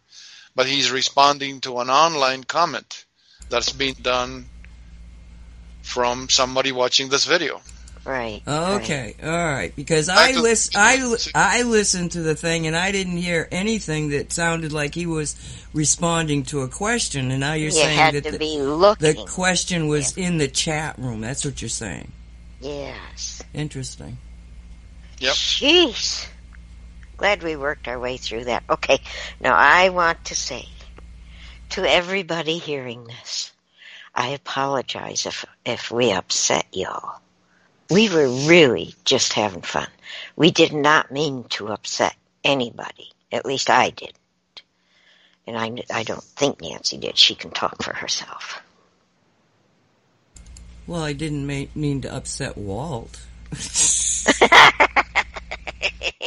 but 0.54 0.66
he's 0.66 0.90
responding 0.90 1.60
to 1.62 1.78
an 1.80 1.90
online 1.90 2.44
comment 2.44 3.04
that's 3.48 3.72
been 3.72 3.94
done 4.00 4.46
from 5.82 6.28
somebody 6.28 6.72
watching 6.72 7.08
this 7.08 7.24
video. 7.24 7.60
Right. 8.04 8.42
Okay. 8.46 9.16
Right. 9.20 9.28
All 9.28 9.52
right. 9.52 9.76
Because 9.76 10.08
I 10.08 10.32
listen, 10.32 10.72
I 10.76 11.14
I 11.34 11.62
listened 11.62 12.12
to 12.12 12.22
the 12.22 12.34
thing 12.34 12.66
and 12.66 12.74
I 12.74 12.90
didn't 12.90 13.18
hear 13.18 13.46
anything 13.50 14.10
that 14.10 14.32
sounded 14.32 14.72
like 14.72 14.94
he 14.94 15.04
was 15.04 15.36
responding 15.74 16.44
to 16.44 16.62
a 16.62 16.68
question. 16.68 17.30
And 17.30 17.40
now 17.40 17.52
you're 17.52 17.66
you 17.66 17.70
saying 17.72 18.14
that 18.14 18.24
the, 18.24 18.96
the, 18.98 19.24
question 19.28 19.88
was 19.88 20.16
yeah. 20.16 20.26
in 20.26 20.38
the 20.38 20.48
chat 20.48 20.98
room. 20.98 21.20
That's 21.20 21.44
what 21.44 21.60
you're 21.60 21.68
saying. 21.68 22.10
Yes. 22.60 23.42
Interesting. 23.52 24.16
Yep. 25.20 25.34
Jeez. 25.34 26.26
Glad 27.16 27.42
we 27.42 27.56
worked 27.56 27.88
our 27.88 27.98
way 27.98 28.16
through 28.16 28.44
that. 28.44 28.62
Okay. 28.70 28.98
Now 29.40 29.56
I 29.56 29.88
want 29.88 30.26
to 30.26 30.36
say 30.36 30.66
to 31.70 31.90
everybody 31.90 32.58
hearing 32.58 33.04
this, 33.04 33.52
I 34.14 34.28
apologize 34.28 35.26
if 35.26 35.44
if 35.64 35.90
we 35.90 36.12
upset 36.12 36.66
y'all 36.72 37.20
we 37.90 38.08
were 38.08 38.28
really 38.28 38.94
just 39.04 39.32
having 39.32 39.62
fun. 39.62 39.88
We 40.36 40.50
did 40.50 40.72
not 40.72 41.10
mean 41.10 41.44
to 41.50 41.68
upset 41.68 42.14
anybody. 42.44 43.10
At 43.32 43.46
least 43.46 43.70
I 43.70 43.90
didn't. 43.90 44.16
And 45.46 45.56
I, 45.56 45.82
I 45.92 46.02
don't 46.02 46.22
think 46.22 46.60
Nancy 46.60 46.98
did. 46.98 47.16
She 47.16 47.34
can 47.34 47.50
talk 47.50 47.82
for 47.82 47.94
herself. 47.94 48.60
Well, 50.86 51.02
I 51.02 51.12
didn't 51.12 51.46
mean 51.46 52.00
to 52.02 52.14
upset 52.14 52.56
Walt. 52.56 53.20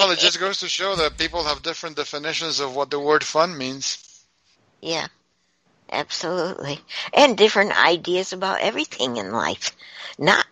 well, 0.02 0.12
it 0.12 0.20
just 0.20 0.40
goes 0.40 0.60
to 0.60 0.70
show 0.70 0.96
that 0.96 1.18
people 1.18 1.44
have 1.44 1.62
different 1.62 1.96
definitions 1.96 2.60
of 2.60 2.76
what 2.76 2.90
the 2.90 3.00
word 3.00 3.24
fun 3.24 3.58
means. 3.58 4.26
Yeah, 4.82 5.08
absolutely. 5.92 6.80
And 7.14 7.38
different 7.38 7.80
ideas 7.80 8.34
about 8.34 8.62
everything 8.62 9.18
in 9.18 9.32
life. 9.32 9.76
Not 10.18 10.46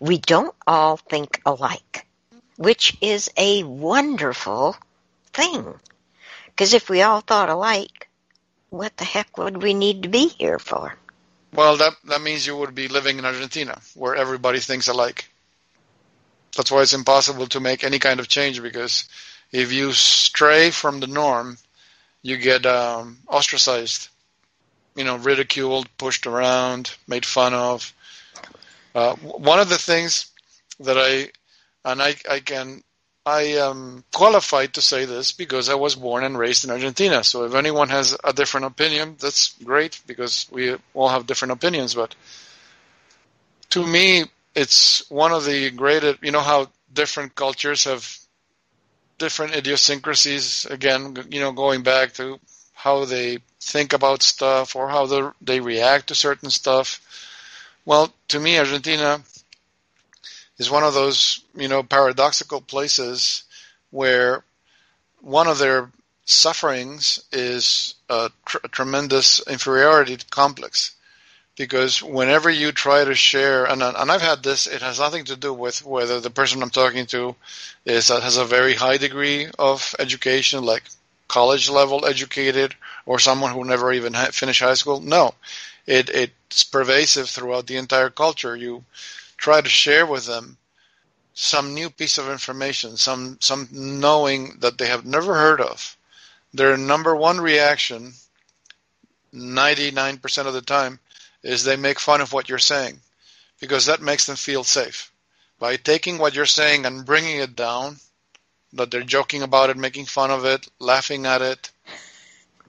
we 0.00 0.18
don't 0.18 0.54
all 0.66 0.96
think 0.96 1.40
alike, 1.44 2.06
which 2.56 2.96
is 3.00 3.30
a 3.36 3.62
wonderful 3.64 4.76
thing. 5.32 5.74
Because 6.46 6.72
if 6.72 6.88
we 6.88 7.02
all 7.02 7.20
thought 7.20 7.50
alike, 7.50 8.08
what 8.70 8.96
the 8.96 9.04
heck 9.04 9.36
would 9.36 9.62
we 9.62 9.74
need 9.74 10.02
to 10.04 10.08
be 10.08 10.28
here 10.28 10.58
for? 10.58 10.96
Well, 11.52 11.76
that 11.76 11.94
that 12.04 12.22
means 12.22 12.46
you 12.46 12.56
would 12.56 12.74
be 12.74 12.88
living 12.88 13.18
in 13.18 13.24
Argentina, 13.24 13.80
where 13.94 14.16
everybody 14.16 14.60
thinks 14.60 14.88
alike. 14.88 15.30
That's 16.54 16.70
why 16.70 16.82
it's 16.82 16.92
impossible 16.92 17.46
to 17.48 17.60
make 17.60 17.84
any 17.84 17.98
kind 17.98 18.20
of 18.20 18.28
change 18.28 18.62
because 18.62 19.08
if 19.52 19.72
you 19.72 19.92
stray 19.92 20.70
from 20.70 21.00
the 21.00 21.06
norm, 21.06 21.58
you 22.22 22.36
get 22.36 22.64
um, 22.66 23.18
ostracized, 23.28 24.08
you 24.96 25.04
know, 25.04 25.16
ridiculed, 25.16 25.88
pushed 25.98 26.26
around, 26.26 26.94
made 27.06 27.26
fun 27.26 27.54
of. 27.54 27.92
Uh, 28.94 29.14
one 29.16 29.58
of 29.58 29.68
the 29.68 29.78
things 29.78 30.26
that 30.80 30.96
I, 30.96 31.30
and 31.88 32.00
I, 32.00 32.14
I 32.30 32.40
can, 32.40 32.82
I 33.26 33.42
am 33.42 34.04
qualified 34.12 34.74
to 34.74 34.82
say 34.82 35.04
this 35.04 35.32
because 35.32 35.68
I 35.68 35.74
was 35.74 35.94
born 35.94 36.24
and 36.24 36.38
raised 36.38 36.64
in 36.64 36.70
Argentina. 36.70 37.24
So 37.24 37.44
if 37.44 37.54
anyone 37.54 37.88
has 37.88 38.16
a 38.24 38.32
different 38.32 38.66
opinion, 38.66 39.16
that's 39.20 39.54
great 39.64 40.00
because 40.06 40.46
we 40.50 40.76
all 40.94 41.08
have 41.08 41.26
different 41.26 41.52
opinions. 41.52 41.94
But 41.94 42.14
to 43.70 43.86
me, 43.86 44.24
it's 44.54 45.08
one 45.10 45.32
of 45.32 45.44
the 45.44 45.70
greatest, 45.70 46.22
you 46.22 46.30
know, 46.30 46.40
how 46.40 46.68
different 46.92 47.34
cultures 47.34 47.84
have 47.84 48.18
different 49.18 49.54
idiosyncrasies. 49.54 50.66
Again, 50.66 51.16
you 51.30 51.40
know, 51.40 51.52
going 51.52 51.82
back 51.82 52.14
to 52.14 52.38
how 52.72 53.04
they 53.04 53.38
think 53.60 53.92
about 53.92 54.22
stuff 54.22 54.76
or 54.76 54.88
how 54.88 55.32
they 55.40 55.60
react 55.60 56.08
to 56.08 56.14
certain 56.14 56.50
stuff. 56.50 57.00
Well, 57.84 58.12
to 58.28 58.40
me, 58.40 58.58
Argentina 58.58 59.22
is 60.58 60.70
one 60.70 60.84
of 60.84 60.94
those, 60.94 61.40
you 61.54 61.68
know, 61.68 61.82
paradoxical 61.82 62.60
places 62.60 63.44
where 63.90 64.44
one 65.20 65.46
of 65.46 65.58
their 65.58 65.90
sufferings 66.24 67.22
is 67.32 67.94
a, 68.08 68.30
tr- 68.46 68.58
a 68.64 68.68
tremendous 68.68 69.40
inferiority 69.46 70.18
complex. 70.30 70.94
Because 71.56 72.02
whenever 72.02 72.50
you 72.50 72.72
try 72.72 73.04
to 73.04 73.14
share, 73.14 73.64
and, 73.64 73.82
uh, 73.82 73.92
and 73.96 74.10
I've 74.10 74.20
had 74.20 74.42
this, 74.42 74.66
it 74.66 74.82
has 74.82 74.98
nothing 74.98 75.24
to 75.26 75.36
do 75.36 75.52
with 75.52 75.84
whether 75.84 76.18
the 76.20 76.30
person 76.30 76.62
I'm 76.62 76.70
talking 76.70 77.06
to 77.06 77.36
is 77.84 78.10
uh, 78.10 78.20
has 78.20 78.36
a 78.36 78.44
very 78.44 78.74
high 78.74 78.96
degree 78.96 79.48
of 79.58 79.94
education, 80.00 80.64
like 80.64 80.82
college 81.28 81.70
level 81.70 82.06
educated, 82.06 82.74
or 83.06 83.18
someone 83.18 83.52
who 83.52 83.64
never 83.64 83.92
even 83.92 84.14
finished 84.14 84.60
high 84.60 84.74
school. 84.74 85.00
No, 85.00 85.34
it 85.86 86.10
it's 86.10 86.64
pervasive 86.64 87.28
throughout 87.28 87.66
the 87.66 87.76
entire 87.76 88.10
culture. 88.10 88.56
You 88.56 88.84
try 89.36 89.60
to 89.60 89.68
share 89.68 90.06
with 90.06 90.26
them 90.26 90.56
some 91.34 91.74
new 91.74 91.90
piece 91.90 92.18
of 92.18 92.28
information, 92.28 92.96
some 92.96 93.38
some 93.40 93.68
knowing 93.70 94.56
that 94.60 94.78
they 94.78 94.86
have 94.86 95.04
never 95.04 95.34
heard 95.34 95.60
of. 95.60 95.96
Their 96.52 96.76
number 96.76 97.16
one 97.16 97.40
reaction, 97.40 98.14
99% 99.34 100.46
of 100.46 100.54
the 100.54 100.62
time, 100.62 101.00
is 101.44 101.62
they 101.62 101.76
make 101.76 102.00
fun 102.00 102.20
of 102.20 102.32
what 102.32 102.48
you're 102.48 102.58
saying 102.58 102.98
because 103.60 103.86
that 103.86 104.02
makes 104.02 104.26
them 104.26 104.34
feel 104.34 104.64
safe. 104.64 105.12
By 105.60 105.76
taking 105.76 106.18
what 106.18 106.34
you're 106.34 106.46
saying 106.46 106.86
and 106.86 107.06
bringing 107.06 107.38
it 107.38 107.54
down, 107.54 107.98
that 108.72 108.90
they're 108.90 109.02
joking 109.02 109.42
about 109.42 109.70
it, 109.70 109.76
making 109.76 110.06
fun 110.06 110.30
of 110.30 110.44
it, 110.44 110.66
laughing 110.80 111.26
at 111.26 111.42
it, 111.42 111.70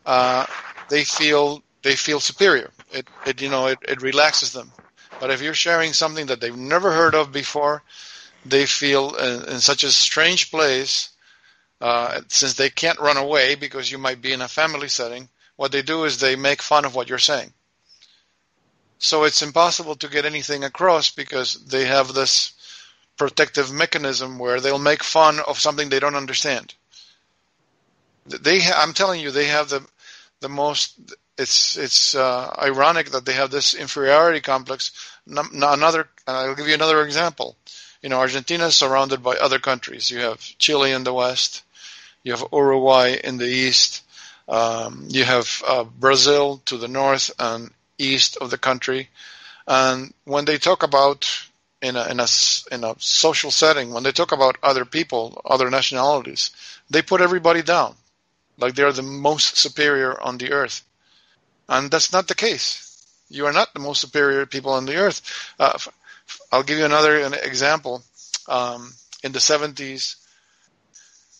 uh, 0.05 0.45
they 0.89 1.03
feel 1.03 1.63
they 1.81 1.95
feel 1.95 2.19
superior. 2.19 2.69
It, 2.91 3.07
it 3.25 3.41
you 3.41 3.49
know 3.49 3.67
it, 3.67 3.79
it 3.87 4.01
relaxes 4.01 4.53
them. 4.53 4.71
But 5.19 5.31
if 5.31 5.41
you're 5.41 5.55
sharing 5.55 5.93
something 5.93 6.27
that 6.27 6.41
they've 6.41 6.55
never 6.55 6.91
heard 6.91 7.15
of 7.15 7.31
before, 7.31 7.81
they 8.45 8.65
feel 8.65 9.15
in, 9.15 9.49
in 9.53 9.59
such 9.59 9.83
a 9.83 9.91
strange 9.91 10.51
place. 10.51 11.09
Uh, 11.81 12.21
since 12.29 12.53
they 12.53 12.69
can't 12.69 12.99
run 12.99 13.17
away 13.17 13.53
because 13.53 13.91
you 13.91 13.97
might 13.97 14.21
be 14.21 14.31
in 14.31 14.41
a 14.41 14.47
family 14.47 14.87
setting, 14.87 15.27
what 15.57 15.73
they 15.73 15.81
do 15.81 16.05
is 16.05 16.19
they 16.19 16.35
make 16.35 16.61
fun 16.61 16.85
of 16.85 16.95
what 16.95 17.09
you're 17.09 17.19
saying. 17.19 17.51
So 18.97 19.23
it's 19.23 19.41
impossible 19.41 19.95
to 19.95 20.07
get 20.07 20.25
anything 20.25 20.63
across 20.63 21.11
because 21.11 21.65
they 21.65 21.85
have 21.85 22.13
this 22.13 22.53
protective 23.17 23.71
mechanism 23.71 24.39
where 24.39 24.59
they'll 24.59 24.79
make 24.79 25.03
fun 25.03 25.39
of 25.47 25.59
something 25.59 25.89
they 25.89 25.99
don't 25.99 26.15
understand. 26.15 26.73
They, 28.25 28.61
I'm 28.61 28.93
telling 28.93 29.21
you, 29.21 29.31
they 29.31 29.45
have 29.45 29.69
the 29.69 29.85
the 30.41 30.49
most 30.49 30.99
it's 31.37 31.77
it's 31.77 32.15
uh, 32.15 32.53
ironic 32.61 33.11
that 33.11 33.25
they 33.25 33.33
have 33.33 33.51
this 33.51 33.73
inferiority 33.73 34.41
complex. 34.41 34.91
another, 35.27 36.07
I'll 36.27 36.55
give 36.55 36.67
you 36.67 36.73
another 36.73 37.03
example. 37.03 37.55
You 38.01 38.09
know, 38.09 38.19
Argentina 38.19 38.67
is 38.67 38.77
surrounded 38.77 39.23
by 39.23 39.35
other 39.35 39.59
countries. 39.59 40.09
You 40.11 40.19
have 40.19 40.39
Chile 40.57 40.91
in 40.91 41.03
the 41.03 41.13
west, 41.13 41.63
you 42.23 42.31
have 42.31 42.45
Uruguay 42.53 43.17
in 43.23 43.37
the 43.37 43.47
east, 43.47 44.03
um, 44.47 45.05
you 45.09 45.23
have 45.23 45.63
uh, 45.67 45.83
Brazil 45.83 46.61
to 46.65 46.77
the 46.77 46.87
north 46.87 47.31
and 47.39 47.71
east 47.97 48.37
of 48.37 48.49
the 48.51 48.57
country. 48.57 49.09
And 49.67 50.13
when 50.25 50.45
they 50.45 50.57
talk 50.57 50.83
about 50.83 51.29
in 51.81 51.95
a, 51.95 52.05
in 52.07 52.19
a 52.19 52.27
in 52.71 52.83
a 52.83 52.95
social 52.99 53.51
setting, 53.51 53.91
when 53.91 54.03
they 54.03 54.11
talk 54.11 54.31
about 54.31 54.57
other 54.63 54.85
people, 54.85 55.41
other 55.45 55.69
nationalities, 55.69 56.51
they 56.89 57.01
put 57.01 57.21
everybody 57.21 57.61
down, 57.61 57.95
like 58.57 58.75
they're 58.75 58.91
the 58.91 59.01
most 59.01 59.57
superior 59.57 60.19
on 60.21 60.37
the 60.37 60.51
earth. 60.51 60.83
And 61.67 61.89
that's 61.89 62.11
not 62.13 62.27
the 62.27 62.35
case. 62.35 62.81
You 63.29 63.47
are 63.47 63.53
not 63.53 63.73
the 63.73 63.79
most 63.79 64.01
superior 64.01 64.45
people 64.45 64.71
on 64.71 64.85
the 64.85 64.97
earth. 64.97 65.21
Uh, 65.59 65.77
I'll 66.51 66.63
give 66.63 66.77
you 66.77 66.85
another 66.85 67.17
example. 67.43 68.03
Um, 68.47 68.93
in 69.23 69.31
the 69.31 69.39
70s, 69.39 70.15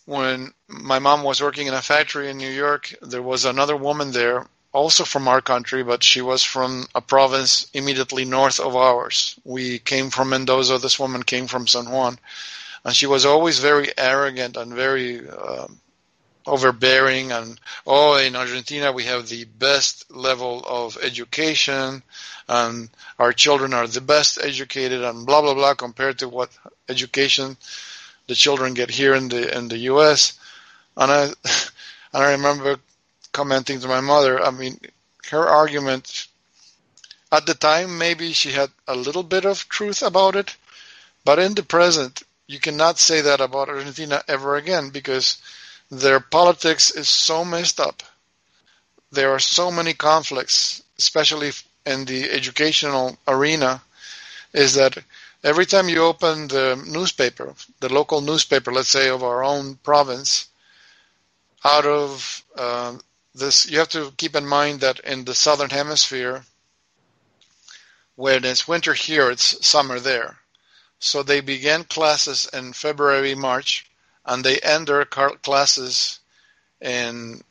when 0.06 0.54
my 0.68 1.00
mom 1.00 1.24
was 1.24 1.42
working 1.42 1.68
in 1.68 1.74
a 1.74 1.82
factory 1.82 2.30
in 2.30 2.38
New 2.38 2.50
York, 2.50 2.94
there 3.02 3.22
was 3.22 3.46
another 3.46 3.76
woman 3.76 4.12
there, 4.12 4.48
also 4.76 5.06
from 5.06 5.28
our 5.28 5.42
country, 5.42 5.84
but 5.84 6.04
she 6.04 6.22
was 6.22 6.44
from 6.44 6.86
a 6.94 7.02
province 7.02 7.68
immediately 7.74 8.26
north 8.26 8.60
of 8.60 8.76
ours. 8.76 9.40
We 9.46 9.80
came 9.80 10.10
from 10.10 10.30
Mendoza. 10.30 10.78
This 10.78 11.00
woman 11.00 11.24
came 11.24 11.48
from 11.48 11.66
San 11.66 11.90
Juan. 11.90 12.20
And 12.84 12.94
she 12.94 13.08
was 13.08 13.26
always 13.26 13.60
very 13.60 13.88
arrogant 13.98 14.58
and 14.58 14.74
very 14.74 15.28
um, 15.30 15.80
overbearing 16.46 17.32
and 17.32 17.60
oh 17.88 18.18
in 18.18 18.36
Argentina 18.36 18.92
we 18.92 19.04
have 19.06 19.28
the 19.28 19.46
best 19.46 20.12
level 20.12 20.64
of 20.68 20.96
education 21.02 22.04
and 22.48 22.90
our 23.18 23.34
children 23.34 23.74
are 23.74 23.88
the 23.88 24.02
best 24.02 24.38
educated 24.44 25.02
and 25.04 25.26
blah 25.26 25.42
blah 25.42 25.56
blah 25.56 25.74
compared 25.74 26.20
to 26.20 26.30
what 26.30 26.52
education 26.88 27.58
the 28.28 28.36
children 28.36 28.76
get 28.76 28.92
here 28.92 29.16
in 29.16 29.28
the 29.30 29.58
in 29.58 29.68
the 29.70 29.80
US 29.94 30.38
and 30.96 31.12
I 31.12 31.24
and 32.14 32.24
I 32.24 32.34
remember 32.34 32.78
commenting 33.40 33.80
to 33.80 33.88
my 33.96 34.02
mother 34.02 34.34
I 34.50 34.52
mean 34.62 34.80
her 35.32 35.46
argument 35.62 36.28
at 37.38 37.46
the 37.46 37.54
time 37.70 37.98
maybe 37.98 38.28
she 38.34 38.52
had 38.52 38.72
a 38.88 38.96
little 38.96 39.24
bit 39.36 39.46
of 39.46 39.68
truth 39.78 40.02
about 40.12 40.36
it 40.42 40.56
but 41.26 41.40
in 41.40 41.54
the 41.56 41.64
present 41.78 42.24
you 42.48 42.60
cannot 42.60 43.00
say 43.00 43.22
that 43.22 43.42
about 43.42 43.70
Argentina 43.70 44.24
ever 44.28 44.56
again 44.56 44.90
because 44.90 45.38
their 45.90 46.20
politics 46.20 46.92
is 46.92 47.08
so 47.08 47.46
messed 47.46 47.80
up. 47.80 48.04
There 49.12 49.32
are 49.32 49.40
so 49.40 49.72
many 49.72 49.94
conflicts, 49.94 50.84
especially 50.98 51.52
in 51.86 52.06
the 52.06 52.30
educational 52.32 53.18
arena, 53.28 53.82
is 54.54 54.74
that 54.76 54.98
every 55.44 55.66
time 55.66 55.90
you 55.90 56.04
open 56.04 56.48
the 56.48 56.82
newspaper, 56.88 57.54
the 57.80 57.94
local 57.94 58.22
newspaper, 58.22 58.72
let's 58.72 58.90
say 58.90 59.10
of 59.10 59.24
our 59.24 59.44
own 59.44 59.76
province, 59.84 60.48
out 61.64 61.86
of 61.86 62.44
uh, 62.58 62.98
this, 63.36 63.70
you 63.70 63.80
have 63.80 63.90
to 63.90 64.12
keep 64.18 64.36
in 64.36 64.46
mind 64.48 64.80
that 64.80 65.00
in 65.02 65.26
the 65.26 65.36
southern 65.36 65.70
hemisphere, 65.70 66.44
when 68.16 68.46
it's 68.46 68.68
winter 68.68 68.94
here, 68.94 69.30
it's 69.30 69.66
summer 69.66 70.00
there. 70.00 70.38
So 71.00 71.22
they 71.22 71.42
began 71.42 71.84
classes 71.84 72.48
in 72.54 72.74
February, 72.74 73.36
March, 73.36 73.86
and 74.26 74.44
they 74.44 74.60
end 74.60 74.88
their 74.88 75.06
classes 75.06 76.20
in 76.80 77.44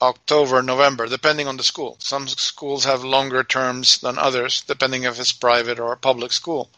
October, 0.00 0.62
November, 0.62 1.06
depending 1.06 1.48
on 1.48 1.56
the 1.56 1.64
school. 1.64 1.96
Some 1.98 2.28
schools 2.28 2.84
have 2.84 3.02
longer 3.02 3.42
terms 3.42 3.98
than 3.98 4.18
others, 4.18 4.62
depending 4.62 5.02
if 5.02 5.18
it's 5.18 5.32
private 5.32 5.80
or 5.80 5.96
public 5.96 6.32
school. 6.32 6.70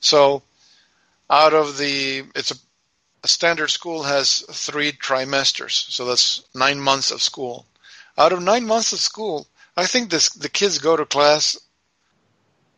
So, 0.00 0.42
out 1.30 1.54
of 1.54 1.78
the, 1.78 2.24
it's 2.34 2.50
a, 2.50 2.56
a 3.22 3.28
standard 3.28 3.68
school 3.68 4.02
has 4.02 4.40
three 4.50 4.92
trimesters, 4.92 5.90
so 5.90 6.04
that's 6.04 6.42
nine 6.54 6.80
months 6.80 7.10
of 7.10 7.22
school. 7.22 7.66
Out 8.18 8.32
of 8.32 8.42
nine 8.42 8.66
months 8.66 8.92
of 8.92 9.00
school, 9.00 9.46
I 9.76 9.86
think 9.86 10.10
this, 10.10 10.30
the 10.30 10.48
kids 10.48 10.78
go 10.78 10.96
to 10.96 11.04
class 11.04 11.58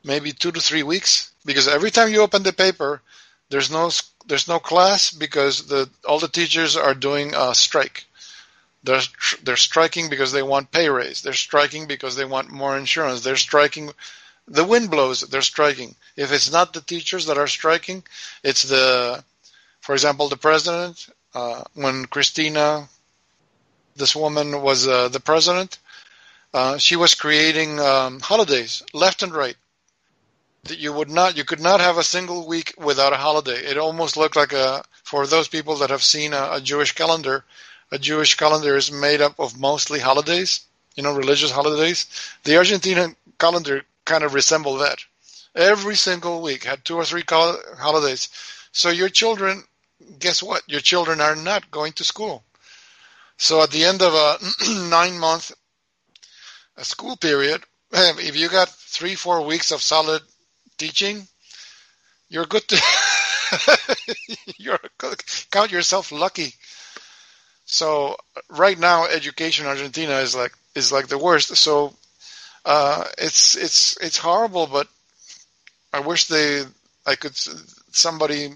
maybe 0.05 0.33
two 0.33 0.53
to 0.53 0.61
three 0.61 0.83
weeks 0.83 1.33
because 1.45 1.69
every 1.69 1.91
time 1.91 2.11
you 2.11 2.23
open 2.23 2.43
the 2.43 2.53
paper, 2.53 3.03
there's 3.51 3.71
no 3.71 3.91
there's 4.27 4.49
no 4.49 4.59
class 4.59 5.11
because 5.11 5.67
the 5.69 5.89
all 6.07 6.19
the 6.19 6.29
teachers 6.29 6.77
are 6.77 6.95
doing 6.95 7.35
a 7.35 7.55
strike. 7.55 8.05
They're 8.85 9.01
they're 9.43 9.57
striking 9.57 10.09
because 10.11 10.33
they 10.33 10.43
want 10.43 10.71
pay 10.71 10.89
raise. 10.89 11.23
They're 11.23 11.33
striking 11.33 11.87
because 11.87 12.17
they 12.17 12.25
want 12.25 12.51
more 12.51 12.77
insurance. 12.77 13.23
They're 13.23 13.37
striking. 13.37 13.91
The 14.47 14.65
wind 14.65 14.91
blows. 14.91 15.21
They're 15.21 15.43
striking. 15.43 15.95
If 16.17 16.33
it's 16.33 16.51
not 16.51 16.73
the 16.73 16.81
teachers 16.81 17.27
that 17.27 17.39
are 17.39 17.47
striking, 17.47 18.03
it's 18.43 18.63
the, 18.63 19.23
for 19.81 19.93
example, 19.95 20.29
the 20.29 20.37
president. 20.37 21.09
Uh, 21.35 21.63
when 21.75 22.07
Cristina, 22.07 22.89
this 23.99 24.17
woman 24.17 24.63
was 24.63 24.89
uh, 24.89 25.09
the 25.09 25.21
president, 25.21 25.79
uh, 26.55 26.79
she 26.79 26.97
was 26.97 27.15
creating 27.15 27.81
um, 27.81 28.21
holidays 28.21 28.83
left 28.95 29.23
and 29.23 29.35
right 29.35 29.57
that 30.65 30.79
you 30.79 30.93
would 30.93 31.11
not 31.11 31.37
you 31.37 31.45
could 31.45 31.61
not 31.61 31.81
have 31.81 31.99
a 31.99 32.05
single 32.05 32.47
week 32.47 32.75
without 32.79 33.13
a 33.13 33.17
holiday. 33.17 33.59
It 33.71 33.79
almost 33.79 34.17
looked 34.17 34.37
like 34.37 34.53
a 34.53 34.85
for 35.05 35.27
those 35.27 35.49
people 35.49 35.77
that 35.77 35.91
have 35.91 36.03
seen 36.03 36.33
a, 36.35 36.51
a 36.55 36.61
Jewish 36.61 36.93
calendar, 36.93 37.45
a 37.93 37.99
Jewish 37.99 38.35
calendar 38.37 38.77
is 38.77 38.93
made 38.93 39.21
up 39.21 39.39
of 39.41 39.59
mostly 39.59 40.01
holidays, 40.01 40.61
you 40.97 41.03
know, 41.03 41.15
religious 41.15 41.51
holidays. 41.51 42.07
The 42.45 42.53
Argentinian 42.53 43.17
calendar 43.39 43.85
kind 44.05 44.25
of 44.25 44.35
resembled 44.35 44.81
that. 44.81 44.99
every 45.55 45.97
single 45.97 46.43
week, 46.43 46.65
had 46.65 46.85
two 46.85 46.97
or 46.97 47.05
three 47.05 47.25
holidays. 47.29 48.29
So 48.73 48.91
your 48.91 49.09
children, 49.11 49.65
guess 50.19 50.43
what? 50.43 50.63
Your 50.69 50.81
children 50.81 51.21
are 51.21 51.37
not 51.37 51.71
going 51.71 51.93
to 51.95 52.05
school. 52.05 52.45
So 53.39 53.63
at 53.63 53.71
the 53.71 53.85
end 53.85 54.03
of 54.03 54.13
a 54.13 54.37
nine 54.91 55.19
month 55.19 55.53
school 56.79 57.17
period, 57.17 57.63
if 57.93 58.37
you 58.37 58.49
got 58.49 58.69
three, 58.69 59.15
four 59.15 59.45
weeks 59.47 59.71
of 59.71 59.81
solid 59.81 60.23
teaching, 60.77 61.27
you're 62.29 62.47
good 62.47 62.67
to 62.69 62.83
you're 64.59 64.81
good. 64.99 65.23
count 65.51 65.73
yourself 65.73 66.13
lucky. 66.13 66.53
So 67.65 68.17
right 68.49 68.79
now, 68.79 69.07
education 69.07 69.65
in 69.67 69.71
Argentina 69.71 70.17
is 70.19 70.35
like 70.35 70.53
is 70.75 70.91
like 70.91 71.07
the 71.09 71.19
worst. 71.19 71.57
So 71.57 71.95
uh, 72.65 73.05
it's 73.19 73.57
it's 73.57 73.97
it's 73.99 74.19
horrible, 74.19 74.67
but 74.67 74.89
I 75.93 76.01
wish 76.01 76.27
they 76.27 76.65
I 77.07 77.15
could 77.15 77.37
somebody 77.37 78.53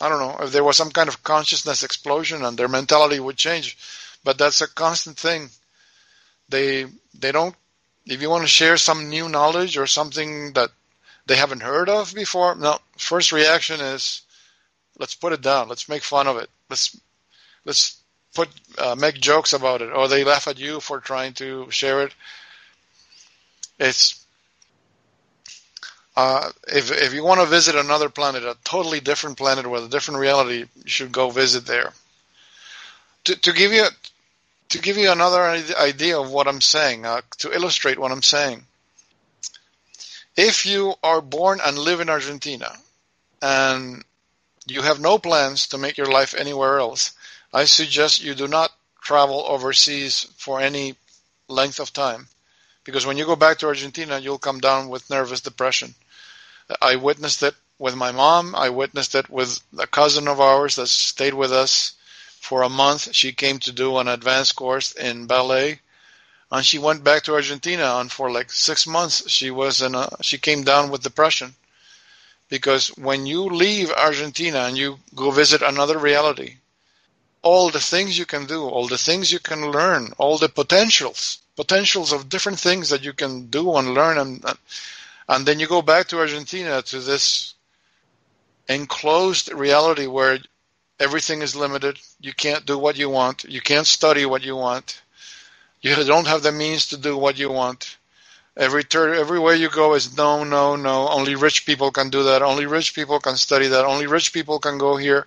I 0.00 0.08
don't 0.08 0.18
know 0.20 0.44
if 0.44 0.52
there 0.52 0.64
was 0.64 0.76
some 0.76 0.90
kind 0.90 1.08
of 1.08 1.22
consciousness 1.22 1.82
explosion 1.82 2.44
and 2.44 2.56
their 2.56 2.68
mentality 2.68 3.20
would 3.20 3.36
change, 3.36 3.76
but 4.24 4.38
that's 4.38 4.60
a 4.60 4.68
constant 4.68 5.18
thing. 5.18 5.50
They 6.48 6.86
they 7.18 7.32
don't. 7.32 7.54
If 8.06 8.20
you 8.20 8.28
want 8.28 8.42
to 8.42 8.48
share 8.48 8.76
some 8.76 9.08
new 9.08 9.28
knowledge 9.28 9.78
or 9.78 9.86
something 9.86 10.52
that 10.54 10.70
they 11.26 11.36
haven't 11.36 11.62
heard 11.62 11.88
of 11.88 12.14
before, 12.14 12.54
no. 12.54 12.78
First 12.98 13.32
reaction 13.32 13.80
is, 13.80 14.22
let's 14.98 15.14
put 15.14 15.32
it 15.32 15.40
down. 15.40 15.68
Let's 15.68 15.88
make 15.88 16.02
fun 16.02 16.26
of 16.26 16.36
it. 16.36 16.50
Let's 16.68 16.98
let's 17.64 18.02
put 18.34 18.48
uh, 18.78 18.94
make 18.94 19.14
jokes 19.20 19.52
about 19.52 19.80
it, 19.82 19.90
or 19.92 20.08
they 20.08 20.24
laugh 20.24 20.48
at 20.48 20.58
you 20.58 20.80
for 20.80 21.00
trying 21.00 21.32
to 21.34 21.70
share 21.70 22.02
it. 22.02 22.14
It's 23.78 24.24
uh, 26.16 26.50
if 26.68 26.92
if 26.92 27.12
you 27.12 27.24
want 27.24 27.40
to 27.40 27.46
visit 27.46 27.74
another 27.74 28.08
planet, 28.08 28.44
a 28.44 28.56
totally 28.64 29.00
different 29.00 29.36
planet 29.36 29.68
with 29.68 29.84
a 29.84 29.88
different 29.88 30.20
reality, 30.20 30.64
you 30.76 30.88
should 30.88 31.10
go 31.12 31.30
visit 31.30 31.66
there. 31.66 31.92
To 33.24 33.34
to 33.36 33.52
give 33.52 33.72
you 33.72 33.86
to 34.70 34.78
give 34.78 34.96
you 34.96 35.10
another 35.10 35.42
idea 35.42 36.18
of 36.18 36.30
what 36.30 36.48
I'm 36.48 36.60
saying, 36.60 37.06
uh, 37.06 37.22
to 37.38 37.52
illustrate 37.52 37.98
what 37.98 38.12
I'm 38.12 38.22
saying. 38.22 38.66
If 40.36 40.66
you 40.66 40.94
are 41.02 41.20
born 41.20 41.60
and 41.64 41.78
live 41.78 42.00
in 42.00 42.08
Argentina, 42.08 42.76
and 43.40 44.04
you 44.66 44.82
have 44.82 45.00
no 45.00 45.18
plans 45.18 45.68
to 45.68 45.78
make 45.78 45.96
your 45.96 46.10
life 46.10 46.34
anywhere 46.34 46.78
else, 46.78 47.12
I 47.52 47.64
suggest 47.64 48.22
you 48.22 48.34
do 48.34 48.48
not 48.48 48.72
travel 49.00 49.44
overseas 49.46 50.26
for 50.36 50.60
any 50.60 50.96
length 51.48 51.78
of 51.78 51.92
time. 51.92 52.26
Because 52.84 53.06
when 53.06 53.16
you 53.16 53.26
go 53.26 53.36
back 53.36 53.58
to 53.58 53.66
Argentina, 53.66 54.18
you'll 54.18 54.38
come 54.38 54.60
down 54.60 54.88
with 54.88 55.08
nervous 55.10 55.40
depression. 55.40 55.94
I 56.80 56.96
witnessed 56.96 57.42
it 57.42 57.54
with 57.78 57.94
my 57.94 58.12
mom. 58.12 58.54
I 58.54 58.70
witnessed 58.70 59.14
it 59.14 59.28
with 59.30 59.60
a 59.78 59.86
cousin 59.86 60.26
of 60.26 60.40
ours 60.40 60.76
that 60.76 60.88
stayed 60.88 61.34
with 61.34 61.52
us 61.52 61.92
for 62.44 62.62
a 62.62 62.68
month. 62.68 63.14
She 63.14 63.32
came 63.32 63.58
to 63.60 63.72
do 63.72 63.96
an 63.96 64.06
advanced 64.06 64.54
course 64.54 64.92
in 64.92 65.26
ballet. 65.26 65.80
And 66.52 66.64
she 66.64 66.78
went 66.78 67.02
back 67.02 67.22
to 67.24 67.34
Argentina, 67.34 67.96
and 68.00 68.12
for 68.12 68.30
like 68.30 68.52
six 68.52 68.86
months, 68.86 69.28
she 69.30 69.50
was 69.50 69.80
in 69.80 69.94
a, 69.94 70.08
she 70.20 70.38
came 70.38 70.62
down 70.62 70.90
with 70.90 71.02
depression, 71.02 71.54
because 72.50 72.88
when 72.88 73.24
you 73.26 73.44
leave 73.44 73.90
Argentina 73.90 74.60
and 74.68 74.76
you 74.76 74.98
go 75.14 75.30
visit 75.30 75.62
another 75.62 75.98
reality, 75.98 76.58
all 77.42 77.70
the 77.70 77.80
things 77.80 78.18
you 78.18 78.26
can 78.26 78.44
do, 78.46 78.62
all 78.62 78.86
the 78.88 79.04
things 79.08 79.32
you 79.32 79.40
can 79.40 79.72
learn, 79.72 80.12
all 80.18 80.36
the 80.38 80.48
potentials, 80.48 81.38
potentials 81.56 82.12
of 82.12 82.28
different 82.28 82.60
things 82.60 82.90
that 82.90 83.04
you 83.04 83.14
can 83.14 83.46
do 83.46 83.74
and 83.76 83.94
learn, 83.94 84.18
and 84.18 84.44
and 85.28 85.46
then 85.46 85.58
you 85.58 85.66
go 85.66 85.82
back 85.82 86.08
to 86.08 86.18
Argentina 86.18 86.82
to 86.82 87.00
this 87.00 87.54
enclosed 88.68 89.52
reality 89.52 90.06
where 90.06 90.38
everything 91.00 91.42
is 91.42 91.56
limited. 91.56 91.98
You 92.20 92.32
can't 92.32 92.66
do 92.66 92.78
what 92.78 92.96
you 92.96 93.10
want. 93.10 93.44
You 93.44 93.60
can't 93.60 93.86
study 93.86 94.26
what 94.26 94.44
you 94.44 94.56
want. 94.56 95.00
You 95.82 95.94
don't 95.96 96.26
have 96.26 96.42
the 96.42 96.52
means 96.52 96.86
to 96.88 96.96
do 96.96 97.16
what 97.16 97.38
you 97.38 97.50
want. 97.50 97.96
Every 98.56 98.84
ter- 98.84 99.14
everywhere 99.14 99.54
you 99.54 99.68
go 99.68 99.94
is 99.94 100.16
no, 100.16 100.44
no, 100.44 100.76
no. 100.76 101.08
Only 101.08 101.34
rich 101.34 101.66
people 101.66 101.90
can 101.90 102.08
do 102.10 102.22
that. 102.24 102.42
Only 102.42 102.66
rich 102.66 102.94
people 102.94 103.18
can 103.18 103.36
study 103.36 103.66
that. 103.68 103.84
Only 103.84 104.06
rich 104.06 104.32
people 104.32 104.58
can 104.58 104.78
go 104.78 104.96
here 104.96 105.26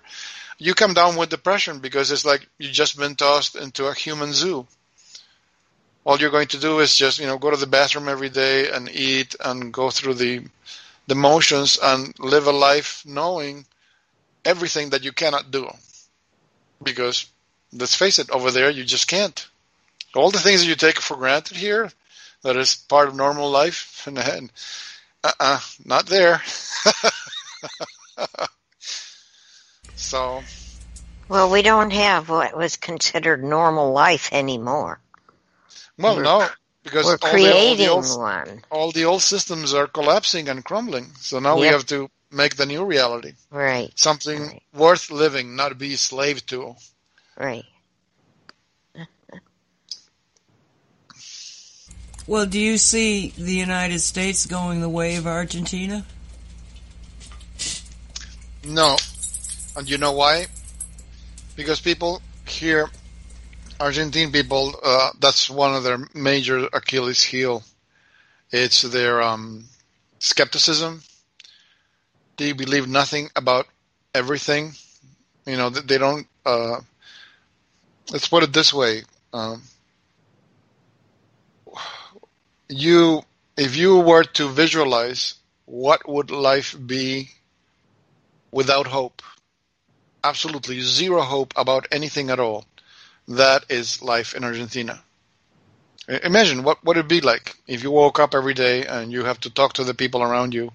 you 0.58 0.74
come 0.74 0.92
down 0.92 1.16
with 1.16 1.30
depression 1.30 1.78
because 1.78 2.10
it's 2.10 2.24
like 2.24 2.48
you've 2.58 2.72
just 2.72 2.98
been 2.98 3.14
tossed 3.14 3.54
into 3.54 3.86
a 3.86 3.94
human 3.94 4.32
zoo. 4.32 4.66
All 6.04 6.18
you're 6.18 6.30
going 6.30 6.48
to 6.48 6.58
do 6.58 6.80
is 6.80 6.96
just, 6.96 7.20
you 7.20 7.26
know, 7.26 7.38
go 7.38 7.50
to 7.50 7.56
the 7.56 7.66
bathroom 7.66 8.08
every 8.08 8.28
day 8.28 8.70
and 8.70 8.88
eat 8.88 9.36
and 9.40 9.72
go 9.72 9.90
through 9.90 10.14
the 10.14 10.44
the 11.06 11.14
motions 11.14 11.78
and 11.82 12.12
live 12.18 12.46
a 12.46 12.52
life 12.52 13.02
knowing 13.06 13.64
everything 14.48 14.90
that 14.90 15.04
you 15.04 15.12
cannot 15.12 15.50
do. 15.50 15.68
Because 16.82 17.26
let's 17.72 17.94
face 17.94 18.18
it, 18.18 18.30
over 18.30 18.50
there 18.50 18.70
you 18.70 18.84
just 18.84 19.08
can't. 19.08 19.46
All 20.14 20.30
the 20.30 20.38
things 20.38 20.60
that 20.60 20.68
you 20.68 20.74
take 20.74 21.00
for 21.00 21.16
granted 21.16 21.56
here, 21.56 21.90
that 22.42 22.56
is 22.56 22.74
part 22.74 23.08
of 23.08 23.14
normal 23.14 23.50
life, 23.50 24.04
and, 24.06 24.18
and 24.18 24.50
uh-uh, 25.22 25.60
not 25.84 26.06
there. 26.06 26.42
So. 29.98 30.42
Well, 31.28 31.50
we 31.50 31.60
don't 31.60 31.90
have 31.90 32.30
what 32.30 32.56
was 32.56 32.76
considered 32.76 33.44
normal 33.44 33.92
life 33.92 34.30
anymore. 34.32 35.00
Well, 35.98 36.16
we're, 36.16 36.22
no, 36.22 36.48
because 36.84 37.04
we're 37.04 37.18
all 37.20 37.30
creating 37.30 37.76
the, 37.76 37.92
all 37.92 38.00
the 38.00 38.08
old, 38.08 38.18
one. 38.18 38.62
All 38.70 38.92
the 38.92 39.04
old 39.04 39.22
systems 39.22 39.74
are 39.74 39.88
collapsing 39.88 40.48
and 40.48 40.64
crumbling. 40.64 41.10
So 41.20 41.40
now 41.40 41.56
yep. 41.56 41.60
we 41.60 41.66
have 41.66 41.86
to 41.86 42.08
make 42.30 42.56
the 42.56 42.66
new 42.66 42.84
reality. 42.84 43.32
Right. 43.50 43.90
Something 43.94 44.42
right. 44.42 44.62
worth 44.74 45.10
living, 45.10 45.56
not 45.56 45.78
be 45.78 45.96
slave 45.96 46.44
to. 46.46 46.76
Right. 47.36 47.64
well, 52.26 52.46
do 52.46 52.58
you 52.58 52.78
see 52.78 53.32
the 53.36 53.54
United 53.54 54.00
States 54.00 54.46
going 54.46 54.80
the 54.80 54.88
way 54.88 55.16
of 55.16 55.26
Argentina? 55.26 56.04
No, 58.64 58.96
and 59.76 59.88
you 59.88 59.96
know 59.96 60.12
why? 60.12 60.46
Because 61.56 61.80
people 61.80 62.20
here, 62.46 62.90
Argentine 63.80 64.32
people, 64.32 64.74
uh, 64.82 65.10
that's 65.20 65.48
one 65.48 65.74
of 65.74 65.84
their 65.84 65.98
major 66.14 66.68
Achilles 66.72 67.22
heel. 67.22 67.62
It's 68.50 68.82
their 68.82 69.22
um, 69.22 69.64
skepticism. 70.18 71.02
They 72.38 72.52
believe 72.52 72.88
nothing 72.88 73.30
about 73.36 73.68
everything. 74.14 74.72
You 75.46 75.56
know, 75.56 75.70
they 75.70 75.98
don't. 75.98 76.26
Uh, 76.46 76.80
let's 78.12 78.28
put 78.28 78.44
it 78.44 78.52
this 78.52 78.72
way: 78.72 79.02
um, 79.32 79.62
you, 82.68 83.22
if 83.56 83.76
you 83.76 83.98
were 84.00 84.24
to 84.24 84.48
visualize 84.48 85.34
what 85.66 86.08
would 86.08 86.30
life 86.30 86.76
be 86.86 87.30
without 88.52 88.88
hope, 88.88 89.22
absolutely 90.24 90.80
zero 90.80 91.22
hope 91.22 91.52
about 91.56 91.86
anything 91.92 92.30
at 92.30 92.40
all. 92.40 92.64
That 93.28 93.64
is 93.70 94.02
life 94.02 94.34
in 94.34 94.44
Argentina. 94.44 95.04
Imagine 96.24 96.62
what 96.62 96.82
would 96.84 96.96
it 96.96 97.08
be 97.08 97.20
like 97.20 97.56
if 97.66 97.82
you 97.82 97.90
woke 97.90 98.18
up 98.18 98.34
every 98.34 98.54
day 98.54 98.84
and 98.86 99.12
you 99.12 99.24
have 99.24 99.40
to 99.40 99.50
talk 99.50 99.72
to 99.74 99.84
the 99.84 99.94
people 99.94 100.22
around 100.22 100.54
you, 100.54 100.72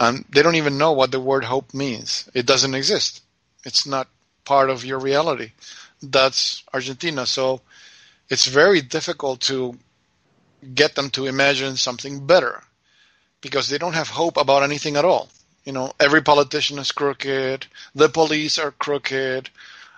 and 0.00 0.24
they 0.30 0.42
don't 0.42 0.56
even 0.56 0.78
know 0.78 0.92
what 0.92 1.12
the 1.12 1.20
word 1.20 1.44
hope 1.44 1.74
means. 1.74 2.28
It 2.32 2.46
doesn't 2.46 2.74
exist. 2.74 3.22
It's 3.64 3.86
not 3.86 4.08
part 4.46 4.70
of 4.70 4.82
your 4.82 4.98
reality. 4.98 5.52
That's 6.02 6.64
Argentina. 6.72 7.26
So 7.26 7.60
it's 8.30 8.46
very 8.46 8.80
difficult 8.80 9.42
to 9.42 9.78
get 10.74 10.94
them 10.94 11.10
to 11.10 11.26
imagine 11.26 11.76
something 11.76 12.26
better 12.26 12.62
because 13.42 13.68
they 13.68 13.76
don't 13.76 13.92
have 13.92 14.08
hope 14.08 14.38
about 14.38 14.62
anything 14.62 14.96
at 14.96 15.04
all. 15.04 15.28
You 15.66 15.72
know, 15.72 15.92
every 16.00 16.22
politician 16.22 16.78
is 16.78 16.92
crooked. 16.92 17.66
The 17.94 18.08
police 18.08 18.58
are 18.58 18.70
crooked. 18.70 19.50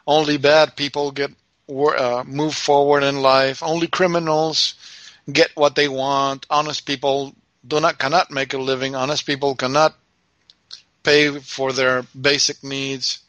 Only 0.05 0.37
bad 0.37 0.75
people 0.75 1.13
get 1.13 1.31
uh, 1.71 2.25
move 2.27 2.57
forward 2.57 3.05
in 3.05 3.23
life. 3.23 3.63
Only 3.63 3.87
criminals 3.87 4.75
get 5.33 5.51
what 5.55 5.77
they 5.77 5.87
want. 5.89 6.45
Honest 6.51 6.87
people 6.87 7.37
do 7.67 7.81
not 7.81 7.99
cannot 7.99 8.31
make 8.31 8.55
a 8.55 8.59
living. 8.59 8.95
Honest 8.95 9.27
people 9.27 9.55
cannot 9.55 9.95
pay 11.03 11.39
for 11.39 11.73
their 11.73 12.03
basic 12.21 12.63
needs. 12.63 13.21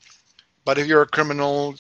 But 0.65 0.77
if 0.77 0.88
you're 0.88 1.01
a 1.01 1.07
criminal, 1.07 1.76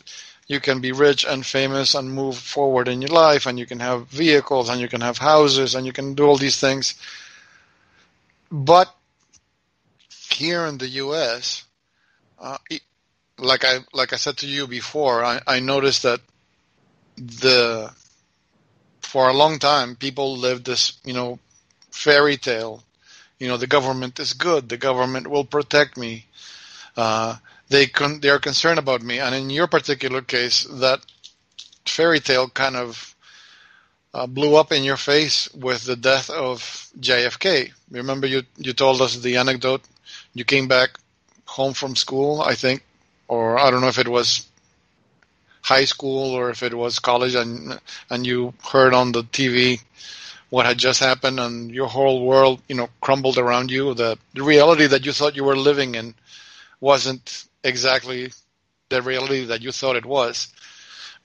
you 0.47 0.59
can 0.59 0.81
be 0.81 0.91
rich 0.91 1.25
and 1.25 1.45
famous 1.45 1.95
and 1.95 2.13
move 2.13 2.37
forward 2.37 2.87
in 2.87 3.01
your 3.01 3.11
life, 3.11 3.45
and 3.45 3.57
you 3.57 3.65
can 3.65 3.79
have 3.79 4.07
vehicles, 4.07 4.69
and 4.69 4.81
you 4.81 4.87
can 4.89 5.01
have 5.01 5.17
houses, 5.17 5.75
and 5.75 5.85
you 5.85 5.93
can 5.93 6.13
do 6.13 6.25
all 6.25 6.37
these 6.37 6.59
things. 6.59 6.95
But 8.51 8.93
here 10.29 10.65
in 10.65 10.77
the 10.77 10.87
U.S., 10.89 11.63
uh, 12.39 12.57
like 13.37 13.63
I 13.65 13.79
like 13.93 14.13
I 14.13 14.17
said 14.17 14.37
to 14.37 14.47
you 14.47 14.67
before, 14.67 15.23
I, 15.23 15.41
I 15.47 15.59
noticed 15.59 16.03
that 16.03 16.19
the 17.15 17.91
for 19.01 19.29
a 19.29 19.33
long 19.33 19.59
time 19.59 19.95
people 19.95 20.37
lived 20.37 20.65
this 20.65 20.93
you 21.05 21.13
know 21.13 21.39
fairy 21.93 22.37
tale, 22.37 22.83
You 23.39 23.47
know, 23.49 23.57
the 23.57 23.67
government 23.67 24.19
is 24.19 24.33
good. 24.33 24.69
The 24.69 24.77
government 24.77 25.27
will 25.27 25.45
protect 25.45 25.97
me. 25.97 26.25
Uh, 26.97 27.37
they 27.69 27.87
con- 27.87 28.19
they 28.21 28.29
are 28.29 28.39
concerned 28.39 28.79
about 28.79 29.01
me. 29.03 29.19
And 29.19 29.35
in 29.35 29.49
your 29.49 29.67
particular 29.67 30.21
case, 30.21 30.63
that 30.85 30.99
fairy 31.85 32.19
tale 32.19 32.49
kind 32.49 32.75
of 32.75 33.15
uh, 34.13 34.27
blew 34.27 34.55
up 34.55 34.71
in 34.71 34.83
your 34.83 34.97
face 34.97 35.49
with 35.53 35.83
the 35.85 35.95
death 35.95 36.29
of 36.29 36.61
JFK. 36.99 37.71
Remember, 37.91 38.27
you 38.27 38.43
you 38.57 38.73
told 38.73 39.01
us 39.01 39.17
the 39.17 39.37
anecdote. 39.37 39.83
You 40.33 40.45
came 40.45 40.67
back 40.67 40.91
home 41.45 41.73
from 41.73 41.95
school, 41.95 42.41
I 42.41 42.55
think, 42.55 42.83
or 43.27 43.57
I 43.59 43.69
don't 43.71 43.81
know 43.81 43.87
if 43.95 43.99
it 43.99 44.07
was 44.07 44.47
high 45.61 45.85
school 45.85 46.31
or 46.31 46.49
if 46.49 46.63
it 46.63 46.73
was 46.73 46.99
college, 46.99 47.35
and 47.35 47.79
and 48.09 48.25
you 48.25 48.53
heard 48.71 48.93
on 48.93 49.11
the 49.11 49.23
TV 49.23 49.81
what 50.53 50.67
had 50.67 50.77
just 50.77 50.99
happened, 50.99 51.39
and 51.39 51.71
your 51.71 51.87
whole 51.87 52.27
world, 52.27 52.61
you 52.67 52.75
know, 52.75 52.87
crumbled 53.01 53.39
around 53.39 53.71
you. 53.71 53.95
The, 53.95 54.19
the 54.35 54.43
reality 54.43 54.85
that 54.85 55.03
you 55.03 55.11
thought 55.11 55.35
you 55.35 55.43
were 55.43 55.57
living 55.57 55.95
in 55.95 56.13
wasn't 56.79 57.45
exactly 57.63 58.31
the 58.89 59.01
reality 59.01 59.45
that 59.45 59.63
you 59.63 59.71
thought 59.71 59.95
it 59.95 60.05
was. 60.05 60.49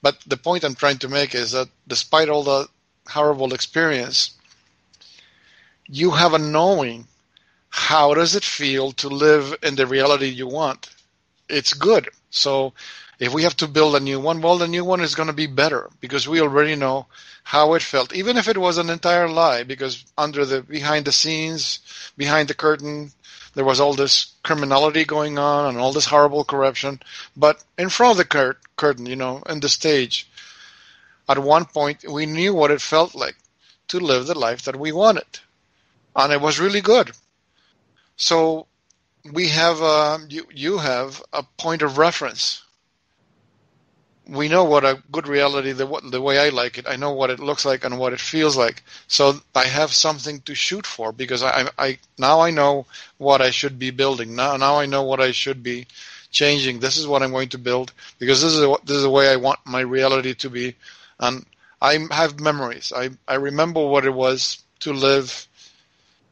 But 0.01 0.17
the 0.25 0.35
point 0.35 0.63
I'm 0.63 0.73
trying 0.73 0.97
to 0.97 1.07
make 1.07 1.35
is 1.35 1.51
that 1.51 1.67
despite 1.87 2.27
all 2.27 2.41
the 2.41 2.69
horrible 3.07 3.53
experience, 3.53 4.31
you 5.85 6.09
have 6.09 6.33
a 6.33 6.39
knowing 6.39 7.05
how 7.69 8.15
does 8.15 8.35
it 8.35 8.43
feel 8.43 8.93
to 8.93 9.09
live 9.09 9.55
in 9.61 9.75
the 9.75 9.85
reality 9.85 10.25
you 10.25 10.47
want. 10.47 10.89
It's 11.47 11.73
good. 11.73 12.09
So 12.31 12.73
if 13.19 13.33
we 13.33 13.43
have 13.43 13.57
to 13.57 13.67
build 13.67 13.95
a 13.95 13.99
new 13.99 14.17
one, 14.17 14.41
well, 14.41 14.57
the 14.57 14.67
new 14.67 14.85
one 14.85 15.01
is 15.01 15.13
going 15.13 15.27
to 15.27 15.33
be 15.33 15.45
better 15.45 15.89
because 15.99 16.27
we 16.27 16.39
already 16.39 16.75
know 16.75 17.05
how 17.43 17.73
it 17.73 17.81
felt, 17.81 18.13
even 18.13 18.37
if 18.37 18.47
it 18.47 18.57
was 18.57 18.77
an 18.77 18.89
entire 18.89 19.27
lie. 19.27 19.63
Because 19.63 20.05
under 20.17 20.45
the 20.45 20.61
behind 20.61 21.03
the 21.03 21.11
scenes, 21.11 21.79
behind 22.15 22.47
the 22.47 22.53
curtain, 22.53 23.11
there 23.55 23.65
was 23.65 23.81
all 23.81 23.93
this 23.93 24.33
criminality 24.43 25.03
going 25.03 25.37
on 25.37 25.67
and 25.67 25.77
all 25.77 25.91
this 25.91 26.05
horrible 26.05 26.45
corruption. 26.45 27.01
But 27.35 27.61
in 27.77 27.89
front 27.89 28.11
of 28.11 28.17
the 28.17 28.25
cur- 28.25 28.57
curtain, 28.77 29.05
you 29.05 29.17
know, 29.17 29.43
in 29.49 29.59
the 29.59 29.69
stage, 29.69 30.29
at 31.27 31.37
one 31.37 31.65
point 31.65 32.05
we 32.09 32.25
knew 32.25 32.53
what 32.53 32.71
it 32.71 32.81
felt 32.81 33.15
like 33.15 33.35
to 33.89 33.99
live 33.99 34.27
the 34.27 34.39
life 34.39 34.61
that 34.63 34.77
we 34.77 34.93
wanted, 34.93 35.27
and 36.15 36.31
it 36.31 36.39
was 36.39 36.57
really 36.59 36.81
good. 36.81 37.11
So 38.15 38.67
we 39.33 39.49
have 39.49 39.81
uh, 39.81 40.19
you 40.29 40.47
you 40.53 40.77
have 40.77 41.21
a 41.33 41.43
point 41.57 41.81
of 41.81 41.97
reference 41.97 42.63
we 44.29 44.47
know 44.47 44.63
what 44.63 44.85
a 44.85 45.01
good 45.11 45.27
reality 45.27 45.71
the 45.71 45.87
the 46.09 46.21
way 46.21 46.37
I 46.37 46.49
like 46.49 46.77
it. 46.77 46.87
I 46.87 46.95
know 46.95 47.11
what 47.11 47.29
it 47.29 47.39
looks 47.39 47.65
like 47.65 47.83
and 47.83 47.97
what 47.97 48.13
it 48.13 48.19
feels 48.19 48.55
like. 48.55 48.83
So 49.07 49.41
I 49.55 49.65
have 49.65 49.91
something 49.93 50.41
to 50.41 50.55
shoot 50.55 50.85
for 50.85 51.11
because 51.11 51.41
I 51.43 51.69
I 51.77 51.99
now 52.17 52.39
I 52.39 52.51
know 52.51 52.85
what 53.17 53.41
I 53.41 53.49
should 53.49 53.79
be 53.79 53.91
building. 53.91 54.35
Now 54.35 54.55
now 54.57 54.77
I 54.79 54.85
know 54.85 55.03
what 55.03 55.19
I 55.19 55.31
should 55.31 55.63
be 55.63 55.87
changing. 56.31 56.79
This 56.79 56.97
is 56.97 57.07
what 57.07 57.23
I'm 57.23 57.31
going 57.31 57.49
to 57.49 57.57
build 57.57 57.91
because 58.19 58.41
this 58.41 58.53
is 58.53 58.61
a, 58.61 58.75
this 58.85 58.97
is 58.97 59.03
the 59.03 59.09
way 59.09 59.29
I 59.29 59.35
want 59.35 59.59
my 59.65 59.81
reality 59.81 60.35
to 60.35 60.49
be. 60.49 60.75
And 61.19 61.45
I 61.81 61.97
have 62.11 62.39
memories. 62.39 62.93
I 62.95 63.09
I 63.27 63.35
remember 63.35 63.85
what 63.85 64.05
it 64.05 64.13
was 64.13 64.63
to 64.81 64.93
live 64.93 65.47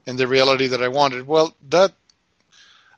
in 0.05 0.15
the 0.17 0.27
reality 0.27 0.67
that 0.67 0.83
I 0.83 0.87
wanted. 0.87 1.27
Well, 1.27 1.55
that 1.69 1.93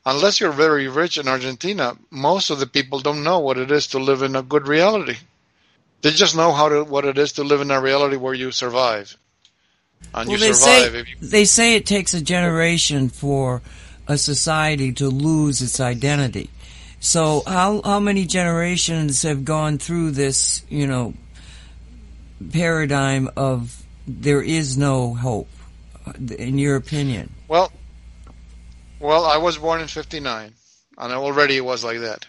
unless 0.09 0.39
you're 0.39 0.51
very 0.51 0.87
rich 0.87 1.17
in 1.17 1.27
Argentina, 1.27 1.95
most 2.09 2.49
of 2.49 2.59
the 2.59 2.67
people 2.67 2.99
don't 2.99 3.23
know 3.23 3.39
what 3.39 3.57
it 3.57 3.71
is 3.71 3.87
to 3.87 3.99
live 3.99 4.21
in 4.21 4.35
a 4.35 4.41
good 4.41 4.67
reality. 4.67 5.17
They 6.01 6.11
just 6.11 6.35
know 6.35 6.51
how 6.51 6.69
to 6.69 6.83
what 6.83 7.05
it 7.05 7.17
is 7.17 7.33
to 7.33 7.43
live 7.43 7.61
in 7.61 7.71
a 7.71 7.81
reality 7.81 8.15
where 8.15 8.33
you 8.33 8.51
survive. 8.51 9.15
And 10.13 10.29
well, 10.29 10.37
you 10.37 10.37
they 10.37 10.53
survive. 10.53 10.91
Say, 10.91 10.99
you... 10.99 11.27
They 11.27 11.45
say 11.45 11.75
it 11.75 11.85
takes 11.85 12.13
a 12.13 12.21
generation 12.21 13.09
for 13.09 13.61
a 14.07 14.17
society 14.17 14.93
to 14.93 15.09
lose 15.09 15.61
its 15.61 15.79
identity. 15.79 16.49
So 16.99 17.43
how 17.45 17.81
how 17.83 17.99
many 17.99 18.25
generations 18.25 19.21
have 19.23 19.45
gone 19.45 19.77
through 19.77 20.11
this, 20.11 20.63
you 20.69 20.87
know, 20.87 21.13
paradigm 22.51 23.29
of 23.35 23.83
there 24.07 24.41
is 24.41 24.77
no 24.77 25.13
hope 25.13 25.49
in 26.37 26.57
your 26.57 26.75
opinion? 26.75 27.33
Well, 27.47 27.71
well, 28.99 29.25
I 29.25 29.37
was 29.37 29.57
born 29.57 29.81
in 29.81 29.87
59, 29.87 30.53
and 30.97 31.13
already 31.13 31.57
it 31.57 31.65
was 31.65 31.83
like 31.83 31.99
that. 31.99 32.25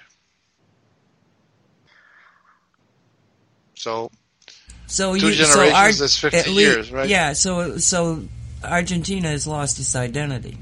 So, 3.74 4.10
so 4.86 5.16
two 5.16 5.28
you, 5.28 5.34
generations 5.34 5.98
so 5.98 6.04
is 6.04 6.16
50 6.18 6.50
least, 6.50 6.58
years, 6.58 6.92
right? 6.92 7.08
Yeah, 7.08 7.32
so 7.32 7.78
so 7.78 8.22
Argentina 8.62 9.28
has 9.28 9.46
lost 9.46 9.78
its 9.78 9.96
identity. 9.96 10.58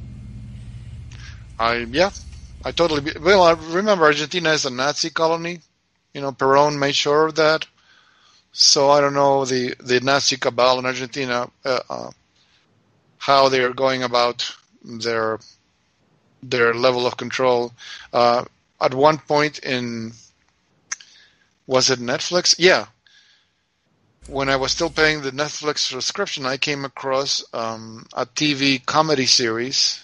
I 1.59 1.78
yeah, 1.90 2.10
I 2.64 2.70
totally. 2.70 3.12
Well, 3.20 3.43
I 3.43 3.52
remember 3.74 4.05
Argentina 4.05 4.51
is 4.51 4.64
a 4.64 4.70
Nazi 4.70 5.10
colony. 5.10 5.60
You 6.14 6.20
know, 6.20 6.32
Perón 6.32 6.78
made 6.78 6.94
sure 6.94 7.26
of 7.26 7.35
that. 7.35 7.66
So 8.52 8.90
I 8.90 9.01
don't 9.01 9.14
know 9.14 9.44
the 9.44 9.74
the 9.80 10.01
Nazi 10.01 10.36
cabal 10.36 10.78
in 10.78 10.86
Argentina 10.86 11.51
uh, 11.64 11.80
uh, 11.90 12.10
how 13.18 13.48
they 13.48 13.62
are 13.62 13.74
going 13.74 14.05
about 14.05 14.55
their 14.85 15.39
their 16.43 16.74
level 16.74 17.06
of 17.06 17.16
control. 17.16 17.73
Uh, 18.12 18.44
at 18.81 18.94
one 18.94 19.19
point 19.19 19.59
in 19.60 20.12
was 21.66 21.90
it 21.90 22.01
Netflix? 22.01 22.55
Yeah. 22.59 22.86
When 24.27 24.48
I 24.48 24.56
was 24.56 24.73
still 24.73 24.90
paying 24.90 25.23
the 25.23 25.31
Netflix 25.31 25.78
subscription, 25.78 26.44
I 26.47 26.56
came 26.56 26.85
across 26.85 27.44
um, 27.52 28.06
a 28.12 28.27
TV 28.27 28.85
comedy 28.85 29.27
series, 29.27 30.02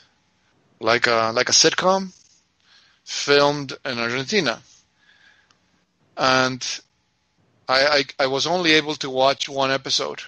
like 0.80 1.06
a 1.06 1.32
like 1.34 1.48
a 1.48 1.52
sitcom, 1.52 2.12
filmed 3.04 3.74
in 3.84 3.98
Argentina, 3.98 4.62
and 6.16 6.80
I, 7.68 8.04
I, 8.18 8.24
I 8.24 8.26
was 8.26 8.46
only 8.46 8.72
able 8.72 8.94
to 8.96 9.10
watch 9.10 9.48
one 9.48 9.70
episode. 9.70 10.22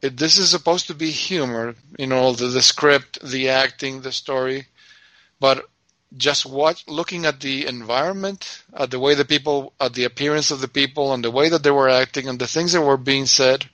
It, 0.00 0.16
this 0.16 0.38
is 0.38 0.50
supposed 0.50 0.88
to 0.88 0.94
be 0.94 1.10
humor, 1.10 1.74
you 1.98 2.06
know, 2.06 2.32
the, 2.32 2.46
the 2.46 2.62
script, 2.62 3.20
the 3.22 3.48
acting, 3.48 4.00
the 4.00 4.12
story 4.12 4.66
but 5.42 5.68
just 6.16 6.46
looking 6.46 7.26
at 7.26 7.40
the 7.40 7.66
environment, 7.66 8.62
at 8.74 8.92
the 8.92 9.00
way 9.00 9.16
the 9.16 9.24
people, 9.24 9.72
at 9.80 9.92
the 9.92 10.04
appearance 10.04 10.52
of 10.52 10.60
the 10.60 10.68
people, 10.68 11.12
and 11.12 11.24
the 11.24 11.32
way 11.32 11.48
that 11.48 11.64
they 11.64 11.72
were 11.72 11.88
acting, 11.88 12.28
and 12.28 12.38
the 12.38 12.46
things 12.46 12.70
that 12.72 12.80
were 12.80 12.96
being 12.96 13.26
said, 13.26 13.68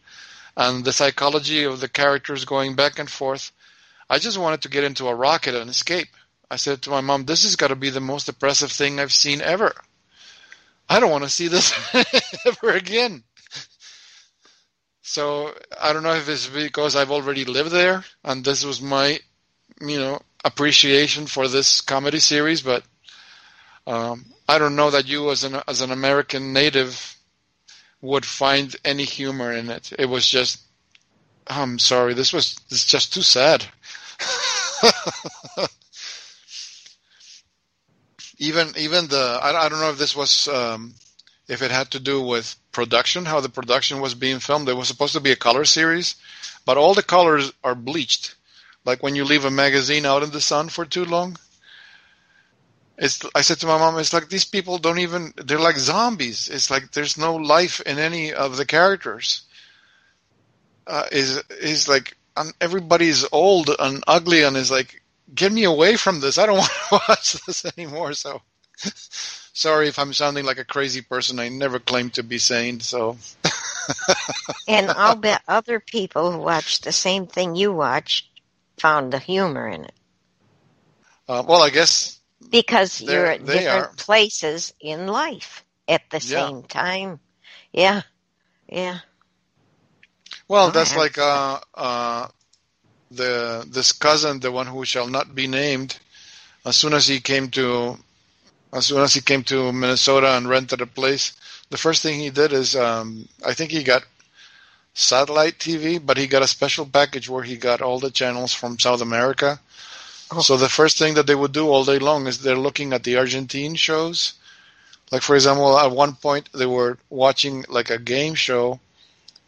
and 0.56 0.82
the 0.82 0.94
psychology 0.94 1.64
of 1.64 1.80
the 1.80 1.88
characters 1.88 2.46
going 2.46 2.74
back 2.74 2.98
and 2.98 3.10
forth. 3.10 3.52
I 4.08 4.18
just 4.18 4.38
wanted 4.38 4.62
to 4.62 4.70
get 4.70 4.84
into 4.84 5.08
a 5.08 5.14
rocket 5.14 5.54
and 5.54 5.68
escape. 5.68 6.08
I 6.50 6.56
said 6.56 6.80
to 6.82 6.90
my 6.90 7.02
mom, 7.02 7.26
"This 7.26 7.42
has 7.42 7.56
got 7.56 7.68
to 7.68 7.76
be 7.76 7.90
the 7.90 8.00
most 8.12 8.30
oppressive 8.30 8.72
thing 8.72 8.98
I've 8.98 9.12
seen 9.12 9.42
ever. 9.42 9.74
I 10.88 11.00
don't 11.00 11.10
want 11.10 11.24
to 11.24 11.36
see 11.38 11.48
this 11.48 11.74
ever 12.46 12.70
again." 12.70 13.24
So 15.02 15.54
I 15.78 15.92
don't 15.92 16.02
know 16.02 16.14
if 16.14 16.30
it's 16.30 16.46
because 16.46 16.96
I've 16.96 17.10
already 17.10 17.44
lived 17.44 17.72
there 17.72 18.04
and 18.24 18.42
this 18.42 18.64
was 18.64 18.80
my, 18.80 19.20
you 19.82 19.98
know, 19.98 20.22
appreciation 20.44 21.26
for 21.26 21.48
this 21.48 21.80
comedy 21.80 22.18
series, 22.18 22.62
but 22.62 22.82
um, 23.86 24.26
I 24.48 24.58
don't 24.58 24.76
know 24.76 24.90
that 24.90 25.08
you, 25.08 25.30
as 25.30 25.44
an 25.44 25.60
as 25.66 25.80
an 25.80 25.90
American 25.90 26.52
native, 26.52 27.16
would 28.00 28.24
find 28.24 28.74
any 28.84 29.04
humor 29.04 29.52
in 29.52 29.70
it. 29.70 29.92
It 29.98 30.06
was 30.06 30.26
just, 30.28 30.60
I'm 31.46 31.78
sorry, 31.78 32.14
this 32.14 32.32
was 32.32 32.58
it's 32.70 32.84
just 32.84 33.12
too 33.12 33.22
sad. 33.22 33.64
even 38.38 38.72
even 38.76 39.08
the 39.08 39.38
I, 39.42 39.66
I, 39.66 39.68
don't 39.68 39.80
know 39.80 39.90
if 39.90 39.98
this 39.98 40.14
was 40.16 40.48
um, 40.48 40.94
if 41.48 41.62
it 41.62 41.70
had 41.70 41.90
to 41.92 42.00
do 42.00 42.22
with 42.22 42.54
production, 42.72 43.24
how 43.24 43.40
the 43.40 43.48
production 43.48 44.00
was 44.00 44.14
being 44.14 44.38
filmed. 44.38 44.68
It 44.68 44.76
was 44.76 44.88
supposed 44.88 45.14
to 45.14 45.20
be 45.20 45.32
a 45.32 45.36
color 45.36 45.64
series, 45.64 46.14
but 46.64 46.76
all 46.76 46.94
the 46.94 47.02
colors 47.02 47.52
are 47.64 47.74
bleached 47.74 48.36
like 48.88 49.02
when 49.02 49.14
you 49.14 49.24
leave 49.24 49.44
a 49.44 49.50
magazine 49.50 50.06
out 50.06 50.22
in 50.22 50.30
the 50.30 50.40
sun 50.40 50.70
for 50.70 50.86
too 50.86 51.04
long. 51.04 51.36
It's, 52.96 53.24
I 53.34 53.42
said 53.42 53.58
to 53.58 53.66
my 53.66 53.78
mom, 53.78 53.98
it's 53.98 54.14
like 54.14 54.30
these 54.30 54.46
people 54.46 54.78
don't 54.78 54.98
even, 54.98 55.32
they're 55.36 55.60
like 55.60 55.76
zombies. 55.76 56.48
It's 56.48 56.70
like 56.70 56.90
there's 56.92 57.18
no 57.18 57.36
life 57.36 57.80
in 57.82 57.98
any 57.98 58.32
of 58.32 58.56
the 58.56 58.64
characters. 58.64 59.42
Uh, 60.86 61.04
is 61.12 61.42
is 61.60 61.86
like 61.86 62.16
everybody's 62.62 63.26
old 63.30 63.68
and 63.78 64.02
ugly 64.06 64.42
and 64.42 64.56
is 64.56 64.70
like, 64.70 65.02
get 65.34 65.52
me 65.52 65.64
away 65.64 65.96
from 65.96 66.20
this. 66.20 66.38
I 66.38 66.46
don't 66.46 66.56
want 66.62 66.72
to 66.88 67.00
watch 67.08 67.32
this 67.44 67.66
anymore. 67.76 68.14
So 68.14 68.40
sorry 69.52 69.88
if 69.88 69.98
I'm 69.98 70.14
sounding 70.14 70.46
like 70.46 70.58
a 70.58 70.64
crazy 70.64 71.02
person. 71.02 71.38
I 71.38 71.50
never 71.50 71.78
claimed 71.78 72.14
to 72.14 72.22
be 72.22 72.38
sane. 72.38 72.80
So. 72.80 73.18
and 74.66 74.90
I'll 74.90 75.14
bet 75.14 75.42
other 75.46 75.78
people 75.78 76.32
who 76.32 76.38
watch 76.38 76.80
the 76.80 76.92
same 76.92 77.26
thing 77.26 77.54
you 77.54 77.70
watch 77.70 78.28
found 78.80 79.12
the 79.12 79.18
humor 79.18 79.68
in 79.68 79.84
it. 79.84 79.92
Uh, 81.28 81.42
well, 81.46 81.62
I 81.62 81.70
guess 81.70 82.18
because 82.50 83.00
you're 83.00 83.26
at 83.26 83.44
different 83.44 83.68
are. 83.68 83.92
places 83.96 84.72
in 84.80 85.06
life 85.06 85.64
at 85.86 86.02
the 86.10 86.18
yeah. 86.18 86.46
same 86.48 86.62
time. 86.62 87.20
Yeah, 87.72 88.02
yeah. 88.68 88.98
Well, 90.48 90.70
that's 90.70 90.96
like 90.96 91.18
uh, 91.18 91.60
uh, 91.74 92.28
the 93.10 93.66
this 93.68 93.92
cousin, 93.92 94.40
the 94.40 94.50
one 94.50 94.66
who 94.66 94.84
shall 94.84 95.08
not 95.08 95.34
be 95.34 95.46
named, 95.46 95.98
as 96.64 96.76
soon 96.76 96.94
as 96.94 97.06
he 97.06 97.20
came 97.20 97.50
to 97.50 97.98
as 98.72 98.86
soon 98.86 99.00
as 99.00 99.14
he 99.14 99.20
came 99.20 99.42
to 99.44 99.72
Minnesota 99.72 100.36
and 100.36 100.48
rented 100.48 100.80
a 100.80 100.86
place, 100.86 101.32
the 101.70 101.78
first 101.78 102.02
thing 102.02 102.20
he 102.20 102.30
did 102.30 102.52
is 102.52 102.76
um, 102.76 103.28
I 103.44 103.54
think 103.54 103.70
he 103.70 103.82
got 103.82 104.04
satellite 104.98 105.58
TV, 105.58 106.04
but 106.04 106.16
he 106.16 106.26
got 106.26 106.42
a 106.42 106.48
special 106.48 106.84
package 106.84 107.28
where 107.28 107.44
he 107.44 107.56
got 107.56 107.80
all 107.80 108.00
the 108.00 108.10
channels 108.10 108.52
from 108.52 108.78
South 108.78 109.00
America. 109.00 109.60
Oh. 110.30 110.40
So 110.40 110.56
the 110.56 110.68
first 110.68 110.98
thing 110.98 111.14
that 111.14 111.26
they 111.26 111.36
would 111.36 111.52
do 111.52 111.68
all 111.68 111.84
day 111.84 111.98
long 111.98 112.26
is 112.26 112.42
they're 112.42 112.56
looking 112.56 112.92
at 112.92 113.04
the 113.04 113.16
Argentine 113.16 113.76
shows. 113.76 114.34
Like 115.12 115.22
for 115.22 115.36
example, 115.36 115.78
at 115.78 115.92
one 115.92 116.16
point 116.16 116.50
they 116.52 116.66
were 116.66 116.98
watching 117.08 117.64
like 117.68 117.90
a 117.90 117.98
game 117.98 118.34
show, 118.34 118.80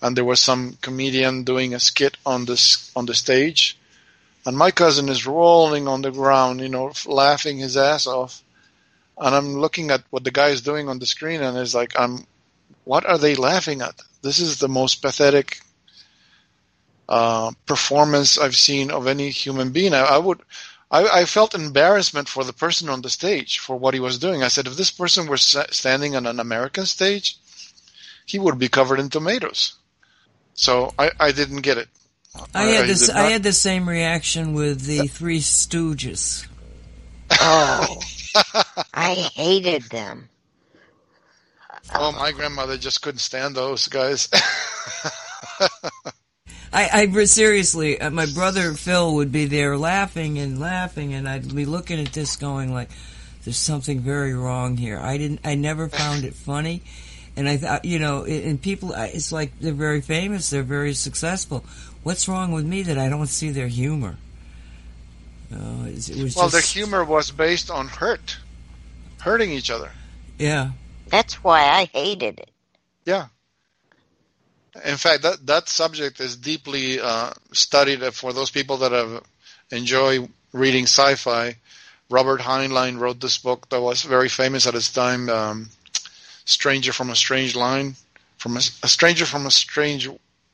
and 0.00 0.16
there 0.16 0.24
was 0.24 0.40
some 0.40 0.78
comedian 0.80 1.42
doing 1.42 1.74
a 1.74 1.80
skit 1.80 2.16
on 2.24 2.44
this 2.44 2.90
on 2.94 3.06
the 3.06 3.14
stage, 3.14 3.76
and 4.46 4.56
my 4.56 4.70
cousin 4.70 5.08
is 5.08 5.26
rolling 5.26 5.88
on 5.88 6.00
the 6.00 6.12
ground, 6.12 6.60
you 6.60 6.68
know, 6.68 6.92
laughing 7.06 7.58
his 7.58 7.76
ass 7.76 8.06
off, 8.06 8.42
and 9.18 9.34
I'm 9.34 9.54
looking 9.54 9.90
at 9.90 10.04
what 10.10 10.24
the 10.24 10.30
guy 10.30 10.48
is 10.48 10.62
doing 10.62 10.88
on 10.88 10.98
the 10.98 11.06
screen, 11.06 11.42
and 11.42 11.58
it's 11.58 11.74
like, 11.74 11.98
I'm, 11.98 12.24
what 12.84 13.04
are 13.04 13.18
they 13.18 13.34
laughing 13.34 13.82
at? 13.82 14.00
This 14.22 14.38
is 14.38 14.58
the 14.58 14.68
most 14.68 15.02
pathetic 15.02 15.60
uh, 17.08 17.52
performance 17.66 18.38
I've 18.38 18.56
seen 18.56 18.90
of 18.90 19.06
any 19.06 19.30
human 19.30 19.72
being. 19.72 19.94
I, 19.94 20.00
I 20.00 20.18
would, 20.18 20.40
I, 20.90 21.20
I, 21.20 21.24
felt 21.24 21.54
embarrassment 21.54 22.28
for 22.28 22.44
the 22.44 22.52
person 22.52 22.88
on 22.88 23.02
the 23.02 23.10
stage 23.10 23.58
for 23.58 23.76
what 23.76 23.94
he 23.94 24.00
was 24.00 24.18
doing. 24.18 24.42
I 24.42 24.48
said, 24.48 24.66
if 24.66 24.76
this 24.76 24.92
person 24.92 25.26
were 25.26 25.36
standing 25.36 26.14
on 26.14 26.26
an 26.26 26.38
American 26.38 26.86
stage, 26.86 27.36
he 28.26 28.38
would 28.38 28.58
be 28.58 28.68
covered 28.68 29.00
in 29.00 29.08
tomatoes. 29.08 29.74
So 30.54 30.94
I, 30.98 31.10
I 31.18 31.32
didn't 31.32 31.62
get 31.62 31.78
it. 31.78 31.88
I 32.54 32.64
had 32.64 32.86
this. 32.86 33.10
I 33.10 33.30
had 33.30 33.42
the 33.42 33.52
same 33.52 33.88
reaction 33.88 34.54
with 34.54 34.82
the 34.82 35.08
Three 35.08 35.40
Stooges. 35.40 36.46
Oh, 37.40 38.00
I 38.94 39.14
hated 39.34 39.84
them. 39.84 40.28
Oh, 41.94 42.12
my 42.12 42.32
grandmother 42.32 42.76
just 42.78 43.02
couldn't 43.02 43.18
stand 43.18 43.54
those 43.54 43.88
guys. 43.88 44.28
I, 46.72 47.08
I 47.12 47.24
seriously, 47.24 48.00
uh, 48.00 48.10
my 48.10 48.26
brother 48.26 48.74
Phil 48.74 49.14
would 49.16 49.32
be 49.32 49.46
there 49.46 49.76
laughing 49.76 50.38
and 50.38 50.60
laughing, 50.60 51.14
and 51.14 51.28
I'd 51.28 51.54
be 51.54 51.64
looking 51.64 51.98
at 52.00 52.12
this, 52.12 52.36
going 52.36 52.72
like, 52.72 52.90
"There's 53.44 53.56
something 53.56 54.00
very 54.00 54.34
wrong 54.34 54.76
here." 54.76 54.98
I 54.98 55.18
didn't. 55.18 55.40
I 55.44 55.56
never 55.56 55.88
found 55.88 56.24
it 56.24 56.34
funny, 56.34 56.82
and 57.36 57.48
I 57.48 57.56
thought, 57.56 57.84
you 57.84 57.98
know, 57.98 58.24
and 58.24 58.60
people, 58.60 58.92
it's 58.92 59.32
like 59.32 59.58
they're 59.60 59.72
very 59.72 60.00
famous, 60.00 60.50
they're 60.50 60.62
very 60.62 60.94
successful. 60.94 61.64
What's 62.02 62.28
wrong 62.28 62.52
with 62.52 62.64
me 62.64 62.82
that 62.82 62.98
I 62.98 63.08
don't 63.08 63.26
see 63.26 63.50
their 63.50 63.68
humor? 63.68 64.16
Uh, 65.52 65.86
it, 65.86 66.08
it 66.08 66.22
was 66.22 66.36
well, 66.36 66.48
just... 66.48 66.52
their 66.52 66.84
humor 66.84 67.04
was 67.04 67.30
based 67.30 67.70
on 67.70 67.88
hurt, 67.88 68.38
hurting 69.20 69.50
each 69.50 69.70
other. 69.70 69.90
Yeah, 70.38 70.70
that's 71.10 71.42
why 71.44 71.64
I 71.64 71.84
hated 71.86 72.38
it. 72.38 72.50
Yeah. 73.04 73.26
In 74.84 74.96
fact, 74.96 75.22
that 75.22 75.46
that 75.46 75.68
subject 75.68 76.20
is 76.20 76.36
deeply 76.36 77.00
uh, 77.00 77.32
studied 77.52 78.02
for 78.14 78.32
those 78.32 78.50
people 78.50 78.78
that 78.78 78.92
have 78.92 79.22
enjoy 79.70 80.28
reading 80.52 80.84
sci-fi. 80.84 81.56
Robert 82.08 82.40
Heinlein 82.40 82.98
wrote 82.98 83.20
this 83.20 83.38
book 83.38 83.68
that 83.68 83.80
was 83.80 84.02
very 84.02 84.28
famous 84.28 84.66
at 84.66 84.74
its 84.74 84.92
time, 84.92 85.28
um, 85.28 85.70
"Stranger 86.44 86.92
from 86.92 87.10
a 87.10 87.16
Strange 87.16 87.54
Line," 87.54 87.96
from 88.38 88.56
a, 88.56 88.60
a 88.82 88.88
stranger 88.88 89.26
from 89.26 89.46
a 89.46 89.50
strange 89.50 90.08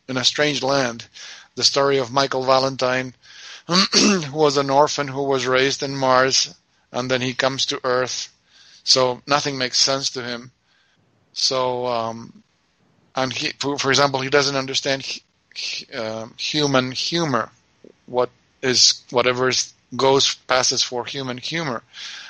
in 0.08 0.16
a 0.16 0.24
strange 0.24 0.62
land. 0.62 1.06
The 1.54 1.64
story 1.64 1.98
of 1.98 2.12
Michael 2.12 2.44
Valentine, 2.44 3.14
who 3.66 4.32
was 4.32 4.56
an 4.56 4.70
orphan 4.70 5.08
who 5.08 5.24
was 5.24 5.46
raised 5.46 5.82
in 5.82 5.96
Mars, 5.96 6.54
and 6.92 7.10
then 7.10 7.20
he 7.20 7.34
comes 7.34 7.66
to 7.66 7.80
Earth 7.84 8.30
so 8.86 9.20
nothing 9.26 9.58
makes 9.58 9.78
sense 9.78 10.10
to 10.10 10.22
him. 10.22 10.52
So, 11.32 11.86
um, 11.86 12.44
and 13.16 13.32
he, 13.32 13.50
for 13.58 13.90
example, 13.90 14.20
he 14.20 14.30
doesn't 14.30 14.54
understand 14.54 15.20
uh, 15.92 16.28
human 16.38 16.92
humor. 16.92 17.50
What 18.06 18.30
is 18.62 19.02
whatever 19.10 19.50
goes 19.96 20.36
passes 20.46 20.82
for 20.84 21.04
human 21.04 21.38
humor, 21.38 21.82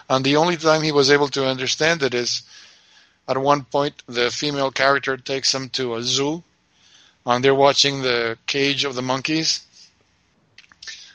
and 0.09 0.24
the 0.24 0.37
only 0.37 0.57
time 0.57 0.83
he 0.83 0.93
was 0.93 1.11
able 1.11 1.28
to 1.28 1.47
understand 1.47 2.03
it 2.03 2.15
is 2.15 2.43
at 3.28 3.37
one 3.37 3.65
point 3.65 4.03
the 4.07 4.31
female 4.31 4.70
character 4.70 5.19
takes 5.19 5.55
him 5.55 5.69
to 5.70 5.95
a 5.95 6.03
zoo, 6.03 6.43
and 7.27 7.45
they're 7.45 7.55
watching 7.66 8.01
the 8.01 8.39
cage 8.47 8.83
of 8.85 8.95
the 8.95 9.03
monkeys. 9.03 9.61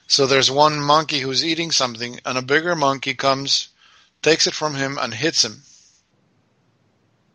So 0.08 0.28
there's 0.28 0.52
one 0.52 0.80
monkey 0.80 1.22
who's 1.22 1.44
eating 1.44 1.72
something, 1.72 2.20
and 2.26 2.38
a 2.38 2.44
bigger 2.44 2.76
monkey 2.76 3.16
comes 3.16 3.70
takes 4.22 4.48
it 4.48 4.54
from 4.54 4.76
him 4.76 4.98
and 5.00 5.14
hits 5.14 5.44
him. 5.44 5.62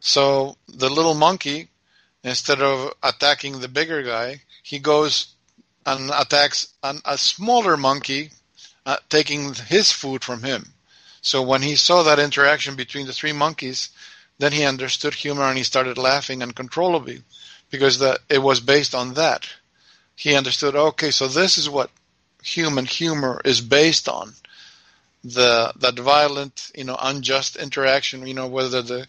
So 0.01 0.57
the 0.69 0.89
little 0.89 1.15
monkey, 1.15 1.69
instead 2.23 2.61
of 2.61 2.93
attacking 3.03 3.61
the 3.61 3.69
bigger 3.69 4.03
guy, 4.03 4.43
he 4.63 4.79
goes 4.79 5.35
and 5.85 6.11
attacks 6.11 6.69
an, 6.83 7.01
a 7.05 7.19
smaller 7.19 7.77
monkey, 7.77 8.31
uh, 8.85 8.99
taking 9.09 9.55
his 9.55 9.93
food 9.93 10.23
from 10.23 10.43
him. 10.43 10.73
So 11.23 11.43
when 11.43 11.63
he 11.63 11.77
saw 11.77 12.03
that 12.03 12.19
interaction 12.19 12.77
between 12.77 13.07
the 13.07 13.13
three 13.13 13.33
monkeys, 13.33 13.91
then 14.39 14.53
he 14.53 14.65
understood 14.65 15.15
humor 15.15 15.45
and 15.45 15.59
he 15.59 15.65
started 15.65 15.99
laughing 15.99 16.43
uncontrollably 16.43 17.23
because 17.71 17.99
the, 17.99 18.21
it 18.29 18.39
was 18.39 18.61
based 18.61 18.95
on 18.95 19.15
that. 19.15 19.49
He 20.15 20.35
understood, 20.35 20.77
okay, 20.77 21.11
so 21.11 21.27
this 21.27 21.59
is 21.59 21.69
what 21.69 21.91
human 22.43 22.85
humor 22.85 23.41
is 23.45 23.61
based 23.61 24.09
on 24.09 24.35
the 25.27 25.73
that 25.81 25.99
violent, 25.99 26.71
you 26.75 26.85
know, 26.85 26.97
unjust 27.01 27.57
interaction. 27.57 28.27
You 28.27 28.35
know, 28.35 28.47
whether 28.47 28.83
the 28.83 29.07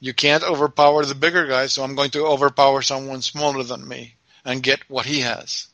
you 0.00 0.14
can't 0.14 0.42
overpower 0.42 1.04
the 1.04 1.14
bigger 1.14 1.46
guy, 1.46 1.66
so 1.66 1.82
I'm 1.82 1.94
going 1.94 2.10
to 2.10 2.24
overpower 2.24 2.82
someone 2.82 3.20
smaller 3.20 3.62
than 3.62 3.86
me 3.86 4.14
and 4.44 4.62
get 4.62 4.80
what 4.88 5.04
he 5.04 5.20
has. 5.20 5.66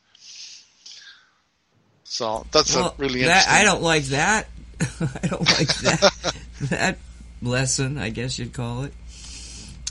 So 2.03 2.45
that's 2.51 2.75
well, 2.75 2.95
a 2.97 3.01
really 3.01 3.23
that, 3.23 3.47
I 3.49 3.63
don't 3.63 3.81
like 3.81 4.05
that. 4.05 4.47
I 4.81 5.27
don't 5.27 5.47
like 5.57 5.73
that 5.77 6.35
that 6.61 6.97
lesson. 7.41 7.97
I 7.97 8.09
guess 8.09 8.37
you'd 8.37 8.53
call 8.53 8.83
it. 8.83 8.93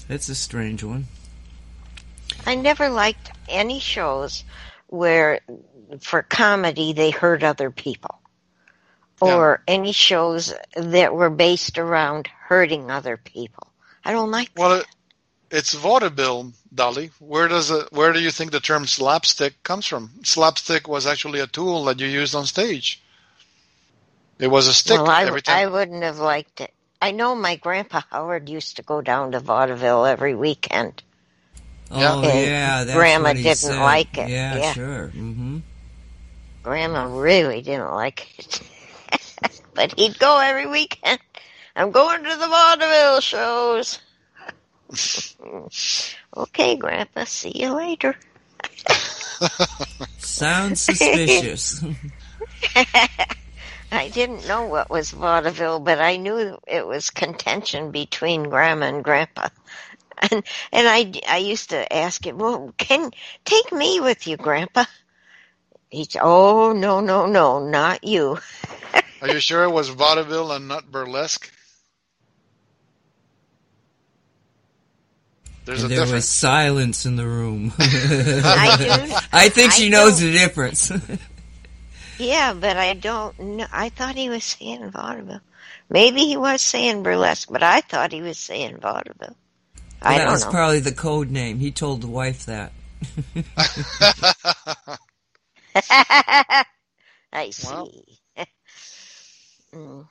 It's 0.09 0.29
a 0.29 0.35
strange 0.35 0.85
one. 0.85 1.07
I 2.47 2.57
never 2.57 2.91
liked 2.91 3.31
any 3.49 3.81
shows 3.81 4.45
where, 4.89 5.41
for 6.01 6.23
comedy, 6.23 6.93
they 6.93 7.11
hurt 7.11 7.43
other 7.43 7.71
people 7.71 8.21
or 9.21 9.63
yeah. 9.67 9.75
any 9.75 9.93
shows 9.93 10.55
that 10.77 11.15
were 11.15 11.31
based 11.31 11.79
around 11.79 12.27
hurting 12.27 12.91
other 12.91 13.17
people. 13.17 13.69
I 14.05 14.13
don't 14.13 14.31
like 14.31 14.51
well, 14.57 14.79
that. 14.79 14.87
it's 15.51 15.75
vaudeville, 15.75 16.53
Dolly. 16.75 17.11
Where 17.19 17.49
does 17.49 17.71
it, 17.71 17.93
where 17.93 18.13
do 18.13 18.21
you 18.21 18.31
think 18.31 18.53
the 18.53 18.61
term 18.61 18.87
slapstick 18.87 19.63
comes 19.63 19.87
from? 19.87 20.11
Slapstick 20.23 20.89
was 20.89 21.07
actually 21.07 21.41
a 21.41 21.47
tool 21.47 21.85
that 21.85 22.01
you 22.01 22.07
used 22.07 22.35
on 22.35 22.47
stage. 22.47 23.03
It 24.39 24.49
was 24.49 24.67
a 24.67 24.75
stick 24.75 24.99
well, 24.99 25.09
I, 25.09 25.25
every 25.25 25.43
time. 25.43 25.57
I 25.57 25.67
wouldn't 25.67 26.03
have 26.03 26.19
liked 26.19 26.61
it. 26.61 26.73
I 27.01 27.13
know 27.13 27.35
my 27.35 27.57
grandpa 27.57 28.03
Howard 28.11 28.49
used 28.49 28.77
to 28.77 28.83
go 28.83 29.01
down 29.01 29.33
to 29.33 29.41
vaudeville 29.41 30.07
every 30.07 30.35
weekend. 30.35 31.03
Oh 31.91 32.23
yeah, 32.23 32.85
Grandma 32.93 33.35
didn't 33.35 33.57
said. 33.57 33.79
like 33.79 34.17
it. 34.19 34.29
Yeah, 34.29 34.57
yeah. 34.57 34.73
sure. 34.73 35.09
Mm-hmm. 35.09 35.59
Grandma 36.63 37.05
really 37.15 37.61
didn't 37.61 37.93
like 37.93 38.39
it. 38.39 38.61
but 39.75 39.99
he'd 39.99 40.19
go 40.19 40.39
every 40.39 40.67
weekend. 40.67 41.21
I'm 41.77 41.91
going 41.91 42.23
to 42.23 42.37
the 42.37 42.49
vaudeville 42.49 43.21
shows. 43.21 43.99
okay, 46.37 46.77
Grandpa, 46.77 47.25
see 47.25 47.53
you 47.55 47.75
later. 47.75 48.15
Sounds 50.19 50.81
suspicious. 50.81 51.85
I 53.93 54.09
didn't 54.09 54.49
know 54.49 54.67
what 54.67 54.91
was 54.91 55.11
vaudeville, 55.11 55.81
but 55.81 56.01
I 56.01 56.17
knew 56.17 56.59
it 56.67 56.87
was 56.87 57.11
contention 57.11 57.91
between 57.91 58.45
Grandma 58.45 58.87
and 58.87 59.05
Grandpa. 59.05 59.49
And 60.19 60.45
and 60.73 60.89
I, 60.89 61.13
I 61.29 61.39
used 61.39 61.71
to 61.71 61.93
ask 61.93 62.25
him, 62.25 62.39
well, 62.39 62.73
can 62.77 63.11
take 63.45 63.73
me 63.73 64.01
with 64.01 64.27
you, 64.27 64.37
Grandpa? 64.37 64.85
He's, 65.91 66.17
oh 66.21 66.73
no 66.73 67.01
no 67.01 67.27
no, 67.27 67.65
not 67.65 68.05
you. 68.05 68.39
Are 69.25 69.33
you 69.33 69.41
sure 69.41 69.65
it 69.65 69.71
was 69.71 69.89
vaudeville 69.89 70.53
and 70.53 70.69
not 70.69 70.93
burlesque? 70.93 71.51
There's 75.65 75.83
and 75.83 75.91
a 75.91 75.95
there 75.95 76.05
difference. 76.05 76.25
was 76.25 76.29
silence 76.29 77.07
in 77.07 77.17
the 77.17 77.27
room. 77.27 77.73
I, 77.79 78.77
do, 78.77 79.15
I 79.33 79.49
think 79.49 79.73
she 79.73 79.87
I 79.87 79.89
knows 79.89 80.21
the 80.21 80.31
difference. 80.31 80.93
yeah, 82.19 82.53
but 82.53 82.77
I 82.77 82.93
don't 82.93 83.39
know. 83.41 83.67
I 83.73 83.89
thought 83.89 84.15
he 84.15 84.29
was 84.29 84.45
saying 84.45 84.91
vaudeville. 84.91 85.41
Maybe 85.89 86.27
he 86.27 86.37
was 86.37 86.61
saying 86.61 87.03
burlesque, 87.03 87.49
but 87.51 87.63
I 87.63 87.81
thought 87.81 88.13
he 88.13 88.21
was 88.21 88.39
saying 88.39 88.77
vaudeville. 88.77 89.39
Well, 90.05 90.19
that 90.19 90.29
was 90.31 90.45
know. 90.45 90.51
probably 90.51 90.81
the 90.81 90.93
code 90.93 91.31
name. 91.31 91.61
He 91.61 91.71
told 91.71 92.03
the 92.03 92.09
wife 92.09 92.45
that. 92.45 92.73
I 97.33 97.49
see. 97.49 98.19
Mm. 99.75 100.07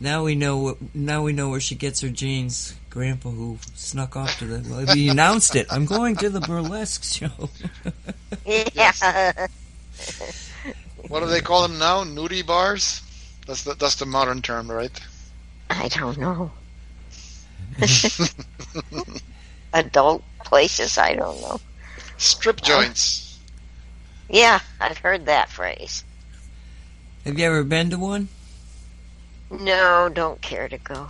Now 0.00 0.24
we 0.24 0.34
know. 0.34 0.56
What, 0.56 0.94
now 0.94 1.22
we 1.22 1.32
know 1.32 1.50
where 1.50 1.60
she 1.60 1.74
gets 1.74 2.00
her 2.00 2.08
genes. 2.08 2.74
Grandpa, 2.88 3.30
who 3.30 3.58
snuck 3.74 4.16
off 4.16 4.38
to 4.38 4.46
the. 4.46 4.68
Well, 4.68 4.86
he 4.86 5.08
announced 5.08 5.54
it. 5.54 5.66
I'm 5.70 5.84
going 5.84 6.16
to 6.16 6.30
the 6.30 6.40
burlesque 6.40 7.04
show. 7.04 7.50
yeah. 8.74 8.92
what 11.08 11.20
do 11.20 11.26
they 11.26 11.40
call 11.40 11.62
them 11.62 11.78
now? 11.78 12.02
Nudie 12.04 12.46
bars. 12.46 13.02
That's 13.46 13.64
the 13.64 13.74
that's 13.74 13.96
the 13.96 14.06
modern 14.06 14.42
term, 14.42 14.70
right? 14.70 14.98
I 15.68 15.88
don't 15.88 16.18
know. 16.18 16.50
Adult 19.72 20.24
places, 20.44 20.98
I 20.98 21.14
don't 21.14 21.40
know. 21.42 21.60
Strip 22.16 22.60
joints. 22.60 23.38
Yeah, 24.28 24.60
I've 24.80 24.98
heard 24.98 25.26
that 25.26 25.48
phrase. 25.48 26.04
Have 27.24 27.38
you 27.38 27.46
ever 27.46 27.64
been 27.64 27.90
to 27.90 27.98
one? 27.98 28.28
No, 29.50 30.08
don't 30.08 30.40
care 30.40 30.68
to 30.68 30.78
go. 30.78 31.08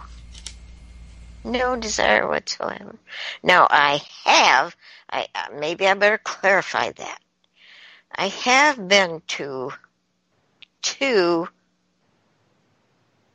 No 1.44 1.76
desire 1.76 2.26
whatsoever. 2.26 2.96
Now 3.42 3.66
I 3.70 4.02
have. 4.24 4.76
I 5.08 5.26
uh, 5.34 5.46
maybe 5.58 5.86
I 5.86 5.94
better 5.94 6.18
clarify 6.18 6.92
that. 6.92 7.18
I 8.14 8.28
have 8.28 8.88
been 8.88 9.22
to 9.28 9.72
two 10.82 11.48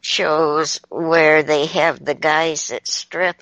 shows 0.02 0.80
where 0.90 1.44
they 1.44 1.66
have 1.68 2.04
the 2.04 2.14
guys 2.14 2.68
that 2.68 2.88
strip. 2.88 3.42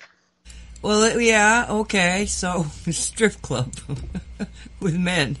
Well, 0.80 1.20
yeah, 1.20 1.66
okay. 1.68 2.26
So 2.26 2.66
strip 2.90 3.42
club 3.42 3.74
with 4.80 4.96
men. 4.96 5.36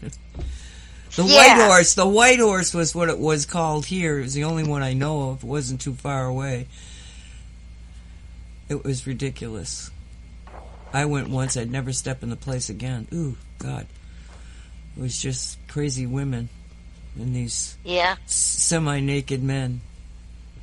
The 1.16 1.24
yeah. 1.24 1.58
White 1.58 1.66
Horse. 1.66 1.94
The 1.94 2.06
White 2.06 2.40
Horse 2.40 2.74
was 2.74 2.94
what 2.94 3.08
it 3.08 3.18
was 3.18 3.46
called 3.46 3.86
here. 3.86 4.18
It 4.18 4.22
was 4.22 4.34
the 4.34 4.44
only 4.44 4.64
one 4.64 4.82
I 4.82 4.94
know 4.94 5.30
of. 5.30 5.44
It 5.44 5.46
wasn't 5.46 5.80
too 5.80 5.94
far 5.94 6.26
away. 6.26 6.66
It 8.68 8.84
was 8.84 9.06
ridiculous. 9.06 9.90
I 10.92 11.04
went 11.04 11.28
once. 11.28 11.56
I'd 11.56 11.70
never 11.70 11.92
step 11.92 12.22
in 12.22 12.30
the 12.30 12.36
place 12.36 12.68
again. 12.68 13.06
Ooh, 13.12 13.36
God. 13.58 13.86
It 14.96 15.00
was 15.00 15.20
just 15.20 15.58
crazy 15.68 16.06
women 16.06 16.48
and 17.16 17.34
these 17.34 17.76
yeah 17.84 18.16
semi-naked 18.26 19.42
men 19.42 19.80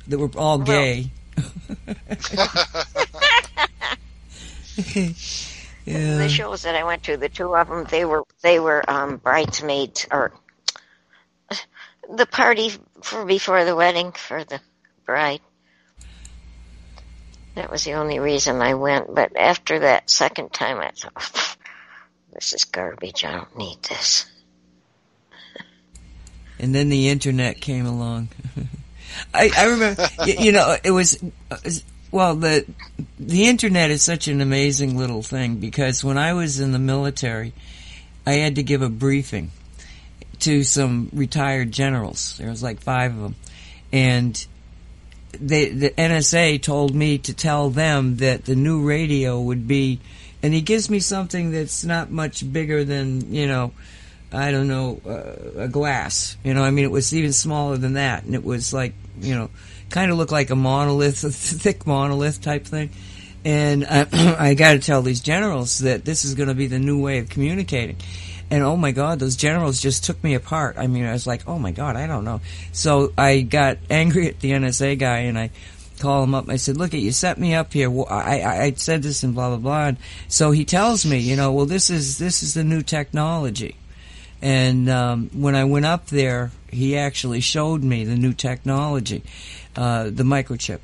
that 0.08 0.18
were 0.18 0.30
all 0.36 0.58
gay. 0.58 1.10
yeah. 5.84 6.16
The 6.16 6.28
shows 6.28 6.62
that 6.62 6.74
I 6.74 6.84
went 6.84 7.04
to, 7.04 7.16
the 7.16 7.28
two 7.28 7.54
of 7.54 7.68
them, 7.68 7.86
they 7.90 8.04
were 8.04 8.24
they 8.42 8.58
were 8.58 8.88
um, 8.90 9.16
bridesmaids 9.18 10.06
or 10.10 10.32
the 12.08 12.26
party 12.26 12.72
for 13.02 13.24
before 13.24 13.64
the 13.64 13.76
wedding 13.76 14.12
for 14.12 14.44
the 14.44 14.60
bride. 15.04 15.40
That 17.54 17.70
was 17.70 17.84
the 17.84 17.94
only 17.94 18.18
reason 18.18 18.62
I 18.62 18.74
went. 18.74 19.14
But 19.14 19.36
after 19.36 19.80
that 19.80 20.08
second 20.08 20.52
time, 20.52 20.78
I 20.78 20.90
thought, 20.90 21.56
this 22.32 22.54
is 22.54 22.64
garbage. 22.64 23.24
I 23.24 23.32
don't 23.32 23.58
need 23.58 23.82
this. 23.82 24.26
And 26.58 26.74
then 26.74 26.88
the 26.88 27.08
internet 27.08 27.60
came 27.60 27.86
along. 27.86 28.28
I, 29.34 29.50
I 29.56 29.64
remember, 29.66 30.08
you 30.26 30.52
know, 30.52 30.76
it 30.82 30.90
was, 30.90 31.22
uh, 31.50 31.56
well, 32.10 32.36
the, 32.36 32.64
the 33.18 33.46
internet 33.46 33.90
is 33.90 34.02
such 34.02 34.28
an 34.28 34.40
amazing 34.40 34.96
little 34.96 35.22
thing 35.22 35.56
because 35.56 36.02
when 36.02 36.16
I 36.16 36.32
was 36.32 36.60
in 36.60 36.72
the 36.72 36.78
military, 36.78 37.52
I 38.26 38.34
had 38.34 38.54
to 38.56 38.62
give 38.62 38.80
a 38.80 38.88
briefing 38.88 39.50
to 40.42 40.64
some 40.64 41.08
retired 41.12 41.72
generals. 41.72 42.36
There 42.38 42.50
was 42.50 42.62
like 42.62 42.80
five 42.80 43.14
of 43.14 43.22
them. 43.22 43.34
And 43.92 44.46
they, 45.32 45.68
the 45.68 45.90
NSA 45.90 46.62
told 46.62 46.94
me 46.94 47.18
to 47.18 47.34
tell 47.34 47.70
them 47.70 48.16
that 48.16 48.44
the 48.44 48.56
new 48.56 48.86
radio 48.86 49.40
would 49.40 49.66
be, 49.66 50.00
and 50.42 50.52
he 50.52 50.60
gives 50.60 50.90
me 50.90 51.00
something 51.00 51.52
that's 51.52 51.84
not 51.84 52.10
much 52.10 52.50
bigger 52.50 52.84
than, 52.84 53.32
you 53.32 53.46
know, 53.46 53.72
I 54.32 54.50
don't 54.50 54.68
know, 54.68 55.00
uh, 55.06 55.62
a 55.62 55.68
glass. 55.68 56.36
You 56.42 56.54
know, 56.54 56.62
I 56.62 56.70
mean, 56.70 56.84
it 56.84 56.90
was 56.90 57.14
even 57.14 57.32
smaller 57.32 57.76
than 57.76 57.94
that. 57.94 58.24
And 58.24 58.34
it 58.34 58.44
was 58.44 58.72
like, 58.72 58.94
you 59.20 59.34
know, 59.34 59.50
kind 59.90 60.10
of 60.10 60.16
looked 60.16 60.32
like 60.32 60.50
a 60.50 60.56
monolith, 60.56 61.22
a 61.24 61.30
thick 61.30 61.86
monolith 61.86 62.40
type 62.40 62.64
thing. 62.64 62.90
And 63.44 63.84
I, 63.90 64.06
I 64.38 64.54
got 64.54 64.72
to 64.72 64.78
tell 64.78 65.02
these 65.02 65.20
generals 65.20 65.80
that 65.80 66.04
this 66.04 66.24
is 66.24 66.34
going 66.34 66.48
to 66.48 66.54
be 66.54 66.66
the 66.66 66.78
new 66.78 67.00
way 67.00 67.18
of 67.18 67.28
communicating. 67.28 67.96
And 68.52 68.62
oh 68.62 68.76
my 68.76 68.92
God, 68.92 69.18
those 69.18 69.34
generals 69.34 69.80
just 69.80 70.04
took 70.04 70.22
me 70.22 70.34
apart. 70.34 70.76
I 70.76 70.86
mean, 70.86 71.06
I 71.06 71.12
was 71.12 71.26
like, 71.26 71.48
oh 71.48 71.58
my 71.58 71.72
God, 71.72 71.96
I 71.96 72.06
don't 72.06 72.22
know. 72.22 72.42
So 72.72 73.10
I 73.16 73.40
got 73.40 73.78
angry 73.88 74.28
at 74.28 74.40
the 74.40 74.50
NSA 74.50 74.98
guy 74.98 75.20
and 75.20 75.38
I 75.38 75.48
called 76.00 76.28
him 76.28 76.34
up. 76.34 76.50
I 76.50 76.56
said, 76.56 76.76
look, 76.76 76.92
at 76.92 77.00
you 77.00 77.12
set 77.12 77.38
me 77.38 77.54
up 77.54 77.72
here. 77.72 77.90
I, 78.10 78.40
I, 78.40 78.62
I 78.64 78.72
said 78.72 79.02
this 79.02 79.22
and 79.22 79.34
blah, 79.34 79.48
blah, 79.48 79.56
blah. 79.56 79.86
And 79.86 79.96
so 80.28 80.50
he 80.50 80.66
tells 80.66 81.06
me, 81.06 81.16
you 81.16 81.34
know, 81.34 81.50
well, 81.50 81.64
this 81.64 81.88
is, 81.88 82.18
this 82.18 82.42
is 82.42 82.52
the 82.52 82.62
new 82.62 82.82
technology. 82.82 83.74
And 84.42 84.90
um, 84.90 85.30
when 85.32 85.54
I 85.54 85.64
went 85.64 85.86
up 85.86 86.08
there, 86.08 86.50
he 86.68 86.98
actually 86.98 87.40
showed 87.40 87.82
me 87.82 88.04
the 88.04 88.16
new 88.16 88.34
technology, 88.34 89.22
uh, 89.76 90.10
the 90.10 90.24
microchip. 90.24 90.80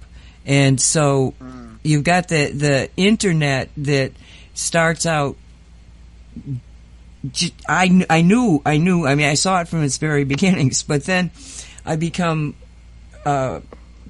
And 0.46 0.80
so 0.80 1.34
mm. 1.38 1.76
you've 1.82 2.04
got 2.04 2.28
the, 2.28 2.50
the 2.50 2.88
internet 2.96 3.68
that 3.76 4.12
starts 4.54 5.04
out 5.04 5.36
I, 7.68 8.06
I 8.08 8.22
knew, 8.22 8.62
I 8.64 8.76
knew, 8.76 9.06
I 9.06 9.14
mean, 9.14 9.26
I 9.26 9.34
saw 9.34 9.60
it 9.60 9.68
from 9.68 9.82
its 9.82 9.98
very 9.98 10.24
beginnings, 10.34 10.82
but 10.82 11.04
then 11.04 11.30
I 11.84 11.96
become, 11.96 12.54
uh, 13.24 13.60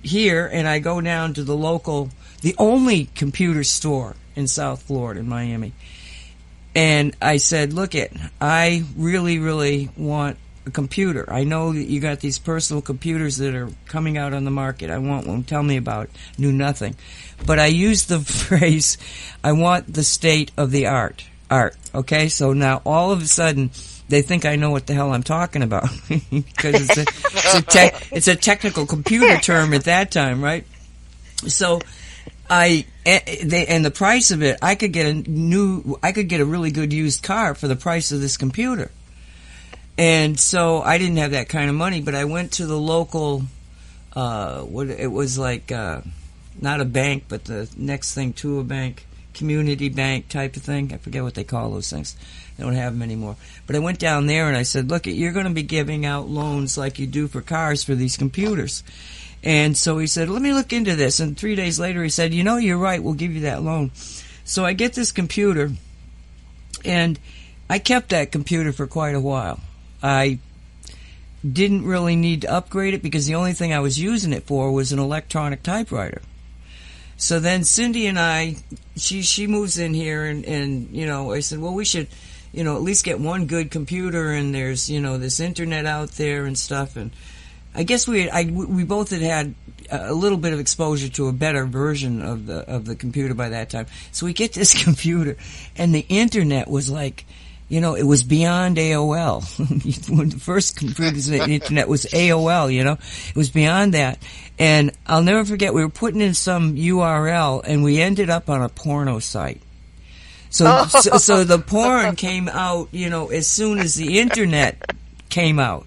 here 0.02 0.46
and 0.46 0.68
I 0.68 0.78
go 0.78 1.00
down 1.00 1.34
to 1.34 1.44
the 1.44 1.56
local, 1.56 2.10
the 2.42 2.54
only 2.58 3.06
computer 3.14 3.64
store 3.64 4.14
in 4.36 4.46
South 4.46 4.82
Florida, 4.82 5.20
in 5.20 5.28
Miami. 5.28 5.72
And 6.74 7.16
I 7.20 7.38
said, 7.38 7.72
look 7.72 7.94
it, 7.94 8.12
I 8.40 8.84
really, 8.96 9.38
really 9.38 9.90
want 9.96 10.38
a 10.66 10.70
computer. 10.70 11.24
I 11.28 11.44
know 11.44 11.72
that 11.72 11.84
you 11.84 11.98
got 11.98 12.20
these 12.20 12.38
personal 12.38 12.82
computers 12.82 13.38
that 13.38 13.54
are 13.54 13.70
coming 13.86 14.16
out 14.16 14.34
on 14.34 14.44
the 14.44 14.50
market. 14.50 14.90
I 14.90 14.98
want 14.98 15.26
one. 15.26 15.42
Tell 15.42 15.62
me 15.62 15.76
about 15.76 16.04
it. 16.04 16.10
Knew 16.38 16.52
nothing. 16.52 16.94
But 17.44 17.58
I 17.58 17.66
used 17.66 18.08
the 18.08 18.20
phrase, 18.46 18.98
I 19.42 19.52
want 19.52 19.92
the 19.92 20.04
state 20.04 20.52
of 20.56 20.70
the 20.70 20.86
art 20.86 21.24
art. 21.50 21.76
Okay, 21.94 22.28
so 22.28 22.52
now 22.52 22.82
all 22.84 23.12
of 23.12 23.22
a 23.22 23.26
sudden 23.26 23.70
they 24.08 24.22
think 24.22 24.44
I 24.44 24.56
know 24.56 24.70
what 24.70 24.86
the 24.86 24.94
hell 24.94 25.12
I'm 25.12 25.22
talking 25.22 25.62
about 25.62 25.88
because 26.08 26.88
it's 26.88 26.96
a 26.96 27.02
it's 27.02 27.54
a, 27.54 27.62
te- 27.62 28.06
it's 28.10 28.28
a 28.28 28.36
technical 28.36 28.86
computer 28.86 29.36
term 29.42 29.74
at 29.74 29.84
that 29.84 30.10
time, 30.10 30.42
right? 30.42 30.64
So 31.46 31.80
I 32.50 32.86
they 33.04 33.66
and 33.66 33.84
the 33.84 33.90
price 33.90 34.30
of 34.30 34.42
it, 34.42 34.58
I 34.62 34.74
could 34.74 34.92
get 34.92 35.06
a 35.06 35.14
new, 35.14 35.98
I 36.02 36.12
could 36.12 36.28
get 36.28 36.40
a 36.40 36.44
really 36.44 36.70
good 36.70 36.92
used 36.92 37.22
car 37.22 37.54
for 37.54 37.68
the 37.68 37.76
price 37.76 38.12
of 38.12 38.20
this 38.20 38.36
computer. 38.36 38.90
And 39.96 40.38
so 40.38 40.80
I 40.80 40.98
didn't 40.98 41.16
have 41.16 41.32
that 41.32 41.48
kind 41.48 41.68
of 41.68 41.74
money, 41.74 42.00
but 42.00 42.14
I 42.14 42.24
went 42.24 42.52
to 42.52 42.66
the 42.66 42.78
local, 42.78 43.42
uh, 44.14 44.60
what 44.60 44.88
it 44.88 45.10
was 45.10 45.36
like, 45.36 45.72
uh, 45.72 46.02
not 46.60 46.80
a 46.80 46.84
bank, 46.84 47.24
but 47.28 47.44
the 47.44 47.68
next 47.76 48.14
thing 48.14 48.32
to 48.34 48.60
a 48.60 48.64
bank 48.64 49.07
community 49.38 49.88
bank 49.88 50.28
type 50.28 50.56
of 50.56 50.62
thing. 50.62 50.92
I 50.92 50.98
forget 50.98 51.22
what 51.22 51.34
they 51.34 51.44
call 51.44 51.70
those 51.70 51.90
things. 51.90 52.16
They 52.56 52.64
don't 52.64 52.74
have 52.74 52.92
them 52.92 53.02
anymore. 53.02 53.36
But 53.66 53.76
I 53.76 53.78
went 53.78 53.98
down 53.98 54.26
there 54.26 54.48
and 54.48 54.56
I 54.56 54.64
said, 54.64 54.90
look, 54.90 55.06
you're 55.06 55.32
going 55.32 55.46
to 55.46 55.52
be 55.52 55.62
giving 55.62 56.04
out 56.04 56.28
loans 56.28 56.76
like 56.76 56.98
you 56.98 57.06
do 57.06 57.28
for 57.28 57.40
cars 57.40 57.84
for 57.84 57.94
these 57.94 58.16
computers. 58.16 58.82
And 59.42 59.76
so 59.76 59.98
he 59.98 60.06
said, 60.06 60.28
let 60.28 60.42
me 60.42 60.52
look 60.52 60.72
into 60.72 60.96
this. 60.96 61.20
And 61.20 61.38
three 61.38 61.54
days 61.54 61.78
later 61.78 62.02
he 62.02 62.10
said, 62.10 62.34
you 62.34 62.44
know, 62.44 62.56
you're 62.56 62.76
right. 62.76 63.02
We'll 63.02 63.14
give 63.14 63.32
you 63.32 63.42
that 63.42 63.62
loan. 63.62 63.92
So 64.44 64.64
I 64.64 64.72
get 64.72 64.94
this 64.94 65.12
computer 65.12 65.70
and 66.84 67.18
I 67.70 67.78
kept 67.78 68.10
that 68.10 68.32
computer 68.32 68.72
for 68.72 68.86
quite 68.86 69.14
a 69.14 69.20
while. 69.20 69.60
I 70.02 70.38
didn't 71.48 71.84
really 71.84 72.16
need 72.16 72.42
to 72.42 72.52
upgrade 72.52 72.94
it 72.94 73.02
because 73.02 73.26
the 73.26 73.36
only 73.36 73.52
thing 73.52 73.72
I 73.72 73.80
was 73.80 73.98
using 73.98 74.32
it 74.32 74.44
for 74.44 74.72
was 74.72 74.90
an 74.90 74.98
electronic 74.98 75.62
typewriter. 75.62 76.22
So 77.18 77.40
then 77.40 77.64
Cindy 77.64 78.06
and 78.06 78.18
I, 78.18 78.56
she 78.96 79.22
she 79.22 79.48
moves 79.48 79.76
in 79.76 79.92
here, 79.92 80.24
and 80.24 80.44
and 80.44 80.88
you 80.92 81.04
know 81.04 81.32
I 81.32 81.40
said, 81.40 81.58
well, 81.58 81.74
we 81.74 81.84
should, 81.84 82.06
you 82.52 82.62
know, 82.62 82.76
at 82.76 82.82
least 82.82 83.04
get 83.04 83.18
one 83.18 83.46
good 83.46 83.72
computer, 83.72 84.30
and 84.30 84.54
there's 84.54 84.88
you 84.88 85.00
know 85.00 85.18
this 85.18 85.40
internet 85.40 85.84
out 85.84 86.12
there 86.12 86.46
and 86.46 86.56
stuff, 86.56 86.96
and 86.96 87.10
I 87.74 87.82
guess 87.82 88.06
we 88.06 88.30
I 88.30 88.44
we 88.44 88.84
both 88.84 89.10
had 89.10 89.22
had 89.22 89.54
a 89.90 90.14
little 90.14 90.38
bit 90.38 90.52
of 90.52 90.60
exposure 90.60 91.08
to 91.08 91.26
a 91.26 91.32
better 91.32 91.66
version 91.66 92.22
of 92.22 92.46
the 92.46 92.60
of 92.60 92.84
the 92.84 92.94
computer 92.94 93.34
by 93.34 93.48
that 93.48 93.68
time. 93.70 93.86
So 94.12 94.24
we 94.24 94.32
get 94.32 94.52
this 94.52 94.80
computer, 94.84 95.36
and 95.76 95.92
the 95.92 96.06
internet 96.08 96.68
was 96.68 96.88
like 96.88 97.24
you 97.68 97.82
know, 97.82 97.94
it 97.94 98.04
was 98.04 98.22
beyond 98.22 98.78
AOL. 98.78 100.08
when 100.16 100.30
the 100.30 100.38
first 100.38 100.76
computers 100.76 101.26
the 101.26 101.44
internet 101.44 101.86
was 101.88 102.06
AOL, 102.06 102.72
you 102.72 102.82
know, 102.82 102.92
it 103.28 103.36
was 103.36 103.50
beyond 103.50 103.94
that. 103.94 104.18
And 104.58 104.92
I'll 105.06 105.22
never 105.22 105.44
forget, 105.44 105.72
we 105.72 105.82
were 105.82 105.90
putting 105.90 106.20
in 106.20 106.34
some 106.34 106.74
URL 106.74 107.62
and 107.64 107.84
we 107.84 108.00
ended 108.00 108.28
up 108.28 108.50
on 108.50 108.62
a 108.62 108.68
porno 108.68 109.20
site. 109.20 109.62
So, 110.50 110.64
oh. 110.66 110.86
so, 111.00 111.18
so 111.18 111.44
the 111.44 111.58
porn 111.58 112.16
came 112.16 112.48
out, 112.48 112.88
you 112.90 113.08
know, 113.10 113.28
as 113.28 113.46
soon 113.46 113.78
as 113.78 113.94
the 113.94 114.18
internet 114.18 114.82
came 115.28 115.58
out. 115.58 115.86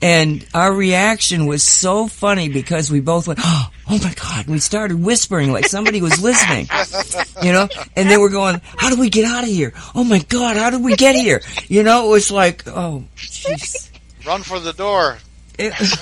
And 0.00 0.46
our 0.54 0.72
reaction 0.72 1.46
was 1.46 1.64
so 1.64 2.06
funny 2.06 2.48
because 2.48 2.88
we 2.88 3.00
both 3.00 3.26
went, 3.26 3.40
oh, 3.42 3.70
oh 3.90 3.98
my 3.98 4.14
God. 4.14 4.46
We 4.46 4.60
started 4.60 5.02
whispering 5.02 5.52
like 5.52 5.66
somebody 5.66 6.00
was 6.00 6.22
listening, 6.22 6.68
you 7.42 7.52
know, 7.52 7.68
and 7.96 8.08
then 8.08 8.20
we're 8.20 8.30
going, 8.30 8.60
how 8.64 8.90
do 8.90 9.00
we 9.00 9.10
get 9.10 9.24
out 9.24 9.42
of 9.42 9.50
here? 9.50 9.72
Oh 9.94 10.04
my 10.04 10.20
God, 10.20 10.56
how 10.56 10.70
did 10.70 10.84
we 10.84 10.94
get 10.94 11.16
here? 11.16 11.42
You 11.66 11.82
know, 11.82 12.06
it 12.06 12.10
was 12.10 12.30
like, 12.30 12.68
oh, 12.68 13.04
jeez. 13.16 13.90
Run 14.24 14.42
for 14.42 14.60
the 14.60 14.72
door. 14.72 15.18
It, 15.58 15.72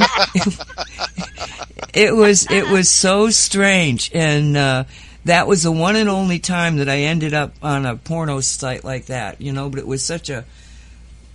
it 1.94 2.14
was, 2.14 2.50
it 2.50 2.68
was 2.68 2.88
so 2.88 3.30
strange. 3.30 4.10
And, 4.14 4.56
uh, 4.56 4.84
that 5.24 5.46
was 5.46 5.62
the 5.62 5.72
one 5.72 5.96
and 5.96 6.08
only 6.08 6.38
time 6.38 6.76
that 6.76 6.88
I 6.88 7.00
ended 7.00 7.34
up 7.34 7.54
on 7.62 7.84
a 7.84 7.96
porno 7.96 8.40
site 8.40 8.84
like 8.84 9.06
that, 9.06 9.40
you 9.40 9.52
know, 9.52 9.68
but 9.68 9.78
it 9.78 9.86
was 9.86 10.04
such 10.04 10.30
a, 10.30 10.44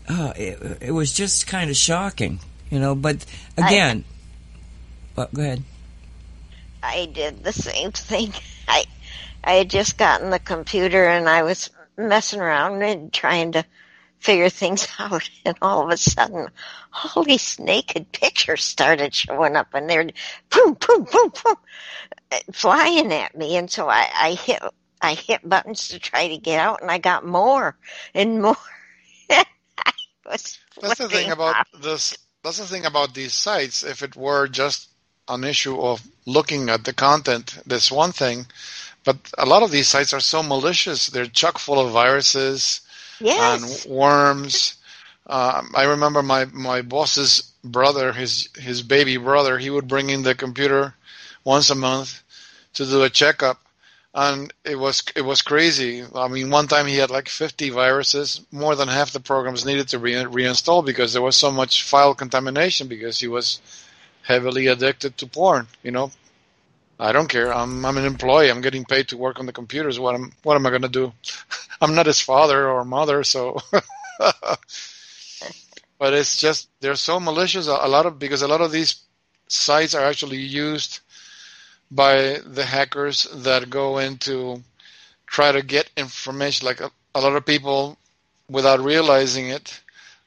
uh, 0.10 0.34
it, 0.36 0.78
it 0.82 0.92
was 0.92 1.14
just 1.14 1.48
kind 1.48 1.70
of 1.70 1.78
shocking, 1.78 2.40
you 2.70 2.80
know, 2.80 2.96
but 2.96 3.26
again, 3.58 4.04
I, 4.08 4.14
well, 5.16 5.30
go 5.34 5.42
ahead. 5.42 5.64
I 6.82 7.08
did 7.12 7.44
the 7.44 7.54
same 7.54 7.92
thing. 7.92 8.34
I, 8.68 8.86
I 9.44 9.54
had 9.54 9.70
just 9.70 9.98
gotten 9.98 10.30
the 10.30 10.40
computer 10.40 11.06
and 11.06 11.30
I 11.30 11.44
was 11.44 11.70
messing 11.98 12.42
around 12.42 12.82
and 12.82 13.14
trying 13.14 13.54
to 13.54 13.64
figure 14.20 14.50
things 14.50 14.88
out 15.00 15.30
and 15.46 15.56
all 15.62 15.84
of 15.84 15.90
a 15.90 15.98
sudden 15.98 16.48
all 17.04 17.24
these 17.24 17.60
naked 17.60 18.12
pictures 18.12 18.64
started 18.64 19.14
showing 19.14 19.56
up 19.56 19.74
and 19.74 19.90
they're 19.90 20.10
boom 20.50 20.74
boom 20.74 21.04
boom 21.04 21.32
boom 21.44 21.56
eh, 22.32 22.40
flying 22.54 23.12
at 23.12 23.38
me, 23.38 23.58
and 23.58 23.70
so 23.70 23.90
I, 23.90 24.10
I 24.14 24.34
hit 24.34 24.62
I 25.02 25.14
hit 25.14 25.48
buttons 25.48 25.90
to 25.90 26.00
try 26.00 26.28
to 26.28 26.38
get 26.38 26.60
out, 26.60 26.82
and 26.82 26.90
I 26.90 26.98
got 26.98 27.26
more 27.26 27.78
and 28.14 28.42
more. 28.42 28.58
that's 30.26 30.60
the 30.82 31.10
thing 31.10 31.32
about 31.32 31.68
this. 31.82 32.18
That's 32.44 32.58
the 32.58 32.66
thing 32.66 32.86
about 32.86 33.14
these 33.14 33.34
sites. 33.34 33.84
If 33.84 34.02
it 34.02 34.16
were 34.16 34.48
just 34.48 34.90
an 35.28 35.44
issue 35.44 35.80
of 35.80 36.02
looking 36.26 36.70
at 36.70 36.86
the 36.86 36.94
content, 36.94 37.58
that's 37.66 37.92
one 37.92 38.12
thing. 38.12 38.46
But 39.04 39.18
a 39.38 39.46
lot 39.46 39.64
of 39.64 39.72
these 39.72 39.88
sites 39.88 40.14
are 40.14 40.20
so 40.20 40.42
malicious. 40.42 41.08
They're 41.08 41.28
chock 41.28 41.60
full 41.60 41.80
of 41.80 41.92
viruses 41.92 42.82
yes. 43.20 43.86
and 43.86 43.96
worms. 43.96 44.76
Uh, 45.28 45.64
I 45.76 45.84
remember 45.84 46.22
my, 46.24 46.46
my 46.46 46.82
boss's 46.82 47.52
brother, 47.64 48.14
his 48.14 48.50
his 48.58 48.82
baby 48.84 49.18
brother, 49.18 49.58
he 49.58 49.70
would 49.70 49.88
bring 49.88 50.10
in 50.10 50.22
the 50.24 50.36
computer 50.36 50.96
once 51.44 51.70
a 51.70 51.76
month 51.76 52.22
to 52.74 52.86
do 52.86 53.04
a 53.04 53.10
checkup, 53.10 53.60
and 54.14 54.54
it 54.64 54.76
was 54.78 55.04
it 55.16 55.22
was 55.22 55.42
crazy. 55.42 56.04
I 56.16 56.28
mean, 56.28 56.50
one 56.52 56.68
time 56.68 56.88
he 56.88 56.98
had 56.98 57.10
like 57.12 57.30
50 57.30 57.70
viruses. 57.72 58.42
More 58.52 58.76
than 58.76 58.88
half 58.88 59.12
the 59.14 59.20
programs 59.20 59.66
needed 59.66 59.88
to 59.90 60.00
re- 60.00 60.14
reinstall 60.16 60.86
because 60.86 61.14
there 61.14 61.22
was 61.24 61.36
so 61.36 61.52
much 61.52 61.84
file 61.84 62.16
contamination 62.16 62.88
because 62.88 63.20
he 63.20 63.28
was 63.28 63.60
heavily 64.24 64.68
addicted 64.68 65.18
to 65.18 65.28
porn. 65.28 65.68
You 65.84 65.92
know, 65.92 66.12
I 67.00 67.12
don't 67.14 67.30
care. 67.30 67.54
I'm 67.54 67.86
I'm 67.86 67.98
an 67.98 68.06
employee. 68.06 68.50
I'm 68.52 68.62
getting 68.62 68.86
paid 68.86 69.10
to 69.10 69.18
work 69.18 69.40
on 69.40 69.46
the 69.48 69.54
computers. 69.54 70.00
What 70.00 70.16
am 70.16 70.34
what 70.44 70.56
am 70.56 70.66
I 70.66 70.78
to 70.78 70.90
do? 70.90 71.14
I'm 71.82 71.96
not 71.96 72.08
his 72.08 72.22
father 72.22 72.70
or 72.70 72.86
mother, 72.86 73.24
so. 73.24 73.60
but 76.06 76.14
it's 76.14 76.40
just 76.40 76.70
they're 76.82 76.94
so 76.94 77.20
malicious. 77.20 77.66
A 77.66 77.88
lot 77.88 78.06
of 78.06 78.20
because 78.20 78.44
a 78.44 78.48
lot 78.48 78.62
of 78.62 78.72
these 78.72 78.92
sites 79.48 79.96
are 79.96 80.06
actually 80.06 80.38
used 80.38 81.00
by 81.90 82.38
the 82.46 82.64
hackers 82.64 83.24
that 83.34 83.72
go 83.72 83.98
into 83.98 84.62
try 85.26 85.52
to 85.52 85.64
get 85.64 85.90
information. 85.98 86.68
Like 86.68 86.80
a, 86.80 86.92
a 87.16 87.22
lot 87.22 87.36
of 87.36 87.44
people, 87.44 87.98
without 88.48 88.82
realizing 88.82 89.48
it, 89.48 89.82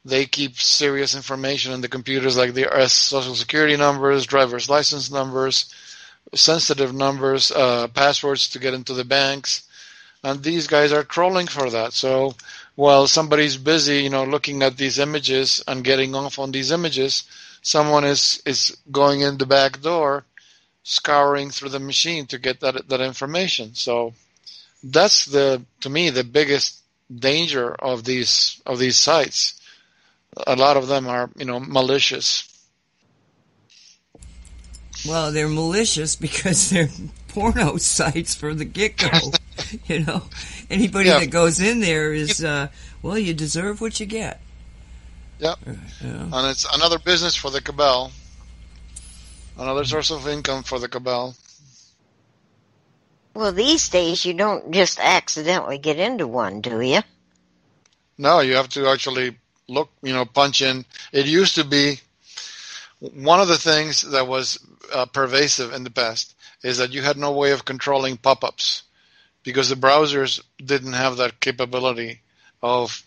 they 0.05 0.27
keep 0.27 0.61
serious 0.61 1.15
information 1.15 1.71
in 1.71 1.81
the 1.81 1.95
computers, 1.97 2.37
like 2.37 2.55
their 2.55 2.89
social 2.89 3.37
security 3.37 3.77
numbers, 3.77 4.27
driver's 4.27 4.69
license 4.69 5.13
numbers, 5.13 5.73
sensitive 6.35 6.93
numbers, 6.93 7.53
uh, 7.53 7.87
passwords 7.87 8.49
to 8.49 8.59
get 8.59 8.75
into 8.75 8.95
the 8.95 9.05
banks, 9.05 9.63
and 10.25 10.43
these 10.43 10.67
guys 10.67 10.91
are 10.91 11.05
trolling 11.05 11.47
for 11.47 11.71
that. 11.71 11.93
So 11.93 12.35
while 12.79 13.09
somebody's 13.09 13.57
busy, 13.57 14.05
you 14.05 14.09
know, 14.09 14.23
looking 14.23 14.63
at 14.63 14.77
these 14.77 15.01
images 15.01 15.61
and 15.67 15.83
getting 15.83 16.15
off 16.15 16.39
on 16.39 16.53
these 16.53 16.71
images, 16.71 17.25
someone 17.61 18.05
is 18.05 18.41
is 18.47 18.77
going 18.93 19.21
in 19.21 19.37
the 19.37 19.47
back 19.47 19.81
door 19.83 20.25
scouring 20.85 21.51
through 21.51 21.71
the 21.71 21.81
machine 21.81 22.25
to 22.27 22.39
get 22.39 22.61
that 22.61 22.89
that 22.89 23.01
information. 23.01 23.75
So 23.75 24.15
that's 24.81 25.25
the 25.25 25.61
to 25.81 25.91
me 25.91 26.11
the 26.11 26.23
biggest 26.23 26.79
danger 27.13 27.75
of 27.75 28.05
these 28.05 28.63
of 28.65 28.79
these 28.79 28.97
sites. 28.97 29.61
A 30.47 30.55
lot 30.55 30.77
of 30.77 30.87
them 30.87 31.09
are 31.09 31.29
you 31.37 31.47
know 31.47 31.59
malicious. 31.59 32.47
Well, 35.05 35.33
they're 35.33 35.49
malicious 35.49 36.15
because 36.27 36.71
they're 36.71 36.91
porno 37.29 37.77
sites 37.79 38.35
from 38.35 38.59
the 38.59 38.65
get 38.65 38.97
go. 38.97 39.09
you 39.87 40.01
know, 40.01 40.25
anybody 40.71 41.09
yeah. 41.09 41.21
that 41.21 41.31
goes 41.31 41.61
in 41.61 41.81
there 41.81 42.13
is 42.13 42.45
uh, 42.45 42.69
well, 43.03 43.19
you 43.19 43.35
deserve 43.35 43.81
what 43.81 44.01
you 44.01 44.07
get. 44.07 44.41
Yep. 45.39 45.59
Yeah. 46.03 46.29
And 46.33 46.47
it's 46.49 46.67
another 46.75 46.99
business 46.99 47.37
for 47.37 47.51
the 47.51 47.61
cabal. 47.61 48.11
Another 49.57 49.85
source 49.85 50.11
of 50.11 50.27
income 50.27 50.63
for 50.63 50.79
the 50.79 50.89
cabal. 50.89 51.35
Well, 53.35 53.53
these 53.53 53.89
days 53.89 54.25
you 54.25 54.35
don't 54.35 54.73
just 54.73 54.99
accidentally 54.99 55.79
get 55.79 55.99
into 55.99 56.27
one, 56.27 56.61
do 56.61 56.81
you? 56.81 57.03
No, 58.17 58.41
you 58.41 58.55
have 58.55 58.69
to 58.71 58.89
actually 58.89 59.37
look, 59.69 59.91
you 60.03 60.13
know, 60.13 60.25
punch 60.25 60.61
in. 60.61 60.85
It 61.13 61.27
used 61.27 61.55
to 61.55 61.65
be 61.65 62.01
one 62.99 63.41
of 63.41 63.47
the 63.47 63.59
things 63.59 64.03
that 64.11 64.27
was 64.27 64.59
uh, 64.93 65.07
pervasive 65.07 65.73
in 65.73 65.85
the 65.85 65.91
past 65.91 66.35
is 66.63 66.79
that 66.79 66.93
you 66.93 67.03
had 67.03 67.17
no 67.17 67.33
way 67.33 67.53
of 67.53 67.65
controlling 67.65 68.17
pop-ups 68.17 68.83
because 69.43 69.69
the 69.69 69.75
browsers 69.77 70.43
didn't 70.65 70.95
have 70.95 71.17
that 71.17 71.41
capability 71.41 72.21
of 72.63 73.03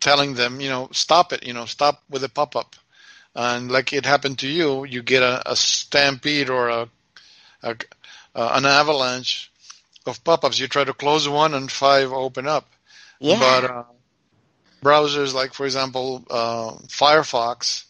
telling 0.00 0.34
them, 0.34 0.60
you 0.60 0.68
know, 0.68 0.88
stop 0.92 1.32
it, 1.32 1.46
you 1.46 1.52
know, 1.52 1.64
stop 1.64 2.02
with 2.10 2.24
a 2.24 2.28
pop-up 2.28 2.76
and 3.34 3.70
like 3.70 3.92
it 3.92 4.04
happened 4.04 4.38
to 4.40 4.48
you, 4.48 4.84
you 4.84 5.02
get 5.02 5.22
a, 5.22 5.50
a 5.50 5.56
stampede 5.56 6.50
or 6.50 6.68
a, 6.68 6.88
a 7.62 7.76
uh, 8.34 8.52
an 8.54 8.64
avalanche 8.64 9.50
of 10.06 10.22
pop-ups. 10.24 10.58
You 10.58 10.68
try 10.68 10.84
to 10.84 10.94
close 10.94 11.28
one, 11.28 11.54
and 11.54 11.70
five 11.70 12.12
open 12.12 12.46
up. 12.46 12.68
Yeah. 13.20 13.38
But 13.38 13.70
uh, 13.70 13.84
browsers 14.82 15.34
like, 15.34 15.54
for 15.54 15.64
example, 15.64 16.24
uh, 16.30 16.72
Firefox, 16.88 17.84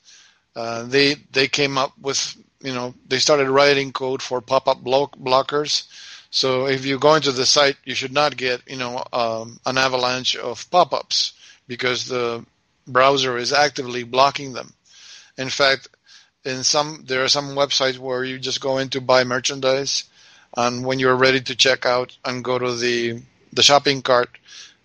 uh, 0.55 0.85
they 0.85 1.15
they 1.33 1.49
came 1.49 1.79
up 1.79 1.93
with 1.99 2.37
you 2.63 2.73
know 2.73 2.95
they 3.09 3.19
started 3.19 3.51
writing 3.51 3.93
code 3.93 4.23
for 4.23 4.41
pop-up 4.41 4.83
block 4.83 5.17
blockers. 5.17 5.87
So 6.31 6.67
if 6.67 6.87
you 6.87 6.99
go 6.99 7.15
into 7.15 7.33
the 7.33 7.45
site, 7.45 7.77
you 7.85 7.95
should 7.95 8.13
not 8.13 8.37
get 8.37 8.63
you 8.67 8.77
know 8.77 9.05
um, 9.13 9.61
an 9.67 9.79
avalanche 9.79 10.37
of 10.37 10.71
pop-ups 10.71 11.35
because 11.67 12.07
the 12.07 12.45
browser 12.87 13.37
is 13.37 13.53
actively 13.53 14.05
blocking 14.05 14.53
them. 14.53 14.73
In 15.37 15.51
fact, 15.51 15.89
in 16.45 16.63
some 16.63 17.05
there 17.07 17.25
are 17.25 17.29
some 17.29 17.57
websites 17.57 17.99
where 17.99 18.25
you 18.25 18.39
just 18.39 18.61
go 18.61 18.79
in 18.79 18.89
to 18.91 19.01
buy 19.01 19.25
merchandise, 19.25 20.05
and 20.57 20.85
when 20.87 20.99
you're 20.99 21.17
ready 21.17 21.41
to 21.41 21.57
check 21.57 21.85
out 21.85 22.17
and 22.25 22.45
go 22.45 22.59
to 22.59 22.77
the 22.77 23.21
the 23.53 23.63
shopping 23.63 24.03
cart, 24.03 24.31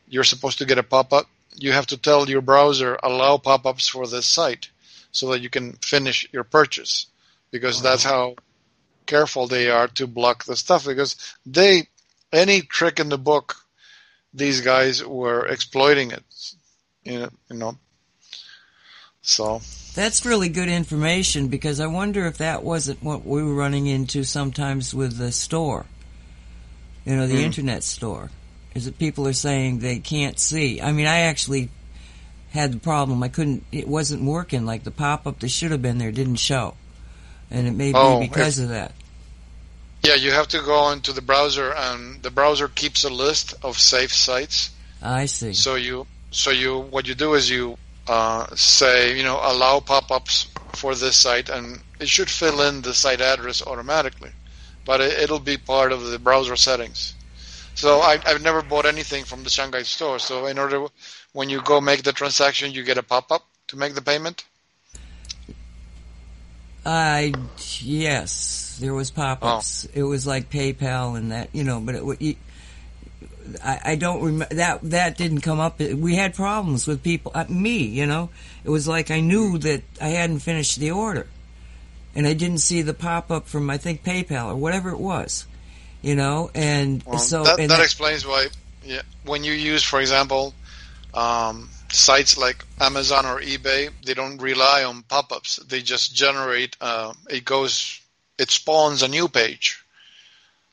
you're 0.09 0.23
supposed 0.23 0.57
to 0.57 0.65
get 0.65 0.79
a 0.79 0.83
pop-up. 0.83 1.27
You 1.55 1.71
have 1.71 1.87
to 1.87 1.97
tell 1.97 2.29
your 2.29 2.41
browser 2.41 2.99
allow 3.03 3.37
pop-ups 3.37 3.87
for 3.87 4.07
this 4.07 4.25
site 4.25 4.69
so 5.11 5.31
that 5.31 5.41
you 5.41 5.49
can 5.49 5.73
finish 5.73 6.27
your 6.31 6.43
purchase 6.43 7.07
because 7.51 7.81
that's 7.81 8.03
how 8.03 8.35
careful 9.05 9.47
they 9.47 9.69
are 9.69 9.87
to 9.87 10.07
block 10.07 10.43
the 10.45 10.55
stuff 10.55 10.85
because 10.85 11.15
they 11.45 11.87
any 12.33 12.61
trick 12.61 12.99
in 12.99 13.09
the 13.09 13.17
book 13.17 13.55
these 14.33 14.61
guys 14.61 15.03
were 15.03 15.47
exploiting 15.47 16.11
it 16.11 16.23
you 17.03 17.29
know 17.49 17.77
so 19.21 19.61
that's 19.97 20.27
really 20.27 20.49
good 20.49 20.69
information 20.69 21.47
because 21.47 21.79
I 21.79 21.87
wonder 21.87 22.27
if 22.27 22.37
that 22.37 22.61
wasn't 22.63 23.01
what 23.01 23.25
we 23.25 23.41
were 23.41 23.55
running 23.55 23.87
into 23.87 24.23
sometimes 24.23 24.93
with 24.93 25.17
the 25.17 25.31
store. 25.31 25.87
You 27.03 27.15
know, 27.15 27.25
the 27.25 27.37
mm. 27.37 27.45
internet 27.45 27.83
store. 27.83 28.29
Is 28.75 28.85
that 28.85 28.99
people 28.99 29.27
are 29.27 29.33
saying 29.33 29.79
they 29.79 29.97
can't 29.97 30.37
see. 30.37 30.79
I 30.79 30.91
mean, 30.91 31.07
I 31.07 31.21
actually 31.21 31.69
had 32.51 32.73
the 32.73 32.79
problem. 32.79 33.23
I 33.23 33.27
couldn't, 33.27 33.63
it 33.71 33.87
wasn't 33.87 34.21
working. 34.21 34.67
Like 34.67 34.83
the 34.83 34.91
pop 34.91 35.25
up 35.25 35.39
that 35.39 35.49
should 35.49 35.71
have 35.71 35.81
been 35.81 35.97
there 35.97 36.11
didn't 36.11 36.35
show. 36.35 36.75
And 37.49 37.67
it 37.67 37.71
may 37.71 37.93
oh, 37.93 38.19
be 38.19 38.27
because 38.27 38.59
of 38.59 38.69
that. 38.69 38.93
Yeah, 40.03 40.15
you 40.15 40.31
have 40.31 40.47
to 40.49 40.61
go 40.61 40.91
into 40.91 41.11
the 41.11 41.21
browser 41.21 41.73
and 41.73 42.21
the 42.21 42.31
browser 42.31 42.67
keeps 42.67 43.03
a 43.03 43.09
list 43.09 43.55
of 43.63 43.77
safe 43.77 44.13
sites. 44.13 44.71
I 45.01 45.25
see. 45.25 45.53
So 45.53 45.75
you, 45.75 46.07
so 46.31 46.51
you, 46.51 46.79
what 46.79 47.07
you 47.07 47.15
do 47.15 47.33
is 47.33 47.49
you 47.49 47.77
uh, 48.07 48.47
say, 48.55 49.17
you 49.17 49.23
know, 49.23 49.39
allow 49.41 49.79
pop-ups 49.79 50.47
for 50.73 50.95
this 50.95 51.17
site, 51.17 51.49
and 51.49 51.81
it 51.99 52.07
should 52.07 52.29
fill 52.29 52.61
in 52.61 52.81
the 52.81 52.93
site 52.93 53.21
address 53.21 53.61
automatically, 53.61 54.31
but 54.85 55.01
it, 55.01 55.29
will 55.29 55.39
be 55.39 55.57
part 55.57 55.91
of 55.91 56.05
the 56.05 56.19
browser 56.19 56.55
settings. 56.55 57.15
So 57.75 57.99
I, 57.99 58.17
have 58.25 58.41
never 58.41 58.61
bought 58.61 58.85
anything 58.85 59.23
from 59.23 59.43
the 59.43 59.49
Shungite 59.49 59.85
store. 59.85 60.19
So 60.19 60.45
in 60.45 60.57
order, 60.57 60.87
when 61.33 61.49
you 61.49 61.61
go 61.61 61.81
make 61.81 62.03
the 62.03 62.13
transaction, 62.13 62.71
you 62.71 62.83
get 62.83 62.97
a 62.97 63.03
pop-up 63.03 63.45
to 63.67 63.75
make 63.75 63.93
the 63.93 64.01
payment. 64.01 64.45
I 66.87 67.33
yes, 67.81 68.77
there 68.79 68.93
was 68.93 69.11
pop-ups. 69.11 69.87
Oh. 69.89 69.91
It 69.93 70.03
was 70.03 70.25
like 70.25 70.49
PayPal 70.49 71.17
and 71.17 71.33
that, 71.33 71.49
you 71.51 71.65
know. 71.65 71.81
But 71.81 71.95
it, 72.21 72.37
I, 73.61 73.79
I 73.83 73.95
don't 73.95 74.23
remember 74.23 74.55
that 74.55 74.81
that 74.83 75.17
didn't 75.17 75.41
come 75.41 75.59
up. 75.59 75.79
We 75.79 76.15
had 76.15 76.33
problems 76.33 76.87
with 76.87 77.03
people. 77.03 77.33
Uh, 77.35 77.43
me, 77.49 77.79
you 77.83 78.05
know, 78.05 78.29
it 78.63 78.69
was 78.69 78.87
like 78.87 79.11
I 79.11 79.19
knew 79.19 79.57
that 79.57 79.83
I 80.01 80.09
hadn't 80.09 80.39
finished 80.39 80.79
the 80.79 80.91
order, 80.91 81.27
and 82.15 82.25
I 82.25 82.31
didn't 82.33 82.59
see 82.59 82.83
the 82.83 82.93
pop 82.93 83.31
up 83.31 83.49
from 83.49 83.69
I 83.69 83.77
think 83.77 84.05
PayPal 84.05 84.47
or 84.47 84.55
whatever 84.55 84.89
it 84.89 84.99
was, 84.99 85.45
you 86.01 86.15
know. 86.15 86.51
And 86.55 87.03
well, 87.03 87.19
so 87.19 87.43
that, 87.43 87.59
and 87.59 87.69
that, 87.69 87.77
that 87.77 87.83
explains 87.83 88.25
why. 88.25 88.47
Yeah, 88.81 89.01
when 89.25 89.43
you 89.43 89.51
use, 89.51 89.83
for 89.83 89.99
example, 89.99 90.53
um, 91.13 91.69
sites 91.89 92.37
like 92.37 92.65
Amazon 92.79 93.25
or 93.25 93.39
eBay, 93.39 93.89
they 94.05 94.13
don't 94.13 94.41
rely 94.41 94.83
on 94.83 95.03
pop-ups. 95.03 95.57
They 95.67 95.81
just 95.81 96.15
generate. 96.15 96.75
Uh, 96.81 97.13
it 97.29 97.45
goes. 97.45 97.99
It 98.37 98.51
spawns 98.51 99.03
a 99.03 99.07
new 99.07 99.27
page. 99.27 99.83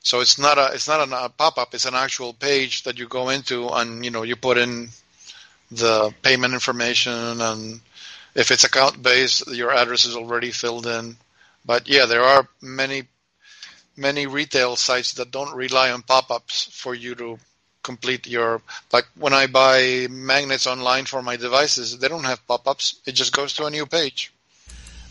So 0.01 0.21
it's 0.21 0.39
not 0.39 0.59
a 0.59 0.73
it's 0.75 0.89
not 0.89 1.09
a 1.09 1.29
pop-up. 1.31 1.75
It's 1.75 1.87
an 1.87 1.95
actual 1.95 2.35
page 2.35 2.83
that 2.83 2.99
you 2.99 3.09
go 3.09 3.31
into, 3.31 3.69
and 3.69 4.05
you 4.05 4.11
know 4.11 4.23
you 4.23 4.37
put 4.37 4.59
in 4.59 4.91
the 5.71 6.13
payment 6.23 6.53
information, 6.53 7.41
and 7.41 7.81
if 8.35 8.51
it's 8.51 8.65
account 8.65 9.03
based, 9.03 9.51
your 9.51 9.73
address 9.73 10.05
is 10.05 10.17
already 10.17 10.51
filled 10.51 10.87
in. 10.87 11.17
But 11.65 11.89
yeah, 11.89 12.05
there 12.07 12.23
are 12.23 12.47
many 12.61 13.05
many 13.97 14.27
retail 14.27 14.77
sites 14.77 15.15
that 15.15 15.31
don't 15.31 15.55
rely 15.55 15.91
on 15.91 16.03
pop-ups 16.03 16.69
for 16.73 16.95
you 16.95 17.15
to 17.15 17.39
complete 17.85 18.27
your 18.27 18.61
like 18.93 19.07
when 19.17 19.33
I 19.33 19.47
buy 19.47 20.09
magnets 20.11 20.67
online 20.67 21.05
for 21.05 21.23
my 21.23 21.37
devices, 21.37 21.99
they 21.99 22.09
don't 22.09 22.25
have 22.25 22.45
pop-ups. 22.49 23.01
It 23.07 23.13
just 23.13 23.33
goes 23.33 23.53
to 23.55 23.67
a 23.67 23.71
new 23.71 23.87
page. 23.87 24.33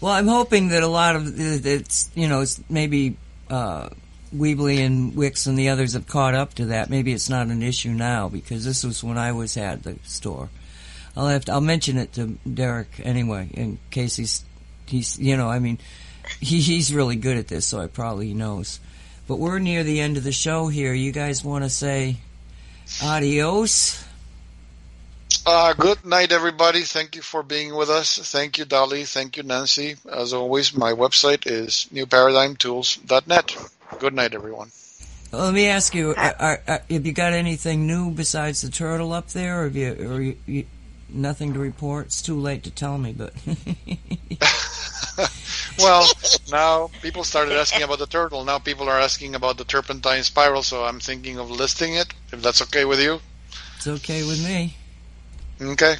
Well, 0.01 0.11
I'm 0.11 0.27
hoping 0.27 0.69
that 0.69 0.83
a 0.83 0.87
lot 0.87 1.15
of 1.15 1.39
it's 1.65 2.11
you 2.13 2.27
know 2.27 2.41
it's 2.41 2.59
maybe 2.69 3.15
uh, 3.49 3.89
Weebly 4.35 4.85
and 4.85 5.15
Wix 5.15 5.45
and 5.45 5.57
the 5.57 5.69
others 5.69 5.93
have 5.93 6.07
caught 6.07 6.33
up 6.33 6.55
to 6.55 6.65
that. 6.65 6.89
Maybe 6.89 7.13
it's 7.13 7.29
not 7.29 7.47
an 7.47 7.63
issue 7.63 7.91
now 7.91 8.27
because 8.27 8.65
this 8.65 8.83
was 8.83 9.03
when 9.03 9.17
I 9.17 9.31
was 9.31 9.55
at 9.55 9.83
the 9.83 9.97
store. 10.03 10.49
I'll 11.15 11.27
have 11.27 11.45
to, 11.45 11.53
I'll 11.53 11.61
mention 11.61 11.97
it 11.97 12.13
to 12.13 12.37
Derek 12.51 12.99
anyway 13.03 13.49
in 13.53 13.77
case 13.91 14.15
he's 14.15 14.43
he's 14.87 15.17
you 15.19 15.37
know 15.37 15.49
I 15.49 15.59
mean 15.59 15.77
he 16.39 16.59
he's 16.59 16.93
really 16.93 17.15
good 17.15 17.37
at 17.37 17.47
this 17.47 17.67
so 17.67 17.79
I 17.79 17.87
probably 17.87 18.33
knows. 18.33 18.79
But 19.25 19.39
we're 19.39 19.59
near 19.59 19.83
the 19.83 20.01
end 20.01 20.17
of 20.17 20.23
the 20.23 20.33
show 20.33 20.67
here. 20.67 20.93
You 20.93 21.13
guys 21.13 21.45
want 21.45 21.63
to 21.63 21.69
say 21.69 22.17
Adios. 23.03 24.03
Uh, 25.45 25.73
good 25.73 26.05
night, 26.05 26.31
everybody. 26.31 26.83
Thank 26.83 27.15
you 27.15 27.21
for 27.21 27.43
being 27.43 27.75
with 27.75 27.89
us. 27.89 28.17
Thank 28.31 28.57
you, 28.57 28.65
Dolly. 28.65 29.03
Thank 29.03 29.35
you, 29.35 29.43
Nancy. 29.43 29.95
As 30.09 30.33
always, 30.33 30.73
my 30.73 30.93
website 30.93 31.45
is 31.45 31.87
newparadigmtools.net. 31.93 33.57
Good 33.99 34.13
night, 34.13 34.33
everyone. 34.33 34.71
Well, 35.31 35.45
let 35.45 35.53
me 35.53 35.67
ask 35.67 35.93
you: 35.93 36.13
are, 36.15 36.35
are, 36.39 36.61
are, 36.67 36.81
Have 36.89 37.05
you 37.05 37.11
got 37.11 37.33
anything 37.33 37.87
new 37.87 38.11
besides 38.11 38.61
the 38.61 38.69
turtle 38.69 39.11
up 39.11 39.29
there, 39.29 39.61
or 39.61 39.63
have 39.65 39.75
you, 39.75 39.93
or 39.93 40.21
you, 40.21 40.37
you, 40.45 40.65
nothing 41.09 41.53
to 41.53 41.59
report? 41.59 42.05
It's 42.05 42.21
too 42.21 42.39
late 42.39 42.63
to 42.63 42.71
tell 42.71 42.97
me, 42.97 43.11
but. 43.11 43.33
well, 45.79 46.07
now 46.51 46.89
people 47.01 47.23
started 47.23 47.57
asking 47.57 47.83
about 47.83 47.99
the 47.99 48.07
turtle. 48.07 48.43
Now 48.43 48.59
people 48.59 48.89
are 48.89 48.99
asking 48.99 49.35
about 49.35 49.57
the 49.57 49.63
turpentine 49.63 50.23
spiral, 50.23 50.63
so 50.63 50.83
I'm 50.83 50.99
thinking 50.99 51.39
of 51.39 51.49
listing 51.49 51.95
it, 51.95 52.07
if 52.31 52.41
that's 52.41 52.61
okay 52.63 52.85
with 52.85 53.01
you. 53.01 53.19
It's 53.77 53.87
okay 53.87 54.23
with 54.23 54.43
me. 54.43 54.75
Okay. 55.61 55.95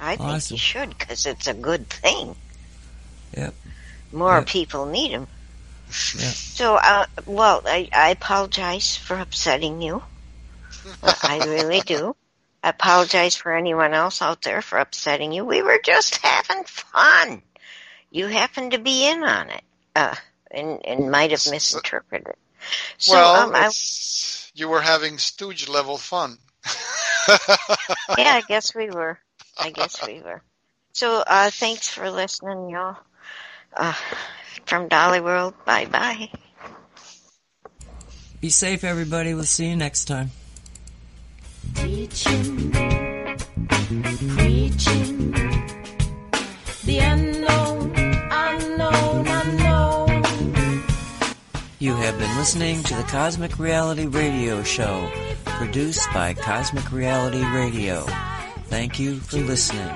I 0.00 0.16
think 0.16 0.28
awesome. 0.28 0.54
you 0.54 0.58
should, 0.58 0.98
because 0.98 1.26
it's 1.26 1.46
a 1.46 1.54
good 1.54 1.88
thing. 1.88 2.36
Yep. 3.36 3.54
More 4.12 4.38
yep. 4.38 4.46
people 4.46 4.86
need 4.86 5.12
them. 5.12 5.26
Yep. 5.88 6.34
So, 6.34 6.74
uh, 6.74 7.06
well, 7.24 7.62
I, 7.64 7.88
I 7.94 8.10
apologize 8.10 8.94
for 8.94 9.18
upsetting 9.18 9.80
you. 9.80 10.02
I 11.02 11.38
really 11.46 11.80
do. 11.80 12.14
I 12.62 12.68
apologize 12.76 13.36
for 13.36 13.56
anyone 13.56 13.94
else 13.94 14.20
out 14.20 14.42
there 14.42 14.60
for 14.60 14.78
upsetting 14.78 15.32
you. 15.32 15.46
We 15.46 15.62
were 15.62 15.80
just 15.82 16.16
having 16.16 16.64
fun 16.64 17.42
you 18.10 18.26
happened 18.26 18.72
to 18.72 18.78
be 18.78 19.08
in 19.08 19.22
on 19.22 19.50
it 19.50 19.62
uh, 19.96 20.14
and, 20.50 20.84
and 20.86 21.10
might 21.10 21.30
have 21.30 21.46
misinterpreted. 21.50 22.34
So, 22.98 23.12
well, 23.12 23.36
um, 23.36 23.54
I, 23.54 23.70
you 24.54 24.68
were 24.68 24.80
having 24.80 25.18
stooge 25.18 25.68
level 25.68 25.96
fun. 25.96 26.38
yeah, 28.18 28.34
I 28.34 28.42
guess 28.46 28.74
we 28.74 28.90
were. 28.90 29.18
I 29.58 29.70
guess 29.70 30.04
we 30.06 30.20
were. 30.20 30.42
So, 30.92 31.22
uh, 31.26 31.50
thanks 31.50 31.88
for 31.88 32.10
listening, 32.10 32.70
y'all. 32.70 32.96
Uh, 33.76 33.94
from 34.66 34.88
Dolly 34.88 35.20
World, 35.20 35.54
bye 35.64 35.86
bye. 35.86 36.30
Be 38.40 38.50
safe, 38.50 38.84
everybody. 38.84 39.34
We'll 39.34 39.44
see 39.44 39.68
you 39.68 39.76
next 39.76 40.06
time. 40.06 40.30
Preaching, 41.74 42.70
You 51.80 51.94
have 51.94 52.18
been 52.18 52.36
listening 52.36 52.82
to 52.82 52.94
the 52.96 53.04
Cosmic 53.04 53.56
Reality 53.56 54.06
Radio 54.06 54.64
Show, 54.64 55.08
produced 55.44 56.08
by 56.12 56.34
Cosmic 56.34 56.90
Reality 56.90 57.44
Radio. 57.54 58.04
Thank 58.64 58.98
you 58.98 59.20
for 59.20 59.36
listening. 59.36 59.86